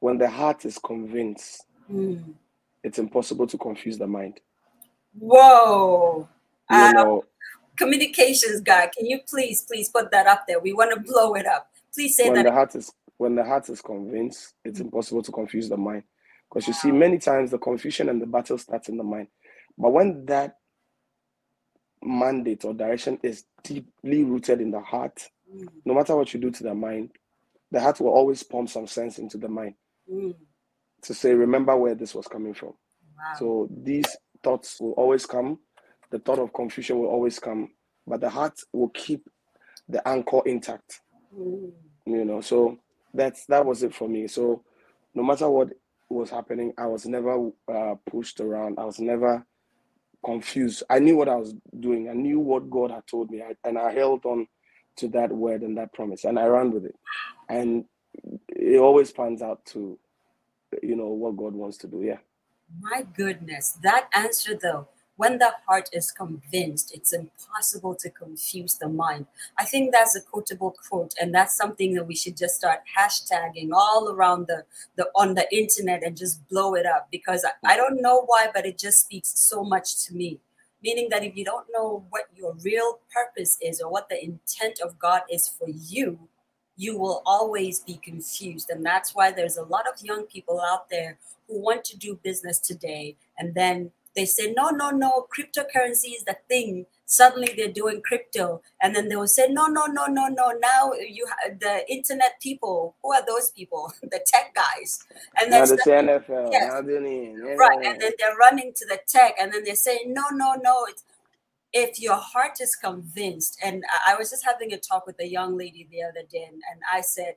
when 0.00 0.18
the 0.18 0.28
heart 0.28 0.64
is 0.64 0.78
convinced, 0.78 1.64
Mm. 1.90 2.34
it's 2.82 2.98
impossible 2.98 3.46
to 3.46 3.58
confuse 3.58 3.98
the 3.98 4.06
mind. 4.06 4.40
Whoa. 5.18 6.28
You 6.70 6.76
Uh, 6.76 6.92
know, 6.92 7.24
communications 7.76 8.60
guy, 8.62 8.88
can 8.96 9.06
you 9.06 9.20
please, 9.28 9.62
please 9.62 9.88
put 9.90 10.10
that 10.10 10.26
up 10.26 10.46
there? 10.48 10.60
We 10.60 10.72
want 10.72 10.92
to 10.92 11.00
blow 11.00 11.34
it 11.34 11.46
up. 11.46 11.70
Please 11.92 12.16
say 12.16 12.24
when 12.28 12.36
that. 12.36 12.44
the 12.44 12.52
heart 12.52 12.74
is 12.74 12.92
when 13.18 13.34
the 13.36 13.44
heart 13.44 13.68
is 13.68 13.80
convinced, 13.80 14.54
it's 14.64 14.80
impossible 14.80 15.22
to 15.22 15.30
confuse 15.30 15.68
the 15.68 15.76
mind. 15.76 16.02
Because 16.48 16.66
you 16.66 16.72
see, 16.74 16.90
many 16.90 17.18
times 17.18 17.50
the 17.52 17.58
confusion 17.58 18.08
and 18.08 18.20
the 18.20 18.26
battle 18.26 18.58
starts 18.58 18.88
in 18.88 18.96
the 18.96 19.04
mind. 19.04 19.28
But 19.78 19.92
when 19.92 20.24
that 20.26 20.56
mandate 22.04 22.64
or 22.64 22.74
direction 22.74 23.18
is 23.22 23.44
deeply 23.64 24.24
rooted 24.24 24.60
in 24.60 24.70
the 24.72 24.80
heart, 24.80 25.30
Mm, 25.52 25.68
no 25.84 25.94
matter 25.94 26.16
what 26.16 26.34
you 26.34 26.40
do 26.40 26.50
to 26.50 26.62
the 26.64 26.74
mind, 26.74 27.10
the 27.72 27.80
heart 27.80 28.00
will 28.00 28.10
always 28.10 28.42
pump 28.42 28.68
some 28.70 28.86
sense 28.86 29.18
into 29.18 29.38
the 29.38 29.48
mind 29.48 29.74
mm, 30.10 30.34
to 31.02 31.14
say, 31.14 31.34
remember 31.34 31.76
where 31.76 31.94
this 31.94 32.14
was 32.14 32.28
coming 32.28 32.54
from. 32.54 32.74
wow. 33.16 33.34
So 33.38 33.68
these 33.84 34.06
thoughts 34.42 34.80
will 34.80 34.92
always 34.92 35.26
come. 35.26 35.60
The 36.10 36.18
thought 36.20 36.38
of 36.40 36.52
confusion 36.54 36.98
will 37.00 37.08
always 37.08 37.38
come, 37.38 37.70
but 38.06 38.20
the 38.20 38.30
heart 38.30 38.54
will 38.72 38.90
keep 38.90 39.28
the 39.88 40.06
anchor 40.08 40.42
intact. 40.46 41.00
Mm, 41.36 41.72
You 42.06 42.24
know, 42.24 42.40
so 42.40 42.78
that's 43.14 43.46
that 43.46 43.64
was 43.66 43.82
it 43.82 43.94
for 43.94 44.08
me. 44.08 44.28
So 44.28 44.64
no 45.14 45.22
matter 45.22 45.48
what 45.50 45.70
was 46.10 46.30
happening, 46.30 46.74
I 46.78 46.86
was 46.86 47.06
never 47.06 47.50
uh, 47.72 47.94
pushed 48.10 48.40
around. 48.40 48.78
I 48.78 48.84
was 48.84 49.00
never 49.00 49.46
confused. 50.24 50.82
I 50.90 50.98
knew 50.98 51.16
what 51.16 51.28
I 51.28 51.36
was 51.36 51.54
doing. 51.80 52.08
I 52.08 52.14
knew 52.14 52.40
what 52.40 52.70
God 52.70 52.90
had 52.90 53.06
told 53.06 53.30
me, 53.30 53.42
I, 53.42 53.54
and 53.68 53.78
I 53.78 53.92
held 53.92 54.24
on 54.24 54.46
to 54.96 55.08
that 55.08 55.30
word 55.32 55.62
and 55.62 55.76
that 55.78 55.92
promise, 55.92 56.24
and 56.24 56.38
I 56.38 56.46
ran 56.46 56.70
with 56.70 56.84
it. 56.84 56.94
And 57.48 57.84
it 58.48 58.78
always 58.78 59.12
pans 59.12 59.42
out 59.42 59.64
to, 59.66 59.98
you 60.82 60.96
know, 60.96 61.08
what 61.08 61.36
God 61.36 61.54
wants 61.54 61.78
to 61.78 61.86
do. 61.88 62.02
Yeah. 62.02 62.18
My 62.80 63.06
goodness, 63.16 63.78
that 63.82 64.08
answer 64.14 64.58
though, 64.60 64.88
when 65.16 65.38
the 65.38 65.52
heart 65.66 65.88
is 65.92 66.10
convinced, 66.10 66.92
it's 66.94 67.12
impossible 67.12 67.94
to 67.96 68.10
confuse 68.10 68.74
the 68.74 68.88
mind. 68.88 69.26
I 69.56 69.64
think 69.64 69.92
that's 69.92 70.16
a 70.16 70.20
quotable 70.20 70.74
quote, 70.88 71.14
and 71.20 71.32
that's 71.32 71.56
something 71.56 71.94
that 71.94 72.06
we 72.06 72.16
should 72.16 72.36
just 72.36 72.56
start 72.56 72.80
hashtagging 72.98 73.70
all 73.72 74.10
around 74.10 74.48
the, 74.48 74.64
the 74.96 75.08
on 75.14 75.34
the 75.34 75.46
internet 75.56 76.02
and 76.02 76.16
just 76.16 76.46
blow 76.48 76.74
it 76.74 76.86
up 76.86 77.08
because 77.12 77.44
I, 77.44 77.74
I 77.74 77.76
don't 77.76 78.02
know 78.02 78.22
why, 78.26 78.48
but 78.52 78.66
it 78.66 78.76
just 78.78 79.00
speaks 79.00 79.32
so 79.38 79.62
much 79.62 80.04
to 80.06 80.14
me. 80.14 80.40
Meaning 80.82 81.08
that 81.10 81.24
if 81.24 81.34
you 81.34 81.46
don't 81.46 81.66
know 81.72 82.04
what 82.10 82.24
your 82.36 82.54
real 82.62 82.98
purpose 83.14 83.56
is 83.62 83.80
or 83.80 83.90
what 83.90 84.10
the 84.10 84.22
intent 84.22 84.80
of 84.84 84.98
God 84.98 85.22
is 85.30 85.48
for 85.48 85.68
you, 85.68 86.18
you 86.76 86.98
will 86.98 87.22
always 87.24 87.80
be 87.80 87.96
confused. 88.02 88.68
And 88.68 88.84
that's 88.84 89.14
why 89.14 89.30
there's 89.30 89.56
a 89.56 89.62
lot 89.62 89.86
of 89.86 90.04
young 90.04 90.24
people 90.24 90.60
out 90.60 90.90
there 90.90 91.18
who 91.48 91.60
want 91.60 91.84
to 91.84 91.96
do 91.96 92.18
business 92.22 92.58
today. 92.58 93.16
And 93.38 93.54
then 93.54 93.92
they 94.16 94.26
say, 94.26 94.52
no, 94.56 94.70
no, 94.70 94.90
no, 94.90 95.26
cryptocurrency 95.36 96.14
is 96.16 96.24
the 96.26 96.36
thing. 96.48 96.86
Suddenly 97.06 97.54
they're 97.56 97.72
doing 97.72 98.02
crypto. 98.02 98.62
And 98.82 98.94
then 98.94 99.08
they 99.08 99.16
will 99.16 99.26
say, 99.28 99.48
no, 99.48 99.66
no, 99.66 99.86
no, 99.86 100.06
no, 100.06 100.28
no. 100.28 100.52
Now 100.60 100.92
you 100.94 101.26
ha- 101.28 101.50
the 101.60 101.90
internet 101.92 102.40
people, 102.40 102.96
who 103.02 103.12
are 103.12 103.24
those 103.26 103.50
people? 103.50 103.92
the 104.02 104.20
tech 104.26 104.54
guys. 104.54 105.00
And 105.40 105.52
then 105.52 105.60
the 105.70 105.84
NFT. 105.84 106.48
Yes. 106.52 106.72
Right 107.56 107.78
and 107.84 108.00
then 108.00 108.12
they're 108.18 108.36
running 108.36 108.72
to 108.76 108.86
the 108.86 109.00
tech 109.08 109.34
and 109.40 109.52
then 109.52 109.64
they're 109.64 109.76
saying 109.76 110.12
no 110.14 110.22
no 110.32 110.54
no 110.62 110.84
it's, 110.88 111.04
if 111.72 112.00
your 112.00 112.16
heart 112.16 112.60
is 112.60 112.74
convinced 112.76 113.58
and 113.62 113.84
I- 113.92 114.12
i 114.14 114.16
was 114.18 114.30
just 114.30 114.44
having 114.44 114.72
a 114.72 114.78
talk 114.78 115.06
with 115.06 115.16
a 115.20 115.28
young 115.28 115.56
lady 115.58 115.88
the 115.90 116.02
other 116.02 116.22
day 116.30 116.44
and, 116.44 116.62
and 116.70 116.80
i 116.92 117.00
said 117.00 117.36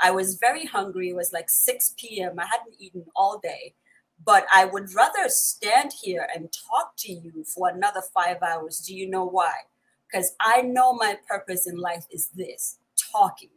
i 0.00 0.10
was 0.10 0.36
very 0.36 0.64
hungry 0.66 1.10
it 1.10 1.16
was 1.16 1.32
like 1.32 1.48
6 1.50 1.94
p.m 1.98 2.38
i 2.38 2.46
hadn't 2.46 2.76
eaten 2.78 3.04
all 3.16 3.38
day 3.38 3.74
but 4.24 4.46
i 4.54 4.64
would 4.64 4.92
rather 4.94 5.28
stand 5.28 5.92
here 6.02 6.26
and 6.34 6.52
talk 6.52 6.92
to 6.96 7.12
you 7.12 7.44
for 7.44 7.68
another 7.68 8.02
five 8.14 8.42
hours 8.42 8.78
do 8.80 8.94
you 8.94 9.08
know 9.08 9.24
why 9.24 9.52
because 10.10 10.34
i 10.40 10.62
know 10.62 10.92
my 10.92 11.18
purpose 11.28 11.66
in 11.66 11.76
life 11.76 12.06
is 12.10 12.28
this 12.28 12.78
talking 13.12 13.50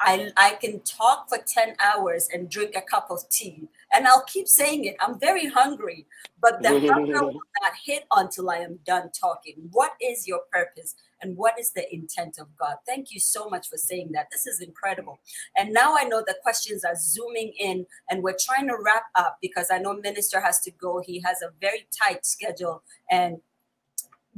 I, 0.00 0.30
I 0.36 0.54
can 0.60 0.80
talk 0.80 1.28
for 1.28 1.38
10 1.38 1.74
hours 1.80 2.28
and 2.32 2.48
drink 2.48 2.76
a 2.76 2.82
cup 2.82 3.08
of 3.10 3.28
tea. 3.30 3.68
And 3.92 4.06
I'll 4.06 4.24
keep 4.24 4.46
saying 4.46 4.84
it. 4.84 4.96
I'm 5.00 5.18
very 5.18 5.46
hungry, 5.46 6.06
but 6.40 6.62
the 6.62 6.68
hunger 6.88 7.24
will 7.24 7.42
not 7.62 7.72
hit 7.84 8.04
until 8.14 8.50
I 8.50 8.58
am 8.58 8.78
done 8.86 9.10
talking. 9.18 9.54
What 9.72 9.92
is 10.00 10.28
your 10.28 10.40
purpose 10.52 10.94
and 11.22 11.36
what 11.36 11.58
is 11.58 11.72
the 11.72 11.92
intent 11.92 12.38
of 12.38 12.46
God? 12.56 12.76
Thank 12.86 13.12
you 13.12 13.20
so 13.20 13.48
much 13.48 13.68
for 13.68 13.76
saying 13.76 14.10
that. 14.12 14.28
This 14.30 14.46
is 14.46 14.60
incredible. 14.60 15.18
And 15.56 15.72
now 15.72 15.96
I 15.98 16.04
know 16.04 16.22
the 16.26 16.36
questions 16.42 16.84
are 16.84 16.94
zooming 16.96 17.52
in 17.58 17.86
and 18.10 18.22
we're 18.22 18.36
trying 18.38 18.68
to 18.68 18.76
wrap 18.82 19.04
up 19.14 19.38
because 19.42 19.68
I 19.70 19.78
know 19.78 19.94
Minister 19.94 20.40
has 20.40 20.60
to 20.60 20.70
go. 20.70 21.02
He 21.04 21.20
has 21.20 21.42
a 21.42 21.50
very 21.60 21.86
tight 21.90 22.24
schedule. 22.24 22.82
And 23.10 23.38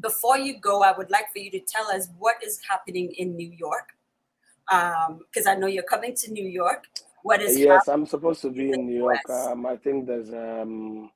before 0.01 0.39
you 0.39 0.59
go, 0.59 0.82
I 0.82 0.97
would 0.97 1.11
like 1.11 1.32
for 1.32 1.39
you 1.39 1.51
to 1.51 1.61
tell 1.61 1.90
us 1.90 2.09
what 2.19 2.36
is 2.44 2.61
happening 2.69 3.12
in 3.16 3.36
New 3.36 3.51
York 3.51 3.90
because 4.66 5.47
I 5.47 5.57
know 5.57 5.66
you're 5.66 5.82
coming 5.82 6.15
to 6.16 6.32
New 6.32 6.47
York. 6.47 6.86
What 7.23 7.43
is 7.43 7.59
yes. 7.59 7.89
I'm 7.89 8.07
supposed 8.07 8.40
to 8.43 8.51
be 8.51 8.73
in 8.73 8.86
New 8.86 8.98
York. 8.98 9.28
Um, 9.28 9.66
I 9.66 9.77
think 9.77 10.07
there's 10.07 10.32
um 10.32 11.11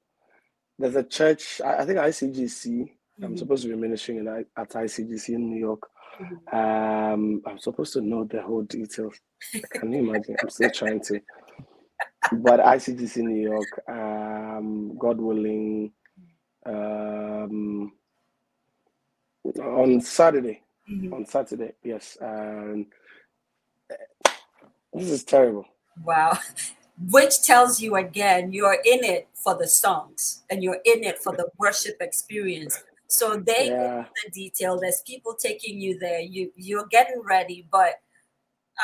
there's 0.78 0.96
a 0.96 1.02
church. 1.02 1.60
I, 1.64 1.78
I 1.78 1.86
think 1.86 1.98
ICGC. 1.98 2.90
I'm 3.22 3.34
Mhm. 3.34 3.38
supposed 3.38 3.62
to 3.62 3.68
be 3.68 3.76
ministering 3.76 4.18
in, 4.18 4.28
at 4.28 4.74
ICGC 4.74 5.34
in 5.34 5.48
New 5.50 5.58
York. 5.58 5.88
Mhm. 6.20 6.54
Um, 6.54 7.42
I'm 7.46 7.58
supposed 7.58 7.92
to 7.94 8.00
know 8.00 8.24
the 8.24 8.42
whole 8.42 8.62
details. 8.62 9.20
Can 9.72 9.92
you 9.92 9.98
imagine? 10.00 10.36
I'm 10.42 10.50
still 10.50 10.70
trying 10.70 11.00
to. 11.02 11.20
But 12.32 12.60
ICGC 12.60 13.20
in 13.20 13.26
New 13.28 13.42
York. 13.50 13.88
Um, 13.88 14.96
God 14.98 15.20
willing. 15.20 15.92
Um, 16.66 17.92
on 19.60 20.00
Saturday. 20.00 20.62
Mhm. 20.90 21.12
On 21.12 21.26
Saturday, 21.26 21.74
yes. 21.82 22.16
Um, 22.20 22.90
this 24.92 25.10
is 25.10 25.24
terrible. 25.24 25.66
Wow. 26.02 26.38
Which 27.10 27.42
tells 27.42 27.80
you 27.80 27.96
again, 27.96 28.52
you're 28.52 28.78
in 28.84 29.04
it 29.04 29.28
for 29.34 29.54
the 29.56 29.66
songs 29.68 30.44
and 30.48 30.62
you're 30.62 30.80
in 30.84 31.04
it 31.04 31.18
for 31.18 31.36
the 31.36 31.50
worship 31.58 31.96
experience. 32.00 32.82
So 33.08 33.36
they 33.36 33.68
Yeah. 33.70 34.04
the 34.24 34.30
detail. 34.30 34.78
There's 34.80 35.02
people 35.06 35.34
taking 35.34 35.80
you 35.80 35.98
there. 35.98 36.20
You 36.20 36.52
you're 36.56 36.86
getting 36.86 37.22
ready, 37.22 37.66
but 37.70 38.00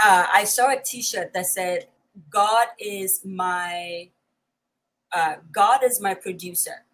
uh, 0.05 0.27
I 0.33 0.45
saw 0.45 0.71
a 0.71 0.81
T-shirt 0.81 1.33
that 1.33 1.47
said, 1.47 1.89
"God 2.29 2.69
is 2.79 3.25
my 3.25 4.11
uh, 5.13 5.37
God 5.53 5.83
is 5.85 6.01
my 6.01 6.15
producer." 6.15 6.85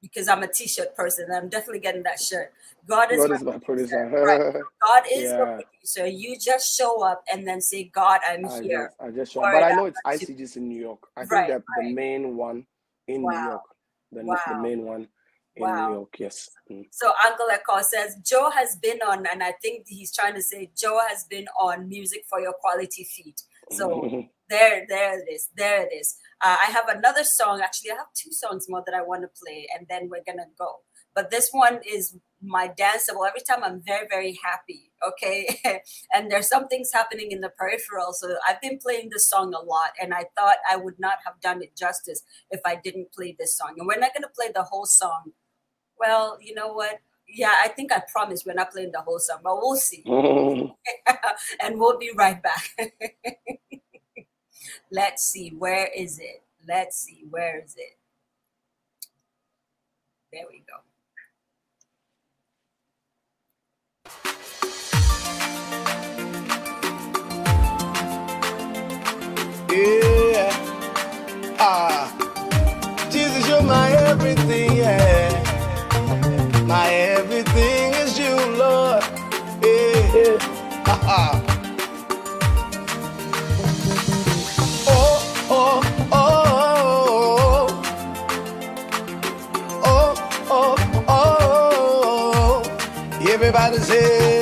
Because 0.00 0.26
I'm 0.28 0.42
a 0.42 0.48
T-shirt 0.48 0.96
person, 0.96 1.26
and 1.28 1.36
I'm 1.36 1.48
definitely 1.50 1.80
getting 1.80 2.02
that 2.04 2.18
shirt. 2.18 2.52
God 2.86 3.12
is 3.12 3.18
God 3.18 3.30
my 3.30 3.36
is 3.36 3.42
my 3.42 3.52
Right. 3.52 3.60
producer. 3.64 4.64
God 4.82 5.02
is 5.12 5.32
Yeah. 5.32 5.60
producer. 5.60 6.06
You 6.06 6.38
just 6.38 6.76
show 6.76 7.02
up 7.02 7.22
and 7.32 7.46
then 7.46 7.60
say, 7.60 7.84
God, 7.84 8.20
I'm 8.26 8.48
I 8.48 8.62
here. 8.62 8.92
just, 8.98 9.00
I 9.00 9.10
just, 9.10 9.32
show 9.32 9.44
up, 9.44 9.52
but 9.52 9.62
I 9.62 9.72
know 9.72 9.84
it's 9.84 10.00
ICGC 10.06 10.56
in 10.56 10.68
New 10.68 10.80
York. 10.80 11.00
I 11.16 11.20
think 11.20 11.30
Right, 11.32 11.48
that 11.48 11.62
the 11.76 11.94
main 11.94 12.36
one 12.36 12.66
in 13.08 13.28
New 13.28 13.36
Wow. 13.36 13.44
York, 13.44 13.62
the, 14.12 14.22
the 14.48 14.54
main 14.62 14.84
one 14.84 15.08
Wow. 15.60 15.88
New 15.88 15.94
York. 15.94 16.16
Yes. 16.18 16.50
Mm. 16.70 16.86
So 16.90 17.12
Uncle 17.26 17.46
Eko 17.50 17.82
says 17.82 18.16
Joe 18.24 18.50
has 18.50 18.76
been 18.76 19.00
on, 19.06 19.26
and 19.26 19.42
I 19.42 19.52
think 19.62 19.86
he's 19.88 20.14
trying 20.14 20.34
to 20.34 20.42
say 20.42 20.70
Joe 20.76 21.00
has 21.08 21.24
been 21.24 21.46
on 21.58 21.88
music 21.88 22.24
for 22.28 22.40
your 22.40 22.54
quality 22.54 23.04
feet. 23.04 23.42
So 23.70 24.28
there, 24.50 24.86
there 24.88 25.18
it 25.18 25.32
is. 25.32 25.48
There 25.56 25.82
it 25.82 25.92
is. 25.92 26.16
Uh, 26.42 26.56
I 26.60 26.70
have 26.70 26.88
another 26.88 27.24
song. 27.24 27.60
Actually, 27.62 27.92
I 27.92 27.96
have 27.96 28.12
two 28.14 28.32
songs 28.32 28.66
more 28.68 28.82
that 28.86 28.94
I 28.94 29.02
want 29.02 29.22
to 29.22 29.28
play, 29.42 29.66
and 29.76 29.86
then 29.88 30.08
we're 30.08 30.24
gonna 30.26 30.48
go. 30.58 30.80
But 31.14 31.30
this 31.30 31.50
one 31.50 31.80
is 31.86 32.16
my 32.42 32.68
danceable. 32.68 33.26
Every 33.26 33.42
time 33.48 33.62
I'm 33.64 33.82
very, 33.84 34.06
very 34.08 34.38
happy. 34.42 34.90
Okay, 35.06 35.60
and 36.14 36.30
there's 36.30 36.48
some 36.48 36.68
things 36.68 36.90
happening 36.92 37.30
in 37.30 37.40
the 37.40 37.50
peripheral. 37.50 38.12
So 38.12 38.36
I've 38.46 38.60
been 38.60 38.78
playing 38.78 39.10
this 39.10 39.28
song 39.28 39.54
a 39.54 39.64
lot, 39.64 39.90
and 40.00 40.14
I 40.14 40.24
thought 40.36 40.56
I 40.70 40.76
would 40.76 40.98
not 40.98 41.18
have 41.24 41.40
done 41.40 41.62
it 41.62 41.76
justice 41.76 42.22
if 42.50 42.60
I 42.64 42.76
didn't 42.76 43.12
play 43.12 43.34
this 43.38 43.56
song. 43.56 43.74
And 43.78 43.86
we're 43.86 43.98
not 43.98 44.14
gonna 44.14 44.32
play 44.34 44.50
the 44.54 44.64
whole 44.64 44.86
song. 44.86 45.32
Well, 46.00 46.38
you 46.40 46.54
know 46.54 46.72
what? 46.72 46.98
Yeah, 47.28 47.52
I 47.62 47.68
think 47.68 47.92
I 47.92 48.02
promised 48.10 48.46
we're 48.46 48.54
not 48.54 48.72
playing 48.72 48.92
the 48.92 49.02
whole 49.02 49.18
song, 49.18 49.40
but 49.44 49.56
we'll 49.56 49.76
see. 49.76 50.02
and 51.62 51.78
we'll 51.78 51.98
be 51.98 52.10
right 52.16 52.42
back. 52.42 52.64
Let's 54.90 55.24
see, 55.24 55.50
where 55.50 55.88
is 55.94 56.18
it? 56.18 56.42
Let's 56.66 56.96
see, 56.98 57.24
where 57.28 57.62
is 57.62 57.76
it? 57.76 57.98
There 60.32 60.44
we 60.50 60.64
go. 60.66 60.76
Yeah. 69.72 70.50
Ah. 71.58 73.08
Jesus, 73.10 73.48
you're 73.48 73.62
my 73.62 73.90
everything, 73.92 74.76
yeah. 74.76 75.49
My 76.70 76.88
everything 76.88 77.94
is 77.94 78.16
you, 78.16 78.36
Lord. 78.56 79.02
Yeah. 79.60 80.14
yeah. 80.14 81.40
Oh, 84.86 85.18
oh, 85.50 85.82
oh. 91.08 92.62
Everybody's 93.28 93.88
here. 93.88 94.39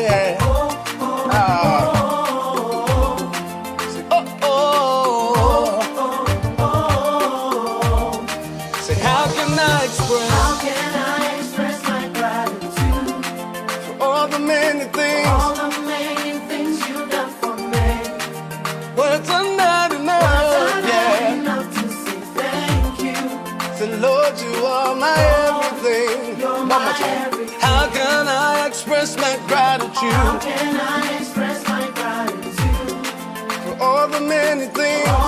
Express 31.18 31.66
my 31.68 31.90
gratitude 31.94 33.06
for 33.62 33.82
all 33.82 34.08
the 34.08 34.20
many 34.20 34.66
things? 34.66 35.27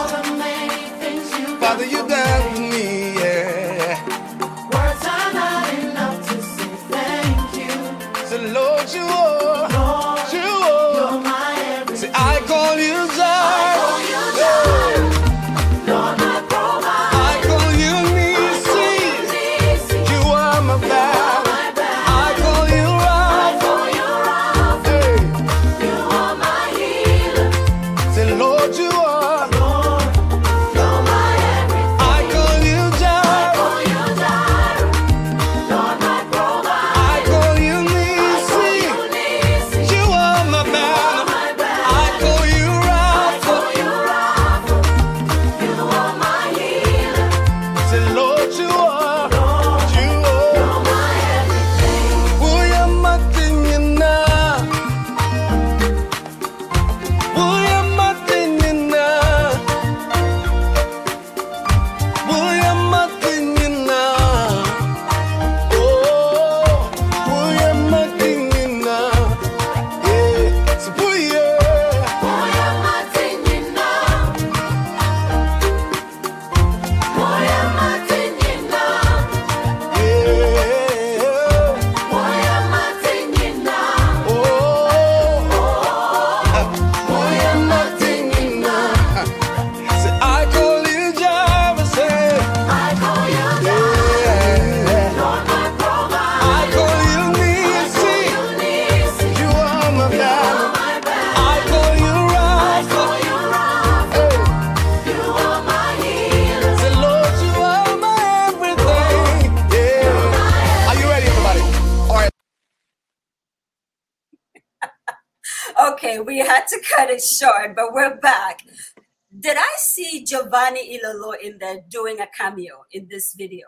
Giovanni 120.70 120.98
Ilolo 120.98 121.34
in 121.40 121.59
there 121.59 121.80
doing 121.88 122.20
a 122.20 122.26
cameo 122.26 122.84
in 122.92 123.09
this 123.10 123.34
video? 123.34 123.66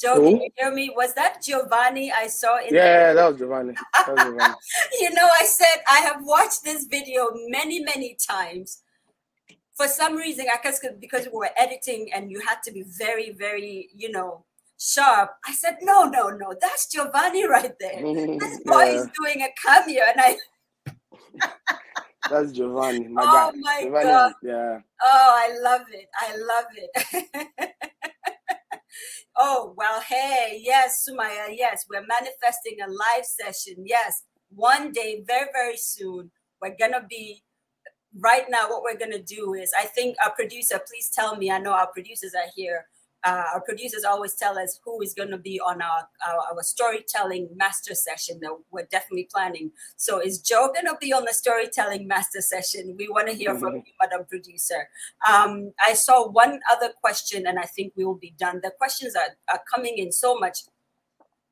Joe, 0.00 0.14
can 0.14 0.40
you 0.40 0.50
hear 0.56 0.70
me? 0.70 0.92
Was 0.94 1.12
that 1.14 1.42
Giovanni 1.42 2.12
I 2.12 2.28
saw 2.28 2.58
in 2.58 2.72
Yeah, 2.72 3.14
that 3.14 3.30
was 3.30 3.38
Giovanni. 3.38 3.74
That 3.74 4.14
was 4.14 4.22
Giovanni. 4.24 4.54
you 5.00 5.10
know, 5.10 5.28
I 5.32 5.44
said 5.44 5.82
I 5.88 5.98
have 6.00 6.18
watched 6.20 6.62
this 6.62 6.84
video 6.84 7.30
many, 7.48 7.80
many 7.80 8.16
times. 8.28 8.82
For 9.74 9.88
some 9.88 10.16
reason, 10.16 10.46
I 10.52 10.62
guess 10.62 10.80
because 11.00 11.26
we 11.26 11.38
were 11.38 11.50
editing 11.56 12.10
and 12.14 12.30
you 12.30 12.40
had 12.40 12.62
to 12.64 12.72
be 12.72 12.84
very, 12.96 13.30
very, 13.30 13.88
you 13.94 14.10
know, 14.10 14.44
sharp. 14.78 15.30
I 15.46 15.52
said, 15.52 15.78
no, 15.82 16.04
no, 16.04 16.28
no, 16.28 16.54
that's 16.60 16.86
Giovanni 16.88 17.48
right 17.48 17.74
there. 17.80 18.00
This 18.38 18.60
boy 18.64 18.84
yeah, 18.84 19.02
is 19.02 19.08
doing 19.20 19.42
a 19.42 19.48
cameo, 19.64 20.02
and 20.04 20.20
I, 20.20 20.36
that's 22.26 22.52
Giovanni. 22.52 23.08
My 23.08 23.24
oh 23.24 23.52
guy. 23.52 23.58
my 23.60 23.82
Giovanni. 23.82 24.04
god, 24.04 24.32
Yeah. 24.42 24.80
oh, 25.02 25.30
I 25.36 25.58
love 25.62 25.82
it, 25.92 26.08
I 26.18 26.36
love 26.36 26.66
it. 26.76 27.72
oh 29.36 29.74
well, 29.76 30.00
hey, 30.00 30.60
yes, 30.62 31.06
Sumaya, 31.08 31.48
yes, 31.50 31.86
we're 31.90 32.06
manifesting 32.06 32.78
a 32.84 32.88
live 32.90 33.24
session. 33.24 33.84
Yes, 33.86 34.24
one 34.50 34.92
day, 34.92 35.22
very, 35.26 35.48
very 35.52 35.76
soon, 35.76 36.30
we're 36.60 36.76
gonna 36.78 37.06
be 37.08 37.42
right 38.20 38.46
now 38.50 38.68
what 38.68 38.82
we're 38.82 38.98
going 38.98 39.12
to 39.12 39.22
do 39.22 39.54
is 39.54 39.70
i 39.78 39.84
think 39.84 40.16
our 40.24 40.32
producer 40.34 40.80
please 40.88 41.10
tell 41.14 41.36
me 41.36 41.50
i 41.50 41.58
know 41.58 41.72
our 41.72 41.88
producers 41.92 42.34
are 42.34 42.50
here 42.56 42.86
uh, 43.24 43.44
our 43.54 43.60
producers 43.60 44.04
always 44.04 44.34
tell 44.34 44.58
us 44.58 44.78
who 44.84 45.00
is 45.02 45.14
going 45.14 45.30
to 45.30 45.38
be 45.38 45.60
on 45.60 45.82
our, 45.82 46.08
our 46.26 46.56
our 46.56 46.62
storytelling 46.62 47.48
master 47.56 47.94
session 47.94 48.38
that 48.40 48.56
we're 48.70 48.86
definitely 48.90 49.28
planning 49.32 49.70
so 49.96 50.20
is 50.20 50.40
joe 50.40 50.70
going 50.72 50.86
to 50.86 50.96
be 51.00 51.12
on 51.12 51.24
the 51.24 51.32
storytelling 51.32 52.06
master 52.06 52.40
session 52.40 52.94
we 52.98 53.08
want 53.08 53.28
to 53.28 53.34
hear 53.34 53.54
from 53.58 53.76
you 53.76 53.82
madam 54.00 54.24
producer 54.28 54.88
um, 55.28 55.72
i 55.84 55.92
saw 55.92 56.28
one 56.28 56.60
other 56.70 56.90
question 57.00 57.46
and 57.46 57.58
i 57.58 57.64
think 57.64 57.92
we 57.96 58.04
will 58.04 58.14
be 58.14 58.34
done 58.38 58.60
the 58.62 58.72
questions 58.78 59.14
are, 59.16 59.36
are 59.52 59.62
coming 59.72 59.98
in 59.98 60.12
so 60.12 60.38
much 60.38 60.60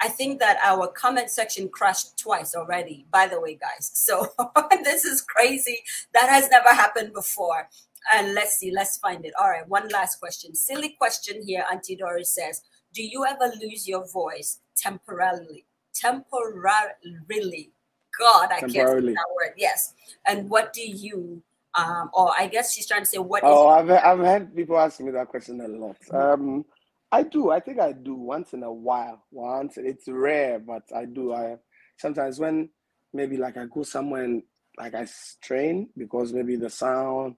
I 0.01 0.09
think 0.09 0.41
that 0.41 0.59
our 0.63 0.89
comment 0.89 1.31
section 1.31 1.69
crashed 1.69 2.19
twice 2.19 2.55
already, 2.55 3.07
by 3.11 3.27
the 3.27 3.41
way, 3.41 3.59
guys. 3.59 3.91
So 3.95 4.29
this 4.85 5.05
is 5.05 5.23
crazy. 5.23 5.79
That 6.13 6.29
has 6.29 6.51
never 6.51 6.69
happened 6.69 7.15
before. 7.15 7.69
And 8.15 8.35
let's 8.35 8.57
see, 8.59 8.71
let's 8.71 8.99
find 8.99 9.25
it. 9.25 9.33
All 9.39 9.49
right, 9.49 9.69
one 9.69 9.89
last 9.89 10.21
question. 10.21 10.55
Silly 10.55 10.97
question 10.99 11.43
here. 11.47 11.65
Auntie 11.71 11.97
Doris 11.97 12.35
says, 12.35 12.63
Do 12.95 13.03
you 13.03 13.25
ever 13.25 13.53
lose 13.61 13.89
your 13.89 14.07
voice 14.09 14.61
temporarily? 14.77 15.65
Temporarily. 15.95 17.73
God, 18.19 18.51
I 18.51 18.61
can't 18.61 18.73
say 18.73 18.79
that 18.79 19.27
word. 19.35 19.55
Yes. 19.57 19.95
And 20.27 20.49
what 20.49 20.73
do 20.73 20.83
you, 20.83 21.43
um, 21.75 22.11
or 22.15 22.33
I 22.39 22.47
guess 22.47 22.73
she's 22.73 22.87
trying 22.87 23.03
to 23.03 23.07
say, 23.07 23.19
what 23.19 23.43
is 23.43 23.51
Oh, 23.51 23.69
I've 23.69 23.91
I've 23.91 24.21
had 24.21 24.55
people 24.55 24.79
ask 24.79 25.01
me 25.01 25.11
that 25.11 25.29
question 25.29 25.61
a 25.61 25.69
lot. 25.69 25.97
Um, 26.13 26.65
I 27.13 27.23
do. 27.23 27.51
I 27.51 27.61
think 27.61 27.79
I 27.79 27.93
do 27.93 28.15
once 28.15 28.53
in 28.53 28.63
a 28.63 28.73
while. 28.73 29.23
Once 29.31 29.77
it's 29.77 30.09
rare, 30.09 30.59
but 30.59 30.83
I 30.95 31.05
do. 31.05 31.33
I 31.33 31.57
sometimes 31.99 32.39
when 32.39 32.71
maybe 33.13 33.37
like 33.37 33.57
I 33.57 33.67
go 33.67 33.83
somewhere 33.83 34.25
and 34.25 34.43
like 34.79 34.95
I 34.95 35.05
strain 35.05 35.89
because 35.97 36.33
maybe 36.33 36.57
the 36.57 36.71
sound 36.71 37.37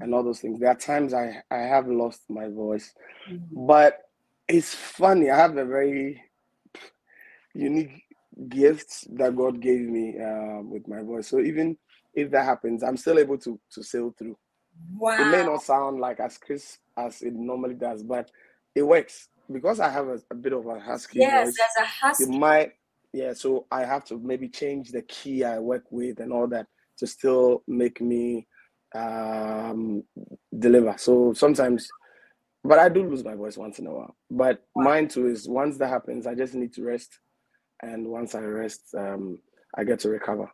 and 0.00 0.14
all 0.14 0.22
those 0.22 0.40
things. 0.40 0.60
There 0.60 0.70
are 0.70 0.74
times 0.74 1.14
I 1.14 1.42
I 1.50 1.58
have 1.58 1.88
lost 1.88 2.22
my 2.28 2.48
voice, 2.48 2.92
but 3.52 3.98
it's 4.48 4.74
funny. 4.74 5.30
I 5.30 5.36
have 5.36 5.56
a 5.56 5.64
very 5.64 6.22
unique 7.54 8.02
gift 8.48 9.06
that 9.16 9.36
God 9.36 9.60
gave 9.60 9.80
me 9.80 10.18
um, 10.20 10.70
with 10.70 10.88
my 10.88 11.02
voice. 11.02 11.28
So 11.28 11.40
even 11.40 11.76
if 12.14 12.30
that 12.30 12.44
happens, 12.44 12.82
I'm 12.82 12.96
still 12.96 13.18
able 13.18 13.38
to 13.38 13.58
to 13.72 13.82
sail 13.82 14.14
through. 14.18 14.36
Wow. 14.96 15.18
It 15.18 15.26
may 15.26 15.44
not 15.44 15.62
sound 15.62 16.00
like 16.00 16.20
as 16.20 16.38
crisp 16.38 16.80
as 16.96 17.22
it 17.22 17.34
normally 17.34 17.74
does, 17.74 18.02
but 18.02 18.30
it 18.74 18.82
works 18.82 19.28
because 19.52 19.80
I 19.80 19.88
have 19.90 20.08
a, 20.08 20.20
a 20.30 20.34
bit 20.34 20.52
of 20.52 20.66
a 20.66 20.78
husky 20.80 21.20
Yes, 21.20 21.46
voice. 21.46 21.56
there's 21.56 21.86
a 21.86 22.06
husky 22.06 22.24
You 22.24 22.38
might 22.38 22.72
yeah, 23.12 23.34
so 23.34 23.66
I 23.70 23.84
have 23.84 24.04
to 24.06 24.18
maybe 24.18 24.48
change 24.48 24.90
the 24.90 25.02
key 25.02 25.44
I 25.44 25.58
work 25.58 25.84
with 25.90 26.20
and 26.20 26.32
all 26.32 26.46
that 26.48 26.66
to 26.98 27.06
still 27.06 27.62
make 27.66 28.00
me 28.00 28.46
um, 28.94 30.04
deliver. 30.56 30.94
So 30.98 31.32
sometimes, 31.32 31.88
but 32.64 32.78
I 32.78 32.88
do 32.88 33.08
lose 33.08 33.24
my 33.24 33.34
voice 33.34 33.56
once 33.56 33.78
in 33.78 33.86
a 33.86 33.92
while. 33.92 34.16
But 34.30 34.64
mine 34.76 35.08
too 35.08 35.26
is 35.26 35.48
once 35.48 35.76
that 35.78 35.88
happens, 35.88 36.26
I 36.26 36.34
just 36.34 36.54
need 36.54 36.72
to 36.74 36.82
rest, 36.84 37.18
and 37.82 38.06
once 38.06 38.34
I 38.34 38.40
rest, 38.40 38.94
um, 38.96 39.38
I 39.74 39.84
get 39.84 40.00
to 40.00 40.08
recover. 40.08 40.50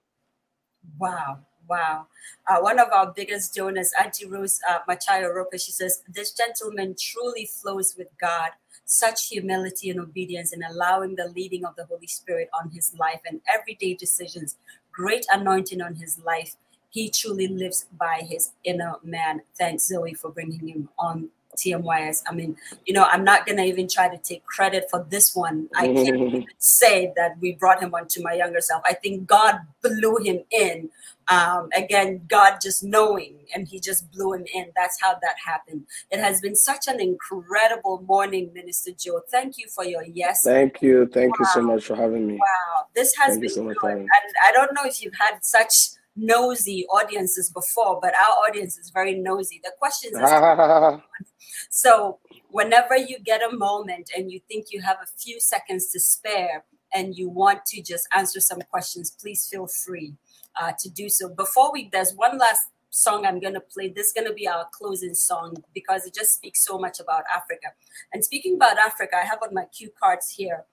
Wow. 0.98 1.40
Wow. 1.69 2.06
Uh, 2.47 2.60
one 2.60 2.78
of 2.78 2.89
our 2.93 3.12
biggest 3.15 3.55
donors, 3.55 3.93
Auntie 4.02 4.27
Rose 4.27 4.59
uh, 4.69 4.78
Machayo 4.89 5.35
Roper, 5.35 5.59
she 5.59 5.70
says, 5.70 6.02
This 6.09 6.32
gentleman 6.32 6.97
truly 6.98 7.44
flows 7.44 7.94
with 7.97 8.09
God. 8.19 8.51
Such 8.86 9.28
humility 9.28 9.90
and 9.90 10.01
obedience 10.01 10.55
in 10.55 10.62
allowing 10.62 11.16
the 11.16 11.28
leading 11.28 11.66
of 11.66 11.77
the 11.77 11.85
Holy 11.85 12.06
Spirit 12.06 12.48
on 12.59 12.70
his 12.70 12.94
life 12.98 13.20
and 13.27 13.43
everyday 13.47 13.93
decisions. 13.93 14.56
Great 14.90 15.27
anointing 15.31 15.82
on 15.82 15.97
his 15.97 16.19
life. 16.24 16.56
He 16.90 17.10
truly 17.10 17.48
lives 17.48 17.86
by 17.98 18.23
his 18.28 18.51
inner 18.65 18.94
man. 19.02 19.43
Thanks, 19.56 19.89
Zoe, 19.89 20.15
for 20.15 20.31
bringing 20.31 20.69
him 20.69 20.89
on 20.98 21.31
TMYS. 21.59 22.23
I 22.28 22.35
mean, 22.35 22.56
you 22.86 22.94
know, 22.94 23.05
I'm 23.05 23.24
not 23.24 23.47
gonna 23.47 23.65
even 23.65 23.89
try 23.89 24.09
to 24.09 24.19
take 24.19 24.44
credit 24.47 24.86
for 24.90 25.06
this 25.09 25.35
one. 25.35 25.69
I 25.74 25.86
can't 25.93 26.16
even 26.16 26.47
say 26.59 27.12
that 27.16 27.39
we 27.40 27.52
brought 27.52 27.82
him 27.82 27.94
onto 27.94 28.23
my 28.23 28.35
younger 28.35 28.60
self. 28.60 28.82
I 28.86 28.94
think 28.94 29.27
God 29.27 29.60
blew 29.82 30.16
him 30.19 30.40
in. 30.51 30.90
Um, 31.31 31.69
again, 31.77 32.23
God 32.27 32.59
just 32.62 32.82
knowing, 32.82 33.35
and 33.55 33.69
He 33.69 33.81
just 33.81 34.10
blew 34.12 34.32
him 34.32 34.47
in. 34.55 34.70
That's 34.74 34.97
how 34.98 35.12
that 35.12 35.35
happened. 35.44 35.85
It 36.10 36.20
has 36.20 36.40
been 36.40 36.56
such 36.56 36.89
an 36.89 37.01
incredible 37.01 38.02
morning, 38.09 38.51
Minister 38.55 38.93
Joe. 38.98 39.20
Thank 39.31 39.59
you 39.59 39.66
for 39.69 39.85
your 39.85 40.05
yes. 40.05 40.39
Thank 40.43 40.81
you. 40.81 41.06
Thank 41.12 41.39
wow. 41.39 41.44
you 41.44 41.47
so 41.52 41.60
much 41.60 41.85
for 41.85 41.97
having 41.97 42.27
me. 42.27 42.36
Wow, 42.36 42.86
this 42.94 43.15
has 43.16 43.32
Thank 43.32 43.43
been 43.43 43.51
so 43.51 43.65
good. 43.65 43.90
And 43.93 44.09
I 44.43 44.52
don't 44.52 44.73
know 44.73 44.85
if 44.86 45.02
you've 45.02 45.12
had 45.20 45.40
such 45.43 45.98
nosy 46.19 46.85
audiences 46.86 47.51
before, 47.51 47.99
but 48.03 48.12
our 48.15 48.49
audience 48.49 48.77
is 48.77 48.90
very 48.90 49.15
nosy. 49.15 49.61
The 49.62 49.73
questions 49.78 50.16
are 50.16 51.03
so 51.70 52.19
whenever 52.51 52.97
you 52.97 53.19
get 53.20 53.43
a 53.43 53.57
moment 53.57 54.11
and 54.16 54.31
you 54.31 54.40
think 54.49 54.66
you 54.70 54.82
have 54.82 54.99
a 55.03 55.07
few 55.19 55.40
seconds 55.40 55.90
to 55.93 56.01
spare 56.01 56.65
and 56.93 57.15
you 57.15 57.28
want 57.28 57.65
to 57.66 57.82
just 57.82 58.09
answer 58.15 58.40
some 58.40 58.61
questions, 58.70 59.16
please 59.20 59.47
feel 59.51 59.66
free 59.66 60.15
uh, 60.61 60.73
to 60.78 60.90
do 60.90 61.09
so. 61.09 61.28
Before 61.28 61.73
we, 61.73 61.89
there's 61.93 62.12
one 62.15 62.39
last 62.39 62.62
song 62.90 63.27
I'm 63.27 63.40
going 63.40 63.55
to 63.55 63.61
play. 63.61 63.89
This 63.89 64.09
is 64.09 64.12
going 64.12 64.27
to 64.27 64.35
be 64.35 64.49
our 64.49 64.66
closing 64.73 65.15
song 65.15 65.62
because 65.74 66.07
it 66.07 66.15
just 66.15 66.35
speaks 66.35 66.65
so 66.65 66.78
much 66.78 67.01
about 67.01 67.24
Africa. 67.35 67.69
And 68.12 68.24
speaking 68.24 68.55
about 68.57 68.78
Africa, 68.78 69.16
I 69.16 69.24
have 69.24 69.39
on 69.43 69.55
my 69.55 69.65
cue 69.66 69.90
cards 70.03 70.35
here. 70.36 70.65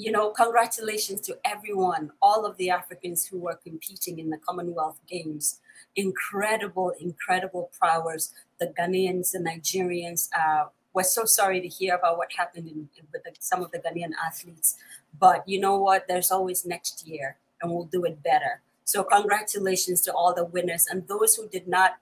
You 0.00 0.10
know, 0.12 0.30
congratulations 0.30 1.20
to 1.26 1.36
everyone, 1.44 2.12
all 2.22 2.46
of 2.46 2.56
the 2.56 2.70
Africans 2.70 3.26
who 3.26 3.38
were 3.38 3.60
competing 3.62 4.18
in 4.18 4.30
the 4.30 4.38
Commonwealth 4.38 4.98
Games. 5.06 5.60
Incredible, 5.94 6.94
incredible 6.98 7.70
prowess. 7.78 8.32
The 8.58 8.68
Ghanaians, 8.68 9.32
the 9.32 9.40
Nigerians. 9.40 10.30
Uh, 10.34 10.68
we're 10.94 11.02
so 11.02 11.26
sorry 11.26 11.60
to 11.60 11.68
hear 11.68 11.96
about 11.96 12.16
what 12.16 12.32
happened 12.34 12.66
in, 12.68 12.88
with 13.12 13.24
the, 13.24 13.32
some 13.40 13.62
of 13.62 13.72
the 13.72 13.78
Ghanaian 13.78 14.12
athletes. 14.26 14.78
But 15.18 15.46
you 15.46 15.60
know 15.60 15.76
what? 15.76 16.08
There's 16.08 16.30
always 16.30 16.64
next 16.64 17.06
year, 17.06 17.36
and 17.60 17.70
we'll 17.70 17.84
do 17.84 18.04
it 18.04 18.22
better. 18.22 18.62
So, 18.86 19.04
congratulations 19.04 20.00
to 20.06 20.14
all 20.14 20.32
the 20.32 20.46
winners 20.46 20.86
and 20.90 21.06
those 21.08 21.34
who 21.34 21.46
did 21.46 21.68
not. 21.68 21.98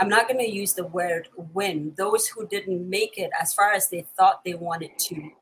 I'm 0.00 0.08
not 0.08 0.26
going 0.26 0.40
to 0.40 0.50
use 0.50 0.72
the 0.72 0.86
word 0.86 1.28
win, 1.52 1.92
those 1.98 2.28
who 2.28 2.48
didn't 2.48 2.88
make 2.88 3.18
it 3.18 3.30
as 3.38 3.52
far 3.52 3.72
as 3.72 3.90
they 3.90 4.06
thought 4.16 4.42
they 4.42 4.54
wanted 4.54 4.98
to. 5.00 5.32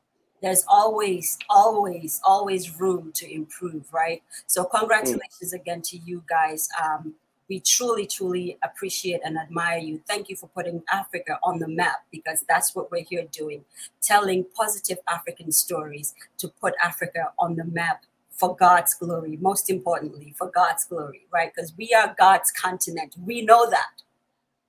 There's 0.45 0.63
always, 0.69 1.39
always, 1.49 2.21
always 2.23 2.79
room 2.79 3.13
to 3.15 3.35
improve, 3.35 3.91
right? 3.95 4.23
So, 4.47 4.65
congratulations 4.65 5.55
again 5.55 5.81
to 5.81 5.97
you 5.97 6.23
guys. 6.29 6.69
Um, 6.85 7.15
we 7.49 7.61
truly, 7.61 8.07
truly 8.07 8.59
appreciate 8.63 9.23
and 9.25 9.39
admire 9.39 9.79
you. 9.79 10.03
Thank 10.07 10.29
you 10.29 10.37
for 10.37 10.49
putting 10.49 10.83
Africa 10.93 11.39
on 11.43 11.61
the 11.61 11.69
map 11.69 12.05
because 12.13 12.45
that's 12.47 12.75
what 12.75 12.91
we're 12.91 13.05
here 13.05 13.27
doing, 13.33 13.65
telling 14.03 14.45
positive 14.55 14.99
African 15.09 15.51
stories 15.51 16.15
to 16.37 16.49
put 16.49 16.75
Africa 16.83 17.33
on 17.39 17.57
the 17.57 17.65
map 17.65 18.03
for 18.29 18.55
God's 18.55 18.93
glory, 18.93 19.39
most 19.41 19.71
importantly, 19.71 20.35
for 20.37 20.51
God's 20.51 20.85
glory, 20.85 21.23
right? 21.33 21.53
Because 21.55 21.73
we 21.79 21.95
are 21.95 22.15
God's 22.19 22.51
continent. 22.51 23.15
We 23.19 23.41
know 23.41 23.71
that. 23.71 24.03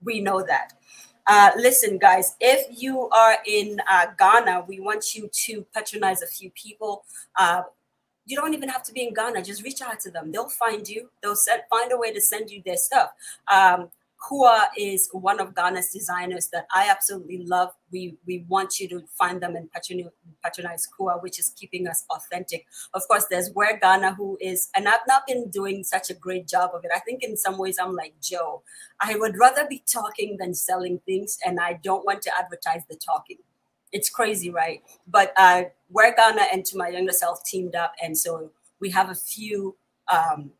We 0.01 0.21
know 0.21 0.41
that. 0.41 0.71
Uh, 1.27 1.51
listen, 1.57 1.97
guys, 1.97 2.35
if 2.39 2.81
you 2.81 3.09
are 3.09 3.37
in 3.47 3.81
uh, 3.89 4.07
Ghana, 4.17 4.65
we 4.67 4.79
want 4.79 5.15
you 5.15 5.29
to 5.31 5.65
patronize 5.73 6.21
a 6.21 6.27
few 6.27 6.51
people. 6.51 7.03
Uh, 7.37 7.63
you 8.25 8.35
don't 8.35 8.53
even 8.53 8.69
have 8.69 8.83
to 8.83 8.93
be 8.93 9.07
in 9.07 9.13
Ghana. 9.13 9.41
Just 9.43 9.63
reach 9.63 9.81
out 9.81 9.99
to 10.01 10.11
them. 10.11 10.31
They'll 10.31 10.49
find 10.49 10.87
you. 10.87 11.09
They'll 11.21 11.35
set, 11.35 11.67
find 11.69 11.91
a 11.91 11.97
way 11.97 12.13
to 12.13 12.21
send 12.21 12.49
you 12.49 12.61
their 12.65 12.77
stuff. 12.77 13.11
Um, 13.51 13.89
Kua 14.27 14.69
is 14.75 15.09
one 15.11 15.39
of 15.39 15.53
Ghana's 15.53 15.91
designers 15.91 16.47
that 16.47 16.65
I 16.73 16.89
absolutely 16.89 17.45
love. 17.45 17.71
We 17.91 18.17
we 18.25 18.43
want 18.47 18.79
you 18.79 18.87
to 18.89 19.03
find 19.17 19.41
them 19.41 19.55
and 19.55 19.69
patronize 19.71 20.87
Kua, 20.87 21.19
which 21.19 21.37
is 21.37 21.51
keeping 21.55 21.87
us 21.87 22.05
authentic. 22.09 22.65
Of 22.93 23.07
course, 23.07 23.25
there's 23.29 23.51
Wear 23.53 23.77
Ghana, 23.77 24.15
who 24.15 24.37
is, 24.41 24.69
and 24.75 24.87
I've 24.87 25.05
not 25.07 25.27
been 25.27 25.49
doing 25.49 25.83
such 25.83 26.09
a 26.09 26.15
great 26.15 26.47
job 26.47 26.71
of 26.73 26.83
it. 26.83 26.91
I 26.93 26.99
think 26.99 27.21
in 27.23 27.37
some 27.37 27.57
ways 27.57 27.77
I'm 27.79 27.93
like 27.95 28.15
Joe. 28.19 28.63
I 28.99 29.15
would 29.15 29.37
rather 29.37 29.67
be 29.67 29.83
talking 29.85 30.37
than 30.39 30.55
selling 30.55 30.99
things, 31.05 31.37
and 31.45 31.59
I 31.59 31.73
don't 31.83 32.05
want 32.05 32.23
to 32.23 32.31
advertise 32.37 32.81
the 32.89 32.95
talking. 32.95 33.37
It's 33.91 34.09
crazy, 34.09 34.49
right? 34.49 34.81
But 35.07 35.33
uh, 35.37 35.65
Wear 35.91 36.15
Ghana 36.15 36.47
and 36.51 36.65
to 36.65 36.77
my 36.77 36.87
younger 36.87 37.13
self 37.13 37.43
teamed 37.43 37.75
up, 37.75 37.93
and 38.01 38.17
so 38.17 38.49
we 38.79 38.89
have 38.89 39.11
a 39.11 39.15
few 39.15 39.75
um, 40.11 40.51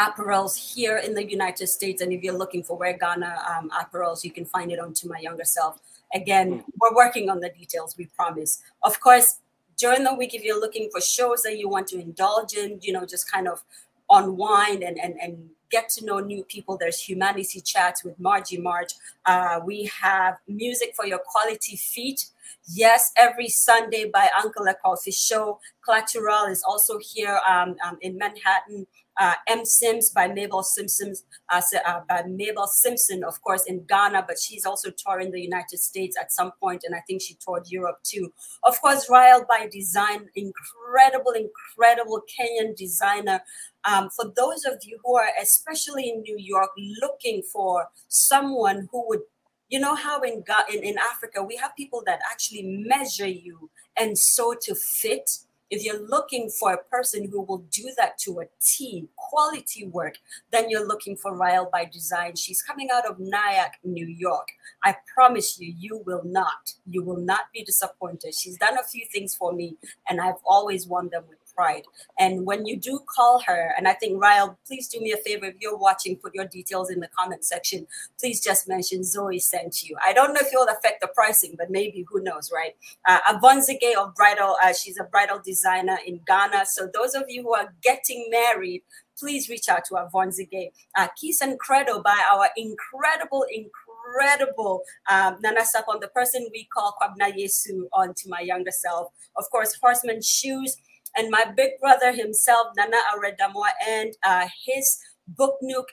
apparels 0.00 0.74
here 0.74 0.98
in 0.98 1.14
the 1.14 1.28
United 1.28 1.66
States. 1.66 2.02
And 2.02 2.12
if 2.12 2.22
you're 2.22 2.36
looking 2.36 2.62
for 2.62 2.76
Wear 2.76 2.96
Ghana 2.96 3.42
um, 3.48 3.70
apparels, 3.70 4.24
you 4.24 4.30
can 4.30 4.44
find 4.44 4.70
it 4.70 4.78
on 4.78 4.94
To 4.94 5.08
My 5.08 5.18
Younger 5.18 5.44
Self. 5.44 5.80
Again, 6.14 6.60
hmm. 6.60 6.70
we're 6.80 6.94
working 6.94 7.28
on 7.28 7.40
the 7.40 7.50
details, 7.50 7.96
we 7.96 8.06
promise. 8.16 8.62
Of 8.82 9.00
course, 9.00 9.40
during 9.76 10.04
the 10.04 10.14
week, 10.14 10.34
if 10.34 10.42
you're 10.42 10.60
looking 10.60 10.88
for 10.90 11.00
shows 11.00 11.42
that 11.42 11.58
you 11.58 11.68
want 11.68 11.86
to 11.88 12.00
indulge 12.00 12.54
in, 12.54 12.80
you 12.82 12.92
know, 12.92 13.06
just 13.06 13.30
kind 13.30 13.46
of 13.46 13.62
unwind 14.10 14.82
and, 14.82 14.98
and, 14.98 15.14
and 15.20 15.50
get 15.70 15.88
to 15.90 16.04
know 16.04 16.18
new 16.18 16.44
people. 16.44 16.76
There's 16.76 17.00
humanity 17.00 17.60
chats 17.60 18.04
with 18.04 18.18
Margie 18.18 18.58
March. 18.58 18.92
Uh, 19.26 19.60
we 19.64 19.90
have 20.00 20.38
music 20.48 20.94
for 20.96 21.06
your 21.06 21.18
quality 21.18 21.76
feet. 21.76 22.26
Yes, 22.70 23.10
every 23.16 23.48
Sunday 23.48 24.10
by 24.12 24.28
Uncle 24.42 24.66
a 24.66 24.74
Coffee 24.74 25.10
Show. 25.10 25.58
Collateral 25.84 26.46
is 26.46 26.62
also 26.66 26.98
here 27.00 27.40
um, 27.48 27.76
um, 27.84 27.98
in 28.00 28.18
Manhattan 28.18 28.86
uh, 29.18 29.34
M. 29.48 29.64
Sims 29.64 30.10
by 30.10 30.28
Mabel 30.28 30.62
Simpson, 30.62 31.14
uh, 31.50 31.60
uh, 31.84 32.00
by 32.08 32.22
Mabel 32.26 32.66
Simpson, 32.68 33.24
of 33.24 33.40
course, 33.42 33.64
in 33.66 33.84
Ghana, 33.84 34.24
but 34.28 34.38
she's 34.38 34.64
also 34.64 34.90
touring 34.90 35.32
the 35.32 35.40
United 35.40 35.78
States 35.78 36.16
at 36.20 36.32
some 36.32 36.52
point, 36.60 36.82
and 36.84 36.94
I 36.94 37.00
think 37.06 37.22
she 37.22 37.34
toured 37.34 37.64
Europe 37.68 37.98
too. 38.04 38.32
Of 38.62 38.80
course, 38.80 39.10
Ryle 39.10 39.44
by 39.48 39.68
Design, 39.70 40.28
incredible, 40.36 41.32
incredible 41.32 42.22
Kenyan 42.28 42.76
designer. 42.76 43.40
Um, 43.84 44.08
for 44.10 44.32
those 44.36 44.64
of 44.64 44.78
you 44.82 44.98
who 45.04 45.16
are, 45.16 45.28
especially 45.40 46.10
in 46.10 46.22
New 46.22 46.36
York, 46.38 46.70
looking 47.00 47.42
for 47.42 47.88
someone 48.06 48.88
who 48.92 49.08
would 49.08 49.20
you 49.68 49.78
know 49.78 49.94
how 49.94 50.20
in, 50.22 50.44
in 50.72 50.82
in 50.84 50.96
Africa 50.98 51.42
we 51.42 51.56
have 51.56 51.76
people 51.76 52.02
that 52.06 52.20
actually 52.30 52.62
measure 52.62 53.26
you 53.26 53.70
and 53.96 54.18
sew 54.18 54.54
to 54.62 54.74
fit 54.74 55.30
if 55.70 55.84
you're 55.84 56.06
looking 56.08 56.48
for 56.48 56.72
a 56.72 56.82
person 56.84 57.28
who 57.30 57.42
will 57.42 57.64
do 57.70 57.90
that 57.98 58.16
to 58.18 58.40
a 58.40 58.44
T, 58.60 59.08
quality 59.16 59.86
work, 59.86 60.14
then 60.50 60.70
you're 60.70 60.86
looking 60.86 61.16
for 61.16 61.36
Ryle 61.36 61.68
by 61.70 61.84
Design. 61.84 62.36
She's 62.36 62.62
coming 62.62 62.88
out 62.92 63.04
of 63.06 63.18
Nyack, 63.18 63.72
New 63.84 64.06
York. 64.06 64.48
I 64.82 64.96
promise 65.14 65.58
you, 65.60 65.74
you 65.76 66.02
will 66.06 66.22
not. 66.24 66.72
You 66.86 67.02
will 67.02 67.18
not 67.18 67.52
be 67.52 67.64
disappointed. 67.64 68.34
She's 68.34 68.56
done 68.56 68.78
a 68.78 68.82
few 68.82 69.04
things 69.12 69.34
for 69.34 69.52
me, 69.52 69.76
and 70.08 70.20
I've 70.20 70.40
always 70.46 70.86
won 70.86 71.10
them 71.10 71.24
with 71.28 71.37
pride. 71.58 71.82
And 72.20 72.46
when 72.46 72.66
you 72.66 72.76
do 72.76 73.00
call 73.12 73.40
her, 73.40 73.74
and 73.76 73.88
I 73.88 73.94
think 73.94 74.22
Ryle, 74.22 74.56
please 74.64 74.86
do 74.86 75.00
me 75.00 75.12
a 75.12 75.16
favor 75.16 75.46
if 75.46 75.56
you're 75.58 75.76
watching, 75.76 76.14
put 76.16 76.32
your 76.34 76.46
details 76.46 76.88
in 76.88 77.00
the 77.00 77.08
comment 77.18 77.44
section. 77.44 77.86
Please 78.20 78.40
just 78.40 78.68
mention 78.68 79.02
Zoe 79.02 79.40
sent 79.40 79.82
you. 79.82 79.96
I 80.06 80.12
don't 80.12 80.32
know 80.32 80.40
if 80.40 80.52
it'll 80.52 80.68
affect 80.68 81.00
the 81.00 81.08
pricing, 81.08 81.56
but 81.58 81.68
maybe 81.68 82.06
who 82.08 82.22
knows, 82.22 82.52
right? 82.54 82.76
Uh, 83.08 83.18
Avonzige 83.32 83.96
of 83.98 84.14
bridal, 84.14 84.56
uh, 84.62 84.72
she's 84.72 85.00
a 85.00 85.04
bridal 85.04 85.40
designer 85.44 85.98
in 86.06 86.20
Ghana. 86.28 86.66
So 86.66 86.88
those 86.94 87.16
of 87.16 87.24
you 87.28 87.42
who 87.42 87.54
are 87.54 87.74
getting 87.82 88.28
married, 88.30 88.82
please 89.18 89.48
reach 89.48 89.68
out 89.68 89.84
to 89.86 89.94
Avonzige. 89.94 90.70
Uh, 90.96 91.08
Kiss 91.20 91.40
and 91.40 91.58
Credo 91.58 92.00
by 92.00 92.18
our 92.32 92.50
incredible, 92.56 93.44
incredible 93.52 94.82
um, 95.10 95.38
Nana 95.40 95.62
Sapon, 95.62 96.00
the 96.00 96.08
person 96.14 96.46
we 96.52 96.68
call 96.72 96.94
Kwabna 97.00 97.36
Yesu, 97.36 97.88
on 97.92 98.14
to 98.14 98.28
my 98.28 98.40
younger 98.40 98.70
self. 98.70 99.08
Of 99.36 99.50
course, 99.50 99.76
Horseman 99.82 100.22
Shoes 100.22 100.76
and 101.18 101.30
my 101.30 101.44
big 101.56 101.80
brother 101.80 102.12
himself, 102.12 102.68
Nana 102.76 102.96
Awere 103.14 103.36
Damoah, 103.36 103.72
and 103.86 104.16
uh, 104.24 104.46
his 104.64 104.98
Booknook. 105.26 105.88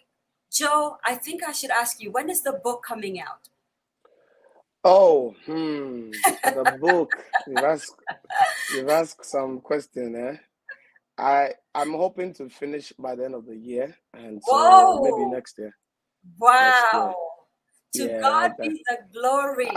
Joe, 0.52 0.98
I 1.04 1.16
think 1.16 1.44
I 1.44 1.52
should 1.52 1.72
ask 1.72 2.02
you, 2.02 2.12
when 2.12 2.30
is 2.30 2.42
the 2.42 2.54
book 2.64 2.84
coming 2.88 3.20
out? 3.20 3.50
Oh, 4.84 5.36
hmm, 5.46 6.12
the 6.44 6.78
book. 6.80 7.12
You've 7.48 7.64
asked, 7.64 7.96
you've 8.74 8.90
asked 8.90 9.26
some 9.26 9.60
question, 9.60 10.16
eh? 10.16 10.38
I 11.18 11.54
I'm 11.74 11.94
hoping 11.94 12.34
to 12.36 12.50
finish 12.50 12.94
by 13.00 13.16
the 13.16 13.26
end 13.26 13.36
of 13.36 13.46
the 13.46 13.56
year, 13.56 13.96
and 14.14 14.42
so 14.44 14.52
Whoa. 14.54 15.02
maybe 15.02 15.32
next 15.32 15.58
year. 15.58 15.76
Wow. 16.38 17.16
To 17.94 18.08
Yeah, 18.08 18.22
God 18.22 18.52
be 18.62 18.84
the 18.88 18.98
glory. 19.12 19.72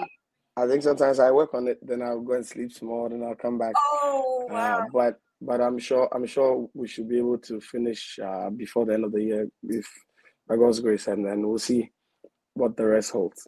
I 0.57 0.66
think 0.66 0.83
sometimes 0.83 1.20
I 1.20 1.31
work 1.31 1.55
on 1.55 1.69
it, 1.69 1.79
then 1.87 2.03
I'll 2.03 2.20
go 2.20 2.35
and 2.35 2.45
sleep 2.45 2.73
some 2.73 2.89
more, 2.89 3.09
then 3.09 3.23
I'll 3.23 3.37
come 3.37 3.59
back. 3.59 3.75
Oh 3.77 4.47
wow. 4.51 4.81
Uh, 4.81 4.87
but 4.93 5.20
but 5.40 5.60
I'm 5.60 5.78
sure 5.78 6.09
I'm 6.12 6.27
sure 6.27 6.69
we 6.74 6.89
should 6.89 7.09
be 7.09 7.19
able 7.19 7.39
to 7.39 7.60
finish 7.60 8.19
uh, 8.19 8.51
before 8.51 8.86
the 8.86 8.94
end 8.94 9.05
of 9.05 9.12
the 9.12 9.23
year, 9.23 9.48
if 9.65 9.86
by 10.48 10.56
God's 10.56 10.81
grace, 10.81 11.06
and 11.06 11.24
then 11.24 11.47
we'll 11.47 11.59
see 11.59 11.90
what 12.55 12.77
the 12.77 12.86
rest 12.86 13.12
holds. 13.12 13.47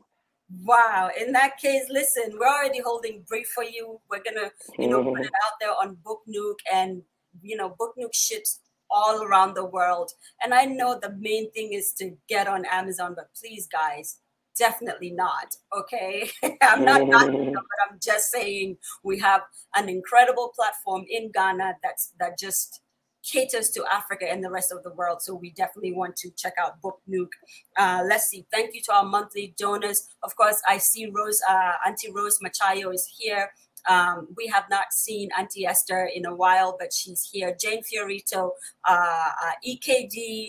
Wow. 0.65 1.11
In 1.19 1.33
that 1.33 1.59
case, 1.59 1.85
listen, 1.91 2.37
we're 2.39 2.47
already 2.47 2.81
holding 2.81 3.25
brief 3.29 3.49
for 3.55 3.65
you. 3.65 4.01
We're 4.11 4.23
gonna, 4.23 4.51
you 4.79 4.89
know, 4.89 5.03
put 5.05 5.21
it 5.21 5.27
out 5.27 5.53
there 5.61 5.71
on 5.71 5.97
Booknook 6.05 6.59
and 6.73 7.03
you 7.43 7.57
know, 7.57 7.75
Booknook 7.79 8.15
ships 8.15 8.61
all 8.91 9.23
around 9.23 9.55
the 9.55 9.65
world. 9.65 10.11
And 10.43 10.53
I 10.53 10.65
know 10.65 10.99
the 11.01 11.15
main 11.19 11.51
thing 11.53 11.73
is 11.73 11.93
to 11.99 12.17
get 12.29 12.49
on 12.49 12.65
Amazon, 12.65 13.15
but 13.15 13.29
please 13.41 13.69
guys, 13.71 14.19
definitely 14.57 15.11
not. 15.11 15.55
Okay. 15.77 16.31
I'm 16.63 16.85
not 16.85 17.07
knocking 17.07 17.45
them, 17.53 17.55
but 17.55 17.91
I'm 17.91 17.99
just 18.03 18.31
saying 18.31 18.77
we 19.03 19.19
have 19.21 19.43
an 19.75 19.89
incredible 19.89 20.53
platform 20.55 21.05
in 21.09 21.31
Ghana 21.33 21.77
that's 21.83 22.13
that 22.19 22.39
just 22.39 22.81
caters 23.23 23.71
to 23.71 23.85
Africa 23.93 24.31
and 24.31 24.43
the 24.43 24.51
rest 24.51 24.73
of 24.73 24.83
the 24.83 24.93
world. 24.93 25.23
So 25.23 25.35
we 25.35 25.51
definitely 25.51 25.93
want 25.93 26.17
to 26.17 26.31
check 26.37 26.55
out 26.59 26.81
Booknook. 26.81 27.33
Uh, 27.77 28.03
let's 28.07 28.25
see. 28.29 28.47
Thank 28.51 28.75
you 28.75 28.81
to 28.83 28.95
our 28.95 29.05
monthly 29.05 29.55
donors. 29.59 30.09
Of 30.23 30.35
course, 30.37 30.61
I 30.67 30.79
see 30.79 31.07
Rose, 31.07 31.41
uh, 31.49 31.73
Auntie 31.87 32.13
Rose 32.13 32.39
Machayo 32.39 32.93
is 32.95 33.07
here. 33.19 33.51
Um, 33.89 34.29
we 34.37 34.47
have 34.49 34.65
not 34.71 34.93
seen 34.93 35.31
Auntie 35.39 35.67
Esther 35.67 36.11
in 36.15 36.27
a 36.27 36.35
while, 36.35 36.77
but 36.79 36.93
she's 36.93 37.29
here. 37.31 37.57
Jane 37.59 37.83
Fiorito, 37.83 38.51
uh, 38.89 38.93
uh, 38.93 39.53
EKD. 39.67 40.49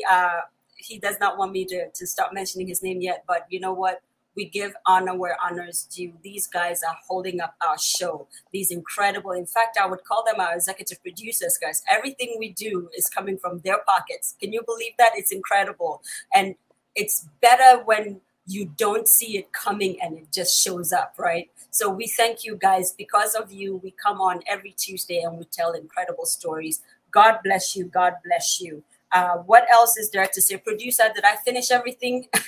He 0.84 1.00
does 1.00 1.16
not 1.20 1.38
want 1.38 1.52
me 1.52 1.66
to, 1.66 1.90
to 1.90 2.08
stop 2.08 2.34
mentioning 2.34 2.68
his 2.68 2.84
name 2.84 3.02
yet, 3.02 3.24
but 3.28 3.46
you 3.50 3.60
know 3.60 3.74
what? 3.74 4.02
We 4.36 4.46
give 4.46 4.74
honor 4.86 5.16
where 5.18 5.38
honor 5.44 5.68
is 5.68 5.84
due. 5.84 6.14
These 6.24 6.48
guys 6.48 6.82
are 6.88 6.96
holding 7.06 7.42
up 7.42 7.56
our 7.68 7.78
show. 7.78 8.28
These 8.54 8.72
incredible, 8.72 9.32
in 9.32 9.46
fact, 9.46 9.78
I 9.82 9.86
would 9.88 10.06
call 10.06 10.24
them 10.26 10.40
our 10.40 10.56
executive 10.56 11.02
producers, 11.02 11.58
guys. 11.62 11.84
Everything 11.92 12.38
we 12.40 12.54
do 12.54 12.90
is 12.98 13.10
coming 13.10 13.38
from 13.38 13.60
their 13.60 13.80
pockets. 13.86 14.36
Can 14.40 14.54
you 14.54 14.64
believe 14.66 14.94
that? 14.98 15.12
It's 15.16 15.34
incredible. 15.34 16.02
And 16.34 16.56
it's 16.96 17.28
better 17.42 17.84
when 17.84 18.22
you 18.46 18.72
don't 18.78 19.08
see 19.08 19.38
it 19.38 19.52
coming 19.52 20.02
and 20.02 20.18
it 20.18 20.32
just 20.32 20.62
shows 20.62 20.92
up, 20.92 21.16
right? 21.18 21.50
So 21.70 21.90
we 21.90 22.08
thank 22.08 22.44
you 22.44 22.56
guys. 22.56 22.94
Because 22.98 23.36
of 23.36 23.52
you, 23.52 23.78
we 23.78 23.92
come 23.92 24.20
on 24.20 24.42
every 24.48 24.72
Tuesday 24.72 25.22
and 25.22 25.38
we 25.38 25.46
tell 25.46 25.74
incredible 25.74 26.26
stories. 26.26 26.82
God 27.12 27.40
bless 27.44 27.76
you. 27.76 27.86
God 27.86 28.14
bless 28.24 28.62
you. 28.62 28.84
Uh, 29.12 29.38
what 29.46 29.66
else 29.72 29.98
is 29.98 30.10
there 30.12 30.28
to 30.34 30.42
say? 30.42 30.58
Producer, 30.58 31.04
did 31.14 31.24
I 31.26 31.36
finish 31.44 31.72
everything? 31.72 32.28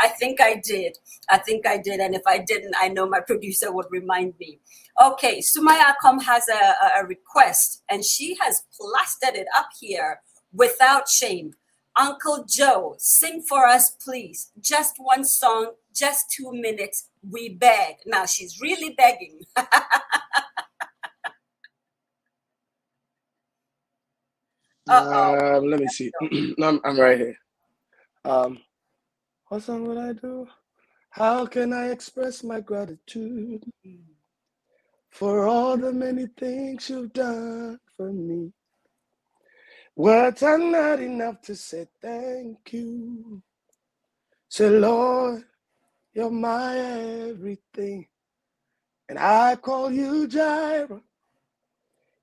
I 0.00 0.08
think 0.08 0.40
I 0.40 0.60
did. 0.64 0.98
I 1.28 1.38
think 1.38 1.66
I 1.66 1.78
did. 1.78 2.00
And 2.00 2.14
if 2.14 2.22
I 2.26 2.38
didn't, 2.38 2.74
I 2.80 2.88
know 2.88 3.08
my 3.08 3.20
producer 3.20 3.72
would 3.72 3.86
remind 3.90 4.34
me. 4.38 4.60
Okay, 5.02 5.40
Sumaya 5.40 5.94
Akom 5.94 6.22
has 6.22 6.48
a- 6.48 7.00
a 7.00 7.06
request 7.06 7.82
and 7.88 8.04
she 8.04 8.36
has 8.40 8.62
plastered 8.78 9.36
it 9.36 9.46
up 9.56 9.68
here 9.80 10.20
without 10.52 11.08
shame. 11.08 11.54
Uncle 11.96 12.44
Joe, 12.48 12.96
sing 12.98 13.42
for 13.42 13.66
us, 13.66 13.90
please. 13.90 14.50
Just 14.60 14.96
one 14.98 15.24
song, 15.24 15.72
just 15.94 16.30
two 16.30 16.50
minutes. 16.52 17.08
We 17.28 17.50
beg. 17.50 17.96
Now 18.06 18.26
she's 18.26 18.60
really 18.60 18.90
begging. 18.90 19.40
Um, 24.88 25.66
let 25.70 25.80
me 25.80 25.88
see. 25.88 26.10
I'm, 26.62 26.80
I'm 26.84 26.98
right 26.98 27.18
here. 27.18 27.36
Um, 28.24 28.58
what 29.48 29.62
song 29.62 29.86
would 29.88 29.98
I 29.98 30.14
do? 30.14 30.48
How 31.10 31.46
can 31.46 31.72
I 31.72 31.90
express 31.90 32.44
my 32.44 32.60
gratitude 32.60 33.64
for 35.10 35.46
all 35.48 35.76
the 35.76 35.92
many 35.92 36.28
things 36.38 36.90
you've 36.90 37.12
done 37.12 37.80
for 37.96 38.12
me? 38.12 38.52
Words 39.96 40.42
are 40.42 40.58
not 40.58 41.00
enough 41.00 41.42
to 41.42 41.56
say 41.56 41.86
thank 42.02 42.72
you. 42.72 43.42
Say, 44.48 44.70
Lord, 44.70 45.44
you're 46.14 46.30
my 46.30 46.78
everything. 46.78 48.06
And 49.08 49.18
I 49.18 49.56
call 49.56 49.92
you 49.92 50.28
Jireh. 50.28 51.02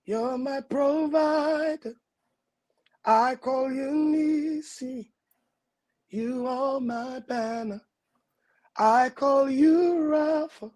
You're 0.05 0.37
my 0.37 0.61
provider. 0.61 1.95
I 3.05 3.35
call 3.35 3.71
you 3.71 3.91
Nisi. 3.91 5.11
You 6.09 6.45
are 6.45 6.79
my 6.79 7.19
banner. 7.19 7.81
I 8.77 9.09
call 9.09 9.49
you 9.49 9.95
Rapha. 10.11 10.71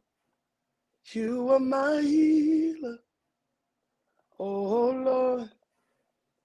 You 1.14 1.49
are 1.49 1.60
my 1.60 2.02
healer. 2.02 2.97
Oh 4.39 4.89
Lord, 4.91 5.49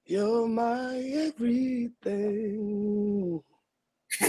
you're 0.04 0.46
my 0.46 0.96
everything. 0.96 1.92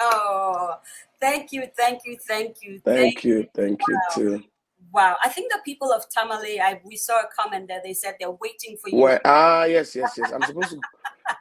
oh, 0.00 0.76
thank 1.20 1.52
you, 1.52 1.66
thank 1.76 2.00
you, 2.04 2.18
thank 2.26 2.62
you, 2.62 2.80
Thank 2.84 3.24
you, 3.24 3.48
thank 3.54 3.80
you 3.88 3.94
Wow. 3.94 4.14
too. 4.14 4.44
Wow, 4.92 5.16
I 5.24 5.28
think 5.30 5.50
the 5.50 5.60
people 5.64 5.90
of 5.90 6.04
Tamale, 6.10 6.60
I 6.60 6.80
we 6.84 6.96
saw 6.96 7.20
a 7.20 7.28
comment 7.38 7.68
that 7.68 7.82
They 7.82 7.94
said 7.94 8.16
they're 8.20 8.30
waiting 8.30 8.76
for 8.76 8.90
you. 8.90 8.98
Well, 8.98 9.18
ah, 9.24 9.64
yes, 9.64 9.96
yes, 9.96 10.18
yes. 10.18 10.30
I'm 10.32 10.42
supposed 10.42 10.70
to. 10.70 10.80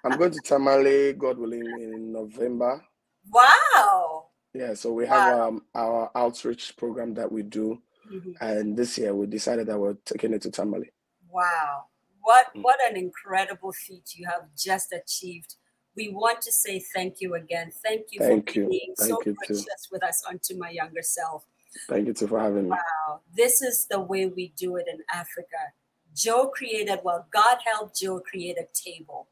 I'm 0.03 0.17
going 0.17 0.31
to 0.31 0.39
Tamale, 0.39 1.13
God 1.13 1.37
willing, 1.37 1.61
in 1.79 2.11
November. 2.13 2.83
Wow. 3.29 4.27
Yeah, 4.53 4.73
so 4.73 4.93
we 4.93 5.05
have 5.07 5.35
Wow. 5.37 5.47
um, 5.49 5.65
our 5.75 6.11
outreach 6.15 6.75
program 6.77 7.13
that 7.15 7.31
we 7.31 7.43
do, 7.43 7.81
Mhm. 8.11 8.35
and 8.41 8.77
this 8.77 8.97
year 8.97 9.13
we 9.13 9.25
decided 9.27 9.67
that 9.67 9.77
we're 9.79 9.95
taking 10.05 10.33
it 10.33 10.41
to 10.43 10.51
Tamale. 10.51 10.89
Wow. 11.29 11.87
What 12.21 12.53
Mm. 12.55 12.63
what 12.63 12.79
an 12.89 12.95
incredible 12.97 13.71
feat 13.73 14.15
you 14.15 14.25
have 14.27 14.47
just 14.55 14.91
achieved. 14.93 15.55
We 15.95 16.09
want 16.09 16.41
to 16.43 16.51
say 16.51 16.79
thank 16.93 17.19
you 17.19 17.35
again. 17.35 17.71
Thank 17.83 18.11
you 18.11 18.19
Thank 18.19 18.51
for 18.51 18.59
you. 18.59 18.69
being 18.69 18.93
Thank 18.97 19.09
so 19.09 19.17
you 19.25 19.33
too. 19.33 19.35
gracious 19.47 19.89
with 19.91 20.03
us 20.03 20.23
onto 20.27 20.55
my 20.57 20.69
younger 20.69 21.01
self. 21.01 21.45
Thank 21.87 22.07
you 22.07 22.13
too 22.13 22.27
for 22.27 22.39
having 22.39 22.65
me. 22.65 22.69
Wow. 22.71 23.21
This 23.35 23.61
is 23.61 23.87
the 23.89 23.99
way 23.99 24.25
we 24.25 24.53
do 24.57 24.75
it 24.75 24.87
in 24.91 24.99
Africa. 25.13 25.73
Joe 26.15 26.47
created, 26.47 26.99
well, 27.03 27.25
God 27.31 27.59
helped 27.65 27.99
Joe 27.99 28.19
create 28.19 28.57
a 28.57 28.67
table. 28.73 29.27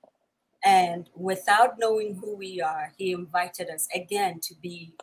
And 0.63 1.09
without 1.15 1.79
knowing 1.79 2.15
who 2.15 2.35
we 2.35 2.61
are, 2.61 2.93
he 2.97 3.11
invited 3.11 3.69
us 3.69 3.87
again 3.93 4.39
to 4.43 4.55
be 4.61 4.93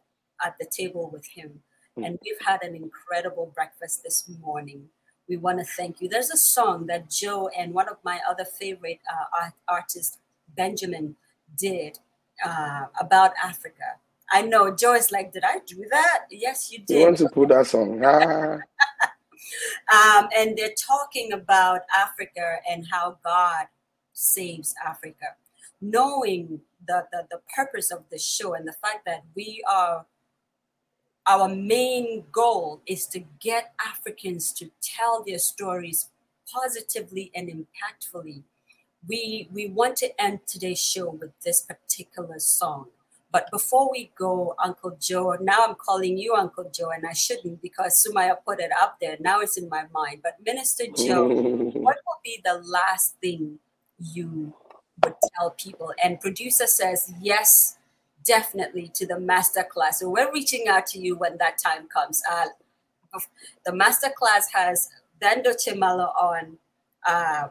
at 0.45 0.57
the 0.59 0.67
table 0.67 1.11
with 1.11 1.27
him. 1.27 1.63
Mm. 1.99 2.07
And 2.07 2.19
we've 2.23 2.41
had 2.45 2.63
an 2.63 2.75
incredible 2.75 3.53
breakfast 3.55 4.03
this 4.03 4.29
morning. 4.41 4.89
We 5.29 5.37
want 5.37 5.59
to 5.59 5.65
thank 5.65 6.01
you. 6.01 6.09
There's 6.09 6.31
a 6.31 6.37
song 6.37 6.87
that 6.87 7.11
Joe 7.11 7.51
and 7.57 7.75
one 7.75 7.89
of 7.89 7.97
my 8.05 8.21
other 8.29 8.45
favorite 8.45 9.01
uh, 9.11 9.25
art- 9.43 9.55
artists, 9.67 10.19
Benjamin, 10.55 11.17
did 11.59 11.99
uh, 12.45 12.87
about 13.01 13.33
Africa. 13.43 13.99
I 14.31 14.43
know 14.43 14.75
Joe 14.75 14.95
is 14.95 15.13
like, 15.13 15.33
Did 15.33 15.45
I 15.45 15.59
do 15.67 15.87
that? 15.91 16.25
Yes, 16.31 16.71
you 16.73 16.79
did. 16.79 16.99
You 16.99 17.05
want 17.05 17.19
to 17.19 17.29
put 17.29 17.49
that 17.51 17.67
song? 17.67 18.03
Ah, 19.89 20.19
Um, 20.19 20.29
and 20.37 20.57
they're 20.57 20.75
talking 20.75 21.33
about 21.33 21.83
Africa 21.97 22.57
and 22.69 22.87
how 22.91 23.19
God 23.25 23.67
saves 24.13 24.75
Africa. 24.85 25.37
Knowing 25.81 26.61
the, 26.87 27.07
the, 27.13 27.27
the 27.31 27.41
purpose 27.55 27.93
of 27.93 28.03
the 28.11 28.19
show 28.19 28.55
and 28.55 28.67
the 28.67 28.73
fact 28.73 29.05
that 29.07 29.23
we 29.37 29.63
are, 29.71 30.07
our 31.29 31.49
main 31.49 32.25
goal 32.33 32.83
is 32.87 33.07
to 33.09 33.21
get 33.41 33.75
Africans 33.81 34.53
to 34.55 34.71
tell 34.83 35.23
their 35.25 35.39
stories 35.39 36.11
positively 36.53 37.31
and 37.35 37.49
impactfully. 37.49 38.43
We, 39.07 39.49
we 39.53 39.69
want 39.69 39.97
to 39.99 40.21
end 40.21 40.41
today's 40.47 40.83
show 40.83 41.11
with 41.11 41.31
this 41.45 41.61
particular 41.61 42.41
song. 42.41 42.87
But 43.37 43.51
before 43.51 43.91
we 43.93 44.13
go, 44.17 44.55
Uncle 44.59 44.97
Joe, 44.99 45.37
now 45.43 45.67
I'm 45.69 45.75
calling 45.75 46.17
you 46.17 46.33
Uncle 46.33 46.71
Joe, 46.73 46.89
and 46.89 47.05
I 47.07 47.13
shouldn't 47.13 47.61
because 47.61 48.03
Sumaya 48.03 48.35
put 48.47 48.61
it 48.61 48.71
up 48.81 48.97
there. 48.99 49.19
Now 49.21 49.41
it's 49.41 49.59
in 49.59 49.69
my 49.69 49.85
mind. 49.93 50.21
But 50.23 50.37
Minister 50.43 50.85
Joe, 50.97 51.29
what 51.29 51.99
will 52.07 52.21
be 52.25 52.41
the 52.43 52.63
last 52.65 53.17
thing 53.21 53.59
you 53.99 54.55
would 55.05 55.13
tell 55.37 55.51
people? 55.51 55.93
And 56.03 56.19
producer 56.19 56.67
says, 56.67 57.13
yes, 57.21 57.77
definitely 58.25 58.91
to 58.95 59.07
the 59.07 59.21
master 59.21 59.67
class. 59.71 60.01
So 60.01 60.09
we're 60.09 60.33
reaching 60.33 60.67
out 60.67 60.87
to 60.87 60.99
you 60.99 61.15
when 61.15 61.37
that 61.37 61.59
time 61.63 61.89
comes. 61.89 62.23
Uh, 62.33 62.47
the 63.67 63.75
master 63.75 64.09
class 64.17 64.51
has 64.55 64.89
Bendo 65.21 65.53
Chimalo 65.55 66.09
on. 66.19 66.57
Um, 67.07 67.51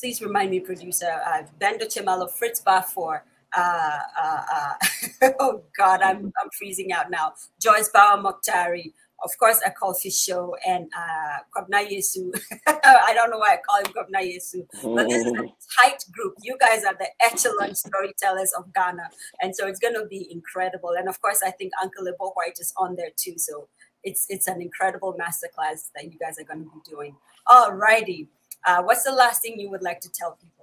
please 0.00 0.22
remind 0.22 0.50
me, 0.52 0.60
producer. 0.60 1.20
Uh, 1.26 1.42
Bendo 1.60 1.82
Chimalo, 1.82 2.30
Fritz 2.30 2.62
Baffour. 2.62 3.20
Uh, 3.56 3.98
uh, 4.20 4.42
uh, 4.54 5.30
oh 5.40 5.62
God, 5.76 6.02
I'm, 6.02 6.32
I'm 6.42 6.50
freezing 6.56 6.92
out 6.92 7.10
now. 7.10 7.34
Joyce 7.60 7.88
Bauer 7.88 8.18
Mokhtari, 8.22 8.92
of 9.24 9.30
course, 9.38 9.60
a 9.66 9.70
coffee 9.70 10.10
show 10.10 10.56
and 10.66 10.88
uh, 10.96 11.38
Kwabna 11.54 11.88
Yesu. 11.88 12.30
I 12.66 13.12
don't 13.14 13.30
know 13.30 13.38
why 13.38 13.54
I 13.54 13.58
call 13.66 13.78
him 13.80 13.92
Kwabna 13.92 14.22
Yesu, 14.22 14.66
but 14.94 15.08
this 15.08 15.24
is 15.26 15.32
a 15.32 15.42
tight 15.82 16.04
group. 16.12 16.34
You 16.42 16.56
guys 16.58 16.84
are 16.84 16.94
the 16.94 17.08
echelon 17.24 17.74
storytellers 17.74 18.52
of 18.56 18.72
Ghana, 18.74 19.10
and 19.40 19.56
so 19.56 19.66
it's 19.66 19.80
going 19.80 19.94
to 19.94 20.06
be 20.06 20.28
incredible. 20.30 20.90
And 20.96 21.08
of 21.08 21.20
course, 21.20 21.40
I 21.44 21.50
think 21.50 21.72
Uncle 21.82 22.06
Ebo 22.06 22.32
Whyte 22.36 22.58
is 22.60 22.72
on 22.76 22.96
there 22.96 23.10
too. 23.16 23.34
So 23.38 23.68
it's 24.04 24.26
it's 24.28 24.46
an 24.46 24.62
incredible 24.62 25.14
masterclass 25.20 25.90
that 25.94 26.04
you 26.04 26.18
guys 26.18 26.38
are 26.38 26.44
going 26.44 26.64
to 26.64 26.70
be 26.70 26.90
doing. 26.90 27.16
All 27.46 27.72
righty. 27.72 28.28
Uh, 28.66 28.82
what's 28.82 29.04
the 29.04 29.12
last 29.12 29.40
thing 29.42 29.58
you 29.58 29.70
would 29.70 29.82
like 29.82 30.00
to 30.00 30.10
tell 30.12 30.32
people? 30.40 30.57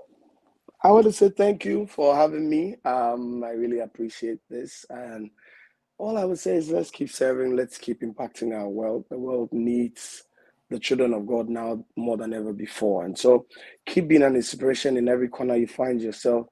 I 0.86 0.92
want 0.92 1.06
to 1.06 1.14
say 1.14 1.30
thank 1.32 1.66
you 1.66 1.88
for 1.88 2.16
having 2.16 2.50
me. 2.50 2.78
Um, 2.86 3.44
I 3.44 3.52
really 3.52 3.80
appreciate 3.80 4.40
this. 4.50 4.86
And 4.92 5.32
all 5.98 6.18
I 6.18 6.26
would 6.26 6.40
say 6.40 6.58
is 6.58 6.70
let's 6.70 6.92
keep 6.92 7.12
serving, 7.12 7.56
let's 7.56 7.78
keep 7.78 8.02
impacting 8.02 8.56
our 8.56 8.70
world. 8.70 9.06
The 9.10 9.20
world 9.20 9.50
needs 9.54 10.24
the 10.70 10.80
children 10.80 11.14
of 11.14 11.28
God 11.28 11.50
now 11.50 11.86
more 11.98 12.18
than 12.18 12.34
ever 12.34 12.54
before. 12.54 13.06
And 13.06 13.18
so 13.18 13.48
keep 13.88 14.10
being 14.10 14.24
an 14.24 14.36
inspiration 14.36 14.98
in 14.98 15.08
every 15.10 15.30
corner 15.30 15.56
you 15.56 15.68
find 15.68 16.02
yourself. 16.02 16.48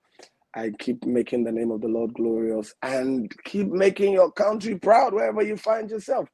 I 0.55 0.71
keep 0.79 1.05
making 1.05 1.45
the 1.45 1.53
name 1.53 1.71
of 1.71 1.81
the 1.81 1.89
Lord 1.89 2.13
glorious 2.15 2.73
and 2.83 3.31
keep 3.45 3.67
making 3.67 4.13
your 4.13 4.31
country 4.31 4.77
proud 4.79 5.13
wherever 5.13 5.43
you 5.43 5.57
find 5.57 5.89
yourself. 5.89 6.29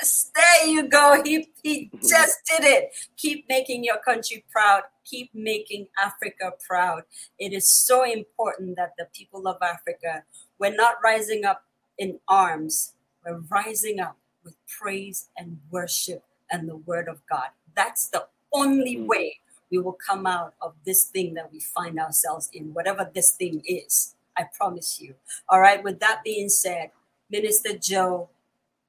Yes, 0.00 0.30
there 0.34 0.66
you 0.66 0.88
go. 0.88 1.22
He, 1.24 1.50
he 1.62 1.90
just 2.00 2.38
did 2.46 2.64
it. 2.64 2.92
Keep 3.16 3.46
making 3.48 3.84
your 3.84 3.98
country 3.98 4.44
proud. 4.50 4.82
Keep 5.04 5.34
making 5.34 5.88
Africa 6.02 6.52
proud. 6.66 7.02
It 7.38 7.52
is 7.52 7.68
so 7.68 8.04
important 8.04 8.76
that 8.76 8.92
the 8.96 9.06
people 9.14 9.46
of 9.46 9.56
Africa, 9.60 10.24
we're 10.58 10.74
not 10.74 10.96
rising 11.04 11.44
up 11.44 11.64
in 11.98 12.18
arms, 12.28 12.94
we're 13.24 13.40
rising 13.50 14.00
up 14.00 14.16
with 14.44 14.56
praise 14.66 15.28
and 15.36 15.58
worship 15.70 16.24
and 16.50 16.68
the 16.68 16.76
word 16.76 17.08
of 17.08 17.20
God. 17.28 17.48
That's 17.74 18.08
the 18.08 18.26
only 18.52 18.96
mm. 18.96 19.06
way 19.06 19.38
we 19.70 19.78
will 19.78 19.96
come 20.06 20.26
out 20.26 20.54
of 20.60 20.74
this 20.84 21.04
thing 21.04 21.34
that 21.34 21.52
we 21.52 21.60
find 21.60 21.98
ourselves 21.98 22.50
in, 22.52 22.74
whatever 22.74 23.10
this 23.12 23.32
thing 23.32 23.62
is. 23.66 24.14
I 24.36 24.46
promise 24.56 25.00
you. 25.00 25.14
All 25.48 25.60
right, 25.60 25.82
with 25.82 26.00
that 26.00 26.22
being 26.24 26.48
said, 26.48 26.90
Minister 27.30 27.76
Joe, 27.76 28.28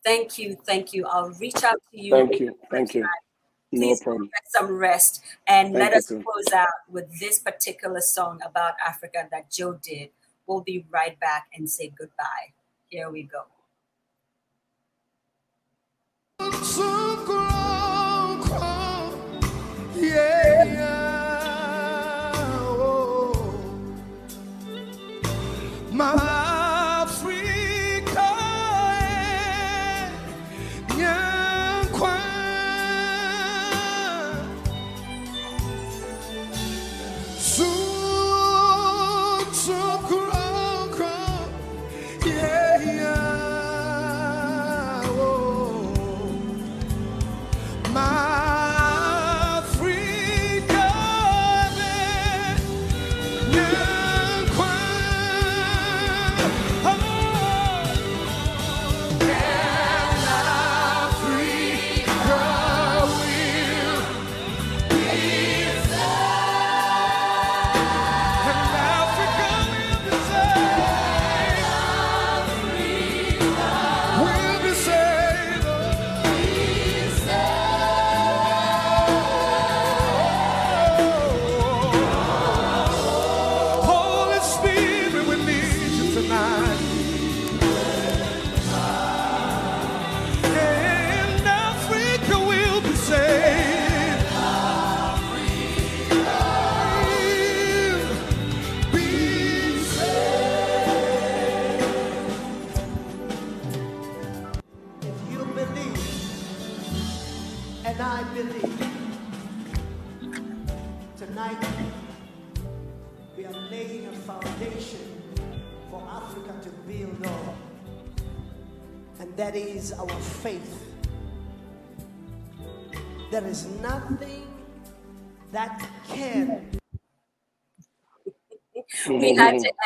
thank 0.03 0.37
you, 0.37 0.55
thank 0.65 0.93
you. 0.93 1.05
I'll 1.07 1.31
reach 1.31 1.63
out 1.63 1.81
to 1.91 1.99
you. 2.01 2.11
Thank 2.11 2.39
you, 2.39 2.57
thank 2.69 2.95
you. 2.95 3.07
No 3.71 3.87
Please 3.87 4.03
problem. 4.03 4.25
get 4.25 4.43
some 4.61 4.77
rest 4.77 5.23
and 5.47 5.73
Thank 5.73 5.79
let 5.79 5.93
us 5.93 6.05
too. 6.05 6.21
close 6.23 6.53
out 6.53 6.67
with 6.89 7.19
this 7.19 7.39
particular 7.39 8.01
song 8.01 8.39
about 8.45 8.75
Africa 8.85 9.27
that 9.31 9.49
Joe 9.49 9.79
did. 9.81 10.09
We'll 10.45 10.61
be 10.61 10.85
right 10.91 11.19
back 11.19 11.47
and 11.55 11.67
say 11.67 11.91
goodbye. 11.97 12.53
Here 12.89 13.09
we 13.09 13.23
go. 13.23 13.45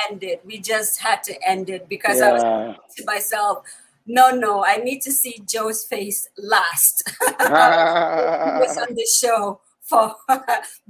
End 0.10 0.24
it. 0.24 0.42
We 0.46 0.60
just 0.60 1.00
had 1.00 1.24
to 1.24 1.48
end 1.48 1.70
it 1.70 1.88
because 1.88 2.22
I 2.22 2.32
was 2.32 2.78
to 2.98 3.06
myself, 3.06 3.66
no, 4.06 4.32
no, 4.32 4.64
I 4.64 4.78
need 4.78 5.02
to 5.02 5.12
see 5.12 5.42
Joe's 5.48 5.84
face 5.84 6.30
last. 6.38 7.04
he 7.22 7.26
was 7.44 8.78
on 8.78 8.96
the 8.96 9.08
show 9.20 9.60
for 9.82 10.16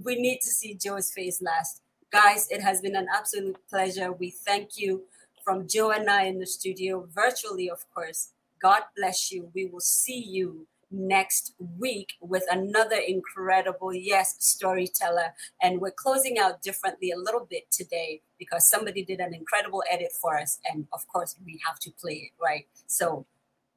we 0.03 0.15
need 0.15 0.39
to 0.41 0.49
see 0.49 0.75
Joe's 0.75 1.11
face 1.11 1.41
last. 1.41 1.81
Guys, 2.11 2.47
it 2.49 2.61
has 2.61 2.81
been 2.81 2.95
an 2.95 3.07
absolute 3.13 3.57
pleasure. 3.69 4.11
We 4.11 4.31
thank 4.31 4.77
you 4.77 5.03
from 5.43 5.67
Joe 5.67 5.91
and 5.91 6.09
I 6.09 6.23
in 6.23 6.39
the 6.39 6.45
studio, 6.45 7.07
virtually, 7.13 7.69
of 7.69 7.83
course. 7.93 8.29
God 8.61 8.83
bless 8.95 9.31
you. 9.31 9.51
We 9.53 9.65
will 9.67 9.81
see 9.81 10.19
you 10.19 10.67
next 10.91 11.53
week 11.79 12.13
with 12.21 12.43
another 12.49 12.95
incredible, 12.95 13.93
yes, 13.93 14.35
storyteller. 14.39 15.33
And 15.61 15.79
we're 15.81 15.91
closing 15.91 16.37
out 16.39 16.61
differently 16.61 17.11
a 17.11 17.17
little 17.17 17.45
bit 17.49 17.69
today 17.71 18.21
because 18.39 18.69
somebody 18.69 19.03
did 19.03 19.19
an 19.19 19.33
incredible 19.33 19.83
edit 19.91 20.11
for 20.21 20.37
us. 20.37 20.59
And 20.71 20.87
of 20.93 21.07
course, 21.07 21.35
we 21.45 21.59
have 21.65 21.79
to 21.79 21.91
play 21.91 22.31
it, 22.31 22.31
right? 22.41 22.67
So 22.87 23.25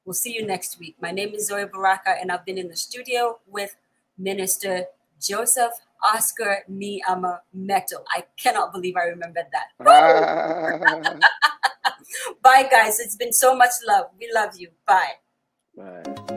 we'll 0.05 0.15
see 0.15 0.35
you 0.35 0.47
next 0.47 0.79
week. 0.79 0.97
My 1.01 1.11
name 1.11 1.35
is 1.35 1.49
Zoe 1.49 1.67
Baraka, 1.67 2.17
and 2.21 2.31
I've 2.31 2.45
been 2.45 2.59
in 2.59 2.69
the 2.69 2.77
studio 2.77 3.39
with 3.47 3.77
Minister 4.19 4.87
Joseph 5.21 5.73
Oscar 6.15 6.65
Niama 6.69 7.43
Mettle. 7.53 8.05
I 8.15 8.25
cannot 8.37 8.73
believe 8.73 8.97
I 8.97 9.05
remembered 9.05 9.47
that. 9.53 9.69
Bye, 12.43 12.69
guys. 12.71 12.99
It's 13.01 13.17
been 13.17 13.33
so 13.33 13.55
much 13.55 13.71
love. 13.87 14.07
We 14.19 14.31
love 14.35 14.57
you. 14.57 14.69
Bye. 14.87 15.13
Bye. 15.77 16.37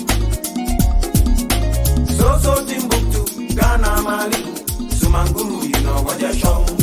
So 2.21 2.37
so 2.37 2.53
Timbuktu, 2.65 3.55
Ghana, 3.55 4.01
Mali, 4.03 4.43
Sumanguru, 4.93 5.63
you 5.63 5.83
know 5.83 6.03
what 6.03 6.21
you're 6.21 6.31
showing. 6.33 6.77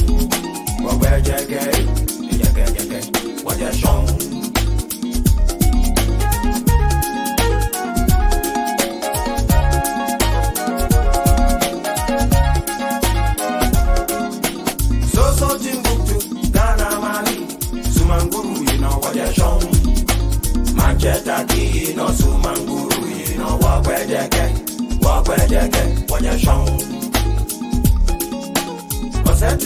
What 0.82 0.96
we're 1.00 1.20
jagged, 1.20 1.86
jagged, 2.40 2.90
jagged, 2.90 3.44
what 3.44 3.56
you're 3.56 3.72
showing. 3.72 4.17
Get, 25.28 25.38
what 25.38 25.50
where 25.50 25.62
you 25.62 25.68
get, 25.68 26.10
what 26.10 26.22
you're 26.22 26.38
shown. 26.38 26.66
What's 29.24 29.40
that 29.40 29.58